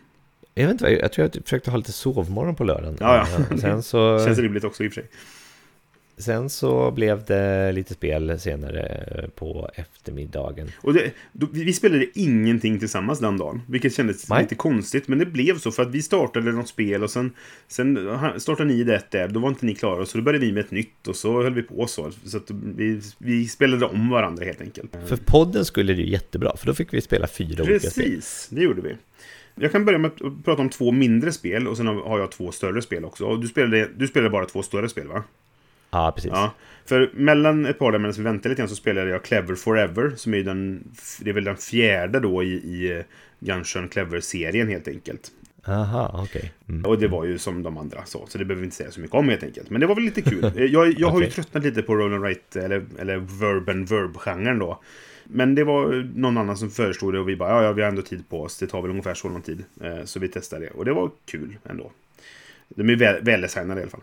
Jag 0.55 0.67
vet 0.67 0.73
inte 0.73 0.91
jag, 0.91 1.13
tror 1.13 1.31
jag 1.35 1.45
försökte 1.45 1.71
ha 1.71 1.79
lite 1.79 1.93
sovmorgon 1.93 2.55
på 2.55 2.65
lördagen. 2.65 2.97
Ja, 3.01 3.27
ja. 3.33 3.39
Eh, 3.51 3.57
Sen 3.57 3.83
så... 3.83 4.19
Känns 4.25 4.39
rimligt 4.39 4.65
också 4.65 4.85
i 4.85 4.89
och 4.89 4.93
för 4.93 5.01
sig. 5.01 5.11
Sen 6.17 6.51
så 6.51 6.91
blev 6.91 7.25
det 7.25 7.73
lite 7.73 7.95
spel 7.95 8.39
senare 8.41 9.31
på 9.35 9.71
eftermiddagen. 9.75 10.71
Och 10.81 10.95
det, 10.95 11.13
då, 11.33 11.47
vi 11.53 11.73
spelade 11.73 12.07
ingenting 12.15 12.79
tillsammans 12.79 13.19
den 13.19 13.37
dagen, 13.37 13.63
vilket 13.69 13.95
kändes 13.95 14.29
Nej. 14.29 14.43
lite 14.43 14.55
konstigt. 14.55 15.09
Men 15.09 15.19
det 15.19 15.27
blev 15.27 15.59
så 15.59 15.71
för 15.71 15.83
att 15.83 15.91
vi 15.91 16.03
startade 16.03 16.53
något 16.53 16.69
spel 16.69 17.03
och 17.03 17.11
sen, 17.11 17.33
sen 17.69 18.19
startade 18.37 18.69
ni 18.69 18.85
det 18.85 19.03
där, 19.11 19.29
då 19.29 19.41
var 19.41 19.49
inte 19.49 19.67
ni 19.67 19.75
klara. 19.75 20.07
Så 20.07 20.19
då 20.19 20.25
började 20.25 20.47
vi 20.47 20.53
med 20.53 20.65
ett 20.65 20.71
nytt 20.71 21.09
och 21.09 21.17
så 21.17 21.43
höll 21.43 21.55
vi 21.55 21.63
på 21.63 21.87
så. 21.87 22.11
Så 22.25 22.37
att 22.37 22.51
vi, 22.51 23.01
vi 23.19 23.49
spelade 23.49 23.87
om 23.87 24.11
varandra 24.11 24.45
helt 24.45 24.61
enkelt. 24.61 24.97
För 25.07 25.17
podden 25.17 25.65
skulle 25.65 25.93
det 25.93 26.03
ju 26.03 26.11
jättebra, 26.11 26.57
för 26.57 26.67
då 26.67 26.75
fick 26.75 26.95
vi 26.95 27.01
spela 27.01 27.27
fyra 27.27 27.65
olika 27.65 27.91
spel. 27.91 28.05
Precis, 28.05 28.49
det 28.51 28.63
gjorde 28.63 28.83
vi. 28.83 28.97
Jag 29.55 29.73
kan 29.73 29.85
börja 29.85 29.99
med 29.99 30.11
att 30.11 30.45
prata 30.45 30.63
om 30.63 30.69
två 30.69 30.91
mindre 30.93 31.33
spel 31.33 31.69
och 31.69 31.77
sen 31.77 31.87
har 31.87 32.19
jag 32.19 32.33
två 32.33 32.53
större 32.53 32.83
spel 32.83 33.05
också. 33.05 33.37
Du 33.37 33.49
spelade, 33.49 33.89
du 33.97 34.07
spelade 34.07 34.31
bara 34.31 34.47
två 34.47 34.63
större 34.63 34.89
spel 34.89 35.09
va? 35.09 35.25
Ja, 35.91 36.13
precis. 36.15 36.31
Ja. 36.35 36.55
För 36.85 37.11
mellan 37.15 37.67
ett 37.67 37.79
par 37.79 37.93
där 37.93 37.99
medan 37.99 38.15
vi 38.17 38.23
väntade 38.23 38.49
lite 38.49 38.61
grann 38.61 38.69
så 38.69 38.77
spelade 38.77 39.11
jag 39.11 39.25
Clever 39.25 39.55
Forever. 39.55 40.13
Som 40.17 40.35
är 40.35 40.43
den, 40.43 40.89
det 41.21 41.31
är 41.31 41.35
väl 41.35 41.45
den 41.45 41.57
fjärde 41.57 42.21
då 42.21 42.43
i, 42.43 42.53
i 42.53 42.99
eh, 42.99 43.05
Gunshun 43.41 43.89
Clever-serien 43.89 44.69
helt 44.69 44.89
enkelt. 44.89 45.31
Aha, 45.67 46.21
okej. 46.25 46.53
Mm. 46.69 46.85
Och 46.85 46.99
det 46.99 47.09
var 47.09 47.25
ju 47.25 47.39
som 47.39 47.63
de 47.63 47.79
andra 47.79 48.05
så, 48.05 48.27
så 48.29 48.39
det 48.39 48.45
behöver 48.45 48.61
vi 48.61 48.65
inte 48.65 48.77
säga 48.77 48.91
så 48.91 49.01
mycket 49.01 49.17
om 49.17 49.29
helt 49.29 49.43
enkelt. 49.43 49.71
Men 49.71 49.81
det 49.81 49.87
var 49.87 49.95
väl 49.95 50.05
lite 50.05 50.23
kul. 50.23 50.45
Eh, 50.45 50.53
Jag, 50.65 51.01
jag 51.01 51.09
har 51.09 51.21
ju 51.21 51.31
tröttnat 51.31 51.65
lite 51.65 51.83
på 51.83 51.95
roll 51.95 52.13
and 52.13 52.23
write, 52.23 52.61
eller, 52.61 52.85
eller 52.99 53.17
verb 53.17 53.69
and 53.69 53.89
verb-genren 53.89 54.59
då. 54.59 54.81
Men 55.35 55.55
det 55.55 55.65
var 55.65 56.09
någon 56.15 56.39
annan 56.39 56.57
som 56.57 56.71
föreslog 56.71 57.13
det 57.13 57.19
och 57.19 57.29
vi 57.29 57.37
bara, 57.37 57.51
ja, 57.51 57.63
ja, 57.63 57.73
vi 57.73 57.83
har 57.83 57.89
ändå 57.89 58.03
tid 58.03 58.29
på 58.29 58.43
oss. 58.43 58.59
Det 58.59 58.67
tar 58.67 58.83
väl 58.83 58.91
ungefär 58.91 59.15
så 59.15 59.29
lång 59.29 59.43
tid. 59.43 59.65
Eh, 59.81 60.05
Så 60.05 60.21
vi 60.21 60.29
testade 60.29 60.65
det 60.65 60.71
och 60.71 60.85
det 60.85 60.93
var 60.93 61.11
kul 61.27 61.57
ändå. 61.65 61.91
De 62.69 62.91
är 62.91 62.97
väl, 62.97 63.23
väldesignade 63.25 63.81
i 63.81 63.83
alla 63.83 63.91
fall. 63.91 64.01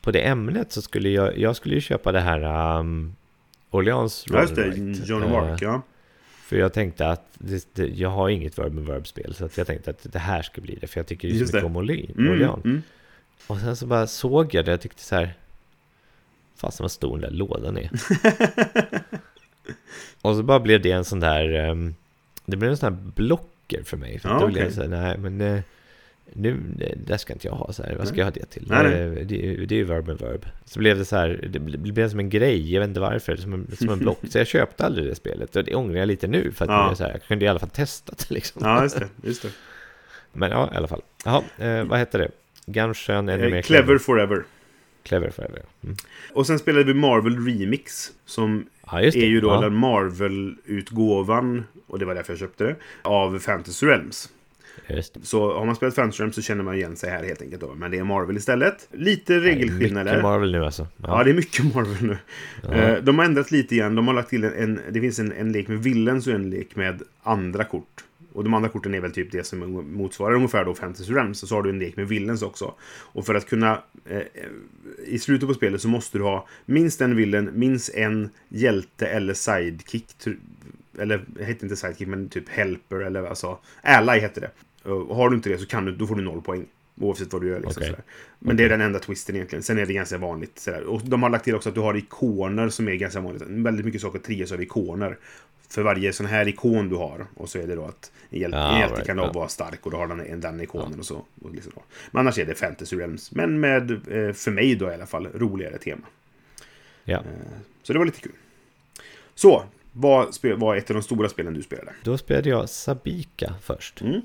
På 0.00 0.10
det 0.10 0.20
ämnet 0.20 0.72
så 0.72 0.82
skulle 0.82 1.08
jag, 1.08 1.38
jag 1.38 1.56
skulle 1.56 1.74
ju 1.74 1.80
köpa 1.80 2.12
det 2.12 2.20
här 2.20 2.78
um, 2.80 3.14
Orleans 3.70 4.24
Ja, 4.30 4.40
just 4.40 4.54
det. 4.54 4.66
John 5.06 5.22
Eh, 5.22 5.30
Mark, 5.30 5.62
ja. 5.62 5.82
För 6.26 6.56
jag 6.56 6.72
tänkte 6.72 7.08
att 7.08 7.26
det, 7.38 7.68
det, 7.74 7.86
jag 7.86 8.08
har 8.08 8.28
inget 8.28 8.58
verb 8.58 8.78
and 8.78 8.86
verb-spel, 8.88 9.34
så 9.34 9.44
att 9.44 9.58
jag 9.58 9.66
tänkte 9.66 9.90
att 9.90 10.12
det 10.12 10.18
här 10.18 10.42
ska 10.42 10.60
bli 10.60 10.78
det, 10.80 10.86
för 10.86 11.00
jag 11.00 11.06
tycker 11.06 11.28
ju 11.28 11.34
så 11.34 11.40
mycket 11.40 11.52
det. 11.60 11.66
om 11.66 11.76
Orlean. 11.76 12.14
Mm, 12.18 12.60
mm. 12.64 12.82
Och 13.46 13.58
sen 13.58 13.76
så 13.76 13.86
bara 13.86 14.06
såg 14.06 14.54
jag 14.54 14.64
det, 14.64 14.70
jag 14.70 14.80
tyckte 14.80 15.02
så 15.02 15.14
här, 15.14 15.34
fasen 16.56 16.84
vad 16.84 16.90
stor 16.90 17.18
den 17.18 17.30
där 17.30 17.36
lådan 17.38 17.76
är. 17.78 17.90
och 20.22 20.36
så 20.36 20.42
bara 20.42 20.60
blev 20.60 20.82
det 20.82 20.90
en 20.90 21.04
sån 21.04 21.20
där, 21.20 21.52
ehm, 21.54 21.94
det 22.46 22.56
blev 22.56 22.70
en 22.70 22.76
sån 22.76 22.92
här 22.94 23.00
blocker 23.14 23.82
för 23.84 23.96
mig. 23.96 24.18
För 24.18 24.28
Ja, 24.28 24.34
då 24.38 24.46
blev 24.46 24.50
okej. 24.56 24.64
jag 24.64 24.72
så 24.72 24.80
här, 24.80 24.88
nej 24.88 25.18
men 25.18 25.40
eh, 25.40 25.60
nu, 26.32 26.56
det 27.06 27.18
ska 27.18 27.32
inte 27.32 27.46
jag 27.46 27.54
ha 27.54 27.72
så 27.72 27.82
här, 27.82 27.94
vad 27.96 28.08
ska 28.08 28.16
jag 28.16 28.24
ha 28.24 28.30
det 28.30 28.44
till? 28.46 28.66
Nej, 28.70 28.82
nej. 28.82 28.92
Det, 29.10 29.24
det, 29.24 29.46
är 29.46 29.50
ju- 29.52 29.66
det 29.66 29.74
är 29.74 29.76
ju 29.76 29.84
verb 29.84 30.08
and 30.10 30.20
verb. 30.20 30.46
Så 30.64 30.78
blev 30.78 30.98
det 30.98 31.04
så 31.04 31.16
här, 31.16 31.48
det 31.52 31.58
ble- 31.58 31.76
det 31.76 31.92
blev 31.92 32.08
som 32.10 32.18
en 32.20 32.30
grej, 32.30 32.72
jag 32.72 32.80
vet 32.80 32.88
inte 32.88 33.00
varför, 33.00 33.36
som 33.36 33.52
en, 33.52 33.76
som 33.76 33.88
en 33.88 33.98
block. 33.98 34.18
Så 34.30 34.38
jag 34.38 34.46
köpte 34.46 34.84
aldrig 34.86 35.06
det 35.06 35.14
spelet, 35.14 35.56
och 35.56 35.64
det 35.64 35.74
ångrar 35.74 35.98
jag 35.98 36.06
lite 36.08 36.26
nu, 36.26 36.52
för 36.52 36.64
att 36.64 36.70
Ja. 36.70 36.94
så 36.94 37.04
här, 37.04 37.10
jag 37.10 37.22
kunde 37.22 37.44
i 37.44 37.48
alla 37.48 37.58
fall 37.58 37.68
testa 37.70 38.12
det 38.18 38.34
liksom. 38.34 38.62
Ja, 38.64 38.82
just 38.82 38.98
det. 38.98 39.08
Just 39.22 39.42
det. 39.42 39.48
Men 40.32 40.50
ja, 40.50 40.70
i 40.74 40.76
alla 40.76 40.88
fall. 40.88 41.02
Jaha, 41.24 41.42
eh, 41.58 41.84
vad 41.84 41.98
heter 41.98 42.18
det? 42.18 42.30
Gunshun, 42.66 43.28
ännu 43.28 43.44
Eh, 43.44 43.50
mer 43.50 43.62
Clever 43.62 43.98
Forever. 43.98 44.44
Clever 45.02 45.30
Forever. 45.30 45.62
Mm. 45.84 45.96
Och 46.32 46.46
sen 46.46 46.58
spelade 46.58 46.84
vi 46.84 46.94
Marvel 46.94 47.46
Remix. 47.46 48.12
Som 48.26 48.66
Ja, 49.02 49.10
det. 49.10 49.16
är 49.16 49.26
ju 49.26 49.40
då 49.40 49.48
ja. 49.48 49.60
den 49.60 49.74
Marvel-utgåvan, 49.74 51.64
och 51.86 51.98
det 51.98 52.04
var 52.04 52.14
därför 52.14 52.32
jag 52.32 52.38
köpte 52.40 52.64
det, 52.64 52.76
av 53.02 53.38
Fantasy 53.38 53.86
Realms. 53.86 54.28
Det. 54.88 55.16
Så 55.22 55.58
har 55.58 55.66
man 55.66 55.76
spelat 55.76 55.94
Fantasy 55.94 56.20
Realms 56.20 56.34
så 56.34 56.42
känner 56.42 56.64
man 56.64 56.74
igen 56.74 56.96
sig 56.96 57.10
här 57.10 57.24
helt 57.24 57.42
enkelt 57.42 57.60
då. 57.60 57.74
Men 57.74 57.90
det 57.90 57.98
är 57.98 58.04
Marvel 58.04 58.36
istället. 58.36 58.88
Lite 58.92 59.34
Det 59.34 59.40
regelskillnader. 59.40 60.10
Mycket 60.10 60.22
Marvel 60.22 60.52
nu 60.52 60.64
alltså. 60.64 60.86
Ja, 60.96 61.24
det 61.24 61.30
är 61.30 61.34
mycket 61.34 61.74
Marvel 61.74 62.08
nu. 62.08 62.16
Ja. 62.62 62.72
Eh, 62.72 63.02
De 63.02 63.18
har 63.18 63.24
ändrat 63.24 63.50
lite 63.50 63.74
igen. 63.74 63.94
De 63.94 64.06
har 64.08 64.14
lagt 64.14 64.30
till 64.30 64.44
en, 64.44 64.52
en 64.54 64.80
det 64.90 65.00
finns 65.00 65.18
en, 65.18 65.32
en 65.32 65.52
lek 65.52 65.68
med 65.68 65.78
villains 65.82 66.26
och 66.26 66.32
en 66.32 66.50
lek 66.50 66.76
med 66.76 67.02
andra 67.22 67.64
kort. 67.64 68.04
Och 68.34 68.44
de 68.44 68.54
andra 68.54 68.68
korten 68.68 68.94
är 68.94 69.00
väl 69.00 69.12
typ 69.12 69.32
det 69.32 69.44
som 69.44 69.58
motsvarar 69.92 70.34
ungefär 70.34 70.64
då 70.64 70.74
Fantasy 70.74 71.12
Realms. 71.12 71.42
Och 71.42 71.48
så 71.48 71.54
har 71.54 71.62
du 71.62 71.70
en 71.70 71.78
lek 71.78 71.96
med 71.96 72.08
villains 72.08 72.42
också. 72.42 72.74
Och 73.02 73.26
för 73.26 73.34
att 73.34 73.48
kunna... 73.48 73.82
Eh, 74.04 74.22
I 75.06 75.18
slutet 75.18 75.48
på 75.48 75.54
spelet 75.54 75.80
så 75.80 75.88
måste 75.88 76.18
du 76.18 76.24
ha 76.24 76.46
minst 76.64 77.00
en 77.00 77.16
villain, 77.16 77.50
minst 77.54 77.94
en 77.94 78.30
hjälte 78.48 79.06
eller 79.06 79.34
sidekick. 79.34 80.06
Eller, 80.98 81.24
det 81.26 81.44
heter 81.44 81.64
inte 81.64 81.76
sidekick, 81.76 82.08
men 82.08 82.28
typ 82.28 82.48
helper 82.48 82.96
eller 82.96 83.24
alltså... 83.24 83.58
Ally 83.82 84.20
heter 84.20 84.40
det. 84.40 84.50
Och 84.90 85.16
har 85.16 85.30
du 85.30 85.36
inte 85.36 85.48
det 85.48 85.58
så 85.58 85.66
kan 85.66 85.84
du, 85.84 85.96
då 85.96 86.06
får 86.06 86.16
du 86.16 86.22
noll 86.22 86.42
poäng. 86.42 86.66
Oavsett 87.00 87.32
vad 87.32 87.42
du 87.42 87.48
gör. 87.48 87.60
Liksom, 87.60 87.82
sådär. 87.82 88.02
Men 88.38 88.56
det 88.56 88.64
är 88.64 88.68
den 88.68 88.80
enda 88.80 88.98
twisten 88.98 89.34
egentligen. 89.36 89.62
Sen 89.62 89.78
är 89.78 89.86
det 89.86 89.92
ganska 89.92 90.18
vanligt. 90.18 90.58
Sådär. 90.58 90.82
Och 90.82 91.00
de 91.04 91.22
har 91.22 91.30
lagt 91.30 91.44
till 91.44 91.54
också 91.54 91.68
att 91.68 91.74
du 91.74 91.80
har 91.80 91.96
ikoner 91.96 92.68
som 92.68 92.88
är 92.88 92.94
ganska 92.94 93.20
vanligt. 93.20 93.42
Väldigt 93.46 93.86
mycket 93.86 94.00
saker 94.00 94.18
trias 94.18 94.52
av 94.52 94.62
ikoner. 94.62 95.18
För 95.68 95.82
varje 95.82 96.12
sån 96.12 96.26
här 96.26 96.48
ikon 96.48 96.88
du 96.88 96.96
har. 96.96 97.26
Och 97.34 97.48
så 97.48 97.58
är 97.58 97.66
det 97.66 97.74
då 97.74 97.84
att 97.84 98.12
en 98.30 98.40
hjälte, 98.40 98.58
Ah, 98.58 98.72
en 98.74 98.78
hjälte 98.80 98.94
right, 98.94 99.06
kan 99.06 99.16
då 99.16 99.22
ja. 99.22 99.32
vara 99.32 99.48
stark 99.48 99.86
och 99.86 99.90
då 99.90 99.96
har 99.96 100.06
den, 100.06 100.20
en- 100.20 100.40
den 100.40 100.60
ikonen 100.60 100.98
och 100.98 101.06
så. 101.06 101.24
Och 101.42 101.54
liksom 101.54 101.72
då. 101.74 101.82
Men 102.10 102.20
annars 102.20 102.38
är 102.38 102.44
det 102.46 102.54
Fantasy 102.54 102.96
Realms. 102.96 103.32
Men 103.32 103.60
med, 103.60 103.90
eh, 103.90 104.32
för 104.32 104.50
mig 104.50 104.74
då 104.74 104.90
i 104.90 104.94
alla 104.94 105.06
fall, 105.06 105.26
roligare 105.34 105.78
tema. 105.78 106.06
Eh, 107.04 107.20
Så 107.82 107.92
det 107.92 107.98
var 107.98 108.06
lite 108.06 108.20
kul. 108.20 108.32
Så, 109.34 109.64
vad 109.92 110.34
var 110.56 110.76
ett 110.76 110.90
av 110.90 110.94
de 110.94 111.02
stora 111.02 111.28
spelen 111.28 111.54
du 111.54 111.62
spelade? 111.62 111.92
Då 112.02 112.18
spelade 112.18 112.48
jag 112.48 112.68
Sabika 112.68 113.54
först. 113.62 114.00
Mm. 114.00 114.20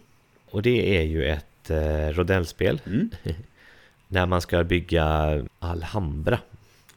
Och 0.49 0.61
det 0.61 0.97
är 0.97 1.01
ju 1.01 1.25
ett 1.25 1.69
eh, 1.69 2.07
rodellspel. 2.09 2.81
Mm. 2.85 3.09
Där 4.07 4.25
man 4.25 4.41
ska 4.41 4.63
bygga 4.63 5.05
Alhambra. 5.59 6.39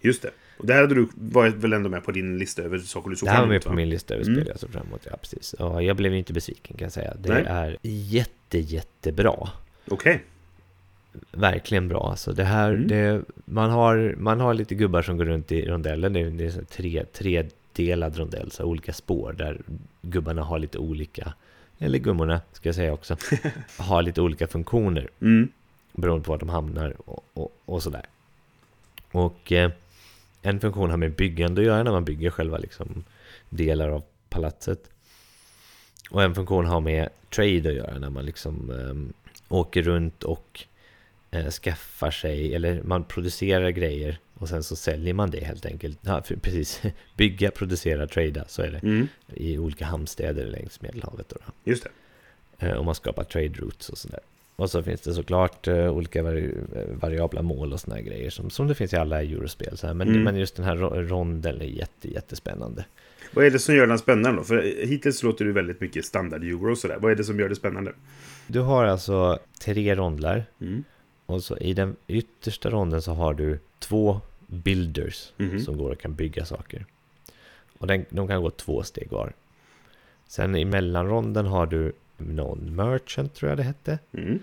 Just 0.01 0.23
det. 0.23 0.31
Och 0.63 0.69
det 0.69 0.75
här 0.75 0.81
hade 0.81 0.95
du 0.95 1.09
varit 1.15 1.55
väl 1.55 1.73
ändå 1.73 1.89
med 1.91 2.05
på 2.05 2.13
din 2.13 2.39
lista 2.39 2.63
över 2.63 2.79
saker 2.79 3.11
du 3.11 3.17
såg 3.17 3.27
Det 3.29 3.33
här 3.33 3.41
var 3.41 3.49
med 3.49 3.63
på 3.63 3.69
va? 3.69 3.75
min 3.75 3.89
lista 3.89 4.15
över 4.15 4.25
Mm. 4.25 4.37
spel 4.37 4.49
jag 4.49 4.61
såg 4.61 4.71
fram 4.71 4.87
emot. 4.87 5.07
Ja, 5.11 5.17
precis. 5.17 5.55
Ja, 5.59 5.83
jag 5.83 5.97
blev 5.97 6.15
inte 6.15 6.33
besviken 6.33 6.77
kan 6.77 6.85
jag 6.87 6.93
säga. 6.93 7.15
Det 7.19 7.29
Nej. 7.29 7.45
är 7.49 7.77
jätte, 7.83 8.59
jättebra. 8.59 9.49
Okej. 9.89 10.25
Verkligen 11.33 11.89
bra. 11.89 12.11
Alltså 12.11 12.33
det 12.33 12.45
här, 12.45 12.71
Mm. 12.73 12.89
det, 12.89 13.23
man, 13.45 13.71
har, 13.71 14.15
man 14.19 14.41
har 14.41 14.55
lite 14.55 14.75
gubbar 14.75 15.03
som 15.03 15.17
går 15.17 15.25
runt 15.25 15.53
i 15.53 15.67
rondellen. 15.69 16.13
Det 16.13 16.21
är, 16.21 16.31
det 16.31 16.45
är 16.47 16.51
så 16.51 16.65
tre, 16.65 17.05
tredelad 17.13 18.17
rondell, 18.17 18.51
så 18.51 18.65
olika 18.65 18.93
spår 18.93 19.33
där 19.39 19.61
gubbarna 20.03 20.43
har 20.43 20.59
lite 20.59 20.79
olika, 20.79 21.33
eller 21.79 21.99
gummorna 21.99 22.41
ska 22.53 22.69
jag 22.69 22.75
säga 22.77 22.93
också, 22.93 23.17
har 23.79 24.03
lite 24.03 24.21
olika 24.21 24.47
funktioner 24.47 25.09
Mm. 25.21 25.49
beroende 25.93 26.25
på 26.25 26.33
var 26.33 26.39
de 26.39 26.49
hamnar 26.49 26.95
och, 27.11 27.25
och, 27.35 27.53
och 27.65 27.83
sådär. 27.83 28.07
Och 29.13 29.53
eh, 29.53 29.71
en 30.43 30.61
funktion 30.61 30.91
har 30.91 30.97
med 30.97 31.15
byggande 31.15 31.61
att 31.61 31.67
göra 31.67 31.83
när 31.83 31.93
man 31.93 32.05
bygger 32.05 32.31
själva 32.31 32.59
liksom, 32.59 33.05
delar 33.49 33.89
av 33.89 34.05
palatset. 34.29 34.91
Och 36.11 36.23
en 36.23 36.35
funktion 36.35 36.67
har 36.67 36.81
med 36.81 37.09
trade 37.31 37.69
att 37.69 37.75
göra 37.75 37.99
när 37.99 38.11
man 38.11 38.27
liksom 38.27 38.71
eh, 38.71 39.25
åker 39.57 39.83
runt 39.83 40.23
och 40.23 40.65
eh, 41.31 41.51
skaffar 41.51 42.11
sig, 42.11 42.55
eller 42.55 42.83
man 42.83 43.05
producerar 43.05 43.71
grejer 43.71 44.19
och 44.35 44.49
sen 44.49 44.63
så 44.63 44.77
säljer 44.77 45.15
man 45.15 45.31
det 45.31 45.45
helt 45.45 45.67
enkelt. 45.67 45.99
Ja, 46.03 46.23
för, 46.23 46.37
precis, 46.37 46.83
bygga, 47.17 47.51
producera, 47.51 48.07
trada, 48.07 48.45
så 48.49 48.63
är 48.63 48.71
det. 48.71 48.79
Mm. 48.79 49.09
I 49.35 49.59
olika 49.59 49.85
hamnstäder 49.85 50.47
längs 50.47 50.81
Medelhavet. 50.81 51.29
Då. 51.29 51.37
Just 51.65 51.87
det. 52.59 52.67
Eh, 52.67 52.73
och 52.73 52.85
man 52.85 52.95
skapar 52.95 53.25
trade 53.25 53.49
routes 53.49 53.89
och 53.89 53.99
sådär. 53.99 54.21
Och 54.57 54.71
så 54.71 54.83
finns 54.83 55.01
det 55.01 55.15
såklart 55.15 55.69
eh, 55.69 55.89
olika 55.93 56.23
vari 56.23 56.55
variabla 57.01 57.43
mål 57.43 57.73
och 57.73 57.81
sådana 57.81 57.97
här 58.01 58.03
grejer 58.07 58.31
som, 58.31 58.51
som 58.51 58.67
det 58.69 58.75
finns 58.75 58.93
i 58.93 58.97
alla 58.97 59.23
eurospel. 59.23 59.77
Så 59.79 59.87
här. 59.87 59.95
Men, 59.95 60.09
Mm. 60.09 60.23
men 60.23 60.37
just 60.37 60.57
den 60.57 60.65
här 60.65 60.77
ro- 60.77 61.03
ronden 61.03 61.61
är 61.61 61.65
jätte, 61.65 62.13
jättespännande. 62.13 62.85
Vad 63.35 63.45
är 63.45 63.51
det 63.51 63.59
som 63.59 63.75
gör 63.75 63.87
den 63.87 63.99
spännande 63.99 64.41
då? 64.41 64.45
För 64.45 64.63
hittills 64.87 65.23
låter 65.23 65.45
det 65.45 65.53
väldigt 65.53 65.81
mycket 65.81 66.05
standard 66.05 66.45
euro 66.45 66.71
och 66.71 66.79
sådär. 66.79 66.99
Vad 67.01 67.13
är 67.13 67.17
det 67.17 67.25
som 67.25 67.39
gör 67.41 67.49
det 67.49 67.55
spännande? 67.57 67.93
Du 68.47 68.61
har 68.61 68.85
alltså 68.85 69.39
tre 69.65 69.95
rondlar 69.95 70.45
Mm. 70.61 70.85
och 71.27 71.43
så 71.45 71.57
i 71.59 71.73
den 71.75 71.97
yttersta 72.07 72.71
ronden 72.71 73.03
så 73.03 73.13
har 73.13 73.35
du 73.35 73.59
två 73.79 74.21
builders 74.47 75.33
Mhm. 75.37 75.61
som 75.61 75.79
går 75.79 75.91
och 75.91 76.01
kan 76.01 76.15
bygga 76.15 76.45
saker. 76.45 76.87
Och 77.79 77.87
den, 77.87 78.05
de 78.11 78.29
kan 78.29 78.43
gå 78.43 78.51
två 78.51 78.83
steg 78.83 79.11
var. 79.11 79.33
Sen 80.29 80.57
i 80.57 80.65
mellanronden 80.65 81.47
har 81.47 81.67
du 81.67 81.93
någon 82.23 82.77
merchant 82.77 83.35
tror 83.35 83.49
jag 83.51 83.59
det 83.59 83.63
hette. 83.63 83.99
Mm. 84.13 84.39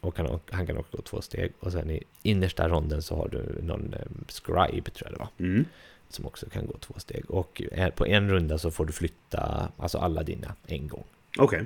Och 0.00 0.18
han, 0.18 0.40
han 0.50 0.66
kan 0.66 0.76
också 0.76 0.96
gå 0.96 1.02
två 1.02 1.20
steg. 1.20 1.52
Och 1.60 1.72
sen 1.72 1.90
i 1.90 2.02
innersta 2.22 2.68
ronden 2.68 3.02
så 3.02 3.16
har 3.16 3.28
du 3.28 3.62
någon 3.62 3.94
eh, 3.94 4.06
scribe 4.28 4.90
tror 4.90 5.10
jag 5.10 5.12
det 5.12 5.18
var. 5.18 5.28
Mm. 5.38 5.64
Som 6.08 6.26
också 6.26 6.46
kan 6.50 6.66
gå 6.66 6.78
två 6.78 6.94
steg. 6.96 7.30
Och 7.30 7.62
på 7.94 8.06
en 8.06 8.30
runda 8.30 8.58
så 8.58 8.70
får 8.70 8.86
du 8.86 8.92
flytta 8.92 9.68
alltså 9.76 9.98
alla 9.98 10.22
dina 10.22 10.54
en 10.66 10.88
gång. 10.88 11.04
Okej. 11.38 11.64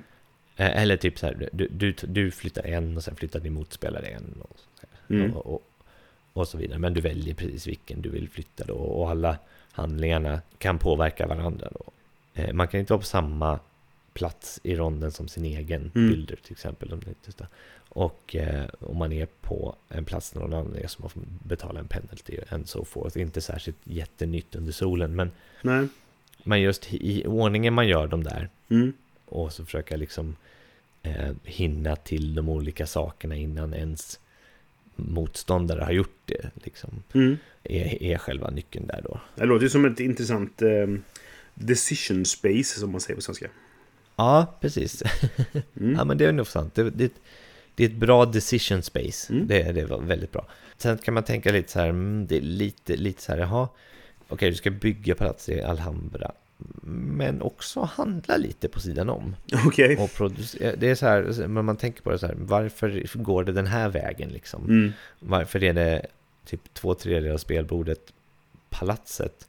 Eh, 0.56 0.82
Eller 0.82 0.96
typ 0.96 1.18
så 1.18 1.26
här, 1.26 1.48
du, 1.52 1.68
du, 1.68 1.92
du 1.92 2.30
flyttar 2.30 2.62
en 2.66 2.96
och 2.96 3.04
sen 3.04 3.16
flyttar 3.16 3.40
din 3.40 3.52
motspelare 3.52 4.06
en. 4.06 4.42
Och. 4.42 4.56
Mm. 5.10 5.32
och, 5.36 5.46
och, 5.54 5.62
och 6.32 6.48
så 6.48 6.58
vidare. 6.58 6.78
Men 6.78 6.94
du 6.94 7.00
väljer 7.00 7.34
precis 7.34 7.66
vilken 7.66 8.02
du 8.02 8.08
vill 8.08 8.28
flytta 8.28 8.64
då. 8.64 8.74
Och 8.74 9.10
alla 9.10 9.38
handlingarna 9.72 10.40
kan 10.58 10.78
påverka 10.78 11.26
varandra 11.26 11.68
då. 11.72 11.84
Eh, 12.34 12.52
Man 12.52 12.68
kan 12.68 12.80
inte 12.80 12.92
vara 12.92 13.00
på 13.00 13.06
samma 13.06 13.58
plats 14.16 14.60
i 14.62 14.74
ronden 14.76 15.12
som 15.12 15.28
sin 15.28 15.44
egen 15.44 15.90
Mm. 15.94 16.10
bilder 16.10 16.36
till 16.42 16.52
exempel. 16.52 16.88
De. 16.88 17.00
Och 17.88 18.36
eh, 18.36 18.64
om 18.80 18.96
man 18.96 19.12
är 19.12 19.26
på 19.40 19.76
en 19.88 20.04
plats 20.04 20.34
när 20.34 20.42
någon 20.42 20.52
annan 20.54 20.76
är 20.76 20.86
så 20.86 21.00
man 21.02 21.10
får 21.10 21.22
betala 21.44 21.80
en 21.80 21.88
penalty 21.88 22.36
and 22.48 22.68
so 22.68 22.84
forth. 22.84 23.18
Inte 23.18 23.40
särskilt 23.40 23.76
jättenytt 23.84 24.54
under 24.54 24.72
solen 24.72 25.16
men, 25.16 25.30
Nej. 25.62 25.88
men 26.42 26.60
just 26.60 26.88
i 26.94 27.26
ordningen 27.26 27.74
man 27.74 27.88
gör 27.88 28.06
dem 28.06 28.24
där 28.24 28.48
Mm. 28.68 28.92
och 29.24 29.52
så 29.52 29.64
försöka 29.64 29.96
liksom 29.96 30.36
eh, 31.02 31.32
hinna 31.44 31.96
till 31.96 32.34
de 32.34 32.48
olika 32.48 32.86
sakerna 32.86 33.36
innan 33.36 33.74
ens 33.74 34.20
motståndare 34.96 35.84
har 35.84 35.92
gjort 35.92 36.20
det. 36.24 36.50
Liksom, 36.64 36.90
Mm. 37.14 37.36
är, 37.64 38.02
är 38.02 38.18
själva 38.18 38.50
nyckeln 38.50 38.86
där 38.86 39.00
då. 39.04 39.20
Det 39.34 39.44
låter 39.44 39.62
ju 39.62 39.70
som 39.70 39.84
ett 39.84 40.00
intressant 40.00 40.62
eh, 40.62 40.86
decision 41.54 42.24
space, 42.24 42.80
som 42.80 42.92
man 42.92 43.00
säger 43.00 43.14
på 43.16 43.22
svenska. 43.22 43.48
Ja, 44.16 44.56
precis. 44.60 45.02
Mm. 45.80 45.94
ja, 45.94 46.04
men 46.04 46.18
det 46.18 46.24
är 46.24 46.32
nog 46.32 46.46
sant. 46.46 46.74
Det, 46.74 46.90
det, 46.90 47.12
det 47.74 47.84
är 47.84 47.88
ett 47.88 47.96
bra 47.96 48.24
decision 48.24 48.82
space. 48.82 49.32
Mm. 49.32 49.46
Det, 49.46 49.72
det 49.72 49.84
var 49.86 50.00
väldigt 50.00 50.32
bra. 50.32 50.46
Sen 50.76 50.98
kan 50.98 51.14
man 51.14 51.22
tänka 51.22 51.52
lite 51.52 51.72
så 51.72 51.80
här, 51.80 51.88
mm, 51.88 52.26
det 52.26 52.36
är 52.36 52.40
lite, 52.40 52.96
lite 52.96 53.22
så 53.22 53.32
här, 53.32 53.38
jaha, 53.38 53.68
okej, 54.28 54.50
du 54.50 54.56
ska 54.56 54.70
bygga 54.70 55.14
palats 55.14 55.48
i 55.48 55.62
Alhambra. 55.62 56.32
Men 57.16 57.42
också 57.42 57.80
handla 57.80 58.36
lite 58.36 58.68
på 58.68 58.80
sidan 58.80 59.08
om. 59.08 59.36
Okej. 59.66 60.08
Producera, 60.16 60.76
det 60.76 60.90
är 60.90 60.94
så 60.94 61.06
här, 61.06 61.48
men 61.48 61.64
man 61.64 61.76
tänker 61.76 62.02
på 62.02 62.10
det 62.10 62.18
så 62.18 62.26
här, 62.26 62.34
varför 62.38 63.18
går 63.18 63.44
det 63.44 63.52
den 63.52 63.66
här 63.66 63.88
vägen 63.88 64.28
liksom? 64.28 64.64
Mm. 64.64 64.92
Varför 65.18 65.64
är 65.64 65.72
det 65.72 66.06
typ 66.44 66.74
två 66.74 66.94
tredjedelar 66.94 67.34
av 67.34 67.38
spelbordet 67.38 68.12
palatset 68.70 69.48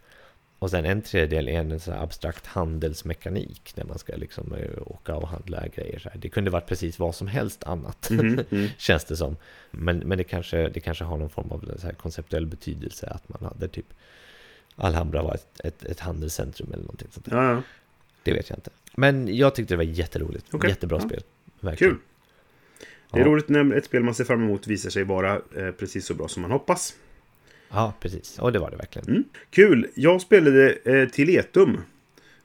och 0.59 0.69
sen 0.69 0.85
en 0.85 1.01
tredjedel 1.01 1.47
är 1.47 1.59
en 1.59 1.71
här 1.71 2.03
abstrakt 2.03 2.45
handelsmekanik 2.45 3.73
när 3.75 3.85
man 3.85 3.99
ska 3.99 4.15
liksom 4.15 4.53
eh, 4.53 4.81
åka 4.91 5.15
och 5.15 5.27
handla 5.27 5.67
grejer. 5.67 5.99
Så 5.99 6.09
här. 6.09 6.17
Det 6.17 6.29
kunde 6.29 6.49
varit 6.51 6.67
precis 6.67 6.99
vad 6.99 7.15
som 7.15 7.27
helst 7.27 7.63
annat, 7.63 8.09
Mhm, 8.09 8.39
mm. 8.49 8.67
känns 8.77 9.05
det 9.05 9.17
som. 9.17 9.37
Men, 9.71 9.97
men 9.97 10.17
det, 10.17 10.23
kanske, 10.23 10.69
det 10.69 10.79
kanske 10.79 11.03
har 11.03 11.17
någon 11.17 11.29
form 11.29 11.51
av 11.51 11.77
så 11.77 11.87
konceptuell 11.93 12.45
betydelse 12.45 13.07
att 13.07 13.29
man 13.29 13.49
hade 13.49 13.67
typ 13.67 13.85
Alhambra 14.75 15.21
var 15.21 15.33
ett, 15.33 15.59
ett, 15.63 15.83
ett 15.83 15.99
handelscentrum 15.99 16.67
eller 16.73 16.83
någonting 16.83 17.07
sånt 17.11 17.25
där. 17.25 17.37
Ja, 17.37 17.51
ja. 17.51 17.61
Det 18.23 18.33
vet 18.33 18.49
jag 18.49 18.57
inte. 18.57 18.69
Men 18.95 19.35
jag 19.35 19.55
tyckte 19.55 19.73
det 19.73 19.77
var 19.77 19.83
jätteroligt. 19.83 20.45
Okej. 20.51 20.69
Jättebra 20.69 20.97
Ja. 21.01 21.07
spel. 21.07 21.23
Verkligen. 21.59 21.93
Kul. 21.93 22.01
Det 23.11 23.19
är 23.19 23.23
roligt 23.25 23.49
när 23.49 23.73
ett 23.73 23.85
spel 23.85 24.03
man 24.03 24.13
ser 24.15 24.23
fram 24.23 24.43
emot 24.43 24.67
visar 24.67 24.89
sig 24.89 25.03
vara 25.03 25.33
eh, 25.57 25.71
precis 25.79 26.05
så 26.05 26.13
bra 26.13 26.27
som 26.27 26.41
man 26.41 26.51
hoppas. 26.51 26.95
Ja, 27.69 27.93
precis. 27.99 28.39
Och 28.39 28.51
det 28.51 28.59
var 28.59 28.71
det 28.71 28.77
verkligen. 28.77 29.07
Mm. 29.07 29.23
Kul! 29.49 29.87
Jag 29.95 30.21
spelade 30.21 30.71
eh, 30.85 31.07
Tiletum. 31.09 31.77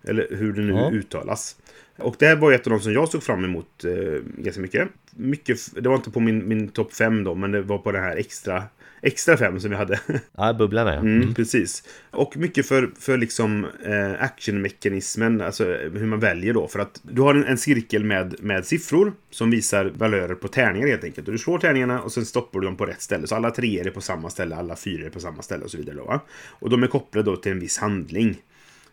Eller 0.05 0.27
hur 0.31 0.53
det 0.53 0.62
nu 0.62 0.73
Ja. 0.73 0.91
uttalas. 0.91 1.57
Och 1.99 2.16
det 2.18 2.27
här 2.27 2.37
var 2.37 2.53
ett 2.53 2.66
av 2.66 2.70
de 2.70 2.81
som 2.81 2.93
jag 2.93 3.09
såg 3.09 3.23
fram 3.23 3.45
emot 3.45 3.85
eh, 3.85 4.20
ganska 4.39 4.61
mycket. 4.62 4.89
mycket. 5.11 5.59
Det 5.83 5.89
var 5.89 5.97
inte 5.97 6.11
på 6.11 6.20
min, 6.20 6.49
min 6.49 6.68
topp 6.68 6.93
5 6.95 7.25
då, 7.25 7.35
men 7.35 7.53
det 7.53 7.62
var 7.62 7.79
på 7.79 7.93
den 7.93 8.03
här 8.03 8.16
extra, 8.16 8.64
extra 9.03 9.36
5 9.36 9.61
som 9.61 9.70
vi 9.70 9.76
hade. 9.76 10.00
Ja, 10.36 10.53
bubblan 10.53 10.86
ja. 10.86 10.92
Mm, 10.92 11.34
Precis. 11.34 11.82
Och 12.11 12.36
mycket 12.36 12.66
för, 12.66 12.90
för 12.98 13.18
liksom 13.18 13.66
eh, 13.84 14.22
actionmekanismen, 14.22 15.40
alltså 15.40 15.74
eh, 15.74 15.90
hur 15.90 16.07
man 16.07 16.20
väljer 16.20 16.55
då. 16.55 16.68
För 16.68 16.78
att 16.78 17.00
du 17.03 17.22
har 17.22 17.34
en, 17.34 17.44
en 17.44 17.59
cirkel 17.59 18.05
med, 18.05 18.34
med 18.40 18.66
siffror 18.66 19.12
som 19.30 19.50
visar 19.50 19.84
valörer 19.84 20.34
på 20.34 20.48
tärningar 20.48 20.86
helt 20.86 21.05
enkelt. 21.05 21.28
Och 21.28 21.32
du 21.32 21.38
slår 21.38 21.59
tärningarna 21.59 22.03
och 22.03 22.12
sen 22.12 22.26
stoppar 22.26 22.61
du 22.61 22.66
dem 22.66 22.76
på 22.76 22.86
rätt 22.86 23.03
ställe. 23.03 23.26
Så 23.26 23.34
alla 23.34 23.50
tre 23.50 23.80
är 23.80 23.90
på 23.90 24.00
samma 24.00 24.30
ställe, 24.30 24.57
alla 24.57 24.76
fyra 24.76 25.07
är 25.07 25.11
på 25.11 25.20
samma 25.20 25.42
ställe 25.42 25.64
och 25.64 25.70
så 25.70 25.78
vidare. 25.78 25.96
Då, 25.96 26.05
va? 26.05 26.20
Och 26.48 26.70
de 26.70 26.82
är 26.82 26.86
kopplade 26.86 27.30
då 27.30 27.36
till 27.36 27.53
en 27.53 27.61
viss 27.61 27.78
handling. 27.78 28.36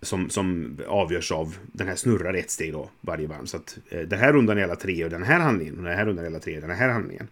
Som, 0.02 0.30
som 0.30 0.78
avgörs 0.88 1.32
av, 1.32 1.56
den 1.72 1.88
här 1.88 1.96
snurrar 1.96 2.34
ett 2.34 2.52
steg 2.52 2.74
då 2.74 2.90
varje 3.02 3.28
varv. 3.28 3.46
Så 3.46 3.58
att 3.58 3.78
eh, 3.90 4.00
den 4.00 4.20
här 4.20 4.34
rundan 4.34 4.58
är 4.58 4.64
alla 4.64 4.76
tre 4.76 5.04
och 5.04 5.10
den 5.10 5.24
här 5.24 5.40
handlingen. 5.40 5.78
Och 5.78 5.84
den 5.84 5.98
här 5.98 6.06
rundan 6.06 6.26
är 6.26 6.30
alla 6.30 6.40
tre 6.40 6.56
och 6.56 6.62
den 6.62 6.78
här 6.78 6.90
handlingen 6.90 7.28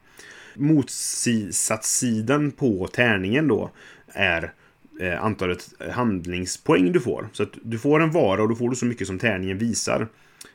motsatssidan 0.58 2.51
på 2.51 2.88
tärningen 2.88 3.47
då 3.47 3.72
är 4.08 4.53
eh, 4.99 5.24
antalet 5.24 5.70
handlingspoäng 5.91 6.91
du 6.91 6.99
får. 6.99 7.30
Så 7.34 7.43
att 7.43 7.51
du 7.62 7.80
får 7.80 7.99
en 7.99 8.12
vara 8.12 8.41
och 8.41 8.49
då 8.49 8.55
får 8.55 8.70
du 8.70 8.76
så 8.76 8.86
mycket 8.86 9.08
som 9.08 9.20
tärningen 9.20 9.58
visar. 9.58 10.08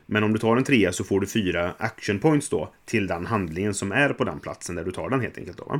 Men 0.05 0.23
om 0.23 0.33
du 0.33 0.39
tar 0.39 0.57
en 0.57 0.63
trea 0.63 0.91
så 0.91 1.03
får 1.03 1.19
du 1.19 1.27
fyra 1.27 1.73
action 1.77 2.19
points 2.19 2.49
då 2.49 2.69
till 2.85 3.07
den 3.07 3.25
handlingen 3.25 3.73
som 3.73 3.91
är 3.91 4.09
på 4.09 4.23
den 4.23 4.39
platsen 4.39 4.75
där 4.75 4.83
du 4.83 4.91
tar 4.91 5.09
den 5.09 5.21
helt 5.21 5.37
enkelt. 5.37 5.57
Då, 5.57 5.63
va? 5.63 5.79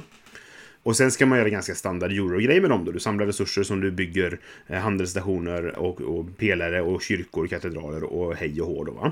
Och 0.84 0.97
sen 0.97 1.11
ska 1.11 1.26
man 1.26 1.38
göra 1.38 1.49
ganska 1.49 1.76
standard 1.76 2.11
eurogrej 2.11 2.61
med 2.61 2.69
dem 2.69 2.86
då. 2.86 2.91
Du 2.91 2.99
samlar 2.99 3.26
resurser 3.26 3.63
som 3.63 3.82
du 3.82 3.91
bygger 3.91 4.39
eh, 4.67 4.80
handelsstationer 4.80 5.80
och, 5.80 6.01
och 6.01 6.38
pelare 6.38 6.82
och 6.82 7.01
kyrkor, 7.01 7.47
katedraler 7.47 8.03
och 8.03 8.36
hej 8.36 8.61
och 8.61 8.67
hå 8.67 8.84
då 8.84 8.91
va. 8.91 9.11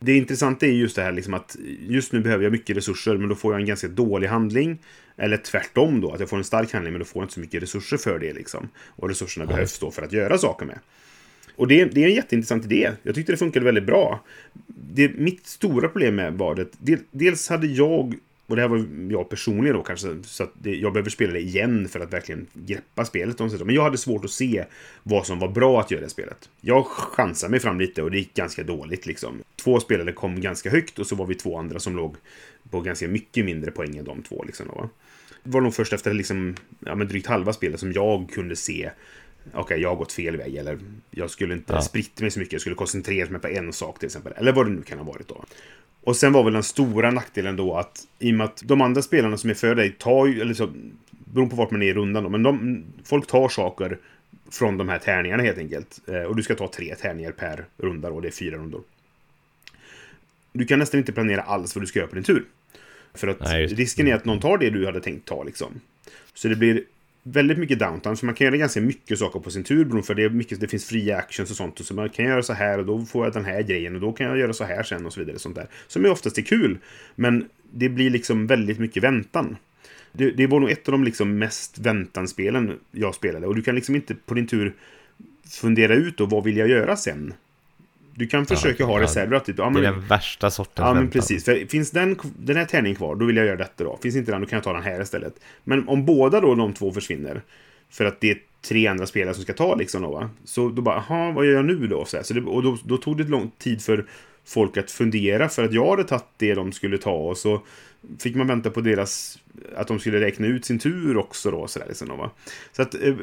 Det 0.00 0.16
intressanta 0.16 0.66
är 0.66 0.70
just 0.70 0.96
det 0.96 1.02
här 1.02 1.12
liksom 1.12 1.34
att 1.34 1.56
just 1.80 2.12
nu 2.12 2.20
behöver 2.20 2.44
jag 2.44 2.52
mycket 2.52 2.76
resurser 2.76 3.16
men 3.16 3.28
då 3.28 3.34
får 3.34 3.52
jag 3.52 3.60
en 3.60 3.66
ganska 3.66 3.88
dålig 3.88 4.28
handling. 4.28 4.78
Eller 5.16 5.36
tvärtom 5.36 6.00
då, 6.00 6.12
att 6.12 6.20
jag 6.20 6.28
får 6.28 6.36
en 6.36 6.44
stark 6.44 6.72
handling 6.72 6.92
men 6.92 6.98
då 6.98 7.04
får 7.04 7.20
jag 7.20 7.24
inte 7.24 7.34
så 7.34 7.40
mycket 7.40 7.62
resurser 7.62 7.96
för 7.96 8.18
det 8.18 8.32
liksom. 8.32 8.68
Och 8.86 9.08
resurserna 9.08 9.46
behövs 9.46 9.78
då 9.78 9.90
för 9.90 10.02
att 10.02 10.12
göra 10.12 10.38
saker 10.38 10.66
med. 10.66 10.78
Och 11.56 11.68
det, 11.68 11.84
det 11.84 12.04
är 12.04 12.08
en 12.08 12.14
jätteintressant 12.14 12.64
idé. 12.64 12.90
Jag 13.02 13.14
tyckte 13.14 13.32
det 13.32 13.36
funkade 13.36 13.64
väldigt 13.64 13.86
bra. 13.86 14.24
Det, 14.66 15.08
mitt 15.14 15.46
stora 15.46 15.88
problem 15.88 16.14
med 16.16 16.32
var 16.34 16.54
det, 16.54 16.68
del, 16.78 16.98
dels 17.10 17.48
hade 17.48 17.66
jag, 17.66 18.14
och 18.48 18.56
det 18.56 18.62
här 18.62 18.68
var 18.68 18.86
jag 19.10 19.28
personligen 19.28 19.76
då 19.76 19.82
kanske, 19.82 20.22
så 20.22 20.42
att 20.42 20.52
det, 20.62 20.76
jag 20.76 20.92
behöver 20.92 21.10
spela 21.10 21.32
det 21.32 21.40
igen 21.40 21.88
för 21.88 22.00
att 22.00 22.12
verkligen 22.12 22.46
greppa 22.52 23.04
spelet. 23.04 23.38
Men 23.38 23.74
jag 23.74 23.82
hade 23.82 23.98
svårt 23.98 24.24
att 24.24 24.30
se 24.30 24.64
vad 25.02 25.26
som 25.26 25.38
var 25.38 25.48
bra 25.48 25.80
att 25.80 25.90
göra 25.90 26.04
i 26.04 26.08
spelet. 26.08 26.50
Jag 26.60 26.86
chansade 26.86 27.50
mig 27.50 27.60
fram 27.60 27.80
lite 27.80 28.02
och 28.02 28.10
det 28.10 28.18
gick 28.18 28.34
ganska 28.34 28.62
dåligt 28.62 29.06
liksom. 29.06 29.42
Två 29.56 29.80
spelare 29.80 30.12
kom 30.12 30.40
ganska 30.40 30.70
högt 30.70 30.98
och 30.98 31.06
så 31.06 31.14
var 31.14 31.26
vi 31.26 31.34
två 31.34 31.58
andra 31.58 31.78
som 31.78 31.96
låg 31.96 32.16
på 32.70 32.80
ganska 32.80 33.08
mycket 33.08 33.44
mindre 33.44 33.70
poäng 33.70 33.96
än 33.96 34.04
de 34.04 34.22
två. 34.22 34.44
Liksom, 34.46 34.66
då, 34.66 34.74
va? 34.74 34.88
Det 35.42 35.50
var 35.50 35.60
nog 35.60 35.74
först 35.74 35.92
efter 35.92 36.14
liksom, 36.14 36.56
ja, 36.80 36.94
men 36.94 37.08
drygt 37.08 37.26
halva 37.26 37.52
spelet 37.52 37.80
som 37.80 37.92
jag 37.92 38.30
kunde 38.30 38.56
se 38.56 38.90
Okej, 39.54 39.80
jag 39.80 39.88
har 39.88 39.96
gått 39.96 40.12
fel 40.12 40.36
väg. 40.36 40.56
Eller 40.56 40.78
jag 41.10 41.30
skulle 41.30 41.54
inte 41.54 41.72
Ja. 41.72 41.82
spritta 41.82 42.22
mig 42.22 42.30
så 42.30 42.38
mycket. 42.38 42.52
Jag 42.52 42.60
skulle 42.60 42.76
koncentrera 42.76 43.30
mig 43.30 43.40
på 43.40 43.48
en 43.48 43.72
sak 43.72 43.98
till 43.98 44.06
exempel. 44.06 44.32
Eller 44.36 44.52
vad 44.52 44.66
det 44.66 44.70
nu 44.72 44.82
kan 44.82 44.98
ha 44.98 45.04
varit 45.04 45.28
då. 45.28 45.44
Och 46.00 46.16
sen 46.16 46.32
var 46.32 46.44
väl 46.44 46.52
den 46.52 46.62
stora 46.62 47.10
nackdelen 47.10 47.56
då 47.56 47.76
att 47.76 48.06
i 48.18 48.30
och 48.30 48.34
med 48.34 48.44
att 48.44 48.62
de 48.64 48.80
andra 48.80 49.02
spelarna 49.02 49.36
som 49.36 49.50
är 49.50 49.54
för 49.54 49.74
dig 49.74 49.92
tar 49.98 50.26
ju, 50.26 50.40
eller 50.40 50.54
så, 50.54 50.68
beroende 51.10 51.50
på 51.50 51.56
vart 51.56 51.70
man 51.70 51.82
är 51.82 51.86
i 51.86 51.94
rundan 51.94 52.22
då, 52.24 52.28
men 52.30 52.42
de, 52.42 52.84
folk 53.04 53.26
tar 53.26 53.48
saker 53.48 53.98
från 54.50 54.76
de 54.78 54.88
här 54.88 54.98
tärningarna 54.98 55.42
helt 55.42 55.58
enkelt. 55.58 56.00
Eh, 56.08 56.22
och 56.22 56.36
du 56.36 56.42
ska 56.42 56.54
ta 56.54 56.68
tre 56.68 56.94
tärningar 56.94 57.32
per 57.32 57.64
runda 57.76 58.10
och 58.10 58.22
det 58.22 58.28
är 58.28 58.32
fyra 58.32 58.56
rundor. 58.56 58.82
Du 60.52 60.64
kan 60.64 60.78
nästan 60.78 60.98
inte 61.00 61.12
planera 61.12 61.40
alls 61.42 61.74
vad 61.76 61.82
du 61.82 61.86
ska 61.86 61.98
göra 61.98 62.08
på 62.08 62.14
din 62.14 62.24
tur. 62.24 62.44
För 63.14 63.28
att 63.28 63.40
Nej, 63.40 63.66
risken 63.66 64.08
är 64.08 64.14
att 64.14 64.24
någon 64.24 64.40
tar 64.40 64.58
det 64.58 64.70
du 64.70 64.86
hade 64.86 65.00
tänkt 65.00 65.28
ta 65.28 65.42
liksom. 65.42 65.80
Så 66.34 66.48
det 66.48 66.56
blir 66.56 66.82
väldigt 67.32 67.58
mycket 67.58 67.78
downtime, 67.78 68.16
så 68.16 68.26
man 68.26 68.34
kan 68.34 68.44
göra 68.44 68.56
ganska 68.56 68.80
mycket 68.80 69.18
saker 69.18 69.40
på 69.40 69.50
sin 69.50 69.64
tur 69.64 69.84
beroende 69.84 70.06
på 70.06 70.14
det, 70.14 70.24
är 70.24 70.30
mycket, 70.30 70.60
det 70.60 70.68
finns 70.68 70.84
fria 70.84 71.16
actions 71.16 71.50
och 71.50 71.56
sånt. 71.56 71.80
Och 71.80 71.86
så 71.86 71.94
man 71.94 72.08
kan 72.08 72.24
göra 72.24 72.42
så 72.42 72.52
här 72.52 72.78
och 72.78 72.86
då 72.86 73.04
får 73.04 73.26
jag 73.26 73.34
den 73.34 73.44
här 73.44 73.62
grejen 73.62 73.94
och 73.94 74.00
då 74.00 74.12
kan 74.12 74.26
jag 74.26 74.38
göra 74.38 74.52
så 74.52 74.64
här 74.64 74.82
sen 74.82 75.06
och 75.06 75.12
så 75.12 75.20
vidare. 75.20 75.38
Sånt 75.38 75.56
där. 75.56 75.66
Som 75.86 76.04
är 76.04 76.10
oftast 76.10 76.38
är 76.38 76.42
kul, 76.42 76.78
men 77.14 77.48
det 77.72 77.88
blir 77.88 78.10
liksom 78.10 78.46
väldigt 78.46 78.78
mycket 78.78 79.02
väntan. 79.02 79.56
Det, 80.12 80.30
det 80.30 80.46
var 80.46 80.60
nog 80.60 80.70
ett 80.70 80.88
av 80.88 80.92
de 80.92 81.04
liksom 81.04 81.38
mest 81.38 81.78
väntanspelen 81.78 82.78
jag 82.90 83.14
spelade 83.14 83.46
och 83.46 83.54
du 83.54 83.62
kan 83.62 83.74
liksom 83.74 83.94
inte 83.94 84.14
på 84.14 84.34
din 84.34 84.46
tur 84.46 84.74
fundera 85.50 85.94
ut 85.94 86.16
då 86.16 86.26
vad 86.26 86.44
vill 86.44 86.56
jag 86.56 86.68
göra 86.68 86.96
sen. 86.96 87.34
Du 88.18 88.26
kan 88.26 88.46
försöka 88.46 88.84
ha 88.84 88.98
ja. 88.98 89.04
reserver. 89.04 89.36
att 89.36 89.44
Typ, 89.44 89.58
ja, 89.58 89.64
Det 89.64 89.70
men, 89.70 89.84
är 89.84 89.92
den 89.92 90.06
värsta 90.06 90.50
sortens 90.50 90.86
Ja, 90.86 90.94
men 90.94 91.10
precis. 91.10 91.44
För 91.44 91.66
finns 91.66 91.90
den, 91.90 92.18
den 92.38 92.56
här 92.56 92.64
tärningen 92.64 92.96
kvar, 92.96 93.14
då 93.14 93.24
vill 93.24 93.36
jag 93.36 93.46
göra 93.46 93.56
detta 93.56 93.84
då. 93.84 93.98
Finns 94.02 94.16
inte 94.16 94.32
den, 94.32 94.40
då 94.40 94.46
kan 94.46 94.56
jag 94.56 94.64
ta 94.64 94.72
den 94.72 94.82
här 94.82 95.02
istället. 95.02 95.34
Men 95.64 95.88
om 95.88 96.04
båda 96.04 96.40
då, 96.40 96.54
de 96.54 96.74
två 96.74 96.92
försvinner, 96.92 97.42
för 97.90 98.04
att 98.04 98.20
det 98.20 98.30
är 98.30 98.38
tre 98.62 98.86
andra 98.86 99.06
spelare 99.06 99.34
som 99.34 99.42
ska 99.42 99.52
ta 99.52 99.74
liksom 99.74 100.02
då, 100.02 100.10
va? 100.10 100.30
Så 100.44 100.68
då 100.68 100.82
bara, 100.82 101.04
jaha, 101.08 101.32
vad 101.32 101.46
gör 101.46 101.52
jag 101.52 101.64
nu 101.64 101.86
då? 101.86 102.04
Så, 102.04 102.16
här, 102.16 102.24
så 102.24 102.34
det, 102.34 102.40
och 102.40 102.62
då, 102.62 102.78
då 102.84 102.96
tog 102.96 103.16
det 103.16 103.24
lång 103.24 103.50
tid 103.58 103.82
för 103.82 104.06
folk 104.44 104.76
att 104.76 104.90
fundera, 104.90 105.48
för 105.48 105.64
att 105.64 105.72
jag 105.72 105.90
hade 105.90 106.04
tagit 106.04 106.24
det 106.36 106.54
de 106.54 106.72
skulle 106.72 106.98
ta, 106.98 107.14
och 107.14 107.38
så 107.38 107.62
fick 108.18 108.36
man 108.36 108.46
vänta 108.46 108.70
på 108.70 108.80
deras, 108.80 109.38
att 109.76 109.88
de 109.88 109.98
skulle 109.98 110.20
räkna 110.20 110.46
ut 110.46 110.64
sin 110.64 110.78
tur 110.78 111.16
också 111.16 111.50
då, 111.50 111.66
så 111.66 111.78
där 111.78 111.86
liksom 111.86 112.08
då, 112.08 112.16
va? 112.16 112.30
Så 112.72 112.82
att, 112.82 112.94
eh, 112.94 113.14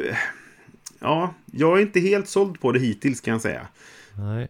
ja, 1.00 1.34
jag 1.52 1.78
är 1.78 1.82
inte 1.82 2.00
helt 2.00 2.28
såld 2.28 2.60
på 2.60 2.72
det 2.72 2.80
hittills 2.80 3.22
kan 3.22 3.32
jag 3.32 3.42
säga 3.42 3.68
Nej. 4.18 4.48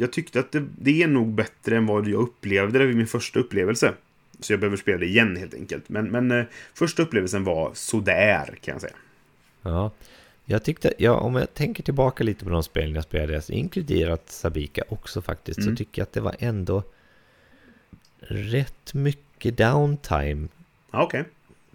Jag 0.00 0.12
tyckte 0.12 0.40
att 0.40 0.52
det, 0.52 0.64
det 0.78 1.02
är 1.02 1.06
nog 1.08 1.28
bättre 1.28 1.76
än 1.76 1.86
vad 1.86 2.08
jag 2.08 2.20
upplevde 2.20 2.78
det 2.78 2.86
vid 2.86 2.96
min 2.96 3.06
första 3.06 3.38
upplevelse. 3.40 3.92
Så 4.40 4.52
jag 4.52 4.60
behöver 4.60 4.76
spela 4.76 4.98
det 4.98 5.06
igen 5.06 5.36
helt 5.36 5.54
enkelt. 5.54 5.88
Men, 5.88 6.10
men 6.10 6.30
eh, 6.30 6.44
första 6.74 7.02
upplevelsen 7.02 7.44
var 7.44 7.70
sådär 7.74 8.58
kan 8.60 8.72
jag 8.72 8.80
säga. 8.80 8.94
Ja. 9.62 9.90
Jag 10.44 10.64
tyckte, 10.64 10.92
ja, 10.98 11.12
om 11.12 11.34
jag 11.34 11.54
tänker 11.54 11.82
tillbaka 11.82 12.24
lite 12.24 12.44
på 12.44 12.50
de 12.50 12.62
spelen 12.62 12.94
jag 12.94 13.04
spelade, 13.04 13.42
inkluderat 13.48 14.30
Sabika 14.30 14.82
också 14.88 15.22
faktiskt, 15.22 15.58
Mm. 15.58 15.70
så 15.70 15.76
tycker 15.78 16.00
jag 16.00 16.06
att 16.06 16.12
det 16.12 16.20
var 16.20 16.34
ändå 16.38 16.82
rätt 18.20 18.94
mycket 18.94 19.56
downtime 19.56 20.48
Ja, 20.90 21.02
okej. 21.02 21.24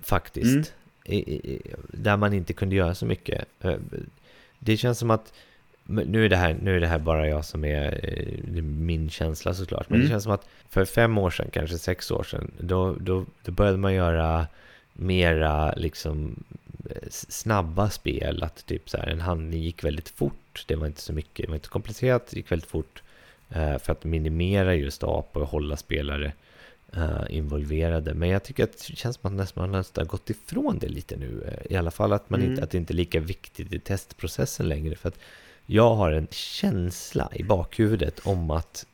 faktiskt. 0.01 0.47
Mm. 0.53 0.63
I, 1.05 1.17
i, 1.17 1.61
där 1.91 2.17
man 2.17 2.33
inte 2.33 2.53
kunde 2.53 2.75
göra 2.75 2.95
så 2.95 3.05
mycket. 3.05 3.45
Eh, 3.61 3.75
Det 4.59 4.77
känns 4.77 4.99
som 4.99 5.11
att 5.11 5.33
nu, 5.85 6.25
är 6.25 6.29
det 6.29 6.35
här, 6.35 6.57
nu 6.61 6.75
är 6.75 6.79
det 6.79 6.87
här 6.87 6.99
bara 6.99 7.27
jag 7.27 7.45
som 7.45 7.65
är 7.65 7.99
eh, 8.57 8.61
min 8.63 9.09
känsla 9.09 9.53
såklart. 9.53 9.89
Men 9.89 9.95
Mm. 9.95 10.07
det 10.07 10.11
känns 10.13 10.23
som 10.23 10.33
att 10.33 10.47
för 10.69 10.85
fem 10.85 11.17
år 11.17 11.29
sedan, 11.29 11.47
kanske 11.51 11.77
sex 11.77 12.11
år 12.11 12.23
sedan, 12.23 12.51
då, 12.59 12.93
då, 12.99 13.25
då 13.43 13.51
började 13.51 13.77
man 13.77 13.93
göra 13.93 14.47
mera 14.93 15.73
liksom 15.75 16.43
eh, 16.89 17.07
snabba 17.09 17.89
spel. 17.89 18.43
Att 18.43 18.65
typ 18.65 18.89
så 18.89 18.97
här, 18.97 19.07
en 19.07 19.21
handling 19.21 19.61
gick 19.63 19.83
väldigt 19.83 20.09
fort. 20.09 20.63
Det 20.67 20.75
var 20.75 20.87
inte 20.87 21.01
så 21.01 21.13
mycket, 21.13 21.45
det 21.45 21.49
var 21.49 21.55
inte 21.55 21.69
komplicerat, 21.69 22.27
det 22.27 22.37
gick 22.37 22.51
väldigt 22.51 22.69
fort. 22.69 23.01
eh, 23.49 23.77
för 23.77 23.91
att 23.91 24.03
minimera 24.03 24.75
just 24.75 25.03
AP 25.03 25.39
och 25.39 25.47
hålla 25.47 25.77
spelare 25.77 26.31
involverade. 27.29 28.13
Men 28.13 28.29
jag 28.29 28.43
tycker 28.43 28.63
att 28.63 28.71
det 28.87 28.95
känns 28.95 29.15
som 29.15 29.27
att 29.31 29.37
nästan, 29.37 29.61
man 29.61 29.79
nästan 29.79 30.01
har 30.01 30.09
gått 30.09 30.29
ifrån 30.29 30.79
det 30.79 30.87
lite 30.87 31.15
nu. 31.17 31.57
I 31.69 31.75
alla 31.75 31.91
fall 31.91 32.13
att, 32.13 32.29
man 32.29 32.39
Mm. 32.39 32.51
inte, 32.51 32.63
att 32.63 32.71
det 32.71 32.77
inte 32.77 32.93
är 32.93 32.95
lika 32.95 33.19
viktigt 33.19 33.73
i 33.73 33.79
testprocessen 33.79 34.69
längre. 34.69 34.95
För 34.95 35.09
att 35.09 35.19
jag 35.65 35.95
har 35.95 36.11
en 36.11 36.27
känsla 36.31 37.29
i 37.33 37.43
bakhuvudet 37.43 38.19
om 38.23 38.51
att 38.51 38.85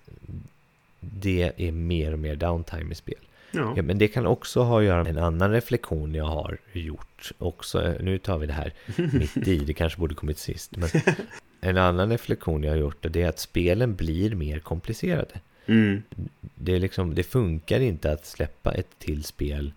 det 0.99 1.51
är 1.57 1.71
mer 1.71 2.13
och 2.13 2.19
mer 2.19 2.35
downtime 2.35 2.91
i 2.91 2.95
spel. 2.95 3.15
Ja. 3.51 3.73
Ja, 3.75 3.81
men 3.81 3.97
det 3.97 4.07
kan 4.07 4.27
också 4.27 4.61
ha 4.61 4.79
att 4.79 4.85
göra 4.85 5.03
med 5.03 5.17
en 5.17 5.23
annan 5.23 5.51
reflektion 5.51 6.15
jag 6.15 6.25
har 6.25 6.57
gjort. 6.73 7.31
Också, 7.37 7.93
nu 7.99 8.17
tar 8.17 8.37
vi 8.37 8.47
det 8.47 8.53
här 8.53 8.73
mitt 8.95 9.47
i, 9.47 9.57
det 9.57 9.73
kanske 9.73 9.99
borde 9.99 10.15
kommit 10.15 10.37
sist. 10.37 10.77
Men 10.77 10.89
en 11.61 11.77
annan 11.77 12.09
reflektion 12.09 12.63
jag 12.63 12.71
har 12.71 12.77
gjort 12.77 13.05
det 13.09 13.21
är 13.21 13.29
att 13.29 13.39
spelen 13.39 13.95
blir 13.95 14.35
mer 14.35 14.59
komplicerade. 14.59 15.39
Mm. 15.65 16.03
Det, 16.55 16.79
liksom, 16.79 17.15
det 17.15 17.23
funkar 17.23 17.79
inte 17.79 18.11
att 18.11 18.25
släppa 18.25 18.71
ett 18.71 18.99
till 18.99 19.23
spel 19.23 19.73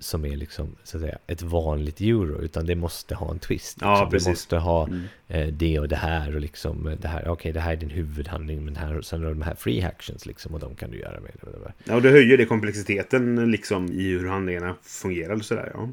som 0.00 0.24
är 0.24 0.36
liksom, 0.36 0.76
så 0.84 0.96
att 0.96 1.00
säga, 1.02 1.18
ett 1.26 1.42
vanligt 1.42 2.00
euro, 2.00 2.40
utan 2.42 2.66
det 2.66 2.74
måste 2.74 3.14
ha 3.14 3.30
en 3.30 3.38
twist. 3.38 3.78
Ja, 3.80 4.08
liksom. 4.12 4.18
Det 4.26 4.30
måste 4.30 4.56
ha 4.56 4.86
Mm. 4.86 5.02
eh, 5.28 5.46
det 5.46 5.78
och 5.78 5.88
det 5.88 5.96
här 5.96 6.34
och 6.34 6.40
liksom 6.40 6.86
eh, 6.88 6.98
det 7.00 7.08
här, 7.08 7.28
okej 7.28 7.52
det 7.52 7.60
här 7.60 7.72
är 7.72 7.76
din 7.76 7.90
huvudhandling 7.90 8.64
men 8.64 8.76
här, 8.76 9.00
sen 9.02 9.20
har 9.20 9.28
du 9.28 9.34
de 9.34 9.42
här 9.42 9.54
free 9.54 9.82
actions 9.82 10.26
liksom 10.26 10.54
och 10.54 10.60
de 10.60 10.74
kan 10.74 10.90
du 10.90 10.98
göra 10.98 11.20
med. 11.20 11.32
Ja, 11.84 11.94
och 11.94 12.02
det 12.02 12.10
höjer 12.10 12.38
det 12.38 12.44
komplexiteten 12.44 13.50
liksom 13.50 13.92
i 13.92 14.08
hur 14.08 14.28
handlingarna 14.28 14.74
fungerar 14.82 15.34
och 15.34 15.44
sådär. 15.44 15.70
Ja. 15.74 15.88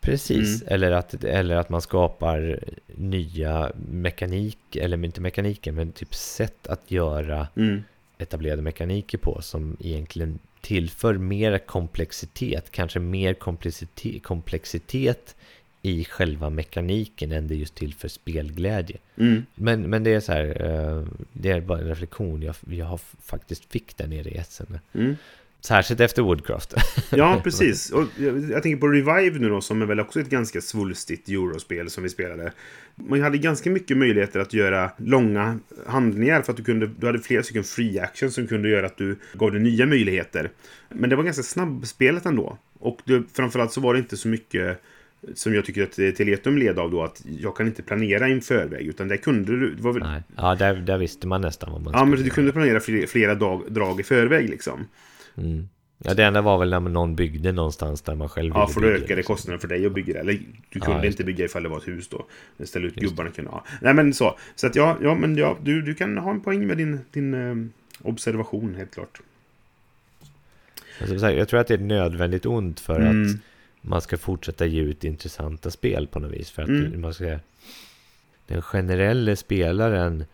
Precis, 0.00 0.62
Mm. 0.62 0.74
eller, 0.74 0.90
att, 0.92 1.24
eller 1.24 1.56
att 1.56 1.68
man 1.68 1.80
skapar 1.82 2.58
nya 2.96 3.72
mekanik, 3.90 4.76
eller 4.76 5.04
inte 5.04 5.20
mekaniker, 5.20 5.72
men 5.72 5.92
typ 5.92 6.14
sätt 6.14 6.66
att 6.66 6.90
göra 6.90 7.48
Mm. 7.56 7.82
etablerade 8.18 8.62
mekaniker 8.62 9.18
på 9.18 9.42
som 9.42 9.76
egentligen 9.80 10.38
tillför 10.64 11.14
mer 11.14 11.58
komplexitet, 11.58 12.70
kanske 12.70 13.00
mer 13.00 13.34
komplexitet, 13.34 14.22
komplexitet 14.22 15.36
i 15.82 16.04
själva 16.04 16.50
mekaniken 16.50 17.32
än 17.32 17.48
det 17.48 17.54
just 17.54 17.74
tillför 17.74 18.08
spelglädje. 18.08 18.96
Mm. 19.16 19.46
Men, 19.54 19.82
men 19.82 20.04
det 20.04 20.14
är 20.14 20.20
så 20.20 20.32
här, 20.32 20.64
eh, 20.64 21.06
det 21.32 21.50
är 21.50 21.60
bara 21.60 21.78
en 21.78 21.88
reflektion, 21.88 22.42
jag, 22.42 22.54
jag 22.70 22.86
har 22.86 23.00
faktiskt 23.22 23.72
fick 23.72 23.96
där 23.96 24.06
nere 24.06 24.28
i 24.28 24.36
Essen. 24.36 24.78
Mm. 24.92 25.16
Särskilt 25.64 26.00
efter 26.00 26.22
Woodcraft. 26.22 26.74
Ja, 27.10 27.40
precis. 27.44 27.90
Och 27.90 28.04
jag, 28.50 28.62
tänker 28.62 28.76
på 28.76 28.88
Revive 28.88 29.38
nu 29.38 29.48
då, 29.48 29.60
som 29.60 29.82
är 29.82 29.86
väl 29.86 30.00
också 30.00 30.20
ett 30.20 30.30
ganska 30.30 30.60
svulstigt 30.60 31.28
eurospel 31.28 31.90
som 31.90 32.02
vi 32.02 32.08
spelade. 32.08 32.52
Man 32.94 33.22
hade 33.22 33.38
ganska 33.38 33.70
mycket 33.70 33.96
möjligheter 33.96 34.40
att 34.40 34.52
göra 34.52 34.90
långa 34.96 35.58
handlingar 35.86 36.42
för 36.42 36.52
att 36.52 36.56
du, 36.56 36.64
kunde, 36.64 36.86
du 36.86 37.06
hade 37.06 37.18
flera 37.18 37.42
stycken 37.42 37.64
free 37.64 37.98
action 37.98 38.30
som 38.30 38.46
kunde 38.46 38.68
göra 38.68 38.86
att 38.86 38.96
du 38.96 39.16
gav 39.32 39.52
dig 39.52 39.60
nya 39.60 39.86
möjligheter. 39.86 40.50
Men 40.88 41.10
det 41.10 41.16
var 41.16 41.22
ganska 41.22 41.42
snabbspelat 41.42 42.26
ändå. 42.26 42.58
Och 42.78 42.98
det, 43.04 43.22
framförallt 43.32 43.72
så 43.72 43.80
var 43.80 43.94
det 43.94 43.98
inte 43.98 44.16
så 44.16 44.28
mycket 44.28 44.80
som 45.34 45.54
jag 45.54 45.64
tycker 45.64 45.82
att 45.82 46.16
Teletum 46.16 46.58
led 46.58 46.78
av 46.78 46.90
då, 46.90 47.02
att 47.02 47.22
jag 47.40 47.56
kan 47.56 47.66
inte 47.66 47.82
planera 47.82 48.28
i 48.28 48.40
förväg, 48.40 48.86
utan 48.86 49.08
det 49.08 49.16
kunde 49.16 49.52
du. 49.52 49.74
Väl, 49.74 49.98
Nej. 49.98 50.22
Ja, 50.36 50.54
där, 50.54 50.74
där 50.74 50.98
visste 50.98 51.26
man 51.26 51.40
nästan 51.40 51.72
vad 51.72 51.82
man 51.82 51.92
ja, 51.96 52.04
men 52.04 52.12
skulle 52.12 52.30
du 52.30 52.34
kunde 52.34 52.52
planera 52.52 52.80
flera, 52.80 53.06
flera 53.06 53.34
dag, 53.34 53.62
drag 53.68 54.00
i 54.00 54.02
förväg 54.02 54.48
liksom. 54.50 54.86
Mm. 55.36 55.68
Ja, 55.98 56.14
det 56.14 56.24
enda 56.24 56.42
var 56.42 56.58
väl 56.58 56.70
när 56.70 56.80
någon 56.80 57.16
byggde 57.16 57.52
någonstans 57.52 58.02
där 58.02 58.14
man 58.14 58.28
själv 58.28 58.52
Ja, 58.54 58.66
för 58.68 58.80
då 58.80 58.86
ökade 58.86 59.16
liksom. 59.16 59.34
kostnaden 59.34 59.60
för 59.60 59.68
dig 59.68 59.86
att 59.86 59.92
bygga 59.94 60.14
det. 60.14 60.20
Eller 60.20 60.32
du 60.70 60.80
kunde 60.80 61.00
Ja, 61.00 61.06
inte 61.06 61.24
bygga 61.24 61.44
ifall 61.44 61.62
det 61.62 61.68
var 61.68 61.78
ett 61.78 61.88
hus 61.88 62.08
då. 62.08 62.26
Ställa 62.64 62.86
ut 62.86 62.94
gubbarna 62.94 63.30
kunde 63.30 63.50
ha. 63.50 63.64
Nej, 63.82 63.94
men 63.94 64.14
så. 64.14 64.38
Så 64.54 64.66
att 64.66 64.76
ja, 64.76 64.96
ja 65.02 65.14
men 65.14 65.36
ja, 65.36 65.56
du, 65.62 65.82
du 65.82 65.94
kan 65.94 66.18
ha 66.18 66.30
en 66.30 66.40
poäng 66.40 66.66
med 66.66 66.76
din, 66.76 67.00
din 67.12 67.34
eh, 67.34 67.54
observation, 68.08 68.74
helt 68.74 68.94
klart. 68.94 69.20
Sagt, 70.98 71.36
Jag 71.36 71.48
tror 71.48 71.60
att 71.60 71.66
det 71.66 71.74
är 71.74 71.78
nödvändigt 71.78 72.46
ont 72.46 72.80
för 72.80 73.00
Mm. 73.00 73.22
att 73.22 73.36
man 73.80 74.00
ska 74.00 74.16
fortsätta 74.16 74.66
ge 74.66 74.80
ut 74.80 75.04
intressanta 75.04 75.70
spel 75.70 76.06
på 76.06 76.18
något 76.18 76.32
vis. 76.32 76.50
För 76.50 76.62
att 76.62 76.68
Mm. 76.68 77.00
man 77.00 77.14
ska, 77.14 77.38
den 78.46 78.62
generella 78.62 79.36
spelaren 79.36 80.24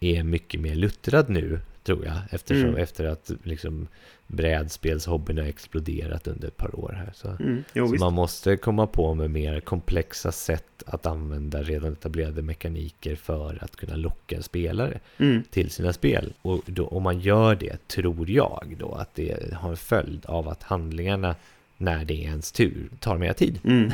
är 0.00 0.22
mycket 0.22 0.60
mer 0.60 0.74
luttrad 0.74 1.30
nu, 1.30 1.60
tror 1.82 2.04
jag. 2.06 2.16
Eftersom, 2.30 2.68
Mm. 2.68 2.80
Efter 2.82 3.04
att 3.04 3.30
liksom, 3.42 3.88
brädspelshobbyn 4.26 5.38
har 5.38 5.44
exploderat 5.44 6.26
under 6.26 6.48
ett 6.48 6.56
par 6.56 6.80
år 6.80 6.92
här. 6.96 7.12
Så, 7.14 7.28
Mm, 7.28 7.64
jo, 7.74 7.88
så 7.88 7.94
man 7.94 8.12
måste 8.12 8.56
komma 8.56 8.86
på 8.86 9.14
med 9.14 9.30
mer 9.30 9.60
komplexa 9.60 10.32
sätt 10.32 10.82
att 10.86 11.06
använda 11.06 11.62
redan 11.62 11.92
etablerade 11.92 12.42
mekaniker 12.42 13.16
för 13.16 13.58
att 13.64 13.76
kunna 13.76 13.96
locka 13.96 14.42
spelare 14.42 15.00
Mm, 15.18 15.42
till 15.50 15.70
sina 15.70 15.92
spel. 15.92 16.32
Och 16.42 16.60
då, 16.66 16.86
om 16.86 17.02
man 17.02 17.20
gör 17.20 17.54
det, 17.54 17.88
tror 17.88 18.30
jag 18.30 18.76
då, 18.78 18.92
att 18.94 19.14
det 19.14 19.52
har 19.54 19.70
en 19.70 19.76
följd 19.76 20.26
av 20.26 20.48
att 20.48 20.62
handlingarna, 20.62 21.34
när 21.76 22.04
det 22.04 22.14
är 22.14 22.28
ens 22.28 22.52
tur, 22.52 22.88
tar 23.00 23.18
mer 23.18 23.32
tid. 23.32 23.60
mm. 23.64 23.92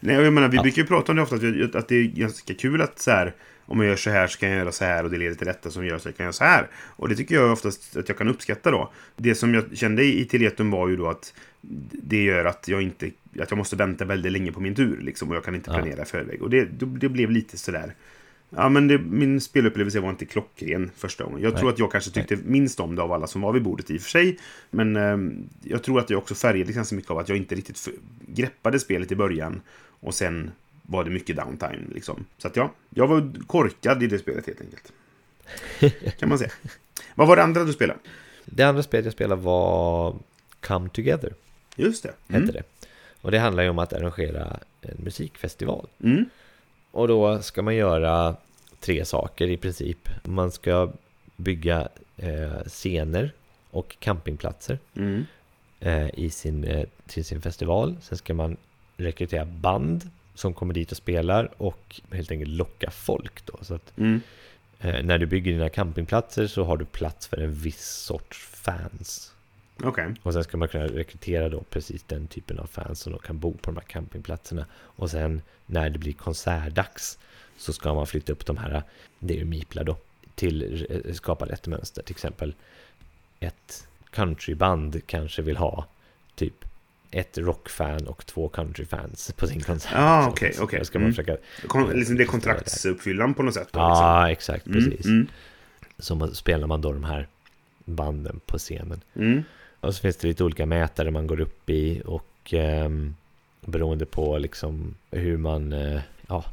Nej, 0.00 0.16
jag 0.16 0.32
menar, 0.32 0.48
vi 0.48 0.56
Ja. 0.56 0.62
brukar 0.62 0.82
ju 0.82 0.88
prata 0.88 1.12
om 1.12 1.16
det 1.16 1.22
ofta, 1.22 1.36
att 1.78 1.88
det 1.88 1.94
är 1.96 2.04
ganska 2.04 2.54
kul 2.54 2.82
att 2.82 2.98
så 2.98 3.10
här, 3.10 3.34
om 3.66 3.80
jag 3.80 3.88
gör 3.88 3.96
så 3.96 4.10
här 4.10 4.26
så 4.26 4.38
kan 4.38 4.48
jag 4.48 4.58
göra 4.58 4.72
så 4.72 4.84
här 4.84 5.04
och 5.04 5.10
det 5.10 5.18
leder 5.18 5.34
till 5.34 5.46
detta 5.46 5.70
som 5.70 5.86
gör 5.86 5.98
så 5.98 6.08
jag 6.08 6.16
kan 6.16 6.24
göra 6.24 6.32
så 6.32 6.44
här. 6.44 6.68
Och 6.74 7.08
det 7.08 7.16
tycker 7.16 7.34
jag 7.34 7.52
oftast 7.52 7.96
att 7.96 8.08
jag 8.08 8.18
kan 8.18 8.28
uppskatta 8.28 8.70
då. 8.70 8.92
Det 9.16 9.34
som 9.34 9.54
jag 9.54 9.64
kände 9.76 10.04
i 10.04 10.24
Teletum 10.24 10.70
var 10.70 10.88
ju 10.88 10.96
då 10.96 11.08
att 11.08 11.34
det 11.92 12.22
gör 12.22 12.44
att 12.44 12.68
jag 12.68 12.82
inte 12.82 13.10
att 13.40 13.50
jag 13.50 13.58
måste 13.58 13.76
vänta 13.76 14.04
väldigt 14.04 14.32
länge 14.32 14.52
på 14.52 14.60
min 14.60 14.74
tur 14.74 15.00
liksom, 15.00 15.30
och 15.30 15.36
jag 15.36 15.44
kan 15.44 15.54
inte 15.54 15.70
Ja. 15.70 15.74
planera 15.74 16.02
i 16.02 16.04
förväg. 16.04 16.42
Och 16.42 16.50
det, 16.50 16.64
det 16.80 17.08
blev 17.08 17.30
lite 17.30 17.58
sådär. 17.58 17.94
Ja, 18.50 18.68
men 18.68 18.88
det, 18.88 18.98
min 18.98 19.40
spelupplevelse 19.40 20.00
var 20.00 20.10
inte 20.10 20.24
klockren 20.24 20.90
första 20.96 21.24
gången. 21.24 21.42
Jag 21.42 21.52
Nej. 21.52 21.60
tror 21.60 21.70
att 21.70 21.78
jag 21.78 21.92
kanske 21.92 22.10
tyckte 22.10 22.38
minst 22.44 22.80
om 22.80 22.96
det 22.96 23.02
av 23.02 23.12
alla 23.12 23.26
som 23.26 23.40
var 23.40 23.52
vid 23.52 23.62
bordet 23.62 23.90
i 23.90 23.96
och 23.98 24.02
för 24.02 24.10
sig. 24.10 24.38
Men 24.70 24.96
ehm, 24.96 25.48
jag 25.62 25.82
tror 25.82 25.98
att 25.98 26.10
jag 26.10 26.18
också 26.18 26.34
färgades 26.34 26.74
ganska 26.74 26.96
mycket 26.96 27.10
av 27.10 27.18
att 27.18 27.28
jag 27.28 27.38
inte 27.38 27.54
riktigt 27.54 27.88
greppade 28.26 28.78
spelet 28.78 29.12
i 29.12 29.16
början. 29.16 29.60
Och 30.00 30.14
sen 30.14 30.50
var 30.90 31.04
det 31.04 31.10
mycket 31.10 31.36
downtime. 31.36 31.78
Liksom. 31.94 32.24
Så 32.38 32.48
att 32.48 32.56
ja, 32.56 32.70
jag 32.90 33.06
var 33.06 33.32
korkad 33.46 34.02
i 34.02 34.06
det 34.06 34.18
spelet 34.18 34.46
helt 34.46 34.60
enkelt. 34.60 34.92
Kan 36.18 36.28
man 36.28 36.38
säga. 36.38 36.50
Vad 37.14 37.28
var 37.28 37.36
det 37.36 37.42
andra 37.42 37.64
du 37.64 37.72
spelade? 37.72 37.98
Det 38.44 38.62
andra 38.62 38.82
spelet 38.82 39.04
jag 39.04 39.12
spelade 39.14 39.42
var 39.42 40.14
Come 40.60 40.88
Together, 40.88 41.34
Just 41.76 42.02
det. 42.02 42.12
hette 42.28 42.42
Mm. 42.42 42.52
det. 42.54 42.62
Och 43.22 43.30
det 43.30 43.38
handlar 43.38 43.62
ju 43.62 43.68
om 43.68 43.78
att 43.78 43.92
arrangera 43.92 44.60
en 44.80 44.96
musikfestival. 45.04 45.86
Mm. 46.04 46.24
Och 46.90 47.08
då 47.08 47.42
ska 47.42 47.62
man 47.62 47.76
göra 47.76 48.36
tre 48.80 49.04
saker 49.04 49.48
i 49.48 49.56
princip. 49.56 50.08
Man 50.24 50.50
ska 50.50 50.92
bygga 51.36 51.88
eh, 52.16 52.62
scener 52.66 53.32
och 53.70 53.96
campingplatser 53.98 54.78
Mm. 54.96 55.24
eh, 55.80 56.08
i 56.14 56.30
sin, 56.30 56.64
eh, 56.64 56.86
till 57.06 57.24
sin 57.24 57.42
festival. 57.42 57.96
Sen 58.02 58.18
ska 58.18 58.34
man 58.34 58.56
rekrytera 58.96 59.44
band 59.44 60.10
som 60.40 60.54
kommer 60.54 60.74
dit 60.74 60.90
och 60.90 60.96
spelar 60.96 61.50
och 61.56 62.00
helt 62.12 62.30
enkelt 62.30 62.50
locka 62.50 62.90
folk 62.90 63.46
då. 63.46 63.58
Så 63.62 63.74
att 63.74 63.98
Mm. 63.98 64.20
eh, 64.80 65.02
när 65.02 65.18
du 65.18 65.26
bygger 65.26 65.52
dina 65.52 65.68
campingplatser 65.68 66.46
så 66.46 66.64
har 66.64 66.76
du 66.76 66.84
plats 66.84 67.26
för 67.26 67.36
en 67.36 67.52
viss 67.54 67.88
sorts 67.88 68.46
fans. 68.46 69.32
Okej. 69.82 70.14
Och 70.22 70.32
sen 70.32 70.44
ska 70.44 70.56
man 70.56 70.68
kunna 70.68 70.84
rekrytera 70.86 71.48
då 71.48 71.60
precis 71.70 72.02
den 72.02 72.26
typen 72.26 72.58
av 72.58 72.66
fans 72.66 73.00
som 73.00 73.12
då 73.12 73.18
kan 73.18 73.38
bo 73.38 73.52
på 73.52 73.70
de 73.70 73.76
här 73.76 73.84
campingplatserna. 73.86 74.66
Och 74.72 75.10
sen 75.10 75.42
när 75.66 75.90
det 75.90 75.98
blir 75.98 76.12
konsertdags 76.12 77.18
så 77.56 77.72
ska 77.72 77.94
man 77.94 78.06
flytta 78.06 78.32
upp 78.32 78.46
de 78.46 78.56
här, 78.56 78.82
det 79.18 79.34
är 79.34 79.38
ju 79.38 79.44
miplar 79.44 79.84
då, 79.84 79.96
till 80.34 80.86
eh, 80.90 81.12
skapa 81.14 81.46
rätt 81.46 81.66
mönster. 81.66 82.02
Till 82.02 82.14
exempel 82.14 82.54
ett 83.40 83.88
countryband 84.10 85.06
kanske 85.06 85.42
vill 85.42 85.56
ha 85.56 85.86
typ 86.34 86.64
ett 87.10 87.38
rockfan 87.38 88.06
och 88.06 88.26
två 88.26 88.48
countryfans 88.48 89.32
på 89.36 89.46
sin 89.46 89.60
konsert. 89.60 89.92
Ah, 89.94 90.22
Så- 90.24 90.30
okej, 90.30 90.54
okej. 90.60 90.78
Då 90.78 90.84
ska 90.84 90.98
man 90.98 91.12
Mm. 91.84 91.96
liksom 91.98 92.16
det 92.16 92.22
är 92.22 92.26
kontraktsuppfyllan 92.26 93.34
på 93.34 93.42
något 93.42 93.54
sätt. 93.54 93.68
Ja, 93.72 94.26
liksom. 94.26 94.32
exakt, 94.32 94.66
Mm, 94.66 94.78
precis. 94.90 95.06
Mm. 95.06 95.26
Så 95.98 96.14
man- 96.14 96.34
spelar 96.34 96.66
man 96.66 96.80
då 96.80 96.92
de 96.92 97.04
här 97.04 97.28
banden 97.84 98.40
på 98.46 98.58
scenen. 98.58 99.00
Mm. 99.16 99.42
Och 99.80 99.94
så 99.94 100.00
finns 100.00 100.16
det 100.16 100.28
lite 100.28 100.44
olika 100.44 100.66
mätare 100.66 101.10
man 101.10 101.26
går 101.26 101.40
upp 101.40 101.70
i 101.70 102.02
och 102.04 102.26
ehm, 102.54 103.14
beroende 103.60 104.06
på 104.06 104.38
liksom 104.38 104.94
hur 105.10 105.36
man 105.36 105.72
eh, 105.72 106.00
ja, 106.28 106.44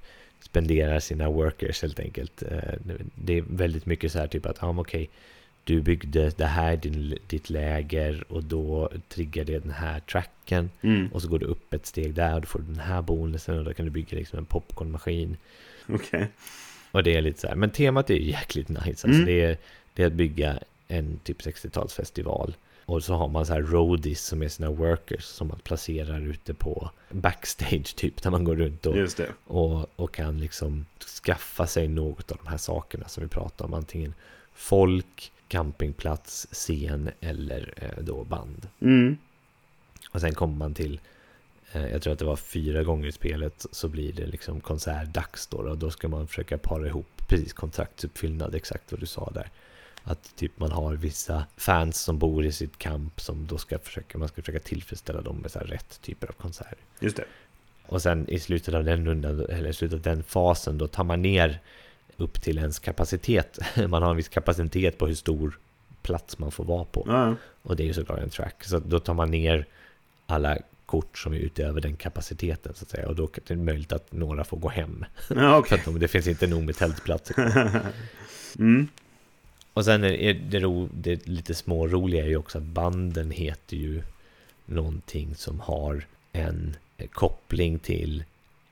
spenderar 0.42 1.00
sina 1.00 1.30
workers 1.30 1.82
helt 1.82 2.00
enkelt. 2.00 2.44
Eh, 2.44 2.74
det 3.16 3.38
är 3.38 3.44
väldigt 3.50 3.86
mycket 3.86 4.12
så 4.12 4.20
här 4.20 4.28
typ 4.28 4.46
att, 4.46 4.58
ja 4.62 4.68
men 4.72 4.80
okej, 4.80 5.10
du 5.68 5.82
byggde 5.82 6.30
det 6.30 6.46
här 6.46 6.78
din, 6.78 7.18
ditt 7.28 7.50
läger 7.50 8.24
och 8.32 8.44
då 8.44 8.92
triggar 9.10 9.44
det 9.44 9.60
den 9.60 9.72
här 9.72 10.00
tracken 10.00 10.70
Mm. 10.82 11.08
och 11.14 11.22
så 11.22 11.28
går 11.28 11.40
du 11.40 11.46
upp 11.46 11.74
ett 11.74 11.86
steg 11.86 12.14
där 12.14 12.36
och 12.36 12.42
då 12.42 12.48
får 12.48 12.60
du 12.60 12.66
den 12.66 12.80
här 12.80 13.02
bonusen 13.02 13.58
och 13.60 13.66
då 13.66 13.74
kan 13.74 13.86
du 13.86 13.92
bygga 13.92 14.18
liksom 14.18 14.40
en 14.40 14.46
popcornmaskin. 14.46 15.38
Okej. 15.90 16.28
Och 16.92 17.04
det 17.04 17.16
är 17.16 17.22
lite 17.22 17.40
så 17.42 17.48
här, 17.48 17.56
men 17.56 17.70
temat 17.70 18.10
är 18.10 18.14
ju 18.14 18.30
jäkligt 18.32 18.70
nice. 18.70 18.88
Alltså 18.90 19.08
Mm. 19.08 19.26
det, 19.26 19.42
är, 19.42 19.58
det 19.94 20.04
är 20.04 20.08
att 20.08 20.14
bygga 20.14 20.60
en 20.88 21.20
typ 21.24 21.42
60-talsfestival. 21.42 22.54
Och 22.86 23.04
så 23.04 23.14
har 23.14 23.28
man 23.28 23.46
så 23.46 23.54
här 23.54 23.62
roadies 23.62 24.26
som 24.26 24.42
är 24.44 24.48
sina 24.48 24.70
workers 24.72 25.24
som 25.24 25.48
man 25.48 25.60
placerar 25.60 26.22
ute 26.22 26.54
på 26.54 26.90
backstage 27.12 27.96
typ. 27.96 28.22
Där 28.22 28.32
man 28.32 28.44
går 28.44 28.56
runt 28.56 28.86
och, 28.86 28.96
och, 29.46 29.88
och 29.96 30.14
kan 30.14 30.40
liksom 30.40 30.86
skaffa 31.24 31.68
sig 31.68 31.88
något 31.88 32.32
av 32.32 32.38
de 32.44 32.50
här 32.50 32.58
sakerna 32.58 33.08
som 33.08 33.24
vi 33.24 33.30
pratar 33.30 33.66
om. 33.66 33.74
Antingen 33.74 34.14
folk, 34.54 35.32
campingplats, 35.48 36.48
scen 36.52 37.10
eller 37.20 37.74
eh, 37.76 38.04
då 38.04 38.24
band. 38.24 38.68
Mm. 38.82 39.18
Och 40.10 40.22
sen 40.22 40.34
kommer 40.34 40.56
man 40.56 40.74
till, 40.74 41.00
eh, 41.72 41.88
jag 41.88 42.02
tror 42.02 42.14
att 42.14 42.20
det 42.20 42.26
var 42.26 42.36
fyra 42.36 42.84
gånger 42.84 43.08
i 43.08 43.12
spelet, 43.12 43.66
så 43.72 43.88
blir 43.88 44.14
det 44.14 44.26
liksom 44.26 44.62
konsertdags 44.62 45.48
då. 45.48 45.58
Och 45.58 45.78
då 45.78 45.92
ska 45.92 46.08
man 46.08 46.28
försöka 46.28 46.58
para 46.58 46.88
ihop 46.88 47.28
precis 47.28 47.54
kontraktsuppfyllnad, 47.54 48.56
exakt 48.56 48.92
vad 48.92 49.00
du 49.00 49.06
sa 49.06 49.32
där. 49.34 49.50
Att 50.04 50.36
typ 50.36 50.60
man 50.60 50.72
har 50.72 50.96
vissa 50.96 51.46
fans 51.58 52.02
som 52.02 52.20
bor 52.20 52.46
i 52.46 52.52
sitt 52.52 52.78
camp 52.78 53.22
som 53.22 53.48
då 53.48 53.58
ska 53.58 53.80
försöka, 53.80 54.18
man 54.18 54.28
ska 54.28 54.42
försöka 54.42 54.60
tillfredsställa 54.60 55.22
dem 55.22 55.38
med 55.38 55.52
så 55.52 55.60
här 55.60 55.66
rätt 55.66 56.02
typer 56.02 56.28
av 56.28 56.32
konserter. 56.32 56.78
Just 57.00 57.18
det. 57.18 57.26
Och 57.86 58.02
sen 58.02 58.30
i 58.30 58.40
slutet 58.40 58.74
av 58.74 58.84
den 58.84 59.06
rundan, 59.06 59.46
eller 59.50 59.70
i 59.70 59.74
slutet 59.74 59.96
av 59.96 60.02
den 60.02 60.24
fasen, 60.24 60.78
då 60.78 60.88
tar 60.88 61.04
man 61.04 61.22
ner 61.22 61.62
upp 62.18 62.42
till 62.42 62.58
ens 62.58 62.80
kapacitet. 62.80 63.60
Man 63.88 64.04
har 64.04 64.10
en 64.10 64.18
viss 64.18 64.30
kapacitet 64.30 64.98
på 64.98 65.08
hur 65.08 65.16
stor 65.16 65.60
plats 66.02 66.40
man 66.40 66.52
får 66.52 66.64
vara 66.64 66.86
på. 66.86 67.04
Ja, 67.08 67.36
Och 67.62 67.76
det 67.76 67.84
är 67.84 67.88
ju 67.88 67.94
såklart 67.94 68.20
en 68.20 68.30
track. 68.30 68.64
Så 68.64 68.80
då 68.80 69.00
tar 69.00 69.14
man 69.14 69.32
ner 69.32 69.66
alla 70.26 70.58
kort 70.86 71.18
som 71.18 71.34
är 71.34 71.38
utöver 71.38 71.82
den 71.82 71.96
kapaciteten 71.96 72.74
så 72.74 72.84
att 72.84 72.90
säga. 72.90 73.08
Och 73.08 73.16
då 73.16 73.24
är 73.24 73.30
det 73.48 73.56
möjligt 73.56 73.92
att 73.92 74.12
några 74.12 74.44
får 74.44 74.58
gå 74.58 74.70
hem. 74.70 75.06
ja 75.30 75.36
För 75.36 75.58
okej. 75.60 75.78
att 75.80 75.86
de, 75.86 76.00
det 76.00 76.08
finns 76.08 76.28
inte 76.28 76.48
nog 76.48 76.64
med 76.64 76.76
tältplatser. 76.76 77.82
Mm. 78.60 78.88
Och 79.74 79.86
sen 79.86 80.04
är 80.04 80.34
det, 80.34 80.60
ro, 80.60 80.90
det 80.94 81.28
lite 81.28 81.56
småroliga 81.56 82.24
är 82.24 82.28
ju 82.28 82.38
också 82.38 82.58
att 82.58 82.64
banden 82.64 83.32
heter 83.32 83.78
ju 83.78 84.02
någonting 84.66 85.36
som 85.36 85.60
har 85.60 86.06
en 86.32 86.76
koppling 87.12 87.80
till 87.80 88.24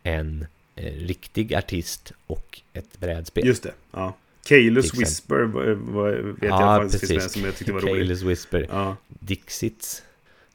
en 0.03 0.45
riktig 0.75 1.53
artist 1.55 2.11
och 2.27 2.61
ett 2.73 2.99
brädspel. 2.99 3.45
Just 3.47 3.63
det. 3.63 3.73
Ja. 3.91 4.13
Exempel. 4.49 4.99
Whisper 4.99 5.35
var, 5.43 5.63
var, 5.71 6.11
vet 6.11 6.35
jag 6.41 6.49
Ja, 6.49 6.81
faktiskt 6.81 6.99
finns 6.99 7.09
med 7.11 7.17
precis. 7.19 7.33
som 7.33 7.43
jag 7.45 7.55
tyckte 7.55 7.73
var 7.73 7.79
roligt. 7.81 7.93
Careless 7.93 8.21
Whisper, 8.21 8.67
Ja. 8.69 8.95
Dixits. 9.07 10.03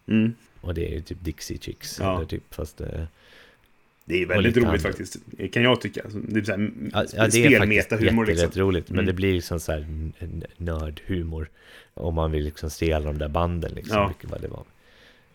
Mm. 0.09 0.35
Och 0.61 0.75
det 0.75 0.87
är 0.89 0.95
ju 0.95 1.01
typ 1.01 1.19
Dixie 1.25 1.59
Chicks. 1.59 1.99
Ja. 2.01 2.17
Eller 2.17 2.27
typ, 2.27 2.55
fast, 2.55 2.81
eh, 2.81 2.87
Det 4.05 4.23
är 4.23 4.27
väldigt 4.27 4.57
roligt 4.57 4.69
annat. 4.69 4.83
faktiskt. 4.83 5.17
Kan 5.53 5.63
jag 5.63 5.81
tycka. 5.81 6.03
Det 6.29 6.41
är 6.41 6.45
så 6.45 6.51
här, 6.53 6.71
Ja, 6.93 7.05
ja, 7.13 7.29
det 7.29 7.45
är 7.45 7.59
faktiskt 7.59 7.91
liksom. 8.27 8.37
jätteroligt. 8.37 8.89
Men 8.89 8.95
Mm. 8.99 9.07
det 9.07 9.13
blir 9.13 9.33
liksom 9.33 9.61
så 9.61 9.73
här 9.73 9.87
nördhumor. 10.57 11.49
Om 11.95 12.15
man 12.15 12.33
vill 12.33 12.45
liksom 12.45 12.71
se 12.71 12.93
alla 12.93 13.07
de 13.07 13.19
där 13.19 13.29
banden 13.29 13.73
liksom. 13.75 13.97
Ja. 13.97 14.09
Mycket 14.09 14.31
vad 14.31 14.41
det 14.41 14.49
var. 14.49 14.65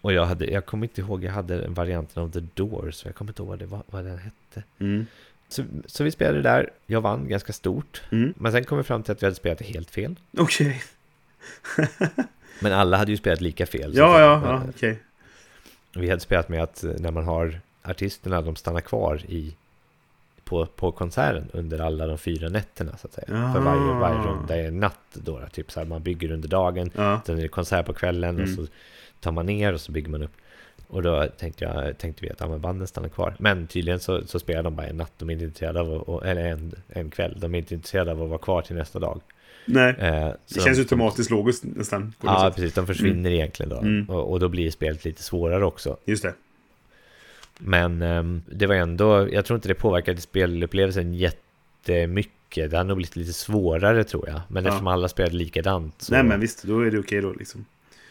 Och 0.06 0.14
jag, 0.14 0.26
hade, 0.26 0.46
jag 0.46 0.66
kommer 0.66 0.86
inte 0.86 1.02
ihåg, 1.02 1.24
jag 1.24 1.32
hade 1.32 1.62
en 1.66 1.74
varianten 1.74 2.24
av 2.24 2.32
The 2.32 2.40
Doors. 2.54 3.06
Jag 3.06 3.16
kommer 3.16 3.32
inte 3.32 3.42
ihåg 3.42 3.50
vad, 3.50 3.60
det 3.60 3.66
var, 3.66 3.84
vad 3.88 4.06
den 4.06 4.18
hette. 4.18 4.64
Mm. 4.80 5.06
Så, 5.50 5.64
så 5.86 6.04
vi 6.04 6.12
spelade 6.12 6.42
där. 6.42 6.70
Jag 6.86 7.02
vann 7.02 7.28
ganska 7.30 7.54
stort. 7.54 8.02
Mm. 8.12 8.34
Men 8.38 8.52
sen 8.52 8.64
kom 8.64 8.78
vi 8.78 8.84
fram 8.84 9.04
till 9.04 9.12
att 9.12 9.22
vi 9.24 9.26
hade 9.26 9.36
spelat 9.36 9.62
helt 9.62 9.92
fel. 9.92 10.16
Okej. 10.38 10.82
Men 12.60 12.74
alla 12.74 12.98
hade 12.98 13.12
ju 13.12 13.18
spelat 13.18 13.42
lika 13.42 13.66
fel. 13.66 13.92
Ja, 13.96 14.20
ja, 14.20 14.42
ja, 14.46 14.64
okej. 14.70 15.00
Vi 15.96 16.10
hade 16.10 16.22
spelat 16.22 16.50
med 16.50 16.64
att 16.64 16.84
eh, 16.84 16.92
när 17.00 17.12
man 17.12 17.24
har 17.26 17.60
artisterna, 17.84 18.42
de 18.42 18.56
stannar 18.56 18.82
kvar 18.82 19.22
i 19.28 19.56
på, 20.44 20.66
på 20.66 20.92
konserten 20.92 21.50
under 21.54 21.80
alla 21.80 22.08
de 22.08 22.18
fyra 22.18 22.50
nätterna 22.50 22.98
så 22.98 23.08
att 23.08 23.14
säga. 23.14 23.54
För 23.54 23.60
varje, 23.62 23.94
varje 24.00 24.20
Ah. 24.20 24.24
runda 24.28 24.58
är 24.58 24.72
natt 24.72 25.00
då. 25.14 25.42
Typ 25.52 25.72
så 25.72 25.80
här, 25.80 25.88
man 25.88 26.04
bygger 26.04 26.32
under 26.32 26.48
dagen, 26.50 26.92
Ja. 26.96 27.22
sen 27.26 27.38
är 27.38 27.42
det 27.42 27.48
konsert 27.48 27.86
på 27.86 27.94
kvällen 27.94 28.36
och 28.36 28.42
Mm. 28.42 28.56
så 28.56 28.66
tar 29.20 29.32
man 29.32 29.46
ner 29.46 29.74
och 29.74 29.82
så 29.82 29.92
bygger 29.92 30.10
man 30.10 30.24
upp. 30.24 30.32
Och 30.88 31.02
då 31.04 31.28
tänkte, 31.38 31.66
jag, 31.66 31.98
tänkte 31.98 32.26
vi 32.26 32.32
att 32.32 32.40
ja, 32.40 32.48
men 32.48 32.62
banden 32.62 32.88
stannar 32.88 33.10
kvar. 33.10 33.36
Men 33.40 33.68
tydligen 33.68 34.00
så, 34.00 34.22
så 34.28 34.40
spelar 34.40 34.64
de 34.64 34.76
bara 34.76 34.88
en 34.88 34.98
natt. 34.98 35.12
De 35.18 35.30
är 35.30 35.34
inte 35.34 35.46
intresserade 35.46 35.80
av 35.82 35.94
att, 35.94 36.02
och- 36.08 36.26
eller 36.26 36.46
en, 36.46 36.74
en 36.88 37.10
kväll. 37.10 37.38
De 37.40 37.56
är 37.56 37.60
inte 37.60 37.74
intresserade 37.74 38.12
av 38.12 38.24
att 38.24 38.30
vara 38.30 38.40
kvar 38.40 38.62
till 38.62 38.76
nästa 38.76 39.00
dag. 39.00 39.22
Nej. 39.66 39.96
Eh, 40.00 40.28
Det 40.54 40.62
känns 40.62 40.78
de- 40.78 40.82
automatiskt 40.84 41.30
logiskt 41.32 41.64
nästan. 41.64 42.14
Ja, 42.24 42.52
precis. 42.56 42.74
De 42.74 42.88
försvinner 42.88 43.30
egentligen 43.32 43.70
då. 43.70 43.78
Mm. 43.78 44.10
Och, 44.10 44.32
och 44.32 44.40
då 44.40 44.50
blir 44.50 44.72
spelet 44.72 45.06
lite 45.06 45.24
svårare 45.24 45.66
också. 45.66 45.98
Just 46.06 46.24
det. 46.24 46.34
Men 47.58 48.02
ehm, 48.02 48.42
det 48.52 48.66
var 48.68 48.76
ändå, 48.76 49.30
jag 49.34 49.46
tror 49.46 49.56
inte 49.58 49.68
det 49.68 49.74
påverkade 49.76 50.22
spelupplevelsen 50.22 51.14
jättemycket. 51.14 52.72
Det 52.72 52.78
hade 52.78 52.88
nog 52.88 52.98
blivit 52.98 53.16
lite 53.16 53.34
svårare 53.34 54.04
tror 54.04 54.28
jag. 54.30 54.42
Men 54.48 54.64
Ja. 54.64 54.70
eftersom 54.70 54.88
alla 54.88 55.08
spelade 55.08 55.36
likadant 55.36 56.02
så... 56.02 56.14
Nej, 56.14 56.24
men 56.24 56.40
visst. 56.40 56.64
Då 56.64 56.80
är 56.80 56.92
det 56.92 57.00
okej 57.00 57.22
då 57.22 57.34
liksom. 57.34 57.66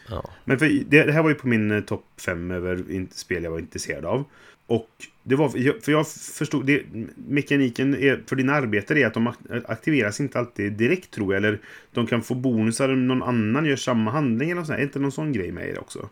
Ja. 0.09 0.29
Men 0.45 0.59
för 0.59 0.65
det, 0.65 1.03
det 1.03 1.11
här 1.11 1.23
var 1.23 1.29
ju 1.29 1.35
på 1.35 1.47
min 1.47 1.71
eh, 1.71 1.81
topp 1.81 2.05
fem 2.17 2.51
över 2.51 2.91
in, 2.91 3.07
spel 3.11 3.43
jag 3.43 3.51
var 3.51 3.59
intresserad 3.59 4.05
av. 4.05 4.23
Och 4.67 4.89
det 5.23 5.35
var, 5.35 5.49
för 5.81 5.91
jag 5.91 6.07
förstod, 6.07 6.65
det, 6.65 6.83
mekaniken 7.15 7.95
är, 7.95 8.23
för 8.27 8.35
dina 8.35 8.53
arbetare 8.53 8.99
är 8.99 9.07
att 9.07 9.13
de 9.13 9.27
ak- 9.27 9.65
aktiveras 9.67 10.19
inte 10.19 10.39
alltid 10.39 10.73
direkt 10.73 11.11
tror 11.11 11.33
jag. 11.33 11.43
Eller 11.43 11.59
de 11.93 12.07
kan 12.07 12.21
få 12.21 12.35
bonusar 12.35 12.89
om 12.89 13.07
någon 13.07 13.23
annan 13.23 13.65
gör 13.65 13.75
samma 13.75 14.11
handling 14.11 14.49
eller 14.49 14.61
något 14.61 14.67
sånt. 14.67 14.79
Är 14.79 14.83
inte 14.83 14.99
någon 14.99 15.11
sån 15.11 15.33
grej 15.33 15.51
med 15.51 15.69
i 15.69 15.71
det 15.71 15.79
också? 15.79 16.09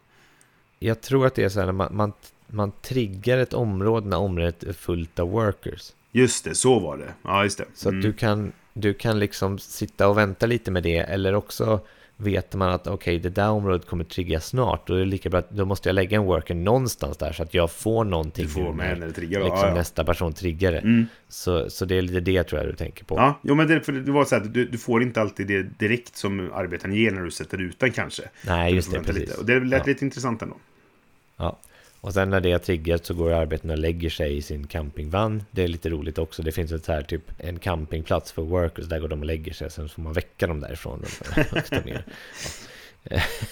Jag 0.79 1.01
tror 1.01 1.25
att 1.25 1.35
det 1.35 1.43
är 1.43 1.49
så 1.49 1.59
här 1.59 1.65
när 1.65 1.73
man, 1.73 1.95
man, 1.95 2.13
man 2.47 2.71
triggar 2.81 3.37
ett 3.37 3.53
område 3.53 4.07
när 4.07 4.17
området 4.17 4.63
är 4.63 4.73
fullt 4.73 5.19
av 5.19 5.29
workers. 5.29 5.93
Just 6.11 6.45
det, 6.45 6.55
så 6.55 6.79
var 6.79 6.97
det. 6.97 7.13
Ja, 7.21 7.43
just 7.43 7.57
det. 7.57 7.65
Så 7.73 7.89
att 7.89 8.01
du 8.01 8.13
kan, 8.13 8.51
du 8.73 8.93
kan 8.93 9.19
liksom 9.19 9.59
sitta 9.59 10.07
och 10.07 10.17
vänta 10.17 10.45
lite 10.45 10.71
med 10.71 10.83
det. 10.83 10.97
Eller 10.97 11.35
också 11.35 11.79
vet 12.23 12.53
man 12.55 12.69
att 12.69 12.87
okej, 12.87 13.19
det 13.19 13.29
där 13.29 13.49
området 13.49 13.87
kommer 13.87 14.03
trigga 14.03 14.39
snart. 14.39 14.87
Då 14.87 14.93
är 14.93 14.99
det 14.99 15.05
lika 15.05 15.29
bra 15.29 15.39
att 15.39 15.49
då 15.49 15.65
måste 15.65 15.89
jag 15.89 15.93
lägga 15.93 16.17
en 16.17 16.23
worker 16.23 16.55
någonstans 16.55 17.17
där 17.17 17.33
så 17.33 17.43
att 17.43 17.53
jag 17.53 17.71
får 17.71 18.03
någonting. 18.03 18.45
Du 18.45 18.51
får 18.51 18.73
med 18.73 18.99
när 18.99 19.07
det 19.07 19.13
triggar 19.13 19.39
liksom 19.39 19.59
ja, 19.59 19.67
ja. 19.67 19.73
nästa 19.73 20.03
person 20.03 20.33
triggar 20.33 20.71
det. 20.71 20.77
Mm. 20.79 21.05
Så, 21.29 21.69
så 21.69 21.85
det 21.85 21.95
är 21.97 22.01
lite 22.01 22.19
det 22.19 22.43
tror 22.43 22.61
jag 22.61 22.69
du 22.71 22.75
tänker 22.75 23.05
på. 23.05 23.15
Ja, 23.15 23.39
jo, 23.43 23.55
men 23.55 23.67
det, 23.67 23.81
för 23.81 23.91
det 23.91 24.11
var 24.11 24.25
så 24.25 24.35
här, 24.35 24.43
du, 24.43 24.65
du 24.65 24.77
får 24.77 25.03
inte 25.03 25.21
alltid 25.21 25.47
det 25.47 25.79
direkt 25.79 26.15
som 26.15 26.51
arbetaren 26.53 26.93
ger 26.95 27.11
när 27.11 27.21
du 27.21 27.31
sätter 27.31 27.61
ut 27.61 27.79
den 27.79 27.91
kanske. 27.91 28.23
Nej, 28.47 28.75
just 28.75 28.91
det, 28.91 28.99
precis. 28.99 29.15
Lite. 29.15 29.37
Och 29.37 29.45
det 29.45 29.59
lät 29.59 29.79
Ja. 29.79 29.85
lite 29.87 30.05
intressant 30.05 30.41
ändå. 30.41 30.55
Ja. 31.37 31.59
Och 32.03 32.13
sen 32.13 32.29
när 32.29 32.41
det 32.41 32.51
är 32.51 32.57
triggat 32.57 33.05
så 33.05 33.13
går 33.13 33.31
arbetarna 33.33 33.73
och 33.73 33.79
lägger 33.79 34.09
sig 34.09 34.37
i 34.37 34.41
sin 34.41 34.67
campingvan. 34.67 35.43
Det 35.51 35.63
är 35.63 35.67
lite 35.67 35.89
roligt 35.89 36.17
också. 36.17 36.43
Det 36.43 36.51
finns 36.51 36.71
ett 36.71 36.85
så 36.85 36.91
här 36.91 37.01
typ 37.01 37.31
en 37.37 37.59
campingplats 37.59 38.31
för 38.31 38.41
workers. 38.41 38.85
Där 38.85 38.99
går 38.99 39.07
de 39.07 39.19
och 39.19 39.25
lägger 39.25 39.53
sig. 39.53 39.71
Sen 39.71 39.89
får 39.89 40.01
man 40.01 40.13
väcka 40.13 40.47
dem 40.47 40.59
därifrån. 40.59 41.03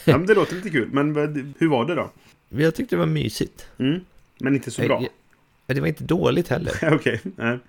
Ja, 0.06 0.18
men 0.18 0.26
det 0.26 0.34
låter 0.34 0.56
lite 0.56 0.69
kul. 0.69 0.90
Men 0.91 1.15
hur 1.60 1.68
var 1.68 1.86
det 1.86 1.95
då? 1.95 2.11
Jag 2.49 2.76
tyckte 2.76 2.95
det 2.95 2.99
var 2.99 3.06
mysigt. 3.06 3.68
Mm. 3.78 4.06
Men 4.40 4.56
inte 4.56 4.72
så 4.72 4.82
bra. 4.82 5.02
Jag, 5.68 5.76
det 5.76 5.82
var 5.82 5.88
inte 5.88 6.03
dåligt 6.03 6.48
heller. 6.48 6.73
Okej. 6.94 7.22
nej. 7.36 7.60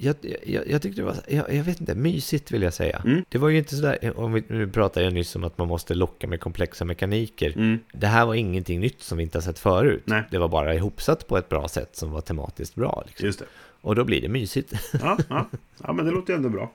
Jag, 0.00 0.16
jag, 0.46 0.68
jag 0.68 0.82
tyckte 0.82 1.00
det 1.00 1.04
var, 1.04 1.16
jag, 1.28 1.54
jag 1.54 1.64
vet 1.64 1.80
inte, 1.80 1.94
mysigt 1.94 2.50
vill 2.50 2.62
jag 2.62 2.74
säga. 2.74 3.02
Mm. 3.04 3.24
Det 3.28 3.38
var 3.38 3.48
ju 3.48 3.58
inte 3.58 3.76
sådär, 3.76 4.12
om 4.18 4.32
vi, 4.32 4.42
nu 4.48 4.68
pratade 4.68 5.04
jag 5.06 5.12
nyss 5.14 5.36
om 5.36 5.44
att 5.44 5.58
man 5.58 5.68
måste 5.68 5.94
locka 5.94 6.26
med 6.26 6.40
komplexa 6.40 6.84
mekaniker. 6.84 7.52
Mm. 7.56 7.78
Det 7.92 8.06
här 8.06 8.26
var 8.26 8.34
ingenting 8.34 8.80
nytt 8.80 9.02
som 9.02 9.18
vi 9.18 9.24
inte 9.24 9.38
har 9.38 9.42
sett 9.42 9.58
förut. 9.58 10.02
Nej. 10.04 10.22
Det 10.30 10.38
var 10.38 10.48
bara 10.48 10.74
ihopsatt 10.74 11.28
på 11.28 11.38
ett 11.38 11.48
bra 11.48 11.68
sätt 11.68 11.96
som 11.96 12.10
var 12.10 12.20
tematiskt 12.20 12.74
bra. 12.74 13.02
Liksom. 13.06 13.26
Just 13.26 13.38
det. 13.38 13.44
Och 13.80 13.94
då 13.94 14.04
blir 14.04 14.20
det 14.22 14.28
mysigt. 14.28 14.72
Ja, 15.02 15.18
ja. 15.28 15.48
ja, 15.82 15.92
men 15.92 16.04
det 16.04 16.10
låter 16.10 16.32
ju 16.32 16.36
ändå 16.36 16.48
bra. 16.48 16.70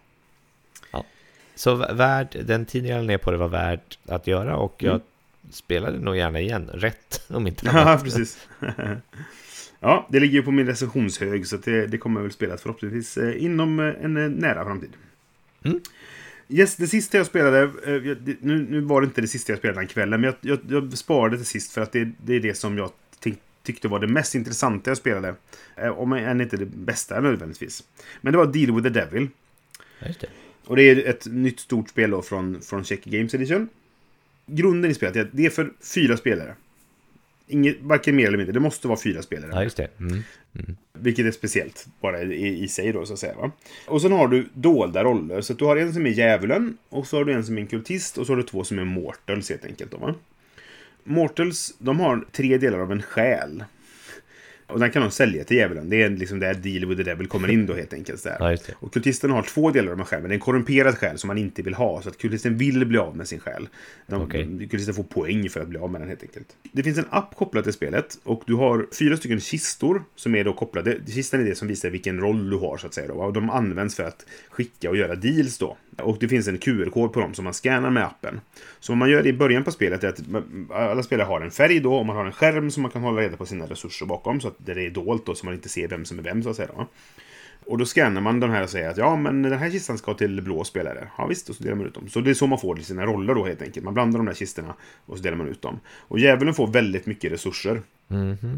Så 1.55 1.75
v- 1.75 1.85
värd, 1.93 2.37
den 2.45 2.65
tiden 2.65 2.89
jag 2.89 3.05
ner 3.05 3.17
på 3.17 3.31
det 3.31 3.37
var 3.37 3.47
värt 3.47 3.97
att 4.05 4.27
göra 4.27 4.55
och 4.57 4.75
jag 4.83 4.91
Mm. 4.93 5.51
spelade 5.51 5.99
nog 5.99 6.17
gärna 6.17 6.39
igen, 6.39 6.69
rätt 6.73 7.21
om 7.27 7.47
inte 7.47 7.65
Ja, 7.73 7.79
annat. 7.81 8.03
precis. 8.03 8.47
ja, 9.83 10.07
det 10.09 10.19
ligger 10.19 10.33
ju 10.33 10.43
på 10.43 10.51
min 10.51 10.67
recensionshög 10.67 11.47
så 11.47 11.57
det, 11.57 11.87
det 11.87 11.97
kommer 11.97 12.21
väl 12.21 12.31
spela 12.31 12.57
förhoppningsvis 12.57 13.17
eh, 13.17 13.43
inom 13.43 13.79
eh, 13.79 13.85
en 13.85 14.17
eh, 14.17 14.29
nära 14.29 14.65
framtid. 14.65 14.89
Mm. 15.63 15.79
Yes, 16.49 16.75
det 16.75 16.87
sista 16.87 17.17
jag 17.17 17.25
spelade, 17.25 17.71
nu, 18.39 18.67
nu 18.69 18.81
var 18.81 19.01
det 19.01 19.05
inte 19.05 19.21
det 19.21 19.27
sista 19.27 19.51
jag 19.51 19.59
spelade 19.59 19.79
den 19.79 19.87
kvällen, 19.87 20.21
men 20.21 20.33
jag, 20.41 20.59
jag, 20.69 20.83
jag 20.83 20.97
sparade 20.97 21.37
till 21.37 21.45
sist 21.45 21.71
för 21.71 21.81
att 21.81 21.91
det, 21.91 22.11
det 22.25 22.35
är 22.35 22.39
det 22.39 22.53
som 22.53 22.77
jag 22.77 22.91
tyck, 23.19 23.39
tyckte 23.63 23.87
var 23.87 23.99
det 23.99 24.07
mest 24.07 24.35
intressanta 24.35 24.89
jag 24.89 24.97
spelade. 24.97 25.35
Om 25.95 26.13
än 26.13 26.41
inte 26.41 26.57
det 26.57 26.65
bästa 26.65 27.19
nödvändigtvis. 27.19 27.83
Men 28.21 28.31
det 28.31 28.37
var 28.37 28.45
Deal 28.45 28.75
with 28.75 28.83
the 28.83 28.99
Devil. 28.99 29.27
Det. 29.99 30.29
Och 30.65 30.75
det 30.75 30.83
är 30.83 31.09
ett 31.09 31.25
nytt 31.25 31.59
stort 31.59 31.89
spel 31.89 32.11
då 32.11 32.21
från, 32.21 32.61
från 32.61 32.83
Check 32.83 33.05
Games 33.05 33.33
Edition. 33.33 33.69
Grunden 34.45 34.91
i 34.91 34.93
spelet 34.93 35.15
är 35.15 35.21
att 35.21 35.29
det 35.31 35.45
är 35.45 35.49
för 35.49 35.71
fyra 35.93 36.17
spelare. 36.17 36.55
Inget, 37.47 37.81
varken 37.81 38.15
mer 38.15 38.27
eller 38.27 38.37
mindre. 38.37 38.53
Det 38.53 38.59
måste 38.59 38.87
vara 38.87 38.99
fyra 38.99 39.21
spelare. 39.21 39.51
Ja, 39.53 39.63
just 39.63 39.77
det. 39.77 39.87
Mm. 39.99 40.23
Vilket 40.93 41.25
är 41.25 41.31
speciellt 41.31 41.87
bara 42.01 42.21
i, 42.21 42.63
i 42.63 42.67
sig 42.67 42.91
då 42.91 43.05
så 43.05 43.13
att 43.13 43.19
säga. 43.19 43.33
Va? 43.35 43.51
Och 43.87 44.01
sen 44.01 44.11
har 44.11 44.27
du 44.27 44.49
dolda 44.53 45.03
roller. 45.03 45.41
Så 45.41 45.53
du 45.53 45.65
har 45.65 45.77
en 45.77 45.93
som 45.93 46.05
är 46.05 46.09
djävulen. 46.09 46.77
Och 46.89 47.07
så 47.07 47.17
har 47.17 47.25
du 47.25 47.33
en 47.33 47.45
som 47.45 47.57
är 47.57 47.61
en 47.61 47.67
kultist. 47.67 48.17
Och 48.17 48.25
så 48.25 48.31
har 48.31 48.37
du 48.37 48.43
två 48.43 48.63
som 48.63 48.79
är 48.79 48.85
mortals 48.85 49.49
helt 49.49 49.65
enkelt. 49.65 49.91
Då, 49.91 49.97
va? 49.97 50.15
Mortals, 51.03 51.73
de 51.77 51.99
har 51.99 52.25
tre 52.31 52.57
delar 52.57 52.79
av 52.79 52.91
en 52.91 53.01
själ. 53.01 53.63
Och 54.67 54.79
den 54.79 54.91
kan 54.91 55.01
de 55.01 55.11
sälja 55.11 55.43
till 55.43 55.57
djävulen. 55.57 55.89
Det 55.89 56.01
är 56.01 56.09
liksom 56.09 56.39
där 56.39 56.53
Deal 56.53 56.85
with 56.85 56.97
the 56.97 57.03
Devil 57.03 57.27
kommer 57.27 57.51
in 57.51 57.65
då 57.65 57.73
helt 57.73 57.93
enkelt. 57.93 58.23
Där. 58.23 58.37
Ja. 58.39 58.73
Och 58.79 58.93
kultisten 58.93 59.31
har 59.31 59.43
två 59.43 59.71
delar 59.71 59.91
av 59.91 59.97
de 59.97 60.03
här 60.03 60.07
själen. 60.07 60.29
Det 60.29 60.33
är 60.33 60.35
en 60.35 60.39
korrumperad 60.39 60.97
själ 60.97 61.17
som 61.17 61.27
man 61.27 61.37
inte 61.37 61.61
vill 61.61 61.73
ha. 61.73 62.01
Så 62.01 62.09
att 62.09 62.17
kultisten 62.17 62.57
vill 62.57 62.85
bli 62.85 62.97
av 62.97 63.17
med 63.17 63.27
sin 63.27 63.39
själ. 63.39 63.69
De, 64.07 64.21
Okej. 64.21 64.67
Kultisten 64.69 64.95
får 64.95 65.03
poäng 65.03 65.49
för 65.49 65.59
att 65.59 65.67
bli 65.67 65.79
av 65.79 65.91
med 65.91 66.01
den 66.01 66.09
helt 66.09 66.23
enkelt. 66.23 66.47
Det 66.71 66.83
finns 66.83 66.97
en 66.97 67.05
app 67.09 67.35
kopplad 67.35 67.63
till 67.63 67.73
spelet. 67.73 68.19
Och 68.23 68.43
du 68.45 68.53
har 68.53 68.87
fyra 68.99 69.17
stycken 69.17 69.39
kistor 69.39 70.03
som 70.15 70.35
är 70.35 70.43
då 70.43 70.53
kopplade. 70.53 70.97
Kistan 71.07 71.41
är 71.41 71.45
det 71.45 71.55
som 71.55 71.67
visar 71.67 71.89
vilken 71.89 72.19
roll 72.19 72.49
du 72.49 72.57
har 72.57 72.77
så 72.77 72.87
att 72.87 72.93
säga. 72.93 73.07
Då. 73.07 73.13
Och 73.13 73.33
de 73.33 73.49
används 73.49 73.95
för 73.95 74.03
att 74.03 74.25
skicka 74.49 74.89
och 74.89 74.97
göra 74.97 75.15
deals 75.15 75.57
då. 75.57 75.77
Och 75.97 76.17
det 76.19 76.27
finns 76.27 76.47
en 76.47 76.57
QR-kod 76.57 77.13
på 77.13 77.19
dem 77.19 77.33
som 77.33 77.43
man 77.43 77.53
scannar 77.53 77.89
med 77.89 78.03
appen. 78.03 78.39
Så 78.83 78.91
vad 78.91 78.97
man 78.97 79.09
gör 79.09 79.27
i 79.27 79.33
början 79.33 79.63
på 79.63 79.71
spelet 79.71 80.03
är 80.03 80.07
att 80.07 80.19
alla 80.71 81.03
spelare 81.03 81.25
har 81.25 81.41
en 81.41 81.51
färg 81.51 81.79
då 81.79 81.95
och 81.95 82.05
man 82.05 82.15
har 82.15 82.25
en 82.25 82.31
skärm 82.31 82.71
som 82.71 82.81
man 82.81 82.91
kan 82.91 83.01
hålla 83.01 83.21
reda 83.21 83.37
på 83.37 83.45
sina 83.45 83.65
resurser 83.65 84.05
bakom. 84.05 84.41
Så 84.41 84.47
att 84.47 84.55
det 84.57 84.71
är 84.71 84.89
dolt 84.89 85.25
då 85.25 85.35
så 85.35 85.45
man 85.45 85.55
inte 85.55 85.69
ser 85.69 85.87
vem 85.87 86.05
som 86.05 86.19
är 86.19 86.23
vem 86.23 86.43
så 86.43 86.49
att 86.49 86.55
säga. 86.55 86.69
Då. 86.77 86.87
Och 87.65 87.77
då 87.77 87.85
scannar 87.85 88.21
man 88.21 88.39
de 88.39 88.49
här 88.49 88.63
och 88.63 88.69
säger 88.69 88.89
att 88.89 88.97
ja, 88.97 89.15
men 89.15 89.41
den 89.41 89.59
här 89.59 89.71
kistan 89.71 89.97
ska 89.97 90.13
till 90.13 90.41
blå 90.41 90.63
spelare. 90.63 91.07
Ja 91.17 91.27
visst, 91.27 91.49
och 91.49 91.55
så 91.55 91.63
delar 91.63 91.75
man 91.75 91.85
ut 91.85 91.93
dem. 91.93 92.09
Så 92.09 92.19
det 92.19 92.29
är 92.29 92.33
så 92.33 92.47
man 92.47 92.59
får 92.59 92.75
sina 92.75 93.05
roller 93.05 93.35
då 93.35 93.45
helt 93.45 93.61
enkelt. 93.61 93.85
Man 93.85 93.93
blandar 93.93 94.19
de 94.19 94.25
där 94.25 94.33
kistorna 94.33 94.75
och 95.05 95.17
så 95.17 95.23
delar 95.23 95.37
man 95.37 95.47
ut 95.47 95.61
dem. 95.61 95.79
Och 95.87 96.19
djävulen 96.19 96.53
får 96.53 96.67
väldigt 96.67 97.05
mycket 97.05 97.31
resurser 97.31 97.81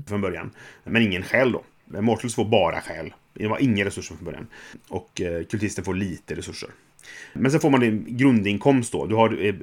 från 0.08 0.22
början. 0.22 0.52
Men 0.84 1.02
ingen 1.02 1.24
själ 1.24 1.52
då. 1.52 1.64
Mortals 2.02 2.36
får 2.36 2.46
bara 2.46 2.82
själ. 2.82 3.14
Det 3.34 3.48
var 3.48 3.62
inga 3.62 3.86
resurser 3.86 4.16
från 4.16 4.26
början. 4.26 4.48
Och 4.90 5.22
eh, 5.22 5.44
kultisten 5.44 5.86
får 5.86 5.94
lite 5.94 6.36
resurser. 6.36 6.70
Men 7.34 7.52
sen 7.52 7.60
får 7.60 7.70
man 7.70 7.80
din 7.80 8.06
grundinkomst 8.08 8.92
då. 8.92 9.06
Du 9.06 9.16
har, 9.16 9.46
eh, 9.46 9.56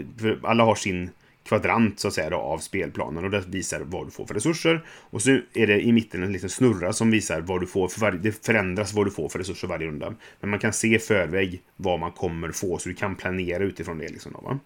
alla 0.43 0.65
har 0.65 0.75
sin 0.75 1.11
kvadrant 1.45 2.01
så 2.01 2.09
att 2.09 2.15
säga 2.15 2.31
då, 2.31 2.37
av 2.37 2.59
spelplanen 2.59 3.25
och 3.25 3.31
det 3.31 3.45
visar 3.49 3.81
vad 3.81 4.07
du 4.07 4.11
får 4.11 4.27
för 4.27 4.35
resurser. 4.35 4.85
Och 4.89 5.23
så 5.23 5.31
är 5.55 5.67
det 5.67 5.81
i 5.81 5.93
mitten 5.93 6.23
en 6.23 6.33
liten 6.33 6.51
snurra 6.51 6.93
som 6.93 7.11
visar 7.11 7.41
vad 7.41 7.61
du 7.61 7.67
får 7.67 7.89
för 7.89 8.01
varje, 8.01 8.19
det 8.19 8.47
förändras 8.47 8.93
vad 8.93 9.07
du 9.07 9.11
får 9.11 9.29
för 9.29 9.39
resurser 9.39 9.69
varje 9.69 9.87
runda. 9.87 10.15
Men 10.41 10.51
man 10.51 10.59
kan 10.59 10.73
se 10.73 10.95
i 10.95 10.99
förväg 10.99 11.63
vad 11.77 12.01
man 12.01 12.13
kommer 12.13 12.53
få 12.53 12.79
så 12.79 12.89
du 12.89 12.95
kan 12.95 13.17
planera 13.17 13.65
utifrån 13.65 13.99
det 13.99 14.09
liksom 14.09 14.33
då, 14.33 14.41
va. 14.41 14.59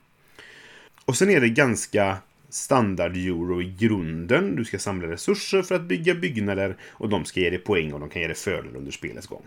Och 1.04 1.16
sen 1.16 1.30
är 1.30 1.40
det 1.40 1.48
ganska 1.48 2.16
standard 2.48 3.16
euro 3.16 3.62
i 3.62 3.74
grunden. 3.78 4.56
Du 4.56 4.64
ska 4.64 4.78
samla 4.78 5.08
resurser 5.08 5.62
för 5.62 5.74
att 5.74 5.82
bygga 5.82 6.14
byggnader 6.14 6.76
och 6.82 7.08
de 7.08 7.24
ska 7.24 7.40
ge 7.40 7.50
dig 7.50 7.58
poäng 7.58 7.92
och 7.92 8.00
de 8.00 8.08
kan 8.08 8.22
ge 8.22 8.28
dig 8.28 8.36
fördel 8.36 8.76
under 8.76 8.92
spelets 8.92 9.26
gång. 9.26 9.42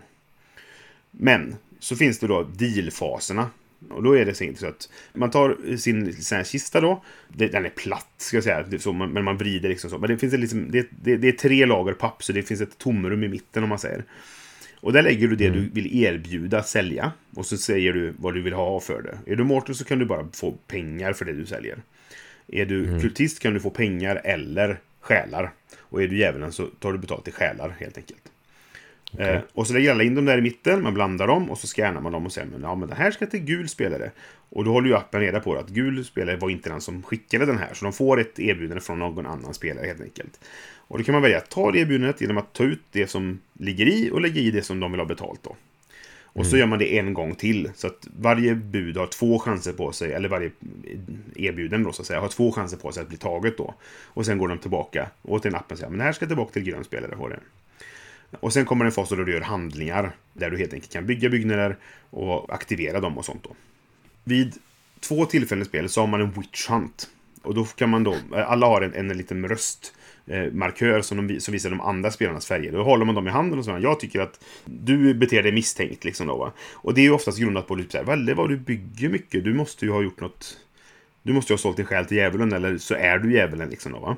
Men 1.10 1.56
så 1.78 1.96
finns 1.96 2.18
det 2.18 2.26
då 2.26 2.42
dealfaserna. 2.42 3.50
Och 3.90 4.02
då 4.02 4.16
är 4.16 4.24
det 4.24 4.34
så 4.34 4.66
att 4.66 4.88
man 5.12 5.30
tar 5.30 5.76
sin 5.76 6.22
sån 6.22 6.44
kista 6.44 6.80
då. 6.80 7.04
Den 7.28 7.64
är 7.64 7.70
platt 7.70 8.14
ska 8.16 8.36
jag 8.36 8.44
säga, 8.44 8.78
så, 8.78 8.92
men 8.92 9.24
man 9.24 9.36
vrider 9.36 9.68
liksom 9.68 9.90
så. 9.90 9.98
Men 9.98 10.10
det 10.10 10.18
finns 10.18 10.32
liksom, 10.34 10.70
det, 10.70 10.88
det, 10.90 11.16
det 11.16 11.28
är 11.28 11.32
tre 11.32 11.66
lager 11.66 11.92
papp 11.92 12.22
så 12.22 12.32
det 12.32 12.42
finns 12.42 12.60
ett 12.60 12.78
tomrum 12.78 13.24
i 13.24 13.28
mitten 13.28 13.62
om 13.62 13.68
man 13.68 13.78
säger. 13.78 14.04
Och 14.80 14.92
där 14.92 15.02
lägger 15.02 15.28
du 15.28 15.36
det 15.36 15.50
du 15.50 15.68
vill 15.72 16.04
erbjuda 16.04 16.62
sälja. 16.62 17.12
Och 17.34 17.46
så 17.46 17.56
säger 17.56 17.92
du 17.92 18.14
vad 18.18 18.34
du 18.34 18.42
vill 18.42 18.52
ha 18.52 18.80
för 18.80 19.02
det. 19.02 19.32
Är 19.32 19.36
du 19.36 19.44
mortal 19.44 19.74
så 19.74 19.84
kan 19.84 19.98
du 19.98 20.04
bara 20.04 20.28
få 20.32 20.52
pengar 20.52 21.12
för 21.12 21.24
det 21.24 21.32
du 21.32 21.46
säljer. 21.46 21.78
Är 22.48 22.66
du 22.66 23.00
kultist 23.00 23.38
kan 23.38 23.54
du 23.54 23.60
få 23.60 23.70
pengar 23.70 24.20
eller 24.24 24.80
själar. 25.00 25.52
Och 25.78 26.02
är 26.02 26.08
du 26.08 26.18
djävulen 26.18 26.52
så 26.52 26.66
tar 26.66 26.92
du 26.92 26.98
betalt 26.98 27.28
i 27.28 27.32
själar 27.32 27.74
helt 27.80 27.96
enkelt. 27.96 28.29
Eh, 29.18 29.40
och 29.52 29.66
så 29.66 29.72
lägger 29.72 29.90
alla 29.90 30.02
in 30.02 30.14
dem 30.14 30.24
där 30.24 30.38
i 30.38 30.40
mitten, 30.40 30.82
man 30.82 30.94
blandar 30.94 31.26
dem 31.26 31.50
och 31.50 31.58
så 31.58 31.66
scannar 31.66 32.00
man 32.00 32.12
dem 32.12 32.26
och 32.26 32.32
säger 32.32 32.48
men, 32.48 32.62
ja, 32.62 32.74
men 32.74 32.88
det 32.88 32.94
här 32.94 33.10
ska 33.10 33.26
till 33.26 33.40
gul 33.40 33.68
spelare. 33.68 34.10
Och 34.48 34.64
då 34.64 34.72
håller 34.72 34.88
ju 34.88 34.96
appen 34.96 35.20
reda 35.20 35.40
på 35.40 35.54
att 35.54 35.68
gul 35.68 36.04
spelare 36.04 36.36
var 36.36 36.50
inte 36.50 36.70
den 36.70 36.80
som 36.80 37.02
skickade 37.02 37.46
den 37.46 37.58
här. 37.58 37.74
Så 37.74 37.84
de 37.84 37.92
får 37.92 38.20
ett 38.20 38.38
erbjudande 38.38 38.80
från 38.80 38.98
någon 38.98 39.26
annan 39.26 39.54
spelare 39.54 39.86
helt 39.86 40.00
enkelt. 40.00 40.40
Och 40.76 40.98
då 40.98 41.04
kan 41.04 41.12
man 41.12 41.22
välja 41.22 41.38
att 41.38 41.50
ta 41.50 41.72
det 41.72 41.78
erbjudandet 41.78 42.20
genom 42.20 42.38
att 42.38 42.52
ta 42.52 42.64
ut 42.64 42.82
det 42.92 43.06
som 43.06 43.40
ligger 43.52 43.86
i 43.86 44.10
och 44.10 44.20
lägga 44.20 44.40
i 44.40 44.50
det 44.50 44.62
som 44.62 44.80
de 44.80 44.92
vill 44.92 45.00
ha 45.00 45.06
betalt 45.06 45.42
då. 45.42 45.56
Och 46.32 46.46
så 46.46 46.56
gör 46.56 46.66
man 46.66 46.78
det 46.78 46.98
en 46.98 47.14
gång 47.14 47.34
till. 47.34 47.70
Så 47.74 47.86
att 47.86 48.08
varje 48.18 48.54
bud 48.54 48.96
har 48.96 49.06
två 49.06 49.38
chanser 49.38 49.72
på 49.72 49.92
sig, 49.92 50.12
eller 50.12 50.28
varje 50.28 50.50
erbjudande 51.36 51.84
då 51.84 51.92
så 51.92 52.02
att 52.02 52.06
säga, 52.06 52.20
har 52.20 52.28
två 52.28 52.52
chanser 52.52 52.76
på 52.76 52.92
sig 52.92 53.02
att 53.02 53.08
bli 53.08 53.18
taget 53.18 53.58
då. 53.58 53.74
Och 54.04 54.26
sen 54.26 54.38
går 54.38 54.48
de 54.48 54.58
tillbaka 54.58 55.10
och 55.22 55.42
till 55.42 55.54
appen 55.54 55.76
säger 55.76 55.90
men 55.90 55.98
det 55.98 56.04
här 56.04 56.12
ska 56.12 56.26
tillbaka 56.26 56.52
till 56.52 56.62
grön 56.62 56.84
spelare. 56.84 57.38
Och 58.40 58.52
sen 58.52 58.64
kommer 58.64 58.84
en 58.84 58.92
fas 58.92 59.08
då 59.08 59.16
du 59.16 59.32
gör 59.32 59.40
handlingar. 59.40 60.16
Där 60.32 60.50
du 60.50 60.58
helt 60.58 60.72
enkelt 60.72 60.92
kan 60.92 61.06
bygga 61.06 61.28
byggnader 61.28 61.76
och 62.10 62.54
aktivera 62.54 63.00
dem 63.00 63.18
och 63.18 63.24
sånt 63.24 63.44
då. 63.44 63.56
Vid 64.24 64.54
två 65.00 65.24
tillfällen 65.24 65.62
i 65.62 65.64
spelet 65.64 65.90
så 65.90 66.00
har 66.00 66.06
man 66.06 66.20
en 66.20 66.30
witch 66.30 66.68
hunt. 66.68 67.08
Och 67.42 67.54
då 67.54 67.64
kan 67.64 67.90
man 67.90 68.04
då, 68.04 68.16
alla 68.32 68.66
har 68.66 68.82
en, 68.82 68.94
en 68.94 69.18
liten 69.18 69.48
röst 69.48 69.94
markör 70.52 71.02
som, 71.02 71.26
de, 71.26 71.40
som 71.40 71.52
visar 71.52 71.70
de 71.70 71.80
andra 71.80 72.10
spelarnas 72.10 72.46
färger. 72.46 72.72
Då 72.72 72.82
håller 72.82 73.04
man 73.04 73.14
dem 73.14 73.26
i 73.26 73.30
handen 73.30 73.58
och 73.58 73.64
säger 73.64 73.78
jag 73.78 74.00
tycker 74.00 74.20
att 74.20 74.44
du 74.64 75.14
beter 75.14 75.42
dig 75.42 75.52
misstänkt. 75.52 76.04
Liksom 76.04 76.26
då, 76.26 76.36
va? 76.36 76.52
Och 76.72 76.94
det 76.94 77.00
är 77.00 77.02
ju 77.02 77.10
oftast 77.10 77.38
grundat 77.38 77.66
på 77.66 77.76
typ 77.76 77.92
så 77.92 77.98
här, 77.98 78.04
väldigt 78.04 78.36
vad 78.36 78.48
du 78.48 78.56
bygger 78.56 79.08
mycket. 79.08 79.44
Du 79.44 79.54
måste 79.54 79.84
ju 79.84 79.92
ha 79.92 80.02
gjort 80.02 80.20
något. 80.20 80.56
Du 81.22 81.32
måste 81.32 81.52
ju 81.52 81.54
ha 81.54 81.58
sålt 81.58 81.76
din 81.76 81.86
själ 81.86 82.04
till 82.04 82.16
djävulen 82.16 82.52
eller 82.52 82.78
så 82.78 82.94
är 82.94 83.18
du 83.18 83.32
djävulen. 83.32 83.70
Liksom 83.70 83.92
då, 83.92 83.98
va? 83.98 84.16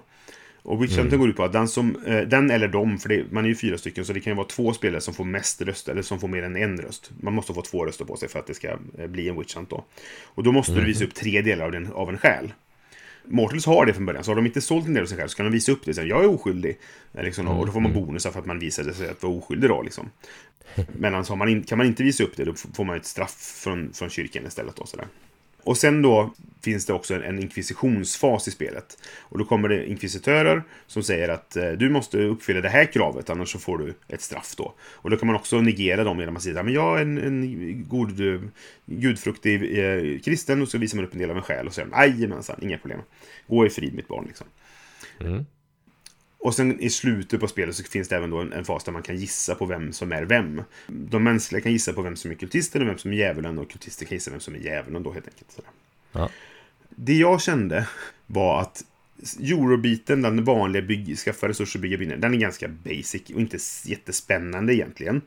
Och 0.63 0.83
Witch 0.83 0.97
Hunter 0.99 1.17
går 1.17 1.29
ut 1.29 1.37
på 1.37 1.45
att 1.45 1.53
den, 1.53 1.69
som, 1.69 1.97
eh, 2.07 2.21
den 2.21 2.51
eller 2.51 2.69
de, 2.69 2.99
för 2.99 3.09
det, 3.09 3.33
man 3.33 3.45
är 3.45 3.49
ju 3.49 3.55
fyra 3.55 3.79
stycken, 3.79 4.05
så 4.05 4.13
det 4.13 4.21
kan 4.21 4.31
ju 4.31 4.37
vara 4.37 4.47
två 4.47 4.73
spelare 4.73 5.01
som 5.01 5.15
får 5.15 5.25
mest 5.25 5.63
röster, 5.63 5.93
eller 5.93 6.03
som 6.03 6.21
får 6.21 6.29
mer 6.29 6.43
än 6.43 6.57
en 6.57 6.81
röst. 6.81 7.11
Man 7.21 7.35
måste 7.35 7.55
få 7.55 7.63
två 7.63 7.87
röster 7.87 8.05
på 8.05 8.17
sig 8.17 8.29
för 8.29 8.39
att 8.39 8.47
det 8.47 8.55
ska 8.55 8.69
eh, 8.99 9.07
bli 9.07 9.29
en 9.29 9.39
Witch 9.39 9.55
Hunt 9.57 9.71
då. 9.71 9.85
Och 10.25 10.43
då 10.43 10.53
måste 10.53 10.73
du 10.73 10.85
visa 10.85 11.05
upp 11.05 11.15
tre 11.15 11.43
delar 11.43 11.65
av, 11.65 11.73
den, 11.73 11.93
av 11.93 12.09
en 12.09 12.19
själ. 12.19 12.53
Mortals 13.25 13.67
har 13.67 13.87
det 13.87 13.95
från 13.95 14.07
början, 14.07 14.25
så 14.25 14.31
har 14.31 14.37
de 14.37 14.47
inte 14.47 14.61
sålt 14.61 14.87
en 14.87 14.95
del 14.95 15.03
av 15.03 15.07
sin 15.07 15.19
själ 15.19 15.29
så 15.29 15.37
kan 15.37 15.47
de 15.47 15.53
visa 15.53 15.73
upp 15.73 15.85
det 15.85 15.95
sen. 15.95 16.09
Jag 16.09 16.25
är 16.25 16.29
oskyldig. 16.29 16.79
Eh, 17.15 17.25
Liksom, 17.25 17.49
Och 17.49 17.67
då 17.67 17.73
får 17.73 17.81
man 17.81 17.93
bonusar 17.93 18.31
för 18.31 18.41
att 18.41 18.47
man 18.47 18.59
visade 18.59 18.95
sig 18.95 19.09
att 19.09 19.23
vara 19.23 19.33
oskyldig 19.33 19.71
då 19.71 19.83
liksom. 19.83 20.11
Alltså, 21.05 21.33
har 21.33 21.37
man 21.37 21.49
in, 21.49 21.63
kan 21.63 21.79
man 21.79 21.87
inte 21.87 22.03
visa 22.03 22.25
upp 22.25 22.37
det, 22.37 22.45
då 22.45 22.55
får 22.55 22.85
man 22.85 22.97
ett 22.97 23.07
straff 23.07 23.61
från, 23.65 23.93
från 23.93 24.11
kyrkan 24.11 24.47
istället 24.47 24.77
då 24.77 24.87
sådär. 24.87 25.07
Och 25.65 25.77
sen 25.77 26.03
då 26.03 26.35
finns 26.63 26.87
det 26.87 26.93
också 26.93 27.15
en, 27.15 27.23
en 27.23 27.39
inkvisitionsfas 27.39 28.49
i 28.49 28.51
spelet. 28.51 28.99
Och 29.21 29.39
då 29.39 29.45
kommer 29.45 29.69
det 29.69 29.87
inkvisitörer 29.87 30.63
som 30.87 31.03
säger 31.03 31.29
att 31.29 31.57
eh, 31.57 31.71
du 31.71 31.91
måste 31.91 32.19
uppfylla 32.19 32.61
det 32.61 32.69
här 32.69 32.85
kravet, 32.85 33.31
annars 33.31 33.53
så 33.53 33.59
får 33.59 33.79
du 33.79 33.95
ett 34.09 34.21
straff 34.23 34.55
då. 34.57 34.75
Och 34.81 35.11
då 35.11 35.17
kan 35.17 35.27
man 35.27 35.37
också 35.37 35.61
negera 35.61 36.05
dem 36.05 36.21
genom 36.21 36.37
att 36.37 36.43
säga 36.43 36.63
men 36.63 36.75
jag 36.75 36.99
är 36.99 37.03
en, 37.03 37.19
en 37.19 37.85
god, 37.89 38.21
eh, 38.21 38.41
gudfruktig 38.87 39.79
eh, 39.79 40.21
kristen 40.21 40.63
och 40.63 40.69
så 40.69 40.79
visar 40.79 40.97
man 40.97 41.05
upp 41.05 41.13
en 41.13 41.19
del 41.19 41.31
av 41.31 41.37
en 41.37 41.43
själ 41.43 41.67
och 41.67 41.75
säger 41.75 41.89
jajamensan, 41.91 42.59
inga 42.63 42.79
problem. 42.79 43.01
Gå 43.47 43.67
i 43.67 43.71
frid 43.71 43.95
mitt 43.95 44.09
barn 44.09 44.25
liksom. 44.27 44.47
Mm. 45.21 45.47
Och 46.43 46.55
sen 46.55 46.81
i 46.81 46.90
slutet 46.90 47.40
på 47.40 47.48
spelet 47.48 47.77
så 47.77 47.85
finns 47.85 48.09
det 48.09 48.16
även 48.16 48.31
då 48.31 48.39
en, 48.39 48.52
en 48.52 48.64
fas 48.64 48.85
där 48.85 48.93
man 48.93 49.02
kan 49.02 49.16
gissa 49.16 49.55
på 49.55 49.66
vem 49.66 49.93
som 49.93 50.12
är 50.12 50.23
vem. 50.23 50.62
De 50.86 51.24
mänskliga 51.24 51.62
kan 51.62 51.73
gissa 51.73 51.93
på 51.93 52.02
vem 52.02 52.16
som 52.16 52.31
är 52.31 52.35
kultisten 52.35 52.82
och 52.82 52.89
vem 52.89 52.98
som 52.98 53.12
är 53.12 53.16
djävulen 53.16 53.59
och 53.59 53.70
kultisten 53.70 54.09
kan 54.09 54.16
gissa 54.16 54.31
vem 54.31 54.40
som 54.40 54.55
är 54.55 54.59
djävulen 54.59 55.02
då 55.02 55.12
helt 55.12 55.28
enkelt. 55.28 55.60
Ja. 56.12 56.31
Det 56.89 57.14
jag 57.14 57.43
kände 57.43 57.89
var 58.27 58.60
att 58.60 58.85
eurobiten, 59.40 60.23
den 60.23 60.44
vanliga 60.44 60.82
bygg, 60.82 61.19
skaffa 61.19 61.48
resurser, 61.48 61.78
bygga 61.78 61.97
byggnader, 61.97 62.23
den 62.23 62.35
är 62.35 62.39
ganska 62.39 62.69
basic 62.69 63.23
och 63.35 63.40
inte 63.40 63.59
jättespännande 63.85 64.74
egentligen. 64.74 65.20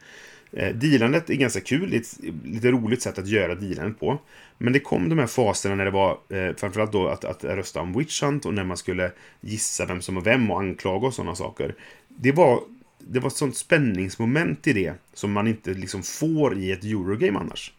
Eh, 0.52 0.76
dealandet 0.76 1.30
är 1.30 1.36
ganska 1.36 1.62
kul, 1.62 1.94
ett 1.94 2.20
lite 2.44 2.72
roligt 2.72 3.02
sätt 3.02 3.20
att 3.20 3.28
göra 3.28 3.56
dealandet 3.56 4.00
på. 4.00 4.20
Men 4.58 4.74
det 4.74 4.80
kom 4.80 5.10
de 5.10 5.20
här 5.20 5.28
faserna 5.28 5.76
när 5.76 5.86
det 5.86 5.92
var 5.92 6.18
eh, 6.30 6.56
framförallt 6.56 6.92
då 6.92 7.08
att, 7.08 7.26
att 7.26 7.44
rösta 7.44 7.82
om 7.82 7.94
Witch 7.94 8.24
Hunt 8.24 8.46
och 8.46 8.54
när 8.54 8.64
man 8.64 8.78
skulle 8.78 9.12
gissa 9.42 9.86
vem 9.86 10.02
som 10.02 10.16
var 10.16 10.22
vem 10.22 10.52
och 10.52 10.60
anklaga 10.60 11.08
och 11.08 11.14
sådana 11.14 11.36
saker. 11.36 11.76
Det 12.08 12.32
var, 12.32 12.60
det 13.00 13.20
var 13.20 13.28
ett 13.28 13.36
sånt 13.36 13.58
spänningsmoment 13.58 14.68
i 14.68 14.74
det 14.74 14.94
som 15.14 15.32
man 15.32 15.48
inte 15.48 15.74
liksom 15.74 16.04
får 16.04 16.58
i 16.58 16.72
ett 16.72 16.84
Eurogame 16.84 17.40
annars. 17.40 17.74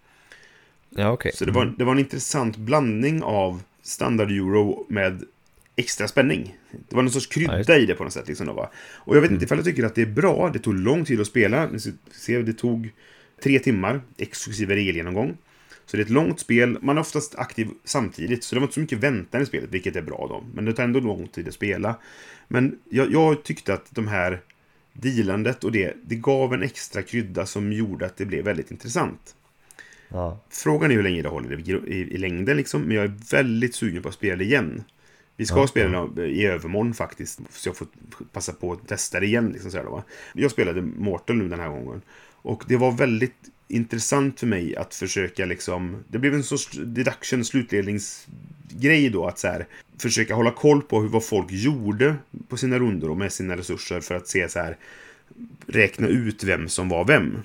Ja, 0.90 1.10
okej. 1.10 1.32
Så 1.34 1.44
det 1.44 1.52
var, 1.52 1.74
det 1.78 1.84
var 1.84 1.92
en 1.92 1.98
intressant 1.98 2.56
blandning 2.56 3.22
av 3.22 3.62
standard 3.82 4.30
euro 4.30 4.86
med 4.88 5.24
extra 5.76 6.08
spänning. 6.08 6.56
Det 6.88 6.96
var 6.96 7.02
någon 7.02 7.12
sorts 7.12 7.26
krydda 7.26 7.78
i 7.78 7.86
det 7.86 7.94
på 7.94 8.04
något 8.04 8.12
sätt. 8.12 8.28
Liksom 8.28 8.46
då? 8.46 8.70
Och 8.94 9.16
jag 9.16 9.20
vet 9.20 9.30
inte 9.30 9.44
ifall 9.44 9.58
jag 9.58 9.64
tycker 9.64 9.84
att 9.84 9.94
det 9.94 10.02
är 10.02 10.06
bra. 10.06 10.50
Det 10.52 10.58
tog 10.58 10.74
lång 10.74 11.04
tid 11.04 11.20
att 11.20 11.26
spela. 11.26 11.70
Det 12.26 12.52
tog 12.52 12.90
tre 13.42 13.58
timmar, 13.58 14.00
exklusive 14.16 14.74
regelgenomgång. 14.74 15.36
Så 15.86 15.96
det 15.96 16.00
är 16.00 16.04
ett 16.04 16.10
långt 16.10 16.40
spel. 16.40 16.78
Man 16.82 16.96
är 16.96 17.00
oftast 17.00 17.34
aktiv 17.34 17.68
samtidigt, 17.84 18.44
så 18.44 18.54
det 18.54 18.60
var 18.60 18.66
inte 18.66 18.74
så 18.74 18.80
mycket 18.80 18.98
väntan 18.98 19.42
i 19.42 19.46
spelet, 19.46 19.70
vilket 19.70 19.96
är 19.96 20.02
bra 20.02 20.26
då. 20.28 20.44
Men 20.54 20.64
det 20.64 20.72
tar 20.72 20.84
ändå 20.84 21.00
lång 21.00 21.28
tid 21.28 21.48
att 21.48 21.54
spela. 21.54 21.96
Men 22.48 22.78
jag, 22.90 23.12
jag 23.12 23.42
tyckte 23.42 23.74
att 23.74 23.86
de 23.90 24.08
här 24.08 24.40
dealandet 24.92 25.64
och 25.64 25.72
det, 25.72 25.96
det 26.04 26.14
gav 26.14 26.54
en 26.54 26.62
extra 26.62 27.02
krydda 27.02 27.46
som 27.46 27.72
gjorde 27.72 28.06
att 28.06 28.16
det 28.16 28.24
blev 28.24 28.44
väldigt 28.44 28.70
intressant. 28.70 29.34
Ja. 30.08 30.40
Frågan 30.50 30.90
är 30.90 30.94
hur 30.94 31.02
länge 31.02 31.22
det 31.22 31.28
håller 31.28 31.70
i, 31.70 31.72
i, 31.72 32.14
i 32.14 32.18
längden 32.18 32.56
liksom, 32.56 32.82
men 32.82 32.96
jag 32.96 33.04
är 33.04 33.12
väldigt 33.30 33.74
sugen 33.74 34.02
på 34.02 34.08
att 34.08 34.14
spela 34.14 34.36
det 34.36 34.44
igen. 34.44 34.84
Vi 35.36 35.46
ska 35.46 35.56
Ja, 35.56 35.66
spela 35.66 36.06
det 36.06 36.26
i 36.26 36.46
övermorgon 36.46 36.94
faktiskt, 36.94 37.40
så 37.50 37.68
jag 37.68 37.76
får 37.76 37.86
passa 38.32 38.52
på 38.52 38.72
att 38.72 38.88
testa 38.88 39.20
det 39.20 39.26
igen. 39.26 39.50
Liksom, 39.52 39.70
så 39.70 39.76
här? 39.76 40.02
Jag 40.32 40.50
spelade 40.50 40.82
Mortal 40.82 41.36
nu 41.36 41.48
den 41.48 41.60
här 41.60 41.68
gången. 41.68 42.02
Och 42.32 42.64
det 42.68 42.76
var 42.76 42.92
väldigt 42.92 43.34
intressant 43.68 44.40
för 44.40 44.46
mig 44.46 44.76
att 44.76 44.94
försöka 44.94 45.44
liksom... 45.44 46.04
Det 46.08 46.18
blev 46.18 46.34
en 46.34 46.44
sorts 46.44 46.78
deduction, 46.84 47.44
grej 48.70 49.08
då 49.10 49.26
att 49.26 49.38
så 49.38 49.48
här, 49.48 49.66
försöka 49.98 50.34
hålla 50.34 50.50
koll 50.50 50.82
på 50.82 51.00
hur, 51.00 51.08
vad 51.08 51.24
folk 51.24 51.46
gjorde 51.50 52.16
på 52.48 52.56
sina 52.56 52.78
rundor 52.78 53.10
och 53.10 53.16
med 53.16 53.32
sina 53.32 53.56
resurser 53.56 54.00
för 54.00 54.14
att 54.14 54.28
se 54.28 54.48
så 54.48 54.58
här, 54.58 54.76
räkna 55.66 56.08
ut 56.08 56.44
vem 56.44 56.68
som 56.68 56.88
var 56.88 57.04
vem. 57.04 57.42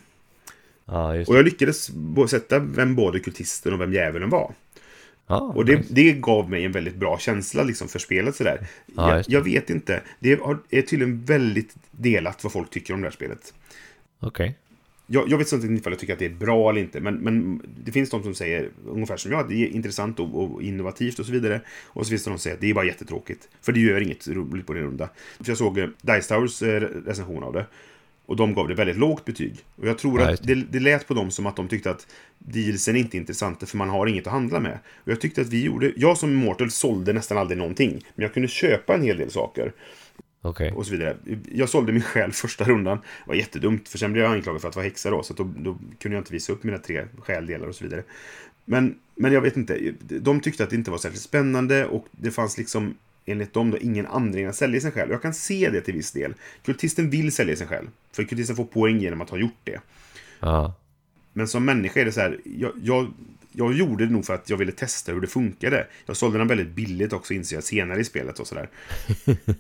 Ja, 0.86 1.10
Och 1.28 1.38
jag 1.38 1.46
lyckades 1.46 1.92
sätta 2.30 2.60
vem 2.60 2.96
både 2.96 3.20
kultisten 3.20 3.74
och 3.74 3.82
vem 3.82 3.94
djävulen 3.94 4.30
var. 4.30 4.54
Ja, 5.28 5.40
Och 5.56 5.66
det, 5.66 5.78
nice. 5.78 5.94
det 5.94 6.14
gav 6.14 6.50
mig 6.50 6.66
en 6.66 6.72
väldigt 6.72 6.96
bra 6.96 7.18
känsla 7.20 7.64
liksom 7.64 7.88
för 7.88 8.00
spelet 8.00 8.36
sådär. 8.36 8.68
Ja, 8.96 9.10
jag, 9.10 9.18
det. 9.18 9.26
jag 9.28 9.42
vet 9.42 9.70
inte. 9.70 10.02
Det 10.20 10.32
är 10.32 10.82
tydligen 10.82 11.26
väldigt 11.26 11.76
delat 11.92 12.44
vad 12.44 12.54
folk 12.54 12.70
tycker 12.70 12.94
om 12.94 13.02
det 13.02 13.08
här 13.08 13.14
spelet. 13.14 13.54
Okej. 14.20 14.58
Jag, 15.14 15.30
jag 15.30 15.38
vet 15.38 15.52
inte 15.52 15.68
ifall 15.68 15.94
jag 15.94 16.00
tycker 16.00 16.14
att 16.14 16.20
det 16.20 16.26
är 16.26 16.30
bra 16.30 16.70
eller 16.70 16.82
inte, 16.82 17.00
men, 17.00 17.16
men 17.16 17.62
det 17.84 17.92
finns 17.92 18.10
de 18.10 18.24
som 18.24 18.36
säger 18.36 18.70
ungefär 18.88 19.18
som 19.18 19.32
jag, 19.32 19.50
det 19.50 19.56
är 19.56 19.68
intressant 19.68 20.20
och, 20.20 20.44
och 20.44 20.64
innovativt 20.64 21.20
och 21.20 21.26
så 21.26 21.32
vidare. 21.32 21.62
Och 21.88 22.06
så 22.06 22.10
finns 22.10 22.24
det 22.24 22.30
de 22.30 22.34
som 22.38 22.40
säger 22.40 22.56
att 22.56 22.62
det 22.62 22.70
är 22.70 22.74
bara 22.74 22.86
jättetråkigt, 22.86 23.50
för 23.62 23.72
det 23.72 23.80
gör 23.80 24.02
inget 24.02 24.28
roligt 24.28 24.68
på 24.68 24.74
din 24.74 24.84
runda. 24.84 25.10
För 25.38 25.50
jag 25.50 25.58
såg 25.58 25.78
eh, 25.78 25.88
Dice 26.02 26.28
Towers 26.28 26.62
eh, 26.62 26.82
recension 27.06 27.44
av 27.44 27.54
det, 27.54 27.66
och 28.32 28.38
de 28.38 28.54
gav 28.54 28.68
det 28.68 28.74
väldigt 28.74 28.98
lågt 28.98 29.26
betyg. 29.26 29.56
Och 29.76 29.88
jag 29.88 29.98
tror 29.98 30.22
Ja, 30.22 30.34
att 30.34 30.44
det, 30.44 30.56
det 30.56 30.80
lät 30.80 31.08
på 31.08 31.14
dem 31.14 31.32
som 31.32 31.46
att 31.46 31.56
de 31.56 31.68
tyckte 31.68 31.92
att 31.92 32.08
dealsen 32.38 32.96
inte 32.96 33.18
är 33.18 33.20
intressanta 33.20 33.66
för 33.66 33.78
man 33.78 33.90
har 33.90 34.08
inget 34.08 34.28
att 34.28 34.34
handla 34.34 34.60
med. 34.60 34.80
Och 34.96 35.12
jag 35.12 35.22
tyckte 35.22 35.42
att 35.42 35.48
vi 35.48 35.64
gjorde, 35.64 35.94
jag 35.96 36.18
som 36.18 36.32
Immortal 36.32 36.72
sålde 36.72 37.14
nästan 37.14 37.38
aldrig 37.38 37.58
någonting, 37.58 37.92
men 38.16 38.24
jag 38.24 38.34
kunde 38.34 38.48
köpa 38.48 38.94
en 38.94 39.02
hel 39.02 39.18
del 39.18 39.32
saker 39.32 39.74
Okej. 40.42 40.72
och 40.72 40.86
så 40.86 40.92
vidare. 40.92 41.18
Jag 41.52 41.70
sålde 41.70 41.92
min 41.92 42.02
själ 42.02 42.32
första 42.32 42.64
rundan. 42.64 42.98
Det 42.98 43.28
var 43.28 43.36
jättedumt, 43.36 43.90
för 43.90 43.98
sen 43.98 44.14
blev 44.14 44.24
jag 44.24 44.34
anklagad 44.34 44.62
för 44.62 44.70
att 44.70 44.76
vara 44.76 44.86
häxa 44.86 45.10
då, 45.10 45.24
så 45.24 45.34
då, 45.34 45.44
då 45.58 45.78
kunde 46.00 46.18
jag 46.18 46.22
inte 46.22 46.34
visa 46.34 46.54
upp 46.54 46.64
mina 46.64 46.78
tre 46.78 47.06
själdelar 47.20 47.68
och 47.68 47.76
så 47.76 47.84
vidare. 47.84 48.04
Men, 48.66 48.96
men 49.16 49.34
jag 49.34 49.42
vet 49.42 49.58
inte, 49.58 49.94
de 50.00 50.40
tyckte 50.40 50.64
att 50.64 50.70
det 50.70 50.76
inte 50.76 50.92
var 50.92 50.98
särskilt 50.98 51.24
spännande 51.24 51.86
och 51.86 52.06
det 52.12 52.32
fanns 52.32 52.58
liksom 52.58 52.96
enligt 53.26 53.54
dem 53.54 53.72
då 53.72 53.78
ingen 53.78 54.06
anledning 54.06 54.46
att 54.46 54.56
sälja 54.56 54.82
sin 54.82 54.92
själ. 54.92 55.08
Och 55.08 55.14
jag 55.14 55.22
kan 55.22 55.34
se 55.34 55.70
det 55.70 55.82
till 55.82 55.94
viss 55.94 56.12
del. 56.12 56.34
Kultisten 56.66 57.10
vill 57.10 57.32
sälja 57.32 57.56
sin 57.56 57.68
själ, 57.68 57.90
för 58.12 58.24
kultisten 58.24 58.56
får 58.56 58.66
poäng 58.66 59.00
genom 59.00 59.22
att 59.22 59.30
ha 59.30 59.38
gjort 59.38 59.60
det. 59.64 59.80
Ja. 60.40 60.74
Men 61.34 61.48
som 61.48 61.66
människa 61.66 62.00
är 62.00 62.06
det 62.06 62.12
så 62.12 62.20
här, 62.20 62.40
jag, 62.44 62.72
jag, 62.84 63.14
jag 63.52 63.74
gjorde 63.74 64.06
det 64.06 64.12
nog 64.12 64.26
för 64.26 64.34
att 64.34 64.50
jag 64.50 64.58
ville 64.58 64.72
testa 64.72 65.12
hur 65.12 65.22
det 65.22 65.28
funkade. 65.28 65.88
Jag 66.06 66.18
sålde 66.18 66.38
den 66.38 66.48
väldigt 66.48 66.70
billigt 66.70 67.14
också 67.14 67.34
inser 67.34 67.56
jag 67.56 67.64
senare 67.64 68.00
i 68.00 68.04
spelet 68.04 68.40
och 68.40 68.48
sådär. 68.48 68.70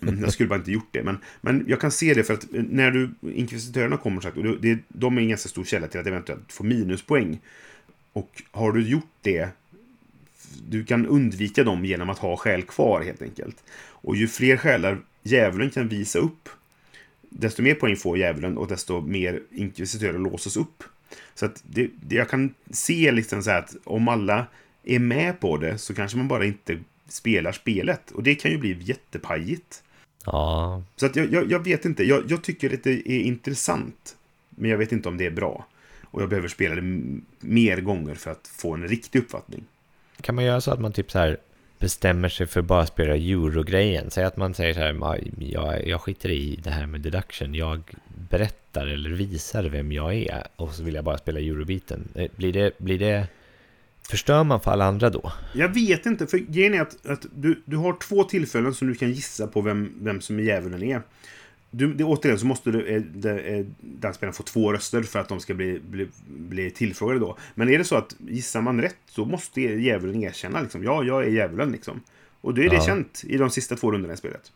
Mm, 0.01 0.19
jag 0.19 0.33
skulle 0.33 0.49
bara 0.49 0.59
inte 0.59 0.71
gjort 0.71 0.89
det. 0.91 1.03
Men, 1.03 1.17
men 1.41 1.65
jag 1.67 1.81
kan 1.81 1.91
se 1.91 2.13
det 2.13 2.23
för 2.23 2.33
att 2.33 2.45
när 2.51 2.91
du, 2.91 3.11
inkvisitörerna 3.33 3.97
kommer 3.97 4.21
sagt, 4.21 4.37
och 4.37 4.61
det, 4.61 4.79
de 4.87 5.17
är 5.17 5.21
en 5.21 5.29
ganska 5.29 5.49
stor 5.49 5.63
källa 5.63 5.87
till 5.87 5.99
att 5.99 6.07
eventuellt 6.07 6.53
få 6.53 6.63
minuspoäng. 6.63 7.39
Och 8.13 8.43
har 8.51 8.71
du 8.71 8.89
gjort 8.89 9.11
det, 9.21 9.49
du 10.67 10.85
kan 10.85 11.07
undvika 11.07 11.63
dem 11.63 11.85
genom 11.85 12.09
att 12.09 12.19
ha 12.19 12.37
själ 12.37 12.63
kvar 12.63 13.01
helt 13.01 13.21
enkelt. 13.21 13.63
Och 13.81 14.15
ju 14.15 14.27
fler 14.27 14.57
själar 14.57 14.97
djävulen 15.23 15.69
kan 15.69 15.87
visa 15.87 16.19
upp, 16.19 16.49
desto 17.29 17.61
mer 17.61 17.75
poäng 17.75 17.95
får 17.95 18.17
djävulen 18.17 18.57
och 18.57 18.67
desto 18.67 19.01
mer 19.01 19.41
inkvisitörer 19.51 20.19
låses 20.19 20.57
upp. 20.57 20.83
Så 21.35 21.45
att 21.45 21.63
det, 21.63 21.89
det, 22.01 22.15
jag 22.15 22.29
kan 22.29 22.53
se 22.69 23.11
liksom 23.11 23.43
så 23.43 23.51
att 23.51 23.75
om 23.83 24.07
alla 24.07 24.45
är 24.83 24.99
med 24.99 25.39
på 25.39 25.57
det 25.57 25.77
så 25.77 25.93
kanske 25.93 26.17
man 26.17 26.27
bara 26.27 26.45
inte 26.45 26.79
spelar 27.07 27.51
spelet. 27.51 28.11
Och 28.11 28.23
det 28.23 28.35
kan 28.35 28.51
ju 28.51 28.57
bli 28.57 28.77
jättepajigt. 28.81 29.83
Ja. 30.25 30.83
Så 30.95 31.05
att 31.05 31.15
jag, 31.15 31.33
jag, 31.33 31.51
jag 31.51 31.63
vet 31.63 31.85
inte, 31.85 32.03
jag, 32.03 32.23
jag 32.27 32.43
tycker 32.43 32.73
att 32.73 32.83
det 32.83 33.11
är 33.11 33.19
intressant. 33.19 34.15
Men 34.49 34.69
jag 34.69 34.77
vet 34.77 34.91
inte 34.91 35.09
om 35.09 35.17
det 35.17 35.25
är 35.25 35.31
bra. 35.31 35.65
Och 36.03 36.21
jag 36.21 36.29
behöver 36.29 36.47
spela 36.47 36.75
det 36.75 37.01
mer 37.39 37.81
gånger 37.81 38.15
för 38.15 38.31
att 38.31 38.47
få 38.47 38.73
en 38.73 38.87
riktig 38.87 39.19
uppfattning. 39.19 39.63
Kan 40.21 40.35
man 40.35 40.45
göra 40.45 40.61
så 40.61 40.71
att 40.71 40.79
man 40.79 40.91
typ 40.91 41.11
så 41.11 41.19
här 41.19 41.37
bestämmer 41.79 42.29
sig 42.29 42.47
för 42.47 42.59
att 42.59 42.65
bara 42.65 42.85
spela 42.85 43.15
eurogrejen? 43.15 44.11
Säg 44.11 44.23
att 44.23 44.37
man 44.37 44.53
säger 44.53 44.73
så 44.73 44.79
här, 44.79 44.97
ah, 45.01 45.17
jag, 45.39 45.87
jag 45.87 46.01
skiter 46.01 46.29
i 46.29 46.59
det 46.63 46.69
här 46.69 46.85
med 46.85 47.01
deduction. 47.01 47.55
Jag 47.55 47.81
berättar 48.29 48.87
eller 48.87 49.09
visar 49.09 49.63
vem 49.63 49.91
jag 49.91 50.13
är 50.13 50.43
och 50.55 50.73
så 50.73 50.83
vill 50.83 50.95
jag 50.95 51.03
bara 51.03 51.17
spela 51.17 51.39
eurobiten. 51.39 52.07
Eh, 52.15 52.31
blir 52.35 52.53
det, 52.53 52.77
blir 52.77 52.99
det... 52.99 53.27
Förstör 54.09 54.43
man 54.43 54.61
för 54.61 54.71
alla 54.71 54.85
andra 54.85 55.09
då? 55.09 55.31
Jag 55.53 55.73
vet 55.73 56.05
inte, 56.05 56.27
för 56.27 56.37
grejen 56.37 56.73
är 56.73 56.81
att, 56.81 57.05
att 57.05 57.25
du, 57.35 57.61
du 57.65 57.77
har 57.77 57.93
två 57.93 58.23
tillfällen 58.23 58.73
som 58.73 58.87
du 58.87 58.95
kan 58.95 59.11
gissa 59.11 59.47
på 59.47 59.61
vem, 59.61 59.93
vem 60.01 60.21
som 60.21 60.39
är 60.39 60.43
djävulen 60.43 60.83
är. 60.83 61.01
Du, 61.71 61.93
det, 61.93 62.03
återigen 62.03 62.39
så 62.39 62.45
måste 62.45 62.71
du, 62.71 62.85
eh, 62.87 63.01
det, 63.01 63.39
eh, 63.39 63.65
den 63.79 64.13
spelaren 64.13 64.33
få 64.33 64.43
två 64.43 64.73
röster 64.73 65.03
för 65.03 65.19
att 65.19 65.29
de 65.29 65.39
ska 65.39 65.53
bli, 65.53 65.79
bli, 65.89 66.07
bli 66.27 66.71
tillfrågade 66.71 67.19
då. 67.19 67.37
Men 67.55 67.69
är 67.69 67.77
det 67.77 67.83
så 67.83 67.95
att 67.95 68.15
gissar 68.27 68.61
man 68.61 68.81
rätt 68.81 68.95
så 69.05 69.25
måste 69.25 69.61
djävulen 69.61 70.23
erkänna 70.23 70.61
liksom, 70.61 70.83
ja, 70.83 71.03
jag 71.03 71.23
är 71.23 71.29
djävulen 71.29 71.71
liksom. 71.71 72.01
Och 72.41 72.53
då 72.53 72.61
är 72.61 72.69
det 72.69 72.75
Ja. 72.75 72.85
känt 72.85 73.23
i 73.27 73.37
de 73.37 73.49
sista 73.49 73.75
två 73.75 73.91
rundorna 73.91 74.13
i 74.13 74.17
spelet. 74.17 74.51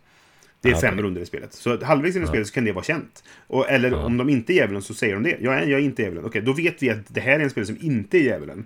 Det 0.62 0.70
är 0.70 0.74
Ja, 0.74 0.80
fem 0.80 0.94
okej. 0.94 1.04
runder 1.04 1.22
i 1.22 1.26
spelet. 1.26 1.54
Så 1.54 1.84
halvvägs 1.86 2.16
in 2.16 2.24
i 2.24 2.28
spelet 2.28 2.48
så 2.48 2.54
kan 2.54 2.66
det 2.66 2.72
vara 2.72 2.84
känt. 2.84 3.24
Och, 3.48 3.70
eller 3.70 3.92
Ja. 3.92 3.98
om 4.06 4.18
de 4.18 4.30
inte 4.30 4.54
är 4.54 4.56
djävulen 4.56 4.82
så 4.82 4.94
säger 4.94 5.14
de 5.14 5.24
det. 5.24 5.38
Jag 5.42 5.54
är, 5.54 5.68
jag 5.68 5.80
är 5.80 5.84
inte 5.84 6.02
djävulen. 6.02 6.26
Okej, 6.26 6.42
då 6.42 6.54
vet 6.54 6.84
vi 6.84 6.90
att 6.90 6.98
det 7.08 7.22
här 7.22 7.40
är 7.40 7.44
en 7.44 7.50
spelare 7.50 7.68
som 7.68 7.78
inte 7.82 8.18
är 8.18 8.22
djävulen. 8.22 8.66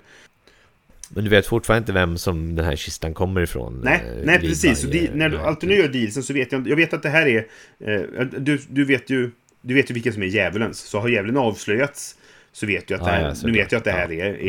Men 1.09 1.23
du 1.23 1.29
vet 1.29 1.47
fortfarande 1.47 1.79
inte 1.83 1.91
vem 1.93 2.17
som 2.17 2.55
den 2.55 2.65
här 2.65 2.75
kistan 2.75 3.13
kommer 3.13 3.41
ifrån? 3.41 3.81
Nej, 3.83 4.03
eh, 4.05 4.25
nej 4.25 4.39
precis. 4.39 4.83
Varje- 4.85 5.01
di, 5.01 5.09
när 5.13 5.29
du, 5.29 5.37
alltid 5.37 5.69
när 5.69 5.75
du 5.75 5.81
gör 5.81 5.89
dealsen 5.89 6.23
så 6.23 6.33
vet 6.33 6.51
jag 6.51 6.67
Jag 6.67 6.75
vet 6.75 6.93
att 6.93 7.03
det 7.03 7.09
här 7.09 7.25
är... 7.27 7.45
Eh, 7.79 8.25
du, 8.37 8.59
du 8.69 8.85
vet 8.85 9.09
ju... 9.09 9.31
Du 9.61 9.73
vet 9.73 9.89
ju 9.89 9.93
vilken 9.93 10.13
som 10.13 10.23
är 10.23 10.27
djävulens. 10.27 10.77
Så 10.79 10.99
har 10.99 11.07
djävulen 11.09 11.37
avslöjats 11.37 12.15
så 12.51 12.65
vet 12.65 12.87
du 12.87 12.93
att 12.95 12.99
det 13.01 13.07
Ja, 13.09 13.13
här, 13.13 13.21
ja, 13.27 13.35
nu 13.43 13.51
vet 13.51 13.71
jag 13.71 13.79
att 13.79 13.85
det 13.85 13.91
här 13.91 14.09
Ja, 14.09 14.25
är, 14.25 14.43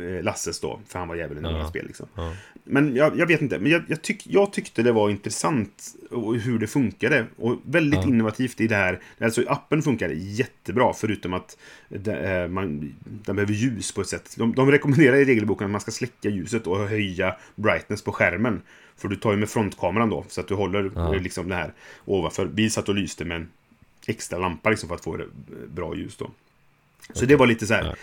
är 0.00 0.16
eh, 0.16 0.22
Lasses 0.22 0.60
då. 0.60 0.80
För 0.88 0.98
han 0.98 1.08
var 1.08 1.16
djävulen 1.16 1.44
i 1.44 1.48
Ja. 1.48 1.52
många 1.52 1.68
spel 1.68 1.86
liksom. 1.86 2.06
Men 2.70 2.96
jag, 2.96 3.18
jag 3.18 3.26
vet 3.26 3.42
inte. 3.42 3.58
Men 3.58 3.72
jag, 3.72 3.82
jag, 3.88 4.02
tyck, 4.02 4.26
jag 4.26 4.52
tyckte 4.52 4.82
det 4.82 4.92
var 4.92 5.10
intressant 5.10 5.94
och 6.10 6.36
hur 6.36 6.58
det 6.58 6.66
funkade. 6.66 7.26
Och 7.36 7.56
väldigt 7.64 8.00
Ja. 8.02 8.08
innovativt 8.08 8.60
i 8.60 8.66
det 8.66 8.76
här. 8.76 9.00
Alltså 9.20 9.42
appen 9.48 9.82
funkar 9.82 10.08
jättebra. 10.14 10.92
Förutom 10.92 11.34
att 11.34 11.58
det, 11.88 12.30
eh, 12.42 12.48
man, 12.48 12.94
den 13.24 13.36
behöver 13.36 13.52
ljus 13.54 13.92
på 13.92 14.00
ett 14.00 14.08
sätt. 14.08 14.34
De, 14.38 14.54
de 14.54 14.70
rekommenderar 14.70 15.16
i 15.16 15.24
regelboken 15.24 15.64
att 15.64 15.70
man 15.70 15.80
ska 15.80 15.90
släcka 15.90 16.28
ljuset 16.28 16.66
och 16.66 16.88
höja 16.88 17.36
brightness 17.54 18.02
på 18.02 18.12
skärmen. 18.12 18.62
För 18.96 19.08
du 19.08 19.16
tar 19.16 19.30
ju 19.30 19.36
med 19.36 19.48
frontkameran 19.48 20.10
då. 20.10 20.24
Så 20.28 20.40
att 20.40 20.48
du 20.48 20.54
håller 20.54 20.90
Ja. 20.94 21.14
eh, 21.14 21.22
liksom 21.22 21.48
det 21.48 21.54
här 21.54 21.72
ovanför. 22.04 22.46
Vi 22.54 22.70
satt 22.70 22.88
och 22.88 22.94
lyste 22.94 23.24
med 23.24 23.36
en 23.36 23.48
extra 24.06 24.38
lampa 24.38 24.70
liksom 24.70 24.88
för 24.88 24.96
att 24.96 25.04
få 25.04 25.16
det 25.16 25.26
bra 25.74 25.96
ljus 25.96 26.16
då. 26.16 26.30
Så 27.12 27.26
det 27.26 27.36
var 27.36 27.46
lite 27.46 27.66
så 27.66 27.74
här. 27.74 27.84
Ja. 27.84 27.94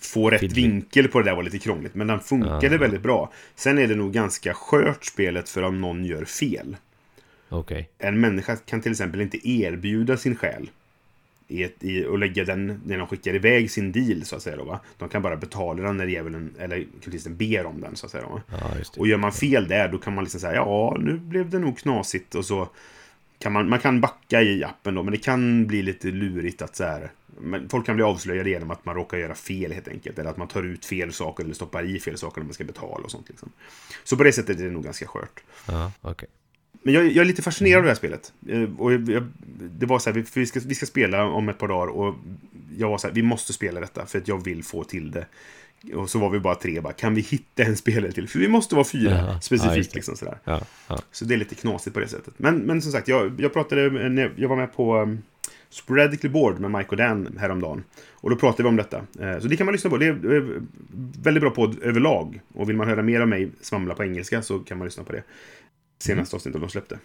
Få 0.00 0.30
rätt 0.30 0.40
Fiddly. 0.40 0.62
vinkel 0.62 1.08
på 1.08 1.18
det 1.18 1.24
där 1.24 1.36
var 1.36 1.42
lite 1.42 1.58
krångligt. 1.58 1.94
Men 1.94 2.06
den 2.06 2.20
funkade 2.20 2.66
Ja. 2.66 2.78
väldigt 2.78 3.02
bra. 3.02 3.32
Sen 3.54 3.78
är 3.78 3.86
det 3.88 3.94
nog 3.94 4.12
ganska 4.12 4.54
skört 4.54 5.04
spelet 5.04 5.48
för 5.48 5.62
om 5.62 5.80
någon 5.80 6.04
gör 6.04 6.24
fel. 6.24 6.76
Okej. 7.48 7.88
En 7.98 8.20
människa 8.20 8.56
kan 8.56 8.80
till 8.80 8.92
exempel 8.92 9.20
inte 9.20 9.48
erbjuda 9.50 10.16
sin 10.16 10.36
själ. 10.36 10.70
I 11.50 11.62
ett, 11.62 11.84
i, 11.84 12.04
och 12.04 12.18
lägga 12.18 12.44
den 12.44 12.80
när 12.86 12.98
de 12.98 13.06
skickar 13.06 13.34
iväg 13.34 13.70
sin 13.70 13.92
deal 13.92 14.24
så 14.24 14.36
att 14.36 14.42
säga. 14.42 14.56
Då, 14.56 14.64
va? 14.64 14.80
De 14.98 15.08
kan 15.08 15.22
bara 15.22 15.36
betala 15.36 15.82
den 15.82 15.96
när 15.96 16.06
djävulen 16.06 16.54
eller 16.58 16.86
kultisten 17.02 17.36
ber 17.36 17.66
om 17.66 17.80
den 17.80 17.96
så 17.96 18.06
att 18.06 18.12
säga. 18.12 18.24
Då, 18.24 18.40
det. 18.50 19.00
Och 19.00 19.08
gör 19.08 19.16
man 19.18 19.32
fel 19.32 19.68
där 19.68 19.88
då 19.88 19.98
kan 19.98 20.14
man 20.14 20.24
liksom 20.24 20.40
säga 20.40 20.54
ja 20.54 20.96
nu 21.00 21.16
blev 21.16 21.50
det 21.50 21.58
nog 21.58 21.78
knasigt 21.78 22.34
och 22.34 22.44
så 22.44 22.68
kan 23.38 23.52
man, 23.52 23.68
man 23.68 23.78
kan 23.78 24.00
backa 24.00 24.42
i 24.42 24.64
appen 24.64 24.94
då 24.94 25.02
men 25.02 25.12
det 25.12 25.18
kan 25.18 25.66
bli 25.66 25.82
lite 25.82 26.08
lurigt 26.08 26.62
att 26.62 26.76
så 26.76 26.84
här 26.84 27.10
men 27.40 27.68
folk 27.68 27.86
kan 27.86 27.94
bli 27.96 28.04
avslöjade 28.04 28.50
genom 28.50 28.70
att 28.70 28.84
man 28.84 28.94
råkar 28.94 29.18
göra 29.18 29.34
fel 29.34 29.72
helt 29.72 29.88
enkelt. 29.88 30.18
Eller 30.18 30.30
att 30.30 30.36
man 30.36 30.48
tar 30.48 30.62
ut 30.62 30.84
fel 30.84 31.12
saker 31.12 31.44
eller 31.44 31.54
stoppar 31.54 31.82
i 31.84 32.00
fel 32.00 32.18
saker 32.18 32.40
när 32.40 32.46
man 32.46 32.54
ska 32.54 32.64
betala 32.64 33.04
och 33.04 33.10
sånt. 33.10 33.28
Liksom. 33.28 33.52
Så 34.04 34.16
på 34.16 34.22
det 34.24 34.32
sättet 34.32 34.60
är 34.60 34.64
det 34.64 34.70
nog 34.70 34.84
ganska 34.84 35.06
skört. 35.06 35.40
Ja, 35.68 35.92
okej. 36.00 36.28
Men 36.82 36.94
jag, 36.94 37.04
jag 37.06 37.16
är 37.16 37.24
lite 37.24 37.42
fascinerad 37.42 37.78
av 37.78 37.82
det 37.84 37.90
här 37.90 37.96
spelet. 37.96 38.32
Eh, 38.48 38.62
Och 38.78 38.92
jag, 38.92 39.08
jag, 39.10 39.26
det 39.60 39.86
var 39.86 39.98
så 39.98 40.10
här, 40.10 40.24
vi, 40.34 40.46
ska, 40.46 40.60
vi 40.66 40.74
ska 40.74 40.86
spela 40.86 41.24
om 41.24 41.48
ett 41.48 41.58
par 41.58 41.68
dagar 41.68 41.86
och 41.86 42.14
jag 42.76 42.88
var 42.88 42.98
så 42.98 43.06
här, 43.06 43.14
vi 43.14 43.22
måste 43.22 43.52
spela 43.52 43.80
detta 43.80 44.06
för 44.06 44.18
att 44.18 44.28
jag 44.28 44.44
vill 44.44 44.64
få 44.64 44.84
till 44.84 45.10
det. 45.10 45.26
Och 45.94 46.10
så 46.10 46.18
var 46.18 46.30
vi 46.30 46.38
bara 46.40 46.54
tre, 46.54 46.80
bara, 46.80 46.92
kan 46.92 47.14
vi 47.14 47.20
hitta 47.20 47.62
en 47.62 47.76
spelare 47.76 48.12
till? 48.12 48.28
För 48.28 48.38
vi 48.38 48.48
måste 48.48 48.74
vara 48.74 48.84
fyra, 48.84 49.10
Ja, 49.10 49.26
ja, 49.32 49.40
specifikt. 49.40 49.90
det. 49.90 49.96
liksom, 49.96 50.16
sådär. 50.16 50.38
Ja, 50.44 50.60
ja. 50.88 50.98
Så 51.12 51.24
det 51.24 51.34
är 51.34 51.38
lite 51.38 51.54
knasigt 51.54 51.94
på 51.94 52.00
det 52.00 52.08
sättet. 52.08 52.34
Men, 52.36 52.58
men 52.58 52.82
som 52.82 52.92
sagt, 52.92 53.08
jag, 53.08 53.40
jag 53.40 53.52
pratade, 53.52 53.82
jag 54.36 54.48
var 54.48 54.56
med 54.56 54.74
på 54.74 54.96
um, 54.96 55.22
Sporadically 55.70 56.32
Board 56.32 56.60
med 56.60 56.70
Mike 56.70 56.90
och 56.90 56.96
Dan 56.96 57.36
häromdagen. 57.40 57.84
Och 58.10 58.30
då 58.30 58.36
pratade 58.36 58.62
vi 58.62 58.68
om 58.68 58.76
detta. 58.76 58.96
Eh, 59.20 59.38
Så 59.40 59.48
det 59.48 59.56
kan 59.56 59.66
man 59.66 59.72
lyssna 59.72 59.90
på. 59.90 59.96
Det 59.96 60.06
är 60.06 60.60
väldigt 61.22 61.40
bra 61.40 61.50
podd 61.50 61.82
överlag. 61.82 62.40
Och 62.54 62.68
vill 62.68 62.76
man 62.76 62.88
höra 62.88 63.02
mer 63.02 63.20
av 63.20 63.28
mig 63.28 63.50
svamla 63.60 63.94
på 63.94 64.04
engelska 64.04 64.42
så 64.42 64.58
kan 64.58 64.78
man 64.78 64.84
lyssna 64.84 65.04
på 65.04 65.12
det. 65.12 65.22
Senaste 65.98 66.36
avsnittet 66.36 66.60
de 66.60 66.70
släppte. 66.70 66.98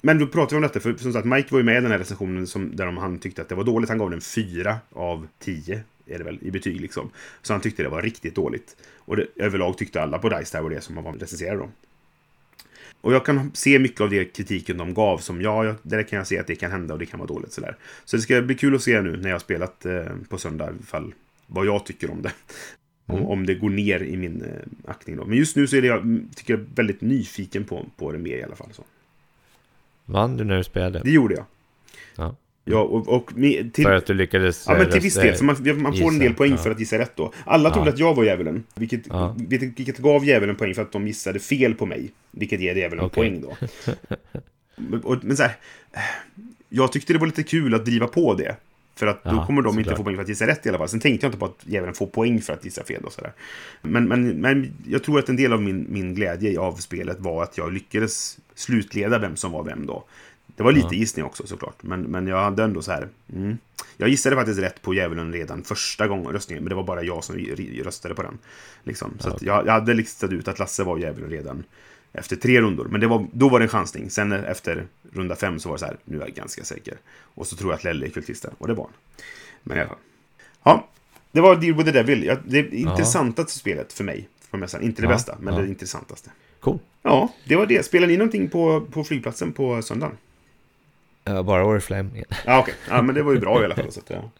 Men 0.00 0.18
då 0.18 0.26
pratade 0.26 0.54
vi 0.54 0.56
om 0.56 0.62
detta, 0.62 0.80
för 0.80 0.94
som 0.94 1.12
sagt, 1.12 1.26
Mike 1.26 1.48
var 1.50 1.58
ju 1.58 1.64
med 1.64 1.78
i 1.78 1.80
den 1.80 1.90
här 1.90 1.98
recensionen 1.98 2.46
som, 2.46 2.76
där 2.76 2.86
han 2.86 3.18
tyckte 3.18 3.42
att 3.42 3.48
det 3.48 3.54
var 3.54 3.64
dåligt. 3.64 3.88
Han 3.88 3.98
gav 3.98 4.10
den 4.10 4.20
4 4.20 4.76
av 4.92 5.26
10, 5.38 5.82
är 6.06 6.18
det 6.18 6.24
väl, 6.24 6.38
i 6.42 6.50
betyg 6.50 6.80
liksom. 6.80 7.10
Så 7.42 7.52
han 7.52 7.60
tyckte 7.60 7.82
det 7.82 7.88
var 7.88 8.02
riktigt 8.02 8.34
dåligt. 8.34 8.76
Och 8.98 9.16
det, 9.16 9.26
överlag 9.36 9.78
tyckte 9.78 10.02
alla 10.02 10.18
på 10.18 10.28
Dice 10.28 10.58
Tower 10.58 10.70
det 10.70 10.80
som 10.80 10.94
var 10.94 11.12
recenserade 11.12 11.58
dem. 11.58 11.72
Och 13.02 13.12
jag 13.12 13.26
kan 13.26 13.50
se 13.54 13.78
mycket 13.78 14.00
av 14.00 14.10
det 14.10 14.24
kritiken 14.24 14.76
de 14.76 14.94
gav 14.94 15.18
som 15.18 15.42
ja, 15.42 15.64
jag, 15.64 15.74
där 15.82 16.02
kan 16.02 16.16
jag 16.16 16.26
se 16.26 16.38
att 16.38 16.46
det 16.46 16.54
kan 16.54 16.70
hända 16.70 16.94
och 16.94 17.00
det 17.00 17.06
kan 17.06 17.20
vara 17.20 17.28
dåligt 17.28 17.52
sådär. 17.52 17.76
Så 18.04 18.16
det 18.16 18.22
ska 18.22 18.42
bli 18.42 18.54
kul 18.54 18.74
att 18.74 18.82
se 18.82 19.00
nu 19.00 19.16
när 19.16 19.28
jag 19.28 19.34
har 19.34 19.40
spelat 19.40 19.86
eh, 19.86 20.04
på 20.28 20.38
söndag 20.38 20.72
ifall 20.82 21.14
vad 21.46 21.66
jag 21.66 21.86
tycker 21.86 22.10
om 22.10 22.22
det. 22.22 22.32
Om, 23.06 23.26
om 23.26 23.46
det 23.46 23.54
går 23.54 23.70
ner 23.70 24.02
i 24.02 24.16
min 24.16 24.42
eh, 24.42 24.90
aktning 24.90 25.16
då. 25.16 25.24
Men 25.24 25.38
just 25.38 25.56
nu 25.56 25.66
så 25.66 25.76
är 25.76 25.82
det 25.82 25.88
jag, 25.88 25.98
mm, 25.98 26.28
tycker 26.34 26.54
jag, 26.54 26.64
väldigt 26.74 27.00
nyfiken 27.00 27.64
på, 27.64 27.86
på 27.96 28.12
det 28.12 28.18
mer 28.18 28.36
i 28.36 28.42
alla 28.42 28.56
fall. 28.56 28.72
Så. 28.72 28.84
Vann 30.04 30.36
du 30.36 30.44
när 30.44 30.56
du 30.56 30.64
spelade? 30.64 31.00
Det 31.04 31.10
gjorde 31.10 31.34
jag. 31.34 31.44
Ja. 32.16 32.36
Ja, 32.64 32.78
och, 32.80 33.08
och 33.08 33.30
till, 33.72 33.84
För 33.84 33.92
att 33.92 34.06
du 34.06 34.14
lyckades... 34.14 34.64
Ja, 34.68 34.74
men 34.74 34.90
till 34.90 35.00
viss 35.00 35.14
del. 35.14 35.34
För 35.34 35.44
man, 35.44 35.82
man 35.82 35.96
får 35.96 36.08
en 36.08 36.18
del 36.18 36.34
poäng 36.34 36.50
ja. 36.50 36.56
för 36.56 36.70
att 36.70 36.80
gissa 36.80 36.98
rätt 36.98 37.16
då. 37.16 37.32
Alla 37.44 37.70
trodde 37.70 37.88
Ja. 37.88 37.92
att 37.94 37.98
jag 37.98 38.14
var 38.14 38.24
djävulen. 38.24 38.64
Vilket, 38.74 39.06
Ja. 39.08 39.36
vilket, 39.38 39.78
vilket 39.78 39.98
gav 39.98 40.24
djävulen 40.24 40.56
poäng 40.56 40.74
för 40.74 40.82
att 40.82 40.92
de 40.92 41.06
gissade 41.06 41.38
fel 41.38 41.74
på 41.74 41.86
mig. 41.86 42.10
Vilket 42.30 42.60
ger 42.60 42.74
djävulen 42.74 43.04
Okej. 43.04 43.14
poäng 43.14 43.40
då. 43.40 43.56
Och, 45.08 45.24
men 45.24 45.36
så 45.36 45.42
här, 45.42 45.52
jag 46.68 46.92
tyckte 46.92 47.12
det 47.12 47.18
var 47.18 47.26
lite 47.26 47.42
kul 47.42 47.74
att 47.74 47.84
driva 47.84 48.06
på 48.06 48.34
det. 48.34 48.56
För 48.94 49.06
att 49.06 49.24
då 49.24 49.44
kommer 49.46 49.62
de 49.62 49.78
inte 49.78 49.90
såklart. 49.90 49.96
få 49.96 50.04
poäng 50.04 50.16
för 50.16 50.22
att 50.22 50.28
gissa 50.28 50.46
rätt 50.46 50.66
i 50.66 50.68
alla 50.68 50.78
fall. 50.78 50.88
Sen 50.88 51.00
tänkte 51.00 51.26
jag 51.26 51.28
inte 51.28 51.38
på 51.38 51.44
att 51.44 51.58
djävulen 51.66 51.94
får 51.94 52.06
poäng 52.06 52.40
för 52.40 52.52
att 52.52 52.64
gissa 52.64 52.84
fel 52.84 53.04
och 53.04 53.12
sådär. 53.12 53.32
Men, 53.82 54.08
men, 54.08 54.28
men 54.28 54.72
jag 54.86 55.02
tror 55.04 55.18
att 55.18 55.28
en 55.28 55.36
del 55.36 55.52
av 55.52 55.62
min, 55.62 55.86
min 55.90 56.14
glädje 56.14 56.60
av 56.60 56.72
spelet 56.76 57.20
var 57.20 57.42
att 57.42 57.58
jag 57.58 57.72
lyckades 57.72 58.38
slutleda 58.54 59.18
vem 59.18 59.36
som 59.36 59.52
var 59.52 59.64
vem 59.64 59.86
då. 59.86 60.04
Det 60.56 60.62
var 60.62 60.72
lite 60.72 60.88
Ja. 60.90 60.98
gissning 60.98 61.24
också 61.24 61.46
såklart. 61.46 61.82
Men, 61.82 62.00
men 62.02 62.26
jag 62.26 62.42
hade 62.44 62.62
ändå 62.64 62.82
så 62.82 62.92
här. 62.92 63.08
Mm. 63.34 63.58
Jag 63.96 64.08
gissade 64.08 64.36
faktiskt 64.36 64.60
rätt 64.60 64.82
på 64.82 64.94
djävulen 64.94 65.32
redan 65.32 65.62
första 65.64 66.08
gången 66.08 66.32
röstningen. 66.32 66.64
Men 66.64 66.68
det 66.68 66.74
var 66.74 66.82
bara 66.82 67.02
jag 67.02 67.24
som 67.24 67.36
röstade 67.84 68.14
på 68.14 68.22
den. 68.22 68.38
Liksom. 68.84 69.14
Så 69.18 69.28
Ja, 69.28 69.34
att 69.34 69.42
jag, 69.42 69.66
jag 69.66 69.72
hade 69.72 69.94
listat 69.94 70.32
ut 70.32 70.48
att 70.48 70.58
Lasse 70.58 70.84
var 70.84 70.98
djävulen 70.98 71.30
redan 71.30 71.64
efter 72.12 72.36
tre 72.36 72.60
rundor. 72.60 72.88
Men 72.90 73.00
det 73.00 73.06
var, 73.06 73.26
då 73.32 73.48
var 73.48 73.58
det 73.58 73.64
en 73.64 73.68
chansning. 73.68 74.10
Sen 74.10 74.32
efter 74.32 74.86
runda 75.12 75.36
fem 75.36 75.58
så 75.58 75.68
var 75.68 75.76
det 75.76 75.80
så 75.80 75.86
här. 75.86 75.96
Nu 76.04 76.16
är 76.16 76.20
jag 76.20 76.34
ganska 76.34 76.64
säker. 76.64 76.96
Och 77.20 77.46
så 77.46 77.56
tror 77.56 77.70
jag 77.70 77.76
att 77.76 77.84
Lelle 77.84 78.06
är 78.06 78.10
kultisten. 78.10 78.54
Och 78.58 78.68
det 78.68 78.74
var 78.74 78.84
han. 78.84 78.92
Men 79.62 79.76
i 79.76 79.80
alla 79.80 79.88
fall. 79.88 79.98
Ja, 80.62 80.88
det 81.32 81.40
var 81.40 81.56
Deal 81.56 81.74
with 81.74 81.84
the 81.84 81.90
Devil. 81.90 82.24
Ja, 82.24 82.36
det 82.44 82.74
intressantaste 82.74 83.52
spelet 83.58 83.92
för 83.92 84.04
mig. 84.04 84.28
Man 84.50 84.68
säga. 84.68 84.82
Inte 84.82 85.02
det 85.02 85.08
bästa, 85.08 85.36
men 85.40 85.54
det 85.54 85.66
intressantaste. 85.68 86.30
Cool. 86.60 86.78
Ja, 87.02 87.32
det 87.44 87.56
var 87.56 87.66
det. 87.66 87.86
Spelar 87.86 88.06
ni 88.06 88.16
någonting 88.16 88.48
på, 88.48 88.80
på 88.80 89.04
flygplatsen 89.04 89.52
på 89.52 89.82
söndagen? 89.82 90.16
Ja, 91.24 91.42
bara 91.42 91.64
Oriflame. 91.66 92.24
Ja, 92.46 92.58
okej. 92.60 92.74
Ja, 92.88 93.02
men 93.02 93.14
det 93.14 93.22
var 93.22 93.32
ju 93.32 93.38
bra 93.38 93.62
i 93.62 93.64
alla 93.64 93.74
fall. 93.74 93.92
Så 93.92 94.00
att, 94.00 94.10
ja. 94.10 94.30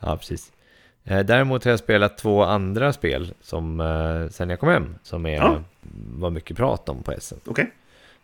Ja, 0.00 0.16
precis. 0.16 0.52
Eh, 1.04 1.20
Däremot 1.20 1.64
har 1.64 1.70
jag 1.70 1.78
spelat 1.78 2.18
två 2.18 2.42
andra 2.44 2.92
spel 2.92 3.34
som 3.42 3.80
eh, 3.80 4.28
sen 4.30 4.50
jag 4.50 4.60
kom 4.60 4.68
hem, 4.68 4.94
som 5.02 5.26
är, 5.26 5.34
Ja. 5.36 5.62
var 6.14 6.30
mycket 6.30 6.56
prat 6.56 6.88
om 6.88 7.02
på 7.02 7.14
SM. 7.20 7.34
Okej. 7.46 7.70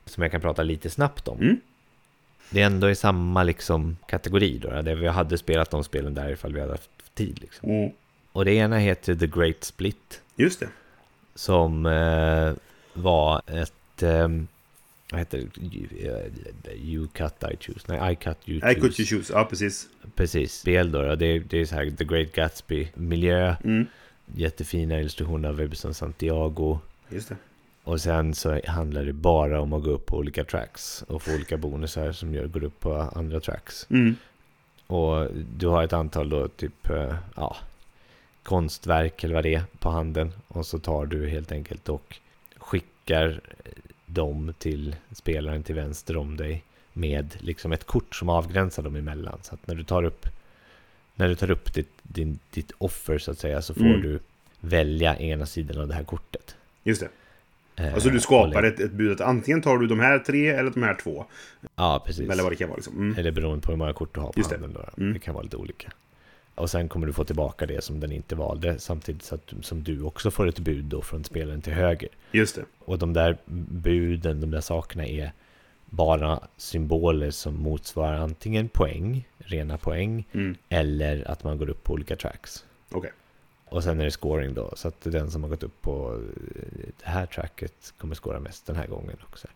Som 0.05 0.23
jag 0.23 0.33
kan 0.33 0.41
prata 0.41 0.62
lite 0.62 0.91
snabbt 0.91 1.28
om. 1.28 1.39
Mm. 1.41 1.61
Det 2.51 2.62
är 2.62 2.66
ändå 2.66 2.91
i 2.91 2.95
samma 2.95 3.43
liksom, 3.43 3.97
kategori 4.09 4.59
då, 4.59 4.69
där 4.83 4.95
vi 4.95 5.07
hade 5.09 5.39
spelat 5.39 5.70
de 5.70 5.85
spelen 5.85 6.15
där 6.15 6.31
ifall 6.31 6.53
vi 6.55 6.61
hade 6.61 6.73
haft 6.73 6.91
tid. 7.15 7.39
Liksom. 7.41 7.70
Mm. 7.70 7.91
Och 8.33 8.45
det 8.45 8.53
ena 8.53 8.78
heter 8.78 9.15
The 9.15 9.27
Great 9.27 9.65
Split, 9.65 10.20
Just 10.37 10.61
det. 10.61 10.69
som 11.35 11.87
eh, 11.87 12.53
var 12.93 13.43
ett... 13.47 14.03
Eh, 14.03 14.28
vad 15.11 15.20
heter 15.20 15.39
det? 15.39 15.77
You, 15.77 15.87
eh, 16.65 16.73
you 16.74 17.09
cut, 17.09 17.35
I 17.53 17.57
choose. 17.61 17.81
Nej, 17.89 18.12
I 18.12 18.16
cut, 18.16 18.37
you 18.47 18.61
choose. 18.61 18.73
I 18.73 18.81
could 18.81 19.01
you 19.01 19.07
choose. 19.07 19.33
Ja, 19.33 19.45
precis. 19.45 19.89
Precis, 20.15 20.55
spel 20.55 20.93
då. 20.93 21.03
då. 21.03 21.15
Det, 21.15 21.27
är, 21.27 21.41
det 21.41 21.61
är 21.61 21.65
så 21.65 21.74
här 21.74 21.91
The 21.91 22.05
Great 22.05 22.33
Gatsby-miljö. 22.33 23.57
Mm. 23.65 23.87
Jättefina 24.35 25.01
illustrationer 25.01 25.49
av 25.49 25.57
Webson 25.57 25.95
Santiago. 25.95 26.78
Just 27.09 27.28
det. 27.28 27.37
Och 27.85 28.01
sen 28.01 28.35
så 28.35 28.61
handlar 28.66 29.05
det 29.05 29.12
bara 29.12 29.61
om 29.61 29.73
att 29.73 29.83
gå 29.83 29.91
upp 29.91 30.07
på 30.07 30.16
olika 30.16 30.45
tracks. 30.45 31.03
Och 31.03 31.23
få 31.23 31.35
olika 31.35 31.57
bonusar 31.57 32.12
som 32.12 32.35
gör 32.35 32.47
går 32.47 32.65
upp 32.65 32.81
på 32.81 32.95
andra 32.95 33.41
tracks. 33.41 33.87
Mm. 33.91 34.16
Och 34.87 35.28
du 35.57 35.66
har 35.66 35.85
ett 35.85 35.93
antal 35.93 36.28
då 36.28 36.49
typ, 36.49 36.91
eh, 36.91 37.15
ja, 37.37 37.57
konstverk 38.43 39.24
eller 39.24 39.35
vad 39.35 39.45
det 39.45 39.55
är 39.55 39.65
på 39.78 39.91
handen. 39.91 40.33
Och 40.49 40.66
så 40.66 40.78
tar 40.78 41.07
du 41.07 41.28
helt 41.28 41.53
enkelt 41.53 41.89
och 41.89 42.16
skickar 42.57 43.41
dem 44.17 44.55
till 44.59 44.97
spelaren 45.13 45.63
till 45.63 45.75
vänster 45.75 46.17
om 46.17 46.37
dig. 46.37 46.63
Med 46.93 47.37
liksom 47.39 47.73
ett 47.73 47.85
kort 47.85 48.15
som 48.15 48.29
avgränsar 48.29 48.83
dem 48.83 48.97
emellan. 48.97 49.39
Så 49.43 49.55
att 49.55 49.67
när 49.67 49.75
du 49.75 49.85
tar 49.85 50.03
upp, 50.05 50.27
när 51.15 51.29
du 51.29 51.35
tar 51.35 51.51
upp 51.51 51.75
ditt, 51.75 51.91
din, 52.03 52.39
ditt 52.51 52.73
offer 52.79 53.19
så 53.19 53.31
att 53.31 53.39
säga 53.39 53.63
så 53.63 53.75
får 53.75 53.85
Mm. 53.85 54.01
du 54.03 54.19
välja 54.61 55.17
ena 55.17 55.47
sidan 55.47 55.81
av 55.81 55.89
det 55.89 55.95
här 55.95 56.05
kortet. 56.05 56.57
Just 56.85 57.01
det. 57.01 57.09
Eh, 57.85 57.95
Alltså 57.95 58.09
du 58.11 58.21
skapar 58.21 58.63
ett, 58.63 58.81
ett 58.81 58.93
bud 58.93 59.13
att 59.13 59.21
antingen 59.21 59.63
tar 59.63 59.79
du 59.79 59.87
de 59.87 60.01
här 60.01 60.19
tre 60.19 60.49
eller 60.49 60.71
de 60.71 60.83
här 60.83 60.95
två. 61.03 61.25
Ja, 61.77 62.03
precis. 62.07 62.31
Eller 62.31 62.43
vad 62.43 62.53
det 62.53 62.57
kan 62.57 62.69
vara 62.69 62.77
liksom. 62.77 62.95
Mm. 62.97 63.19
Eller 63.19 63.31
beroende 63.31 63.63
på 63.67 63.73
hur 63.73 63.79
många 63.79 63.93
kort 63.93 64.15
du 64.15 64.21
har 64.21 64.33
på 64.33 64.41
Just 64.41 64.51
det. 64.51 64.57
handen. 64.59 64.73
Då. 64.97 65.03
Mm. 65.03 65.13
Det 65.13 65.19
kan 65.19 65.35
vara 65.35 65.45
lite 65.45 65.57
olika. 65.57 65.93
Och 66.57 66.70
sen 66.70 66.89
kommer 66.89 67.07
du 67.07 67.12
få 67.12 67.24
tillbaka 67.24 67.66
det 67.66 67.85
som 67.85 68.01
den 68.01 68.12
inte 68.12 68.35
valde. 68.35 68.78
Samtidigt 68.78 69.23
så 69.23 69.35
att, 69.35 69.53
som 69.62 69.83
du 69.83 70.03
också 70.03 70.31
får 70.31 70.47
ett 70.49 70.59
bud 70.59 70.85
då 70.85 71.03
från 71.03 71.24
spelaren 71.24 71.62
till 71.62 71.73
höger. 71.73 72.09
Just 72.33 72.55
det. 72.57 72.65
Och 72.78 72.99
de 72.99 73.12
där 73.12 73.37
buden, 73.70 74.41
de 74.41 74.51
där 74.51 74.61
sakerna 74.61 75.07
är 75.07 75.33
bara 75.87 76.41
symboler 76.57 77.31
som 77.31 77.55
motsvarar 77.55 78.16
antingen 78.16 78.69
poäng, 78.69 79.28
rena 79.39 79.78
poäng, 79.78 80.27
Mm. 80.33 80.57
eller 80.69 81.31
att 81.31 81.45
man 81.45 81.59
går 81.59 81.70
upp 81.70 81.85
på 81.85 81.93
olika 81.93 82.16
tracks. 82.16 82.65
Okej. 82.91 83.12
Och 83.65 83.83
sen 83.85 84.01
är 84.01 84.05
det 84.05 84.11
scoring 84.11 84.55
då, 84.55 84.73
så 84.77 84.89
att 84.89 85.01
den 85.01 85.31
som 85.31 85.43
har 85.43 85.51
gått 85.51 85.62
upp 85.62 85.83
på 85.83 86.15
eh, 86.15 86.89
det 87.05 87.11
här 87.11 87.27
tracket 87.27 87.95
kommer 87.99 88.15
scora 88.15 88.41
mest 88.41 88.66
den 88.66 88.77
här 88.77 88.87
gången 88.87 89.16
också. 89.28 89.49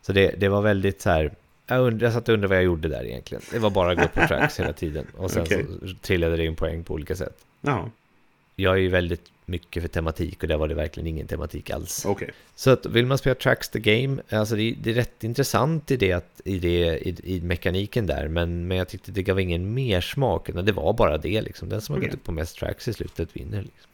Så 0.00 0.12
det, 0.12 0.34
det 0.40 0.48
var 0.48 0.62
väldigt 0.62 1.00
så 1.00 1.10
här, 1.10 1.34
jag, 1.66 1.92
und- 1.92 2.02
jag 2.02 2.12
satt 2.12 2.28
och 2.28 2.34
undrade 2.34 2.48
vad 2.48 2.56
jag 2.56 2.64
gjorde 2.64 2.88
där 2.88 3.04
egentligen. 3.04 3.42
Det 3.52 3.58
var 3.58 3.70
bara 3.70 3.90
att 3.90 3.98
gå 3.98 4.04
upp 4.04 4.14
på 4.14 4.26
tracks 4.28 4.60
hela 4.60 4.72
tiden. 4.72 5.06
Och 5.16 5.30
sen 5.30 5.42
Okej. 5.42 5.66
så 5.80 5.94
trillade 6.02 6.36
det 6.36 6.44
in 6.44 6.56
poäng 6.56 6.84
på 6.84 6.94
olika 6.94 7.16
sätt. 7.16 7.36
Jaha. 7.60 7.90
Jag 8.56 8.74
är 8.74 8.80
ju 8.80 8.88
väldigt 8.88 9.30
mycket 9.46 9.82
för 9.82 9.88
tematik 9.88 10.42
och 10.42 10.48
där 10.48 10.56
var 10.56 10.68
det 10.68 10.74
verkligen 10.74 11.06
ingen 11.06 11.26
tematik 11.26 11.70
alls. 11.70 12.04
Okej. 12.06 12.30
Så 12.54 12.70
att 12.70 12.86
vill 12.86 13.06
man 13.06 13.18
spela 13.18 13.34
Tracks 13.34 13.68
the 13.68 13.78
Game, 13.78 14.22
alltså 14.30 14.56
det, 14.56 14.74
det 14.82 14.90
är 14.90 14.94
rätt 14.94 15.24
intressant 15.24 15.90
i 15.90 15.96
det, 15.96 16.12
att, 16.12 16.40
i, 16.44 16.58
det 16.58 16.98
i, 17.08 17.16
i 17.24 17.40
mekaniken 17.40 18.06
där, 18.06 18.28
men, 18.28 18.68
men 18.68 18.76
jag 18.78 18.88
tyckte 18.88 19.12
det 19.12 19.22
gav 19.22 19.40
ingen 19.40 19.74
mer 19.74 20.00
smak, 20.00 20.48
utan 20.48 20.64
det 20.64 20.72
var 20.72 20.92
bara 20.92 21.18
det 21.18 21.40
liksom. 21.40 21.68
Den 21.68 21.80
som 21.80 21.92
har 21.92 22.00
Okej. 22.00 22.08
gått 22.08 22.18
upp 22.18 22.24
på 22.24 22.32
mest 22.32 22.58
tracks 22.58 22.88
i 22.88 22.92
slutet 22.92 23.36
vinner 23.36 23.62
liksom. 23.62 23.90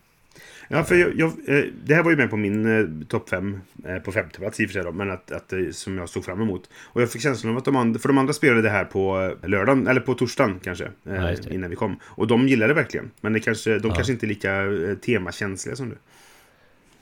Ja, 0.75 0.85
för 0.85 0.95
jag, 0.95 1.19
jag, 1.19 1.29
eh, 1.47 1.65
det 1.85 1.95
här 1.95 2.03
var 2.03 2.11
ju 2.11 2.17
med 2.17 2.31
på 2.31 2.37
min 2.37 2.79
eh, 3.01 3.07
topp 3.09 3.29
fem 3.29 3.61
eh, 3.89 3.97
på 3.99 4.13
femte 4.13 4.39
plats 4.39 4.61
i 4.61 4.65
och 4.67 4.69
för 4.71 4.73
sig 4.75 4.83
då, 4.85 4.93
men 4.93 5.11
att, 5.11 5.33
att, 5.33 5.53
som 5.73 5.99
jag 5.99 6.09
såg 6.09 6.25
fram 6.25 6.43
emot. 6.43 6.71
Och 6.83 7.03
jag 7.03 7.11
fick 7.13 7.23
känslan 7.23 7.53
av 7.53 7.59
att 7.59 7.65
de 7.65 7.77
andra, 7.77 8.01
för 8.01 8.09
de 8.09 8.19
andra 8.19 8.33
spelade 8.33 8.63
det 8.63 8.71
här 8.71 8.85
på 8.85 9.35
lördagen, 9.43 9.87
eller 9.87 10.01
på 10.01 10.15
torsdagen 10.15 10.61
kanske, 10.65 10.91
Ja, 11.03 11.33
innan 11.51 11.71
vi 11.71 11.77
kom. 11.77 11.97
Och 12.05 12.27
de 12.27 12.49
gillade 12.49 12.71
det 12.71 12.81
verkligen, 12.81 13.11
men 13.21 13.33
det 13.33 13.41
kanske, 13.41 13.79
de 13.79 13.89
Ja. 13.89 13.95
kanske 13.95 14.13
inte 14.13 14.27
är 14.27 14.29
lika 14.29 14.67
temakänsliga 15.07 15.77
som 15.77 15.89
du. 15.89 15.97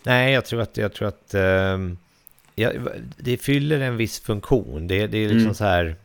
Nej, 0.03 0.33
jag 0.35 0.45
tror 0.45 0.61
att, 0.61 0.77
jag 0.77 0.93
tror 0.93 1.09
att 1.09 1.35
ehm, 1.35 1.99
ja, 2.55 2.73
det 3.17 3.37
fyller 3.37 3.81
en 3.81 3.97
viss 3.97 4.21
funktion. 4.21 4.87
Det, 4.89 5.07
det 5.07 5.19
är 5.19 5.23
liksom 5.29 5.41
Mm. 5.41 5.55
så 5.55 5.65
här, 5.65 5.97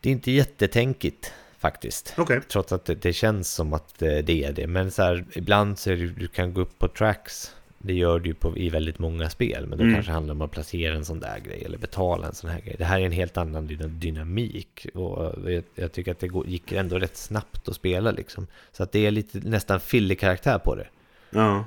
det 0.00 0.08
är 0.08 0.12
inte 0.12 0.30
jättetänkigt 0.30 1.32
faktiskt. 1.62 2.14
Okej. 2.16 2.40
Trots 2.48 2.72
att 2.72 2.84
det, 2.84 2.94
det 2.94 3.12
känns 3.12 3.50
som 3.54 3.72
att 3.72 3.98
det 3.98 4.30
är 4.44 4.52
det. 4.52 4.66
Men 4.66 4.90
så 4.90 5.02
här, 5.02 5.24
ibland 5.32 5.78
så 5.78 5.90
är 5.90 5.96
det, 5.96 6.06
du 6.06 6.28
kan 6.28 6.54
gå 6.54 6.60
upp 6.60 6.78
på 6.78 6.88
tracks. 6.88 7.54
Det 7.84 7.92
gör 7.94 8.18
du 8.18 8.28
ju 8.28 8.34
på, 8.34 8.58
i 8.58 8.68
väldigt 8.68 8.98
många 8.98 9.30
spel. 9.30 9.66
Men 9.66 9.78
då 9.78 9.84
Mm. 9.84 9.94
kanske 9.94 10.12
handlar 10.12 10.34
om 10.34 10.40
att 10.42 10.50
placera 10.50 10.94
en 10.94 11.04
sån 11.04 11.20
där 11.20 11.38
grej. 11.38 11.62
Eller 11.66 11.78
betala 11.78 12.26
en 12.26 12.34
sån 12.34 12.50
här 12.50 12.60
grej. 12.60 12.74
Det 12.78 12.84
här 12.84 13.00
är 13.00 13.04
en 13.06 13.12
helt 13.12 13.36
annan 13.36 13.66
dyna- 13.68 13.88
dynamik. 13.98 14.86
Och 14.94 15.34
jag, 15.50 15.62
jag 15.74 15.92
tycker 15.92 16.10
att 16.12 16.20
det 16.20 16.28
går, 16.28 16.46
gick 16.46 16.72
ändå 16.72 16.98
rätt 16.98 17.16
snabbt 17.16 17.68
att 17.68 17.74
spela 17.76 18.10
liksom. 18.10 18.46
Så 18.72 18.82
att 18.82 18.92
det 18.92 19.06
är 19.06 19.10
lite 19.10 19.38
nästan 19.38 19.80
fillig 19.80 20.20
karaktär 20.20 20.58
på 20.58 20.74
det. 20.74 20.86
Ja. 21.30 21.64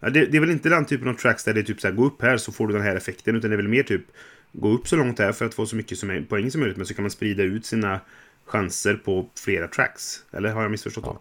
ja 0.00 0.10
det, 0.10 0.26
det 0.26 0.36
är 0.36 0.40
väl 0.40 0.50
inte 0.50 0.68
den 0.68 0.84
typen 0.86 1.08
av 1.08 1.14
tracks 1.14 1.44
där 1.44 1.54
det 1.54 1.60
är 1.60 1.64
typ 1.64 1.80
så 1.80 1.86
här, 1.88 1.94
gå 1.94 2.04
upp 2.04 2.22
här 2.22 2.36
så 2.36 2.52
får 2.52 2.66
du 2.68 2.72
den 2.74 2.82
här 2.82 2.96
effekten, 2.96 3.36
utan 3.36 3.50
det 3.50 3.54
är 3.54 3.62
väl 3.62 3.68
mer 3.68 3.82
typ, 3.82 4.02
gå 4.52 4.68
upp 4.68 4.88
så 4.88 4.96
långt 4.96 5.18
här 5.18 5.32
för 5.32 5.44
att 5.44 5.54
få 5.54 5.66
så 5.66 5.76
mycket 5.76 5.98
som 5.98 6.26
poäng 6.28 6.50
som 6.50 6.60
möjligt, 6.60 6.76
men 6.76 6.86
så 6.86 6.94
kan 6.94 7.02
man 7.02 7.10
sprida 7.10 7.42
ut 7.42 7.66
sina 7.66 8.00
chanser 8.44 8.94
på 8.94 9.26
flera 9.44 9.68
tracks. 9.68 10.24
Eller 10.32 10.48
har 10.52 10.62
jag 10.62 10.70
missförstått 10.70 11.04
då? 11.04 11.18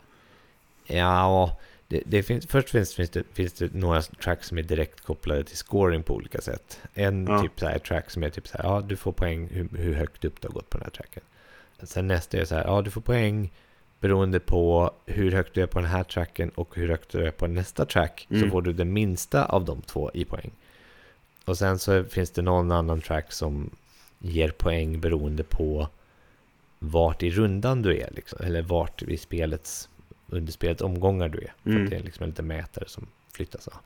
Ja, 0.85 1.59
det, 1.87 2.03
det 2.05 2.23
finns, 2.23 2.47
först 2.47 2.69
finns, 2.69 2.93
finns, 2.95 3.09
det, 3.09 3.23
finns 3.33 3.53
det 3.53 3.73
några 3.73 4.01
tracks 4.01 4.47
som 4.47 4.57
är 4.57 4.61
direkt 4.63 5.01
kopplade 5.01 5.43
till 5.43 5.57
scoring 5.57 6.03
på 6.03 6.13
olika 6.15 6.41
sätt. 6.41 6.79
En 6.93 7.25
Ja. 7.27 7.41
typ 7.41 7.59
så 7.59 7.67
här 7.67 7.79
track 7.79 8.11
som 8.11 8.23
är 8.23 8.29
typ 8.29 8.47
så 8.47 8.57
här, 8.57 8.63
ja 8.65 8.81
du 8.81 8.95
får 8.95 9.11
poäng 9.11 9.47
hur, 9.51 9.69
hur 9.77 9.93
högt 9.93 10.25
upp 10.25 10.41
du 10.41 10.47
har 10.47 10.53
gått 10.53 10.69
på 10.69 10.77
den 10.77 10.83
här 10.85 10.91
tracken. 10.91 11.23
Sen 11.83 12.07
nästa 12.07 12.37
är 12.37 12.45
så 12.45 12.55
här, 12.55 12.63
ja 12.63 12.81
du 12.81 12.91
får 12.91 13.01
poäng 13.01 13.51
beroende 13.99 14.39
på 14.39 14.91
hur 15.05 15.31
högt 15.31 15.53
du 15.53 15.61
är 15.61 15.67
på 15.67 15.79
den 15.79 15.89
här 15.89 16.03
tracken 16.03 16.49
och 16.49 16.75
hur 16.75 16.89
högt 16.89 17.09
du 17.11 17.25
är 17.27 17.31
på 17.31 17.47
nästa 17.47 17.85
track. 17.85 18.25
Så 18.29 18.35
Mm. 18.35 18.51
får 18.51 18.61
du 18.61 18.73
den 18.73 18.93
minsta 18.93 19.45
av 19.45 19.65
de 19.65 19.81
två 19.81 20.11
i 20.13 20.25
poäng. 20.25 20.51
Och 21.45 21.57
sen 21.57 21.79
så 21.79 22.03
finns 22.03 22.31
det 22.31 22.41
någon 22.41 22.71
annan 22.71 23.01
track 23.01 23.31
som 23.31 23.69
ger 24.19 24.49
poäng 24.51 24.99
beroende 24.99 25.43
på 25.43 25.87
vart 26.84 27.23
i 27.23 27.30
rundan 27.31 27.81
du 27.81 27.97
är. 27.97 28.10
Liksom, 28.15 28.39
eller 28.45 28.61
vart 28.61 29.01
i 29.03 29.18
spelets, 29.18 29.89
under 30.27 30.51
spelets 30.51 30.81
omgångar 30.81 31.30
du 31.30 31.38
är. 31.38 31.53
För 31.64 31.69
Mm. 31.69 31.84
att 31.84 31.89
det 31.89 31.95
är 31.95 32.03
liksom 32.03 32.23
en 32.23 32.30
liten 32.30 32.47
mätare 32.47 32.85
som 32.88 33.07
flyttas. 33.34 33.69
ja. 33.72 33.80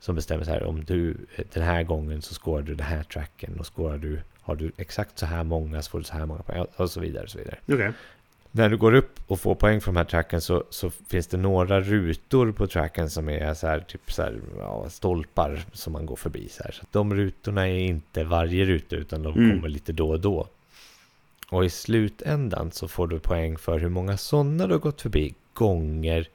Som 0.00 0.14
bestämmer 0.14 0.44
så 0.44 0.50
här, 0.50 0.62
om 0.62 0.84
du 0.84 1.16
den 1.52 1.62
här 1.62 1.82
gången 1.82 2.22
så 2.22 2.34
skårar 2.34 2.62
du 2.62 2.74
den 2.74 2.86
här 2.86 3.02
tracken 3.02 3.56
och 3.60 3.76
skårar 3.76 3.98
du, 3.98 4.20
har 4.40 4.56
du 4.56 4.72
exakt 4.76 5.18
så 5.18 5.26
här 5.26 5.44
många 5.44 5.82
så 5.82 5.90
får 5.90 5.98
du 5.98 6.04
så 6.04 6.12
här 6.14 6.26
många 6.26 6.42
poäng 6.42 6.66
och 6.76 6.90
så 6.90 7.00
vidare. 7.00 7.24
Och 7.24 7.30
så 7.30 7.38
vidare. 7.38 7.56
Okej. 7.68 7.92
när 8.50 8.68
du 8.68 8.76
går 8.76 8.94
upp 8.94 9.20
och 9.26 9.40
får 9.40 9.54
poäng 9.54 9.80
från 9.80 9.94
de 9.94 9.98
här 10.00 10.04
tracken 10.04 10.40
så, 10.40 10.64
så 10.70 10.90
finns 10.90 11.26
det 11.26 11.36
några 11.36 11.80
rutor 11.80 12.52
på 12.52 12.66
tracken 12.66 13.10
som 13.10 13.28
är 13.28 13.54
så 13.54 13.66
här, 13.66 13.80
typ 13.80 14.12
så 14.12 14.22
här, 14.22 14.40
ja, 14.58 14.88
stolpar 14.88 15.64
som 15.72 15.92
man 15.92 16.06
går 16.06 16.16
förbi. 16.16 16.48
Så, 16.48 16.62
här. 16.62 16.72
så 16.72 16.84
de 16.90 17.14
rutorna 17.14 17.68
är 17.68 17.78
inte 17.78 18.24
varje 18.24 18.64
ruta 18.64 18.96
utan 18.96 19.22
de 19.22 19.34
Mm. 19.34 19.56
kommer 19.56 19.68
lite 19.68 19.92
då 19.92 20.10
och 20.10 20.20
då. 20.20 20.48
Och 21.50 21.64
i 21.64 21.70
slutändan 21.70 22.70
så 22.72 22.88
får 22.88 23.06
du 23.06 23.18
poäng 23.18 23.58
för 23.58 23.78
hur 23.78 23.88
många 23.88 24.16
sådana 24.16 24.66
du 24.66 24.72
har 24.74 24.80
gått 24.80 25.02
förbi 25.02 25.34
gånger 25.54 26.28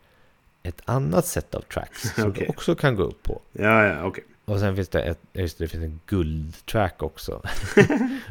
ett 0.64 0.82
annat 0.86 1.26
sätt 1.26 1.56
av 1.56 1.62
tracks 1.62 2.02
som 2.16 2.24
Okej. 2.30 2.44
du 2.44 2.50
också 2.50 2.76
kan 2.76 2.96
gå 2.96 3.04
upp 3.04 3.24
på. 3.24 3.42
Ja, 3.52 3.86
ja, 3.86 4.04
okej. 4.04 4.24
Och 4.46 4.60
sen 4.60 4.76
finns 4.76 4.90
det, 4.90 5.02
ett, 5.02 5.20
just 5.34 5.58
det, 5.58 5.64
det 5.64 5.68
finns 5.68 5.84
en 5.84 6.00
guldtrack 6.06 7.04
också. 7.04 7.32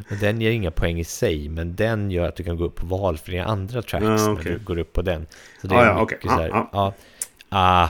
och 0.09 0.15
den 0.19 0.41
ger 0.41 0.51
inga 0.51 0.71
poäng 0.71 0.99
i 0.99 1.03
sig, 1.03 1.49
men 1.49 1.75
den 1.75 2.11
gör 2.11 2.27
att 2.27 2.35
du 2.35 2.43
kan 2.43 2.57
gå 2.57 2.63
upp 2.63 2.75
på 2.75 2.85
valfria 2.85 3.45
andra 3.45 3.81
tracks 3.81 4.03
Ja, 4.05 4.09
när 4.09 4.31
okej. 4.33 4.51
du 4.51 4.59
går 4.59 4.77
upp 4.79 4.93
på 4.93 5.01
den. 5.01 5.27
Så 5.61 5.67
det 5.67 5.75
Ja, 5.75 5.81
är 5.81 5.87
ja, 5.87 6.01
mycket 6.01 6.17
okej. 6.17 6.29
så 6.29 6.41
här, 6.41 6.47
Ja, 6.49 6.69
ja. 6.73 6.93
Ah, 7.49 7.89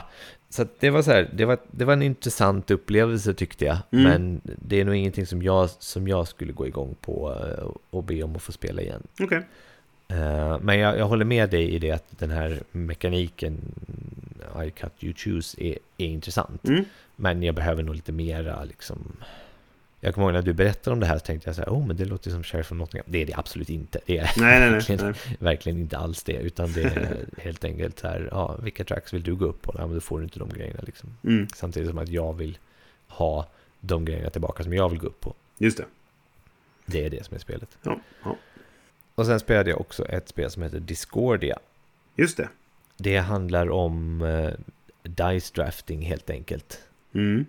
så 0.52 0.66
det 0.80 0.90
var 0.90 1.02
så 1.02 1.10
här, 1.10 1.30
det 1.34 1.44
var, 1.44 1.58
det 1.70 1.84
var 1.84 1.92
en 1.92 2.02
intressant 2.02 2.70
upplevelse 2.70 3.34
tyckte 3.34 3.64
jag. 3.64 3.78
Mm. 3.90 4.04
Men 4.04 4.40
det 4.44 4.80
är 4.80 4.84
nog 4.84 4.94
ingenting 4.94 5.26
som 5.26 5.42
jag, 5.42 5.70
som 5.70 6.08
jag 6.08 6.28
skulle 6.28 6.52
gå 6.52 6.66
igång 6.66 6.94
på 7.00 7.36
eh, 7.40 7.70
och 7.90 8.04
be 8.04 8.22
om 8.22 8.36
att 8.36 8.42
få 8.42 8.52
spela 8.52 8.82
igen. 8.82 9.02
Okej. 9.20 9.42
Eh, 10.08 10.58
Men 10.60 10.78
jag, 10.78 10.98
jag 10.98 11.04
håller 11.04 11.24
med 11.24 11.50
dig 11.50 11.70
i 11.70 11.78
det 11.78 11.90
att 11.90 12.18
den 12.18 12.30
här 12.30 12.60
mekaniken 12.72 13.74
I 14.66 14.70
cut 14.70 14.92
you 15.00 15.14
choose 15.16 15.64
är, 15.64 15.78
är 15.98 16.06
intressant. 16.06 16.68
Mm. 16.68 16.84
Men 17.16 17.42
jag 17.42 17.54
behöver 17.54 17.82
nog 17.82 17.94
lite 17.94 18.12
mera 18.12 18.64
liksom. 18.64 19.16
Jag 20.04 20.14
kommer 20.14 20.26
ihåg 20.26 20.34
när 20.34 20.42
du 20.42 20.52
berättade 20.52 20.94
om 20.94 21.00
det 21.00 21.06
här 21.06 21.18
så 21.18 21.24
tänkte 21.24 21.48
jag 21.48 21.56
så 21.56 21.62
här, 21.62 21.68
oh 21.68 21.86
men 21.86 21.96
det 21.96 22.04
låter 22.04 22.30
som 22.30 22.42
Sheriff 22.42 22.72
of 22.72 22.78
Nottingham. 22.78 23.06
Det 23.08 23.22
är 23.22 23.26
det 23.26 23.34
absolut 23.36 23.70
inte. 23.70 24.00
Det 24.06 24.18
är 24.18 24.30
Nej, 24.36 24.60
nej, 24.60 24.70
verkligen, 24.70 25.04
nej. 25.04 25.36
verkligen 25.38 25.78
inte 25.78 25.98
alls 25.98 26.22
det. 26.22 26.32
Utan 26.32 26.72
det 26.72 26.82
är 26.82 27.26
helt 27.38 27.64
enkelt 27.64 27.98
så 27.98 28.06
här, 28.06 28.28
ja, 28.30 28.56
vilka 28.62 28.84
tracks 28.84 29.14
vill 29.14 29.22
du 29.22 29.34
gå 29.34 29.44
upp 29.44 29.62
på? 29.62 29.74
Ja, 29.78 29.86
men 29.86 29.94
då 29.94 30.00
får 30.00 30.18
du 30.18 30.24
inte 30.24 30.38
de 30.38 30.48
grejerna 30.48 30.80
liksom. 30.82 31.16
Mm. 31.24 31.48
Samtidigt 31.54 31.88
som 31.88 31.98
att 31.98 32.08
jag 32.08 32.32
vill 32.32 32.58
ha 33.08 33.48
de 33.80 34.04
grejerna 34.04 34.30
tillbaka 34.30 34.62
som 34.62 34.72
jag 34.72 34.88
vill 34.88 34.98
gå 34.98 35.06
upp 35.06 35.20
på. 35.20 35.34
Just 35.58 35.78
det. 35.78 35.84
Det 36.86 37.04
är 37.04 37.10
det 37.10 37.24
som 37.26 37.34
är 37.34 37.38
spelet. 37.38 37.78
Ja, 37.82 38.00
ja. 38.24 38.36
Och 39.14 39.26
sen 39.26 39.40
spelade 39.40 39.70
jag 39.70 39.80
också 39.80 40.06
ett 40.06 40.28
spel 40.28 40.50
som 40.50 40.62
heter 40.62 40.80
Discordia. 40.80 41.58
Just 42.16 42.36
det. 42.36 42.48
Det 42.96 43.16
handlar 43.16 43.70
om 43.70 44.22
eh, 44.22 44.50
dice 45.02 45.52
drafting 45.54 46.02
helt 46.02 46.30
enkelt. 46.30 46.88
Mm. 47.14 47.46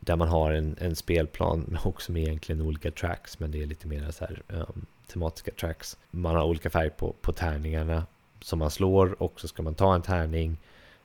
Där 0.00 0.16
man 0.16 0.28
har 0.28 0.52
en, 0.52 0.76
en 0.78 0.96
spelplan 0.96 1.78
också 1.84 2.12
med 2.12 2.22
egentligen 2.22 2.60
olika 2.60 2.90
tracks. 2.90 3.38
Men 3.38 3.50
det 3.50 3.62
är 3.62 3.66
lite 3.66 3.86
mer 3.86 4.10
så 4.10 4.24
här 4.24 4.42
um, 4.48 4.86
tematiska 5.06 5.50
tracks. 5.50 5.96
Man 6.10 6.36
har 6.36 6.44
olika 6.44 6.70
färg 6.70 6.90
på, 6.90 7.14
på 7.20 7.32
tärningarna 7.32 8.06
som 8.40 8.58
man 8.58 8.70
slår. 8.70 9.22
Och 9.22 9.40
så 9.40 9.48
ska 9.48 9.62
man 9.62 9.74
ta 9.74 9.94
en 9.94 10.02
tärning 10.02 10.56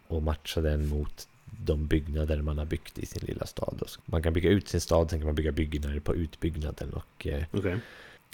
och 0.07 0.23
matcha 0.23 0.61
den 0.61 0.87
mot 0.87 1.27
de 1.45 1.87
byggnader 1.87 2.41
man 2.41 2.57
har 2.57 2.65
byggt 2.65 2.99
i 2.99 3.05
sin 3.05 3.25
lilla 3.25 3.45
stad. 3.45 3.81
Man 4.05 4.23
kan 4.23 4.33
bygga 4.33 4.49
ut 4.49 4.67
sin 4.67 4.81
stad, 4.81 5.09
sen 5.09 5.19
kan 5.19 5.25
man 5.25 5.35
bygga 5.35 5.51
byggnader 5.51 5.99
på 5.99 6.15
utbyggnaden. 6.15 6.93
Och 6.93 7.27
eh, 7.27 7.43
Okej. 7.51 7.77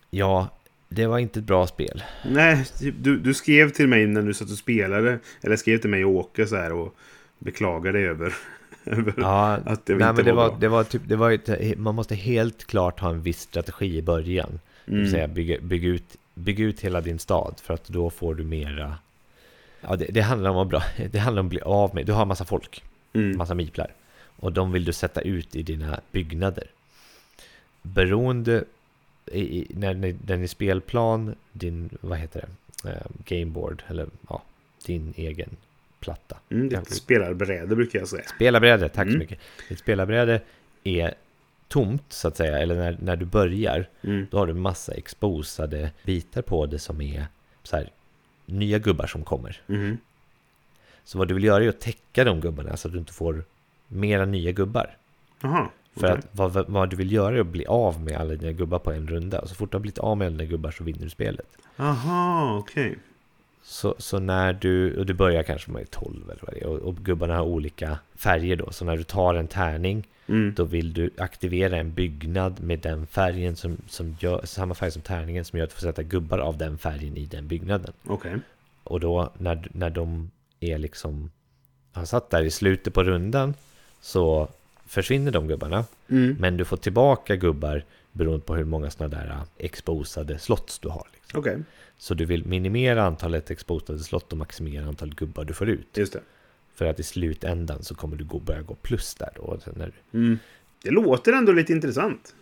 ja, 0.10 0.50
det 0.90 1.08
var 1.08 1.20
inte 1.20 1.40
ett 1.40 1.46
bra 1.46 1.68
spel. 1.68 2.04
Nej, 2.26 2.66
du, 2.80 3.20
du 3.20 3.34
skrev 3.34 3.70
till 3.70 3.88
mig 3.88 4.08
när 4.08 4.22
du 4.22 4.34
satt 4.34 4.52
och 4.52 4.58
spelade. 4.58 5.20
Eller 5.42 5.56
skrev 5.56 5.78
till 5.78 5.90
mig 5.90 6.06
och 6.06 6.12
Åke 6.12 6.48
så 6.48 6.56
här 6.56 6.74
och 6.74 6.96
beklagade 7.40 8.00
över, 8.00 8.34
över 8.86 9.14
Ja, 9.18 9.53
att 9.66 9.86
det 9.86 9.95
nej, 9.95 10.10
inte 10.10 10.14
men 10.14 10.26
det 10.26 10.32
var, 10.34 10.49
bra. 10.49 10.58
det 10.60 10.68
var 10.68 10.84
typ, 10.84 11.02
det 11.06 11.16
var 11.16 11.32
ett, 11.32 11.78
man 11.78 11.95
måste 11.95 12.16
helt 12.16 12.66
klart 12.66 12.99
ha 12.99 13.10
en 13.10 13.22
viss 13.22 13.40
strategi 13.41 13.98
i 13.98 14.02
början. 14.02 14.60
Det 14.86 14.91
Mm. 14.91 15.12
säga 15.12 15.28
bygga, 15.28 15.58
bygga, 15.62 15.88
ut, 15.90 16.16
bygga 16.34 16.64
ut 16.66 16.80
hela 16.82 17.02
din 17.02 17.20
stad 17.20 17.56
för 17.64 17.74
att 17.74 17.88
då 17.88 18.10
får 18.10 18.36
du 18.36 18.44
mera... 18.44 18.95
Ja, 19.82 19.95
det, 19.95 20.06
det 20.06 20.22
handlar 20.22 20.49
om 20.49 20.58
att 20.58 20.68
bra, 20.68 20.84
det 21.12 21.20
handlar 21.20 21.40
om 21.40 21.45
att 21.45 21.49
bli 21.49 21.62
av 21.62 21.95
med, 21.95 22.06
du 22.06 22.12
har 22.14 22.26
massa 22.26 22.45
folk, 22.45 22.84
Mm. 23.14 23.38
massa 23.38 23.53
miplar. 23.56 23.88
Och 24.40 24.53
de 24.53 24.72
vill 24.72 24.86
du 24.86 24.94
sätta 24.94 25.22
ut 25.22 25.56
i 25.56 25.64
dina 25.64 25.99
byggnader. 26.12 26.64
Beroende, 27.82 28.64
i, 29.32 29.68
när 29.70 29.94
ni- 29.94 30.12
den 30.26 30.44
i 30.44 30.48
spelplan, 30.48 31.36
din, 31.52 31.90
vad 32.02 32.18
heter 32.20 32.45
det, 32.84 32.90
eh, 32.90 32.95
gameboard, 33.26 33.84
eller 33.88 34.08
ja, 34.30 34.41
din 34.86 35.14
egen 35.18 35.49
platta. 36.02 36.38
Mm, 36.49 36.69
det 36.69 36.76
Kanske. 36.76 36.94
spelarbräde 36.95 37.76
brukar 37.76 37.99
jag 37.99 38.07
säga. 38.07 38.23
Spelarbräde, 38.36 38.90
tack 38.90 39.02
Mm. 39.03 39.14
så 39.14 39.19
mycket. 39.19 39.40
Ditt 39.69 39.80
spelarbräde 39.80 40.41
är 40.84 41.14
tomt 41.68 42.03
så 42.10 42.28
att 42.28 42.38
säga, 42.38 42.57
eller 42.60 42.76
när, 42.76 42.98
när 43.02 43.15
du 43.15 43.26
börjar, 43.26 43.90
Mm. 44.03 44.28
då 44.32 44.38
har 44.38 44.48
du 44.48 44.53
massa 44.53 44.94
exposade 44.94 45.91
bitar 46.06 46.41
på 46.41 46.65
det 46.65 46.80
som 46.80 47.02
är 47.02 47.26
så 47.64 47.76
här, 47.76 47.90
nya 48.45 48.80
gubbar 48.80 49.07
som 49.07 49.23
kommer. 49.23 49.61
Mhm. 49.68 49.98
Så 51.03 51.18
vad 51.18 51.28
du 51.28 51.34
vill 51.34 51.44
göra 51.44 51.64
är 51.64 51.69
att 51.69 51.80
täcka 51.82 52.23
de 52.23 52.40
gubbarna 52.41 52.78
så 52.78 52.88
att 52.88 52.91
du 52.94 52.99
inte 52.99 53.14
får 53.14 53.44
mera 53.88 54.26
nya 54.26 54.52
gubbar. 54.52 54.98
Jaha. 55.41 55.69
För 55.94 56.07
okej. 56.07 56.19
att 56.19 56.28
vad, 56.32 56.69
vad- 56.69 56.90
du 56.90 56.95
vill 56.95 57.11
göra 57.11 57.36
är 57.36 57.40
att 57.40 57.48
bli 57.48 57.65
av 57.65 58.02
med 58.02 58.18
alla 58.18 58.36
dina 58.36 58.52
gubbar 58.52 58.80
på 58.80 58.91
en 58.91 59.07
runda. 59.07 59.40
Och 59.41 59.49
så 59.49 59.56
fort 59.56 59.72
du 59.72 59.76
har 59.76 59.82
blivit 59.82 59.98
av 59.99 60.18
med 60.18 60.28
alla 60.28 60.38
dina 60.38 60.49
gubbar 60.49 60.72
så 60.72 60.84
vinner 60.84 61.03
du 61.03 61.10
spelet. 61.10 61.48
Aha, 61.78 62.57
okej. 62.57 62.98
Så, 63.64 63.96
så 63.98 64.20
när 64.20 64.54
du, 64.54 64.98
och 64.98 65.06
du 65.06 65.14
börjar 65.14 65.44
kanske 65.44 65.72
med 65.72 65.92
12 65.92 66.30
eller 66.30 66.42
vad 66.42 66.54
det 66.54 66.62
är, 66.62 66.68
och, 66.68 66.80
och 66.80 66.96
gubbarna 66.96 67.36
har 67.36 67.44
olika 67.44 67.98
färger 68.16 68.56
då. 68.56 68.72
Så 68.72 68.86
när 68.86 68.98
du 68.98 69.04
tar 69.04 69.36
en 69.36 69.48
tärning 69.48 70.08
Mm. 70.32 70.54
Då 70.54 70.64
vill 70.64 70.94
du 70.94 71.10
aktivera 71.18 71.78
en 71.78 71.94
byggnad 71.94 72.64
med 72.64 72.80
den 72.80 73.08
färgen 73.08 73.56
som, 73.56 73.78
som 73.88 74.16
gör, 74.20 74.42
samma 74.46 74.74
färg 74.74 74.92
som 74.92 75.02
tärningen 75.02 75.46
som 75.46 75.60
gör 75.60 75.64
att 75.64 75.70
du 75.70 75.76
får 75.76 75.82
sätta 75.82 76.04
gubbar 76.04 76.40
av 76.40 76.58
den 76.58 76.78
färgen 76.78 77.18
i 77.18 77.26
den 77.26 77.48
byggnaden. 77.48 77.94
Okej. 78.08 78.40
Och 78.84 79.00
då 79.00 79.32
när, 79.38 79.68
när 79.72 79.90
de 79.90 80.32
är 80.60 80.78
liksom 80.78 81.32
har 81.92 82.06
satt 82.06 82.30
där 82.30 82.44
i 82.44 82.52
slutet 82.52 82.94
på 82.94 83.04
rundan 83.04 83.54
så 84.02 84.48
försvinner 84.86 85.32
de 85.32 85.48
gubbarna. 85.48 85.86
Mm. 86.10 86.36
Men 86.40 86.58
du 86.58 86.66
får 86.66 86.78
tillbaka 86.78 87.36
gubbar 87.36 87.84
beroende 88.12 88.46
på 88.46 88.56
hur 88.56 88.64
många 88.66 88.92
sådana 88.92 89.16
där 89.18 89.28
äh, 89.30 89.42
exposade 89.58 90.40
slots 90.40 90.80
du 90.80 90.90
har. 90.90 91.08
Liksom. 91.14 91.40
Okej, 91.40 91.58
Så 91.98 92.14
du 92.14 92.26
vill 92.26 92.46
minimera 92.46 93.04
antalet 93.04 93.52
exposade 93.52 94.00
slott 94.00 94.32
och 94.32 94.38
maximera 94.38 94.86
antalet 94.88 95.16
gubbar 95.16 95.46
du 95.46 95.54
får 95.54 95.70
ut. 95.70 95.98
just 95.98 96.14
det. 96.14 96.22
För 96.76 96.86
att 96.86 97.00
i 97.00 97.04
slutändan 97.04 97.84
så 97.84 97.96
kommer 97.96 98.16
du 98.16 98.24
gå, 98.24 98.40
börja 98.40 98.62
gå 98.62 98.76
plus 98.76 99.16
där 99.16 99.30
då. 99.36 99.60
När 99.76 99.86
du, 100.12 100.18
Mm. 100.20 100.40
Det 100.84 100.92
låter 100.92 101.34
ändå 101.34 101.52
lite 101.52 101.74
intressant. 101.74 102.36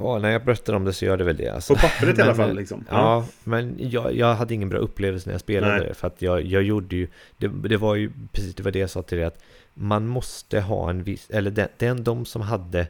Ja, 0.00 0.18
när 0.18 0.30
jag 0.30 0.44
berättar 0.44 0.72
om 0.72 0.84
det 0.84 0.92
så 0.92 1.04
gör 1.04 1.16
det 1.16 1.24
väl 1.24 1.36
det. 1.36 1.48
Alltså. 1.48 1.74
På 1.74 1.80
pappret 1.80 2.18
i 2.18 2.22
alla 2.22 2.30
Men, 2.36 2.46
fall. 2.46 2.56
Liksom. 2.56 2.84
Ja, 2.90 3.26
men 3.44 3.74
jag, 3.78 4.14
jag 4.16 4.34
hade 4.34 4.54
ingen 4.54 4.68
bra 4.68 4.78
upplevelse 4.78 5.28
när 5.28 5.34
jag 5.34 5.40
spelade 5.40 5.78
Nej. 5.78 5.88
det. 5.88 5.94
För 5.94 6.06
att 6.06 6.22
jag, 6.22 6.42
jag 6.44 6.62
gjorde 6.62 6.96
ju, 6.96 7.08
det, 7.38 7.48
det 7.48 7.76
var 7.76 7.94
ju 7.94 8.10
precis 8.32 8.54
det 8.54 8.62
var 8.62 8.70
det 8.70 8.78
jag 8.78 8.90
sa 8.90 9.02
till 9.02 9.18
dig 9.18 9.26
att 9.26 9.42
man 9.74 10.06
måste 10.06 10.60
ha 10.60 10.90
en 10.90 11.02
viss, 11.02 11.30
eller 11.30 11.50
den, 11.50 11.68
den 11.78 12.04
de 12.04 12.24
som 12.24 12.42
hade 12.42 12.86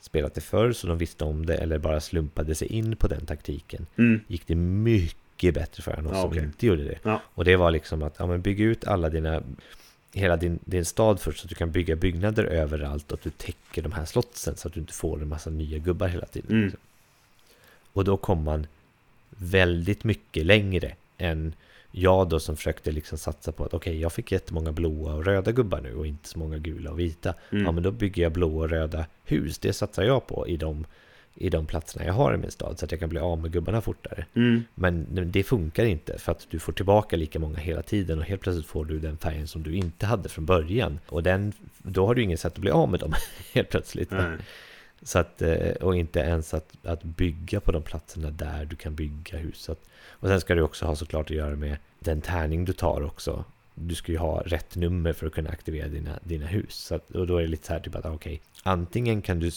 spelat 0.00 0.34
det 0.34 0.40
förr 0.40 0.72
så 0.72 0.86
de 0.86 0.98
visste 0.98 1.24
om 1.24 1.46
det 1.46 1.54
eller 1.56 1.78
bara 1.78 2.00
slumpade 2.00 2.54
sig 2.54 2.68
in 2.68 2.96
på 2.96 3.08
den 3.08 3.26
taktiken 3.26 3.86
Mm. 3.96 4.20
gick 4.26 4.46
det 4.46 4.54
mycket 4.54 5.54
bättre 5.54 5.82
för 5.82 5.92
än 5.92 6.06
oss 6.06 6.12
Ja, 6.14 6.20
som 6.22 6.30
okej. 6.30 6.42
inte 6.44 6.66
gjorde 6.66 6.84
det. 6.84 6.98
Ja. 7.02 7.22
Och 7.34 7.44
det 7.44 7.56
var 7.56 7.70
liksom 7.70 8.02
att 8.02 8.14
ja, 8.18 8.26
men 8.26 8.42
bygga 8.42 8.64
ut 8.64 8.84
alla 8.86 9.08
dina 9.10 9.42
hela 10.12 10.36
din, 10.36 10.58
din 10.64 10.84
stad 10.84 11.20
först 11.20 11.38
så 11.40 11.44
att 11.44 11.48
du 11.48 11.54
kan 11.54 11.70
bygga 11.70 11.96
byggnader 11.96 12.44
överallt 12.44 13.12
och 13.12 13.18
att 13.18 13.24
du 13.24 13.30
täcker 13.30 13.82
de 13.82 13.92
här 13.92 14.04
slottsen 14.04 14.56
så 14.56 14.68
att 14.68 14.74
du 14.74 14.80
inte 14.80 14.92
får 14.92 15.22
en 15.22 15.28
massa 15.28 15.50
nya 15.50 15.78
gubbar 15.78 16.08
hela 16.08 16.26
tiden. 16.26 16.50
Mm. 16.50 16.62
liksom. 16.62 16.80
Och 17.92 18.04
då 18.04 18.16
kom 18.16 18.42
man 18.44 18.66
väldigt 19.30 20.04
mycket 20.04 20.46
längre 20.46 20.92
än 21.18 21.54
jag 21.98 22.28
då 22.28 22.40
som 22.40 22.56
försökte 22.56 22.92
liksom 22.92 23.18
satsa 23.18 23.52
på 23.52 23.64
att 23.64 23.74
okej, 23.74 24.00
jag 24.00 24.12
fick 24.12 24.32
jättemånga 24.32 24.72
blåa 24.72 25.14
och 25.14 25.24
röda 25.24 25.52
gubbar 25.52 25.80
nu 25.80 25.94
och 25.94 26.06
inte 26.06 26.28
så 26.28 26.38
många 26.38 26.58
gula 26.58 26.90
och 26.90 26.98
vita. 26.98 27.34
Mm. 27.50 27.64
Ja, 27.64 27.72
men 27.72 27.82
då 27.82 27.90
bygger 27.90 28.22
jag 28.22 28.32
blåa 28.32 28.64
och 28.64 28.70
röda 28.70 29.06
hus. 29.24 29.58
Det 29.58 29.72
satsar 29.72 30.02
jag 30.02 30.26
på 30.26 30.48
i 30.48 30.56
de, 30.56 30.86
i 31.34 31.50
de 31.50 31.66
platserna 31.66 32.04
jag 32.04 32.12
har 32.12 32.34
i 32.34 32.36
min 32.36 32.50
stad 32.50 32.78
så 32.78 32.84
att 32.84 32.90
jag 32.90 33.00
kan 33.00 33.08
bli 33.08 33.20
av 33.20 33.38
med 33.38 33.52
gubbarna 33.52 33.80
fortare. 33.80 34.26
Mm. 34.34 34.64
Men 34.74 35.06
det 35.32 35.42
funkar 35.42 35.84
inte 35.84 36.18
för 36.18 36.32
att 36.32 36.46
du 36.50 36.58
får 36.58 36.72
tillbaka 36.72 37.16
lika 37.16 37.38
många 37.38 37.58
hela 37.58 37.82
tiden 37.82 38.18
och 38.18 38.24
helt 38.24 38.40
plötsligt 38.40 38.66
får 38.66 38.84
du 38.84 38.98
den 38.98 39.16
färgen 39.18 39.46
som 39.46 39.62
du 39.62 39.76
inte 39.76 40.06
hade 40.06 40.28
från 40.28 40.46
början. 40.46 41.00
Och 41.06 41.22
den, 41.22 41.52
då 41.78 42.06
har 42.06 42.14
du 42.14 42.22
ingen 42.22 42.38
sätt 42.38 42.52
att 42.52 42.58
bli 42.58 42.70
av 42.70 42.88
med 42.88 43.00
dem 43.00 43.12
helt 43.52 43.68
plötsligt. 43.68 44.10
Nej. 44.10 44.38
Så 45.02 45.18
att, 45.18 45.42
eh, 45.42 45.70
och 45.80 45.96
inte 45.96 46.20
ens 46.20 46.54
att, 46.54 46.72
att 46.82 47.02
bygga 47.02 47.60
på 47.60 47.72
de 47.72 47.82
platserna 47.82 48.30
där 48.30 48.64
du 48.64 48.76
kan 48.76 48.94
bygga 48.94 49.38
hus. 49.38 49.58
Så 49.58 49.72
att, 49.72 49.80
och 50.08 50.28
sen 50.28 50.40
ska 50.40 50.54
du 50.54 50.62
också 50.62 50.86
ha 50.86 50.96
såklart 50.96 51.30
att 51.30 51.36
göra 51.36 51.56
med 51.56 51.76
den 51.98 52.20
tärning 52.20 52.64
du 52.64 52.72
tar 52.72 53.02
också. 53.02 53.44
Du 53.74 53.94
ska 53.94 54.12
ju 54.12 54.18
ha 54.18 54.42
rätt 54.46 54.76
nummer 54.76 55.12
för 55.12 55.26
att 55.26 55.32
kunna 55.32 55.50
aktivera 55.50 55.88
dina, 55.88 56.18
dina 56.22 56.46
hus. 56.46 56.74
Så 56.74 56.94
att, 56.94 57.10
och 57.10 57.26
då 57.26 57.36
är 57.36 57.42
det 57.42 57.48
lite 57.48 57.66
så 57.66 57.72
här 57.72 57.80
typ 57.80 57.94
att 57.94 58.06
okej, 58.06 58.40
antingen 58.62 59.22
kan 59.22 59.40
du 59.40 59.50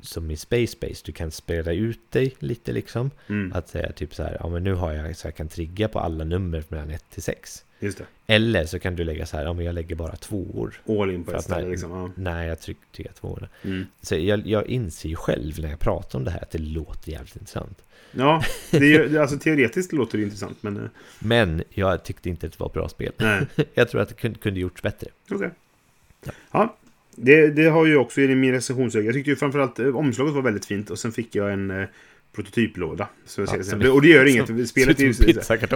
som 0.00 0.30
i 0.30 0.36
Space 0.36 0.66
Space, 0.66 1.02
du 1.04 1.12
kan 1.12 1.30
spela 1.30 1.72
ut 1.72 2.10
dig 2.10 2.34
lite 2.38 2.72
liksom. 2.72 3.10
Mm. 3.28 3.52
Att 3.52 3.68
säga 3.68 3.92
typ 3.92 4.14
så 4.14 4.22
här, 4.22 4.36
ja 4.40 4.48
men 4.48 4.64
nu 4.64 4.74
har 4.74 4.92
jag 4.92 5.16
så 5.16 5.26
jag 5.26 5.36
kan 5.36 5.48
trigga 5.48 5.88
på 5.88 5.98
alla 5.98 6.24
nummer 6.24 6.64
mellan 6.68 6.90
1 6.90 7.10
till 7.10 7.22
6. 7.22 7.64
Just 7.80 7.98
det. 7.98 8.04
Eller 8.26 8.66
så 8.66 8.78
kan 8.78 8.96
du 8.96 9.04
lägga 9.04 9.26
så 9.26 9.36
här, 9.36 9.44
ja 9.44 9.52
men 9.52 9.64
jag 9.64 9.74
lägger 9.74 9.96
bara 9.96 10.16
tvåor. 10.16 10.80
All 10.88 11.10
in 11.10 11.24
på 11.24 11.32
ett 11.32 11.44
ställe 11.44 11.68
liksom. 11.68 11.90
Ja. 11.90 12.10
Nej, 12.14 12.48
jag 12.48 12.60
trycker 12.60 12.86
tre 12.92 13.08
tvåorna. 13.20 13.48
Mm. 13.62 13.86
Så 14.02 14.16
jag, 14.16 14.46
jag 14.46 14.66
inser 14.66 15.08
ju 15.08 15.16
själv 15.16 15.60
när 15.60 15.70
jag 15.70 15.80
pratar 15.80 16.18
om 16.18 16.24
det 16.24 16.30
här 16.30 16.42
att 16.42 16.50
det 16.50 16.58
låter 16.58 17.12
jävligt 17.12 17.36
intressant. 17.36 17.82
Ja, 18.12 18.44
det 18.70 18.94
är, 18.94 19.18
alltså 19.18 19.38
teoretiskt 19.38 19.92
låter 19.92 20.18
det 20.18 20.24
intressant, 20.24 20.62
men... 20.62 20.76
eh, 20.76 20.82
Men 21.18 21.62
jag 21.70 22.04
tyckte 22.04 22.28
inte 22.28 22.46
att 22.46 22.52
det 22.52 22.60
var 22.60 22.66
ett 22.66 22.72
bra 22.72 22.88
spel. 22.88 23.12
Nej, 23.16 23.46
Jag 23.74 23.88
tror 23.90 24.00
att 24.00 24.08
det 24.08 24.14
kunde, 24.14 24.38
kunde 24.38 24.60
gjorts 24.60 24.82
bättre. 24.82 25.06
okej. 25.30 25.50
Ja, 26.52 26.76
det, 27.16 27.48
det 27.48 27.64
har 27.64 27.86
ju 27.86 27.96
också 27.96 28.20
i 28.20 28.34
min 28.34 28.52
recensionsöga. 28.52 29.04
Jag 29.04 29.14
tyckte 29.14 29.30
ju 29.30 29.36
framförallt 29.36 29.78
eh, 29.78 29.96
omslaget 29.96 30.34
var 30.34 30.42
väldigt 30.42 30.64
fint 30.64 30.90
och 30.90 30.98
sen 30.98 31.12
fick 31.12 31.34
jag 31.34 31.52
en 31.52 31.70
eh, 31.70 31.86
prototyplåda. 32.32 33.08
Så 33.24 33.40
Ja, 33.40 33.44
det 33.56 33.64
som- 33.64 33.80
sen. 33.80 33.90
Och 33.90 34.02
det 34.02 34.08
gör 34.08 34.24
inget, 34.26 34.68
spelet 34.68 35.00
är 35.00 35.04
ju... 35.04 35.14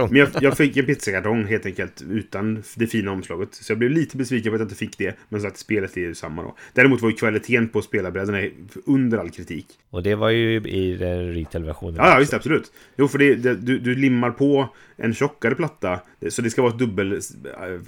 Men 0.09 0.15
jag, 0.15 0.29
jag 0.41 0.57
fick 0.57 0.77
en 0.77 0.85
pizzakartong 0.85 1.45
helt 1.45 1.65
enkelt 1.65 2.03
utan 2.09 2.63
det 2.75 2.87
fina 2.87 3.11
omslaget. 3.11 3.49
Så 3.55 3.71
jag 3.71 3.77
blev 3.79 3.91
lite 3.91 4.17
besviken 4.17 4.51
på 4.51 4.55
att 4.55 4.59
jag 4.59 4.65
inte 4.65 4.75
fick 4.75 4.97
det. 4.97 5.17
Men 5.29 5.41
så 5.41 5.47
att 5.47 5.57
spelet 5.57 5.97
är 5.97 6.01
ju 6.01 6.15
samma 6.15 6.43
då. 6.43 6.55
Däremot 6.73 7.01
var 7.01 7.09
ju 7.09 7.15
kvaliteten 7.15 7.69
på 7.69 7.81
spelarbrädorna 7.81 8.43
under 8.85 9.17
all 9.17 9.29
kritik. 9.29 9.65
Och 9.89 10.03
det 10.03 10.15
var 10.15 10.29
ju 10.29 10.55
i 10.55 10.95
den 10.97 11.33
retail-versionen. 11.33 11.95
Ja, 11.95 12.09
ja 12.11 12.19
visst 12.19 12.33
absolut. 12.33 12.71
Jo, 12.97 13.07
för 13.07 13.17
det, 13.17 13.35
det, 13.35 13.55
du, 13.55 13.79
du 13.79 13.95
limmar 13.95 14.31
på 14.31 14.69
en 14.97 15.13
tjockare 15.13 15.55
platta. 15.55 15.99
Det- 16.19 16.31
Så 16.31 16.41
det 16.41 16.49
ska 16.49 16.61
vara 16.61 16.71
ett 16.73 16.79
dubbel... 16.79 17.13
eh, 17.13 17.19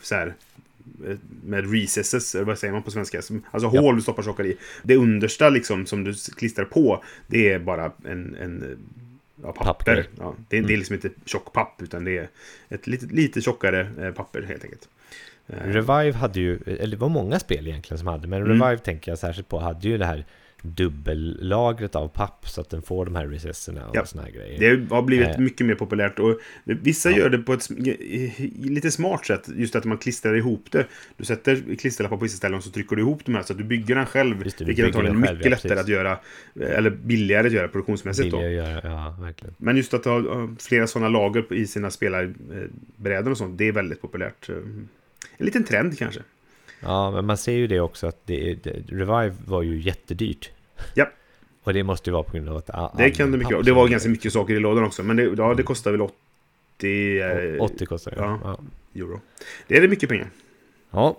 Så 0.02 0.16
här, 0.16 0.34
med 1.44 1.72
recesses, 1.74 2.36
eller 2.36 2.46
vad 2.46 2.58
säger 2.58 2.74
man 2.74 2.84
på 2.84 2.92
svenska? 2.92 3.22
Som- 3.22 3.44
Alltså 3.52 3.70
Ja. 3.74 3.82
hål 3.82 3.96
du 3.96 4.02
stoppar 4.02 4.24
socker 4.24 4.46
i. 4.46 4.58
Det 4.84 4.96
understa 4.96 5.50
liksom 5.50 5.86
som 5.86 6.04
du 6.04 6.14
klistrar 6.38 6.66
på, 6.66 7.04
det 7.28 7.52
är 7.54 7.60
bara 7.60 7.92
en... 8.06 8.36
en 8.36 8.64
eh, 8.64 8.78
ja, 9.44 9.52
papper. 9.52 10.08
Ja, 10.20 10.36
det, 10.50 10.62
det 10.62 10.74
är 10.74 10.78
liksom 10.78 10.96
inte 10.96 11.10
tjock 11.26 11.54
papp, 11.54 11.82
utan 11.82 12.04
det 12.04 12.18
är 12.18 12.30
ett 12.70 12.88
lite, 12.88 13.06
lite 13.06 13.42
tjockare 13.42 13.90
eh, 14.02 14.12
papper 14.14 14.42
helt 14.42 14.64
enkelt. 14.64 14.90
Eh, 15.48 15.56
Revive 15.68 16.12
hade 16.18 16.40
ju, 16.40 16.60
eller 16.66 16.88
det 16.96 17.02
var 17.02 17.10
många 17.10 17.40
spel 17.40 17.68
egentligen 17.68 17.98
som 18.00 18.08
hade, 18.08 18.28
men 18.28 18.42
Mm. 18.44 18.62
Revive 18.62 18.78
tänker 18.82 19.12
jag 19.12 19.20
särskilt 19.20 19.48
på, 19.50 19.60
hade 19.60 19.88
ju 19.88 19.98
det 19.98 20.06
här 20.06 20.26
dubbellagret 20.62 21.96
av 21.96 22.08
papp 22.08 22.50
så 22.50 22.62
att 22.62 22.70
den 22.70 22.82
får 22.82 23.06
de 23.06 23.16
här 23.16 23.28
recesserna 23.28 23.88
och 23.88 23.96
Ja. 23.96 24.06
såna 24.06 24.24
här 24.24 24.32
grejer. 24.32 24.60
Det 24.60 24.96
har 24.96 25.02
blivit 25.02 25.28
Eh. 25.30 25.40
mycket 25.40 25.66
mer 25.68 25.76
populärt 25.76 26.20
och 26.20 26.40
vissa 26.64 27.12
Ja. 27.12 27.18
gör 27.18 27.30
det 27.30 27.38
på 27.38 27.54
ett 27.54 27.70
lite 28.60 28.92
smart 28.92 29.26
sätt. 29.26 29.50
Just 29.56 29.76
att 29.76 29.86
man 29.86 29.98
klistrar 29.98 30.36
ihop 30.36 30.66
det. 30.72 30.86
Du 31.18 31.26
sätter 31.26 31.76
klisterlappar 31.76 32.18
på 32.18 32.24
vissa 32.24 32.38
ställen 32.38 32.58
och 32.58 32.64
så 32.64 32.72
trycker 32.72 32.96
du 32.96 33.02
ihop 33.02 33.26
de 33.26 33.36
här 33.36 33.44
så 33.44 33.54
att 33.54 33.58
du 33.60 33.64
bygger 33.66 33.96
den 33.96 34.06
själv. 34.06 34.44
Just 34.44 34.58
det, 34.58 34.66
vilket 34.66 34.86
antagligen 34.86 35.18
är 35.18 35.28
själv, 35.28 35.38
mycket 35.38 35.52
ja, 35.52 35.58
lättare 35.64 35.80
att 35.80 35.88
göra. 35.88 36.20
Eller 36.62 36.90
billigare 36.90 37.48
att 37.48 37.54
göra 37.54 37.68
produktionsmässigt 37.68 38.34
jag 38.34 38.54
göra, 38.54 38.82
ja, 38.84 39.16
verkligen. 39.20 39.56
Men 39.58 39.78
just 39.78 39.94
att 39.94 40.06
ha 40.06 40.20
ha 40.20 40.56
flera 40.60 40.88
sådana 40.88 41.10
lager 41.10 41.54
i 41.54 41.68
sina 41.68 41.90
spelarbrädor 41.92 43.32
och 43.32 43.38
sånt, 43.38 43.58
det 43.58 43.68
är 43.68 43.72
väldigt 43.72 44.02
populärt. 44.02 44.50
Eh, 44.50 44.56
En 45.38 45.46
liten 45.46 45.64
trend 45.64 45.98
kanske. 45.98 46.20
Ja, 46.80 47.12
men 47.12 47.26
man 47.26 47.38
ser 47.38 47.54
ju 47.54 47.68
det 47.68 47.80
också 47.80 48.08
att 48.08 48.22
det, 48.26 48.54
det, 48.64 48.72
Revive 48.88 49.34
var 49.46 49.62
ju 49.62 49.82
jättedyrt. 49.82 50.52
Ja. 50.94 51.10
Och 51.64 51.74
det 51.74 51.84
måste 51.84 52.10
ju 52.10 52.14
vara 52.14 52.24
på 52.24 52.32
grund 52.32 52.50
av 52.50 52.58
att... 52.58 52.98
Det 52.98 53.12
kan 53.12 53.32
det 53.32 53.38
mycket. 53.38 53.58
Och 53.58 53.64
det 53.64 53.72
var 53.72 53.88
ganska 53.88 54.10
mycket 54.10 54.34
saker 54.34 54.54
i 54.54 54.60
lådan 54.60 54.84
också. 54.84 55.04
Men 55.04 55.16
det, 55.16 55.24
ja, 55.24 55.54
det 55.54 55.64
kostar 55.64 55.92
väl 55.92 56.02
80 56.02 57.20
eh, 57.22 57.62
80 57.62 57.86
kostar 57.86 58.12
det. 58.12 58.18
ja. 58.18 58.40
Ja. 58.44 58.60
euro. 59.02 59.22
Det 59.68 59.78
är 59.78 59.82
det 59.82 59.88
mycket 59.88 60.10
pengar. 60.10 60.30
ja. 60.92 61.18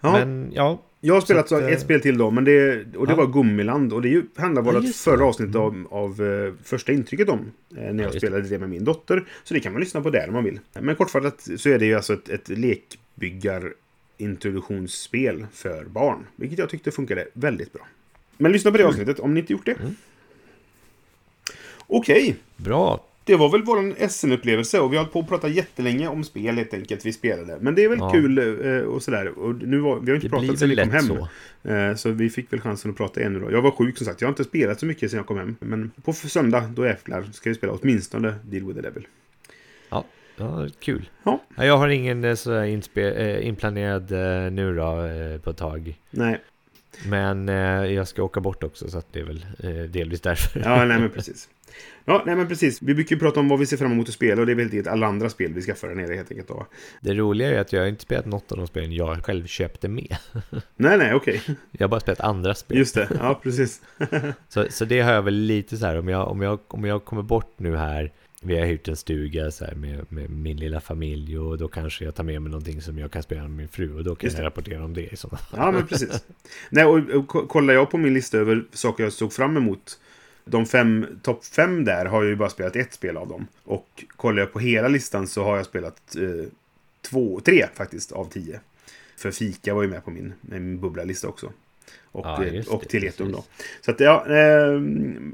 Ja. 0.00 0.12
Men 0.12 0.52
ja, 0.54 0.82
Jag 1.00 1.14
har 1.14 1.20
spelat 1.20 1.48
Så 1.48 1.54
att, 1.56 1.62
så 1.62 1.68
eh, 1.68 1.72
ett 1.74 1.80
spel 1.80 2.00
till 2.00 2.18
då, 2.18 2.30
men 2.30 2.44
det, 2.44 2.86
och 2.96 3.06
det 3.06 3.12
ja. 3.12 3.16
var 3.16 3.26
Gummiland. 3.26 3.92
Och 3.92 4.02
det 4.02 4.08
är 4.08 4.10
ju, 4.10 4.22
handlar 4.36 4.62
bara 4.62 4.78
Ja, 4.82 4.92
förra 4.94 5.24
avsnittet 5.24 5.56
av, 5.56 5.86
av 5.90 6.22
eh, 6.22 6.52
första 6.64 6.92
intrycket 6.92 7.28
om. 7.28 7.52
eh, 7.76 7.92
när 7.92 8.04
jag 8.04 8.14
spelade 8.14 8.42
det 8.48 8.58
med 8.58 8.68
min 8.70 8.84
dotter. 8.84 9.24
Så 9.44 9.54
det 9.54 9.60
kan 9.60 9.72
man 9.72 9.80
lyssna 9.80 10.00
på 10.00 10.10
där 10.10 10.28
om 10.28 10.34
man 10.34 10.44
vill. 10.44 10.60
Men 10.80 10.96
kortfattat 10.96 11.48
så 11.56 11.68
är 11.68 11.78
det 11.78 11.86
ju 11.86 11.94
alltså 11.94 12.12
ett, 12.12 12.28
ett 12.28 12.48
lekbyggar 12.48 13.72
introduktionsspel 14.20 15.46
för 15.52 15.84
barn. 15.84 16.26
Vilket 16.36 16.58
jag 16.58 16.68
tyckte 16.68 16.90
funkade 16.90 17.26
väldigt 17.32 17.72
bra. 17.72 17.86
Men 18.36 18.52
lyssna 18.52 18.70
på 18.70 18.76
det 18.76 18.84
avsnittet 18.86 19.20
om 19.20 19.34
ni 19.34 19.40
inte 19.40 19.52
gjort 19.52 19.66
det. 19.66 19.72
Mm. 19.80 19.94
Okej, 21.86 22.36
bra. 22.56 23.06
det 23.24 23.36
var 23.36 23.48
väl 23.50 23.62
vår 23.62 24.08
SN-upplevelse 24.08 24.80
och 24.80 24.92
vi 24.92 24.96
har 24.96 25.04
hållit 25.04 25.12
på 25.12 25.20
att 25.20 25.28
prata 25.28 25.48
jättelänge 25.48 26.08
om 26.08 26.24
spel 26.24 26.56
helt 26.56 26.74
enkelt 26.74 27.06
vi 27.06 27.12
spelade. 27.12 27.58
Men 27.60 27.74
det 27.74 27.84
är 27.84 27.88
väl 27.88 27.98
Ja. 27.98 28.10
kul 28.12 28.38
eh, 28.66 28.78
och 28.82 29.02
sådär. 29.02 29.38
Och 29.38 29.54
nu 29.54 29.78
var, 29.78 30.00
vi 30.00 30.10
har 30.10 30.14
inte 30.16 30.26
Det 30.26 30.30
pratat 30.30 30.62
väl 30.62 30.68
vi 30.70 30.76
kom 30.76 30.90
hem. 30.90 31.04
så. 31.06 31.28
Eh, 31.70 31.94
Så 31.94 32.10
vi 32.10 32.30
fick 32.30 32.52
väl 32.52 32.60
chansen 32.60 32.90
att 32.90 32.96
prata 32.96 33.20
igen 33.20 33.32
nu 33.32 33.40
då. 33.40 33.50
Jag 33.52 33.62
var 33.62 33.70
sjuk 33.70 33.96
som 33.98 34.06
sagt. 34.06 34.20
Jag 34.20 34.28
har 34.28 34.32
inte 34.32 34.44
spelat 34.44 34.80
så 34.80 34.86
mycket 34.86 35.10
sen 35.10 35.16
jag 35.16 35.26
kom 35.26 35.38
hem. 35.38 35.56
Men 35.60 35.90
på 36.04 36.12
söndag, 36.12 36.60
då 36.60 36.86
jävlar, 36.86 37.22
ska 37.32 37.50
vi 37.50 37.54
spela 37.56 37.72
åtminstone 37.72 38.34
Deal 38.44 38.64
with 38.66 38.74
the 38.80 38.82
Devil. 38.88 39.06
Ja, 40.40 40.66
kul. 40.80 41.08
Ja. 41.22 41.42
Ja, 41.56 41.64
Jag 41.64 41.76
har 41.76 41.88
ingen 41.88 42.24
eh, 42.24 42.34
så 42.34 42.52
här 42.54 42.66
inspe- 42.66 43.16
eh, 43.18 43.46
inplanerad 43.46 44.12
eh, 44.12 44.50
nu 44.52 44.76
då 44.76 44.96
på 45.44 45.50
ett 45.50 45.56
tag. 45.56 45.98
Nej, 46.10 46.40
Men 47.06 47.48
jag 47.94 48.08
ska 48.08 48.22
åka 48.22 48.40
bort 48.40 48.62
också 48.64 48.90
så 48.90 48.98
att 48.98 49.12
det 49.12 49.20
är 49.20 49.24
väl 49.24 49.46
delvis 49.90 50.20
därför. 50.20 50.60
ja, 50.64 50.84
nej 50.84 50.98
men 51.00 51.10
precis. 51.10 51.48
Ja, 52.04 52.22
nej 52.26 52.36
men 52.36 52.48
precis. 52.48 52.82
Vi 52.82 52.94
brukar 52.94 53.16
ju 53.16 53.20
prata 53.20 53.40
om 53.40 53.48
vad 53.48 53.58
vi 53.58 53.66
ser 53.66 53.76
fram 53.76 53.92
emot 53.92 54.08
att 54.08 54.14
spela 54.14 54.40
och 54.40 54.46
det 54.46 54.52
är 54.52 54.56
väl 54.56 54.70
helt 54.72 54.86
alla 54.86 55.06
andra 55.06 55.28
spel 55.30 55.52
vi 55.52 55.62
skaffar 55.62 55.88
där 55.88 55.94
nere 55.94 56.14
helt 56.14 56.30
enkelt 56.30 56.48
då. 56.48 56.66
Det 57.00 57.14
roliga 57.14 57.48
är 57.50 57.60
att 57.60 57.72
jag 57.72 57.88
inte 57.88 58.02
spelat 58.02 58.26
något 58.26 58.52
av 58.52 58.58
de 58.58 58.66
spelen 58.66 58.92
jag 58.92 59.24
själv 59.24 59.46
köpte 59.46 59.88
med. 59.88 60.16
Nej, 60.76 60.98
nej, 60.98 61.14
okej. 61.14 61.42
Jag 61.72 61.80
har 61.82 61.88
bara 61.88 62.00
spelat 62.00 62.20
andra 62.20 62.54
spel. 62.54 62.78
Just 62.78 62.94
det. 62.94 63.08
Ja, 63.18 63.40
precis. 63.42 63.80
Så, 64.48 64.66
så 64.70 64.84
det 64.84 65.00
har 65.00 65.12
jag 65.12 65.22
väl 65.22 65.34
lite 65.34 65.76
så 65.76 65.86
här, 65.86 65.98
om 65.98 66.08
jag, 66.08 66.28
om 66.28 66.42
jag, 66.42 66.58
om 66.68 66.84
jag 66.84 67.04
kommer 67.04 67.22
bort 67.22 67.52
nu 67.56 67.76
här, 67.76 68.12
vi 68.42 68.58
har 68.58 68.66
hyrt 68.66 68.88
en 68.88 68.96
stuga 68.96 69.50
så 69.50 69.64
här 69.64 69.74
med, 69.74 70.12
med 70.12 70.30
min 70.30 70.56
lilla 70.56 70.80
familj 70.80 71.38
och 71.38 71.58
då 71.58 71.68
kanske 71.68 72.04
jag 72.04 72.14
tar 72.14 72.24
med 72.24 72.42
mig 72.42 72.50
någonting 72.50 72.82
som 72.82 72.98
jag 72.98 73.10
kan 73.10 73.22
spela 73.22 73.42
med 73.42 73.50
min 73.50 73.68
fru 73.68 73.94
och 73.96 74.04
då 74.04 74.14
kan 74.14 74.30
jag 74.34 74.44
rapportera 74.44 74.84
om 74.84 74.94
det 74.94 75.12
i 75.12 75.16
sådana. 75.16 75.38
Ja, 75.56 75.72
men 75.72 75.86
precis. 75.86 76.24
Nej, 76.70 76.84
och, 76.84 76.98
och 77.10 77.28
ko- 77.28 77.46
kollar 77.46 77.74
jag 77.74 77.90
på 77.90 77.98
min 77.98 78.14
lista 78.14 78.38
över 78.38 78.64
saker 78.72 79.04
jag 79.04 79.12
såg 79.12 79.32
fram 79.32 79.56
emot. 79.56 80.00
De 80.44 80.66
fem, 80.66 81.06
topp 81.22 81.44
fem 81.44 81.84
där 81.84 82.04
har 82.06 82.22
jag 82.22 82.30
ju 82.30 82.36
bara 82.36 82.50
spelat 82.50 82.76
ett 82.76 82.92
spel 82.94 83.16
av 83.16 83.28
dem. 83.28 83.46
Och 83.64 84.04
kollar 84.16 84.38
jag 84.42 84.52
på 84.52 84.58
hela 84.58 84.88
listan 84.88 85.26
så 85.26 85.44
har 85.44 85.56
jag 85.56 85.66
spelat 85.66 86.16
eh, 86.16 86.48
två, 87.10 87.40
tre 87.40 87.66
faktiskt 87.74 88.12
av 88.12 88.24
tio. 88.24 88.60
För 89.16 89.30
Fika 89.30 89.74
var 89.74 89.82
ju 89.82 89.88
med 89.88 90.04
på 90.04 90.10
min, 90.10 90.32
min 90.40 90.80
bubblalista 90.80 91.28
också. 91.28 91.52
Och, 92.12 92.26
Ja, 92.26 92.44
eh, 92.44 92.54
just 92.54 92.68
och 92.68 92.80
det, 92.82 92.88
Teletum 92.88 93.32
då. 93.32 93.44
Så 93.80 93.90
att 93.90 94.00
ja, 94.00 94.26
eh, 94.26 94.74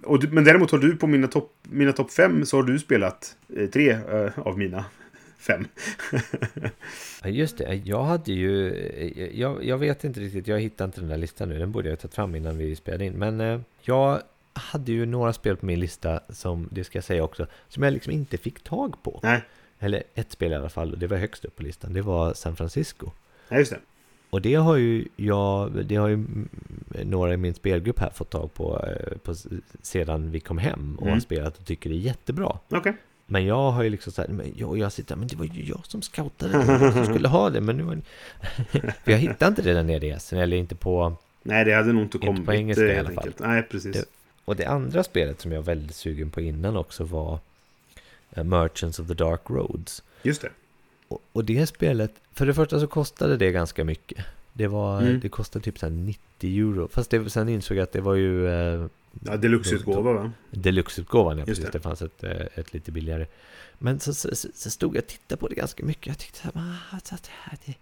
och 0.04 0.24
men 0.30 0.44
däremot 0.44 0.70
har 0.70 0.78
du 0.78 0.96
på 0.96 1.06
mina 1.06 1.28
topp 1.28 1.52
mina 1.62 1.92
top 1.92 2.10
fem 2.12 2.46
så 2.46 2.56
har 2.56 2.62
du 2.62 2.78
spelat 2.78 3.36
eh, 3.56 3.66
tre 3.70 3.90
eh, 3.90 4.38
av 4.38 4.58
mina 4.58 4.84
fem. 5.38 5.66
Ja, 7.22 7.28
just 7.28 7.58
det, 7.58 7.74
jag 7.84 8.02
hade 8.02 8.32
ju, 8.32 8.74
jag, 9.34 9.64
jag 9.64 9.78
vet 9.78 10.04
inte 10.04 10.20
riktigt, 10.20 10.46
jag 10.48 10.60
hittar 10.60 10.84
inte 10.84 11.00
den 11.00 11.08
där 11.08 11.16
listan 11.16 11.48
nu, 11.48 11.58
den 11.58 11.72
borde 11.72 11.88
jag 11.88 11.92
ha 11.92 11.96
tagit 12.00 12.14
fram 12.14 12.34
innan 12.34 12.58
vi 12.58 12.76
spelade 12.76 13.04
in. 13.04 13.12
Men 13.12 13.40
eh, 13.40 13.60
jag 13.82 14.20
hade 14.52 14.92
ju 14.92 15.06
några 15.06 15.32
spel 15.32 15.56
på 15.56 15.66
min 15.66 15.80
lista 15.80 16.20
som, 16.28 16.68
det 16.72 16.84
ska 16.84 16.96
jag 16.98 17.04
säga 17.04 17.24
också, 17.24 17.46
som 17.68 17.82
jag 17.82 17.92
liksom 17.92 18.12
inte 18.12 18.38
fick 18.38 18.62
tag 18.62 19.02
på. 19.02 19.20
Nej, 19.22 19.42
Eller 19.78 20.02
ett 20.14 20.32
spel 20.32 20.52
i 20.52 20.54
alla 20.54 20.68
fall, 20.68 20.92
och 20.92 20.98
det 20.98 21.06
var 21.06 21.16
högst 21.16 21.44
upp 21.44 21.56
på 21.56 21.62
listan, 21.62 21.92
det 21.92 22.02
var 22.02 22.34
San 22.34 22.56
Francisco. 22.56 23.10
nej 23.48 23.58
just 23.58 23.72
det. 23.72 23.78
Och 24.36 24.42
det 24.42 24.54
har 24.54 24.76
ju 24.76 25.04
jag, 25.16 25.72
det 25.86 25.96
har 25.96 26.08
ju 26.08 26.24
några 27.04 27.34
i 27.34 27.36
min 27.36 27.54
spelgrupp 27.54 27.98
här 27.98 28.10
fått 28.10 28.30
tag 28.30 28.54
på, 28.54 28.84
eh, 28.86 29.18
på 29.18 29.34
sedan 29.82 30.30
vi 30.30 30.40
kom 30.40 30.58
hem 30.58 30.94
och 30.96 31.02
Mm. 31.02 31.12
har 31.14 31.20
spelat 31.20 31.58
och 31.58 31.64
tycker 31.66 31.90
det 31.90 31.96
är 31.96 31.98
jättebra. 32.00 32.58
Okej. 32.70 32.96
Men 33.26 33.46
jag 33.46 33.70
har 33.70 33.82
ju 33.82 33.90
liksom 33.90 34.12
så 34.12 34.22
här, 34.22 34.28
men 34.28 34.52
jag, 34.56 34.78
jag 34.78 34.92
sitter 34.92 35.16
men 35.16 35.28
det 35.28 35.36
var 35.36 35.44
ju 35.44 35.64
jag 35.64 35.86
som 35.86 36.02
scoutade, 36.02 36.58
det 36.78 36.92
som 36.92 37.04
skulle 37.04 37.28
ha 37.28 37.50
det, 37.50 37.60
men 37.60 37.76
nu 37.76 37.82
var 37.82 37.94
För 39.04 39.10
jag 39.12 39.18
hittade 39.18 39.48
inte 39.48 39.62
det 39.62 39.72
där 39.74 39.82
nere 39.82 40.06
i 40.06 40.10
Essen, 40.10 40.38
eller 40.38 40.56
inte 40.56 40.74
på... 40.74 41.12
Nej, 41.42 41.64
det 41.64 41.74
hade 41.74 41.92
nog 41.92 42.02
inte 42.02 42.16
Inte 42.16 42.26
kommit. 42.26 42.46
på 42.46 42.52
engelska 42.54 42.84
eh, 42.88 42.96
i 42.96 42.98
alla 42.98 43.10
fall. 43.10 43.32
Nej, 43.38 43.62
precis. 43.62 43.96
Det- 43.96 44.04
Och 44.44 44.56
det 44.56 44.64
andra 44.66 45.04
spelet 45.04 45.40
som 45.40 45.52
jag 45.52 45.58
var 45.58 45.66
väldigt 45.66 45.96
sugen 45.96 46.30
på 46.30 46.40
innan 46.40 46.76
också 46.76 47.04
var 47.04 47.38
eh, 48.30 48.44
Merchants 48.44 48.98
of 48.98 49.06
the 49.08 49.14
Dark 49.14 49.40
Roads. 49.50 50.02
Just 50.22 50.42
det. 50.42 50.48
Och, 51.08 51.22
och 51.32 51.44
det 51.44 51.66
spelet, 51.66 52.12
för 52.32 52.46
det 52.46 52.54
första 52.54 52.80
så 52.80 52.86
kostade 52.86 53.36
det 53.36 53.52
ganska 53.52 53.84
mycket. 53.84 54.24
Det, 54.52 54.66
var, 54.66 55.00
Mm. 55.02 55.20
det 55.20 55.28
kostade 55.28 55.64
typ 55.64 55.78
så 55.78 55.86
här 55.86 55.90
90 55.92 56.58
euro. 56.60 56.88
Fast 56.92 57.10
det, 57.10 57.30
sen 57.30 57.48
insåg 57.48 57.76
jag 57.76 57.82
att 57.82 57.92
det 57.92 58.00
var 58.00 58.14
ju 58.14 58.48
eh, 58.48 58.86
Ja, 59.24 59.36
deluxe-utgåva 59.36 60.12
va? 60.12 60.32
deluxe-utgåvan. 60.50 61.38
Ja, 61.38 61.44
Just 61.46 61.60
precis. 61.60 61.72
det. 61.72 61.78
Det. 61.78 61.82
fanns 61.82 62.02
ett, 62.02 62.24
eh, 62.24 62.46
ett 62.54 62.72
lite 62.74 62.92
billigare. 62.92 63.26
Men 63.78 64.00
så, 64.00 64.14
så, 64.14 64.36
så 64.36 64.48
så 64.54 64.70
stod 64.70 64.96
jag 64.96 65.02
och 65.02 65.08
tittade 65.08 65.40
på 65.40 65.48
det 65.48 65.54
ganska 65.54 65.84
mycket. 65.84 66.06
Jag 66.06 66.18
tyckte 66.18 66.38
så 66.38 66.44
här, 66.44 66.52
ah, 66.92 66.98
så 67.04 67.14
att 67.14 67.22
det, 67.22 67.30
här, 67.42 67.58
det, 67.66 67.74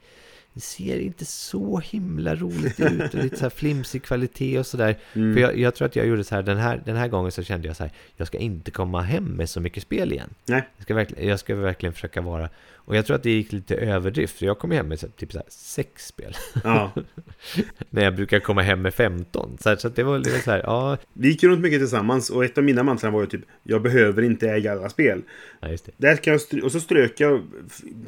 det 0.52 0.60
ser 0.60 0.98
inte 0.98 1.24
så 1.24 1.78
himla 1.78 2.34
roligt 2.34 2.80
ut 2.80 3.14
och 3.14 3.22
lite 3.24 3.36
så 3.36 3.42
här 3.42 3.50
flimsig 3.50 4.02
kvalitet 4.02 4.58
och 4.58 4.66
sådär. 4.66 4.98
Mm. 5.14 5.34
För 5.34 5.40
jag, 5.40 5.58
jag 5.58 5.74
tror 5.74 5.86
att 5.86 5.96
jag 5.96 6.06
gjorde 6.06 6.24
så 6.24 6.34
här 6.34 6.42
den, 6.42 6.56
här, 6.58 6.82
den 6.84 6.96
här 6.96 7.08
gången 7.08 7.32
så 7.32 7.42
kände 7.42 7.66
jag 7.68 7.76
så 7.76 7.82
här, 7.82 7.92
jag 8.16 8.26
ska 8.26 8.38
inte 8.38 8.70
komma 8.70 9.02
hem 9.02 9.24
med 9.24 9.50
så 9.50 9.60
mycket 9.60 9.82
spel 9.82 10.12
igen. 10.12 10.30
Nej. 10.46 10.68
Jag 10.76 10.82
ska 10.84 10.94
verkligen, 10.94 11.28
jag 11.28 11.40
ska 11.40 11.54
verkligen 11.54 11.92
försöka 11.92 12.20
vara, 12.20 12.48
och 12.84 12.96
jag 12.96 13.06
tror 13.06 13.16
att 13.16 13.22
det 13.22 13.30
gick 13.30 13.52
lite 13.52 13.76
överdrift, 13.76 14.38
för 14.38 14.46
jag 14.46 14.58
kom 14.58 14.70
hem 14.70 14.88
med 14.88 15.16
typ 15.16 15.32
så 15.32 15.42
sex 15.48 16.06
spel. 16.06 16.36
Ja. 16.64 16.92
när 17.90 18.04
jag 18.04 18.16
brukar 18.16 18.40
komma 18.40 18.62
hem 18.62 18.82
med 18.82 18.94
15. 18.94 19.56
Så, 19.60 19.68
här, 19.68 19.76
så 19.76 19.88
det 19.88 20.02
var 20.02 20.18
lite 20.18 20.40
så 20.40 20.50
här, 20.50 20.62
ja, 20.64 20.96
Vi 21.12 21.28
gick 21.28 21.42
runt 21.42 21.60
mycket 21.60 21.80
tillsammans 21.80 22.30
och 22.30 22.44
ett 22.44 22.58
av 22.58 22.64
mina 22.64 22.82
mantran 22.82 23.12
var 23.12 23.20
ju 23.20 23.26
typ 23.26 23.44
Jag 23.62 23.82
behöver 23.82 24.22
inte 24.22 24.50
äga 24.50 24.72
alla 24.72 24.88
spel. 24.88 25.22
ja 25.60 25.68
just 25.68 25.84
det. 25.86 25.92
Där 25.96 26.16
kan 26.16 26.32
jag 26.32 26.64
och 26.64 26.72
så 26.72 26.80
strök 26.80 27.20
jag 27.20 27.42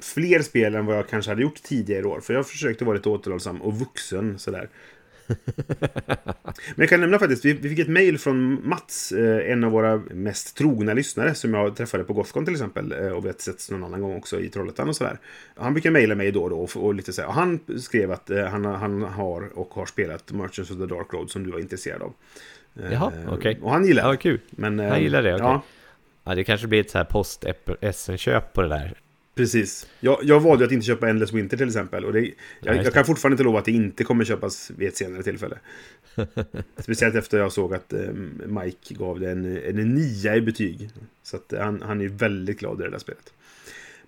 fler 0.01 0.43
spel 0.43 0.75
än 0.75 0.87
vad 0.87 0.97
jag 0.97 1.09
kanske 1.09 1.31
hade 1.31 1.43
gjort 1.43 1.63
tidigare 1.63 2.07
år. 2.07 2.21
För 2.21 2.35
jag 2.35 2.49
försökte 2.49 2.85
vara 2.85 2.97
lite 2.97 3.09
återhållsam 3.09 3.63
och 3.63 3.79
vuxen 3.79 4.39
sådär. 4.39 4.69
Men 5.27 6.77
jag 6.77 6.89
kan 6.89 7.01
nämna 7.01 7.19
faktiskt, 7.19 7.45
vi, 7.45 7.53
vi 7.53 7.69
fick 7.69 7.79
ett 7.79 7.89
mail 7.89 8.19
från 8.19 8.69
Mats, 8.69 9.13
eh, 9.13 9.53
en 9.53 9.65
av 9.65 9.73
våra 9.73 9.97
mest 9.97 10.57
trogna 10.57 10.95
lyssnare 10.95 11.35
som 11.35 11.55
jag 11.55 11.77
träffade 11.77 12.05
på 12.05 12.13
Gothcon 12.13 12.45
till 12.45 12.55
exempel. 12.55 12.93
Eh, 12.93 13.09
och 13.09 13.25
vi 13.25 13.29
har 13.29 13.35
setts 13.39 13.71
någon 13.71 13.85
annan 13.85 14.01
gång 14.01 14.17
också 14.17 14.41
i 14.41 14.49
Trollhättan 14.49 14.89
och 14.89 14.97
sådär. 14.97 15.19
Han 15.57 15.73
brukar 15.75 15.91
mejla 15.91 16.15
mig 16.15 16.33
då 16.33 16.43
och 16.43 16.51
då 16.51 16.59
och, 16.59 16.77
och 16.77 16.95
lite 16.95 17.13
så 17.13 17.21
här. 17.21 17.29
Och 17.29 17.35
han 17.35 17.61
skrev 17.79 18.13
att 18.13 18.31
eh, 18.31 18.45
han, 18.45 18.65
han 18.65 19.03
har 19.03 19.59
och 19.59 19.75
har 19.75 19.87
spelat 19.87 20.33
Merchants 20.33 20.71
of 20.71 20.79
the 20.79 20.87
Dark 20.87 21.13
Road 21.13 21.31
som 21.31 21.45
du 21.45 21.51
var 21.51 21.59
intresserad 21.59 22.03
av. 22.03 22.13
Jaha, 22.91 23.13
okej. 23.29 23.59
Och 23.63 23.71
han 23.71 23.85
gillar 23.87 24.03
Ja, 24.03 24.07
det. 24.07 24.13
vad 24.13 24.21
kul. 24.21 24.41
Men, 24.51 24.79
Han 24.79 25.03
gillar 25.03 25.23
det, 25.23 25.35
okej. 25.35 25.47
Ja, 25.47 25.63
Ja, 26.29 26.35
det 26.35 26.45
kanske 26.45 26.67
blir 26.67 26.81
ett 26.81 26.91
så 26.91 26.99
här 26.99 27.05
post-SN-köp 27.05 28.53
på 28.53 28.63
det 28.63 28.69
där. 28.69 28.95
Precis. 29.37 29.87
Jag, 30.01 30.19
jag 30.23 30.41
valde 30.41 30.65
att 30.65 30.73
inte 30.73 30.87
köpa 30.87 31.09
Endless 31.09 31.33
Winter 31.33 31.57
till 31.57 31.67
exempel. 31.67 32.05
Och 32.05 32.13
det, 32.13 32.31
jag, 32.61 32.77
jag 32.77 32.93
kan 32.93 33.05
fortfarande 33.05 33.35
inte 33.35 33.45
lova 33.45 33.59
att 33.59 33.65
det 33.65 33.73
inte 33.73 34.05
kommer 34.05 34.25
köpas 34.25 34.71
vid 34.77 34.89
ett 34.89 34.97
senare 34.97 35.23
tillfälle. 35.23 35.59
Speciellt 36.79 37.15
efter 37.15 37.39
jag 37.39 37.53
såg 37.53 37.75
att 37.75 37.93
eh, 37.93 38.13
Mike 38.47 38.95
gav 38.95 39.21
det 39.21 39.31
en, 39.31 39.57
en 39.57 39.95
nia 39.95 40.37
i 40.37 40.41
betyg. 40.41 40.91
Så 41.23 41.37
att 41.37 41.53
eh, 41.53 41.61
han, 41.61 41.83
han 41.83 42.01
är 42.01 42.09
väldigt 42.09 42.59
glad 42.59 42.81
i 42.81 42.85
det 42.85 42.91
där 42.91 42.99
spelet. 42.99 43.33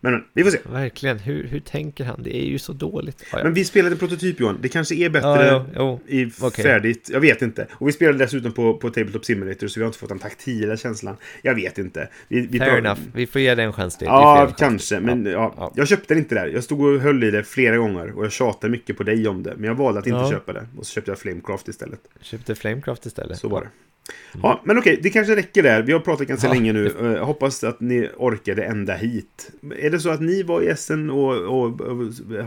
Men, 0.01 0.13
men 0.13 0.23
vi 0.33 0.45
får 0.45 0.51
se. 0.51 0.59
Verkligen, 0.71 1.19
hur, 1.19 1.45
hur 1.49 1.61
tänker 1.61 2.05
han? 2.05 2.23
Det 2.23 2.37
är 2.37 2.45
ju 2.47 2.59
så 2.59 2.73
dåligt. 2.73 3.25
Ja, 3.33 3.39
ja. 3.39 3.45
Men 3.45 3.55
vi 3.55 3.65
spelade 3.65 3.97
prototyp 3.97 4.41
Johan. 4.41 4.59
Det 4.63 4.69
kanske 4.69 4.95
är 4.95 5.09
bättre 5.11 5.29
Ja, 5.29 5.45
ja, 5.53 5.67
jo. 5.77 6.01
i 6.07 6.31
Okej. 6.41 6.65
färdigt. 6.65 7.11
Jag 7.13 7.21
vet 7.21 7.43
inte. 7.43 7.67
Och 7.73 7.89
vi 7.89 7.93
spelade 7.93 8.19
dessutom 8.19 8.53
på, 8.53 8.75
på 8.77 8.91
Tabletop 8.91 9.25
Simulator 9.25 9.67
så 9.69 9.81
vi 9.81 9.85
har 9.85 9.87
inte 9.89 9.99
fått 9.99 10.09
den 10.09 10.19
taktila 10.19 10.77
känslan. 10.77 11.17
Jag 11.43 11.55
vet 11.55 11.79
inte. 11.79 12.09
Vi, 12.29 12.41
vi 12.47 12.59
Fair 12.59 12.71
pra- 12.71 12.79
enough, 12.79 13.01
vi 13.15 13.27
får 13.27 13.41
ge 13.41 13.55
det 13.55 13.63
en 13.63 13.73
chans 13.73 13.99
till. 13.99 14.07
Ja, 14.07 14.47
chans 14.47 14.55
kanske. 14.59 14.95
till. 14.97 15.05
Men 15.05 15.25
Ja, 15.27 15.33
ja, 15.33 15.53
ja. 15.57 15.73
jag 15.77 15.89
köpte 15.89 16.15
det 16.15 16.19
inte 16.19 16.35
där. 16.35 16.47
Jag 16.47 16.65
stod 16.65 16.81
och 16.81 17.01
höll 17.01 17.25
i 17.25 17.31
det 17.31 17.45
flera 17.45 17.77
gånger. 17.77 18.17
Och 18.19 18.25
jag 18.25 18.33
tjatade 18.33 18.71
mycket 18.71 18.97
på 18.97 19.03
dig 19.03 19.29
om 19.29 19.43
det. 19.43 19.55
Men 19.57 19.65
jag 19.65 19.75
valde 19.75 20.01
att 20.01 20.07
inte 20.07 20.29
köpa 20.31 20.53
det. 20.53 20.67
Och 20.77 20.87
så 20.87 20.93
köpte 20.93 21.11
jag 21.11 21.19
Flamecraft 21.19 21.69
istället. 21.69 22.01
Köpte 22.21 22.55
Flamecraft 22.55 23.07
istället. 23.07 23.39
Så 23.39 23.49
var 23.49 23.61
det. 23.61 23.69
Ja, 24.43 24.61
men 24.65 24.79
okej, 24.79 24.99
det 25.03 25.11
kanske 25.11 25.37
räcker 25.37 25.63
där. 25.63 25.83
Vi 25.83 25.93
har 25.93 26.01
pratat 26.01 26.27
ganska 26.27 26.47
Ja. 26.47 26.53
länge 26.53 26.73
nu. 26.73 26.87
Eh, 27.01 27.07
Jag 27.13 27.25
hoppas 27.25 27.65
att 27.65 27.81
ni 27.81 28.09
orkade 28.17 28.63
ända 28.65 28.95
hit. 28.95 29.51
Är 29.79 29.91
det 29.91 30.01
så 30.01 30.11
att 30.11 30.21
ni 30.21 30.43
var 30.43 30.63
i 30.63 30.69
Essen 30.69 31.11
och, 31.11 31.35
och, 31.35 31.81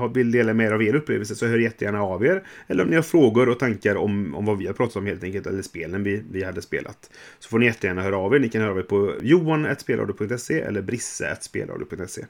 och 0.02 0.18
vill 0.18 0.32
dela 0.32 0.54
med 0.54 0.66
er 0.68 0.72
av 0.72 0.84
er 0.84 0.96
upplevelse 0.96 1.36
så 1.36 1.46
hör 1.48 1.58
jättegärna 1.58 2.02
av 2.04 2.26
er. 2.26 2.44
Eller 2.68 2.84
om 2.84 2.90
ni 2.90 2.96
har 2.96 3.04
frågor 3.04 3.50
och 3.50 3.60
tankar 3.60 3.96
om, 3.96 4.36
om 4.36 4.46
vad 4.46 4.58
vi 4.58 4.68
har 4.68 4.74
pratat 4.74 4.96
om 4.96 5.06
helt 5.06 5.24
enkelt, 5.24 5.48
eller 5.48 5.62
spelen 5.62 6.04
vi, 6.04 6.24
vi 6.32 6.44
hade 6.44 6.62
spelat. 6.62 7.10
Så 7.40 7.50
får 7.50 7.60
ni 7.60 7.66
jättegärna 7.66 8.02
höra 8.02 8.18
av 8.18 8.36
er. 8.36 8.40
Ni 8.40 8.50
kan 8.50 8.62
höra 8.62 8.72
av 8.72 8.78
er 8.80 8.84
på 8.84 9.14
johan.spelradio.se 9.22 10.62
eller 10.62 10.82
brisse.spelradio.se. 10.82 12.26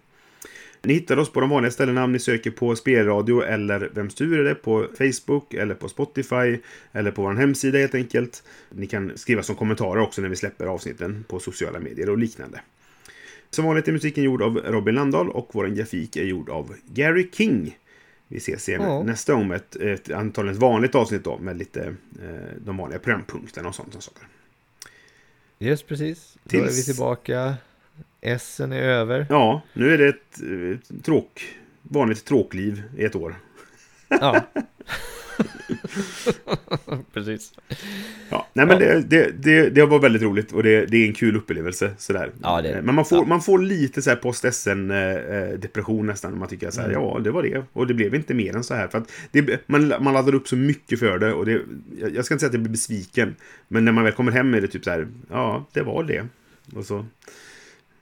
Ni 0.83 0.93
hittar 0.93 1.17
oss 1.17 1.31
på 1.31 1.39
de 1.41 1.49
vanliga 1.49 1.71
ställena 1.71 2.03
om 2.03 2.11
ni 2.11 2.19
söker 2.19 2.51
på 2.51 2.75
spelradio 2.75 3.41
eller 3.43 3.79
Vems 3.93 4.15
tur 4.15 4.39
är 4.39 4.43
det 4.43 4.55
på 4.55 4.87
Facebook 4.97 5.53
eller 5.53 5.75
på 5.75 5.89
Spotify 5.89 6.57
eller 6.91 7.11
på 7.11 7.21
vår 7.21 7.33
hemsida 7.33 7.77
helt 7.77 7.95
enkelt. 7.95 8.43
Ni 8.69 8.87
kan 8.87 9.11
skriva 9.17 9.43
som 9.43 9.55
kommentarer 9.55 10.01
också 10.01 10.21
när 10.21 10.29
vi 10.29 10.35
släpper 10.35 10.65
avsnitten 10.65 11.25
på 11.27 11.39
sociala 11.39 11.79
medier 11.79 12.09
och 12.09 12.17
liknande. 12.17 12.61
Som 13.49 13.65
vanligt 13.65 13.87
är 13.87 13.91
musiken 13.91 14.23
gjord 14.23 14.41
av 14.41 14.57
Robin 14.57 14.95
Landahl 14.95 15.29
och 15.29 15.49
vår 15.53 15.67
grafik 15.67 16.15
är 16.15 16.23
gjord 16.23 16.49
av 16.49 16.75
Gary 16.85 17.29
King. 17.33 17.77
Vi 18.27 18.37
ses 18.37 18.69
igen 18.69 18.81
Ja. 18.81 19.03
nästa 19.03 19.33
gång 19.33 19.47
med 19.47 19.55
ett, 19.57 19.75
ett 19.75 20.11
antagligen 20.11 20.55
ett 20.55 20.61
vanligt 20.61 20.95
avsnitt 20.95 21.23
då 21.23 21.37
med 21.37 21.57
lite 21.57 21.81
eh, 22.23 22.55
de 22.65 22.77
vanliga 22.77 22.99
programpunkterna 22.99 23.69
och 23.69 23.75
sånt. 23.75 23.95
Och 23.95 24.03
saker. 24.03 24.23
Just 25.59 25.87
precis. 25.87 26.37
Då 26.43 26.57
är 26.57 26.61
vi 26.61 26.67
Tills- 26.67 26.85
tillbaka. 26.85 27.55
Essen 28.21 28.71
är 28.71 28.81
över. 28.81 29.25
Ja, 29.29 29.61
nu 29.73 29.93
är 29.93 29.97
det 29.97 30.07
ett, 30.07 30.41
ett 30.73 31.05
tråk, 31.05 31.55
vanligt 31.81 32.25
tråkliv 32.25 32.83
i 32.97 33.03
ett 33.03 33.15
år. 33.15 33.35
Ja. 34.07 34.41
precis. 37.13 37.53
Ja, 38.29 38.47
nej 38.53 38.65
men 38.65 38.79
det, 38.79 39.01
det, 39.01 39.31
det, 39.43 39.69
det 39.69 39.85
var 39.85 39.99
väldigt 39.99 40.21
roligt 40.21 40.51
och 40.51 40.63
det, 40.63 40.85
det 40.85 40.97
är 40.97 41.07
en 41.07 41.13
kul 41.13 41.35
upplevelse. 41.35 41.91
Sådär. 41.97 42.31
Ja. 42.41 42.61
Men 42.83 42.95
man 42.95 43.05
får, 43.05 43.17
Ja. 43.17 43.25
man 43.25 43.41
får 43.41 43.59
lite 43.59 44.01
så 44.01 44.09
här 44.09 44.17
post-SN-depression 44.17 46.07
nästan. 46.07 46.39
Man 46.39 46.47
tycker 46.47 46.71
så 46.71 46.81
här, 46.81 46.89
Mm. 46.89 47.01
ja, 47.01 47.19
det 47.23 47.31
var 47.31 47.43
det. 47.43 47.63
Och 47.73 47.87
det 47.87 47.93
blev 47.93 48.15
inte 48.15 48.33
mer 48.33 48.55
än 48.55 48.63
så 48.63 48.73
här. 48.73 48.87
För 48.87 48.97
att 48.97 49.67
man, 49.67 49.93
man 49.99 50.13
laddar 50.13 50.35
upp 50.35 50.47
så 50.47 50.55
mycket 50.55 50.99
för 50.99 51.19
det. 51.19 51.33
Och 51.33 51.45
det, 51.45 51.61
jag 51.99 52.15
jag 52.15 52.25
ska 52.25 52.33
inte 52.33 52.39
säga 52.39 52.47
att 52.47 52.53
jag 52.53 52.61
blir 52.61 52.71
besviken. 52.71 53.35
Men 53.67 53.85
när 53.85 53.91
man 53.91 54.03
väl 54.03 54.13
kommer 54.13 54.31
hem 54.31 54.53
är 54.53 54.61
det 54.61 54.67
typ 54.67 54.83
så 54.83 54.89
här, 54.91 55.07
ja, 55.29 55.65
det 55.73 55.81
var 55.81 56.03
det. 56.03 56.27
Och 56.75 56.85
så... 56.85 57.05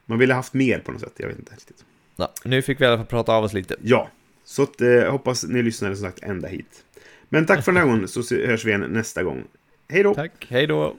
Man 0.10 0.20
ville 0.20 0.34
haft 0.34 0.54
mer 0.54 0.80
på 0.80 0.92
något 0.92 1.02
sätt, 1.02 1.14
jag 1.18 1.28
vet 1.28 1.40
inte 1.40 1.54
riktigt. 1.54 1.86
Ja, 2.16 2.34
nu 2.44 2.62
fick 2.62 2.82
vi 2.82 2.86
i 2.86 2.88
alla 2.88 2.98
fall 2.98 3.06
prata 3.06 3.34
av 3.34 3.44
oss 3.44 3.54
lite. 3.54 3.76
Ja, 3.82 4.10
så 4.44 4.64
att, 4.64 4.82
eh, 4.82 5.12
hoppas 5.12 5.44
ni 5.44 5.64
lyssnade 5.64 5.96
som 5.96 6.06
sagt 6.06 6.24
ända 6.24 6.48
hit. 6.48 6.84
Men 7.30 7.46
tack 7.46 7.66
för 7.66 7.72
den 7.72 7.82
här 7.82 7.88
gången, 7.88 8.08
så 8.08 8.36
hörs 8.36 8.66
vi 8.66 8.70
igen 8.70 8.82
nästa 8.90 9.24
gång. 9.24 9.44
Hej 9.90 10.04
då! 10.04 10.16
Tack, 10.16 10.48
hej 10.50 10.68
då! 10.68 10.96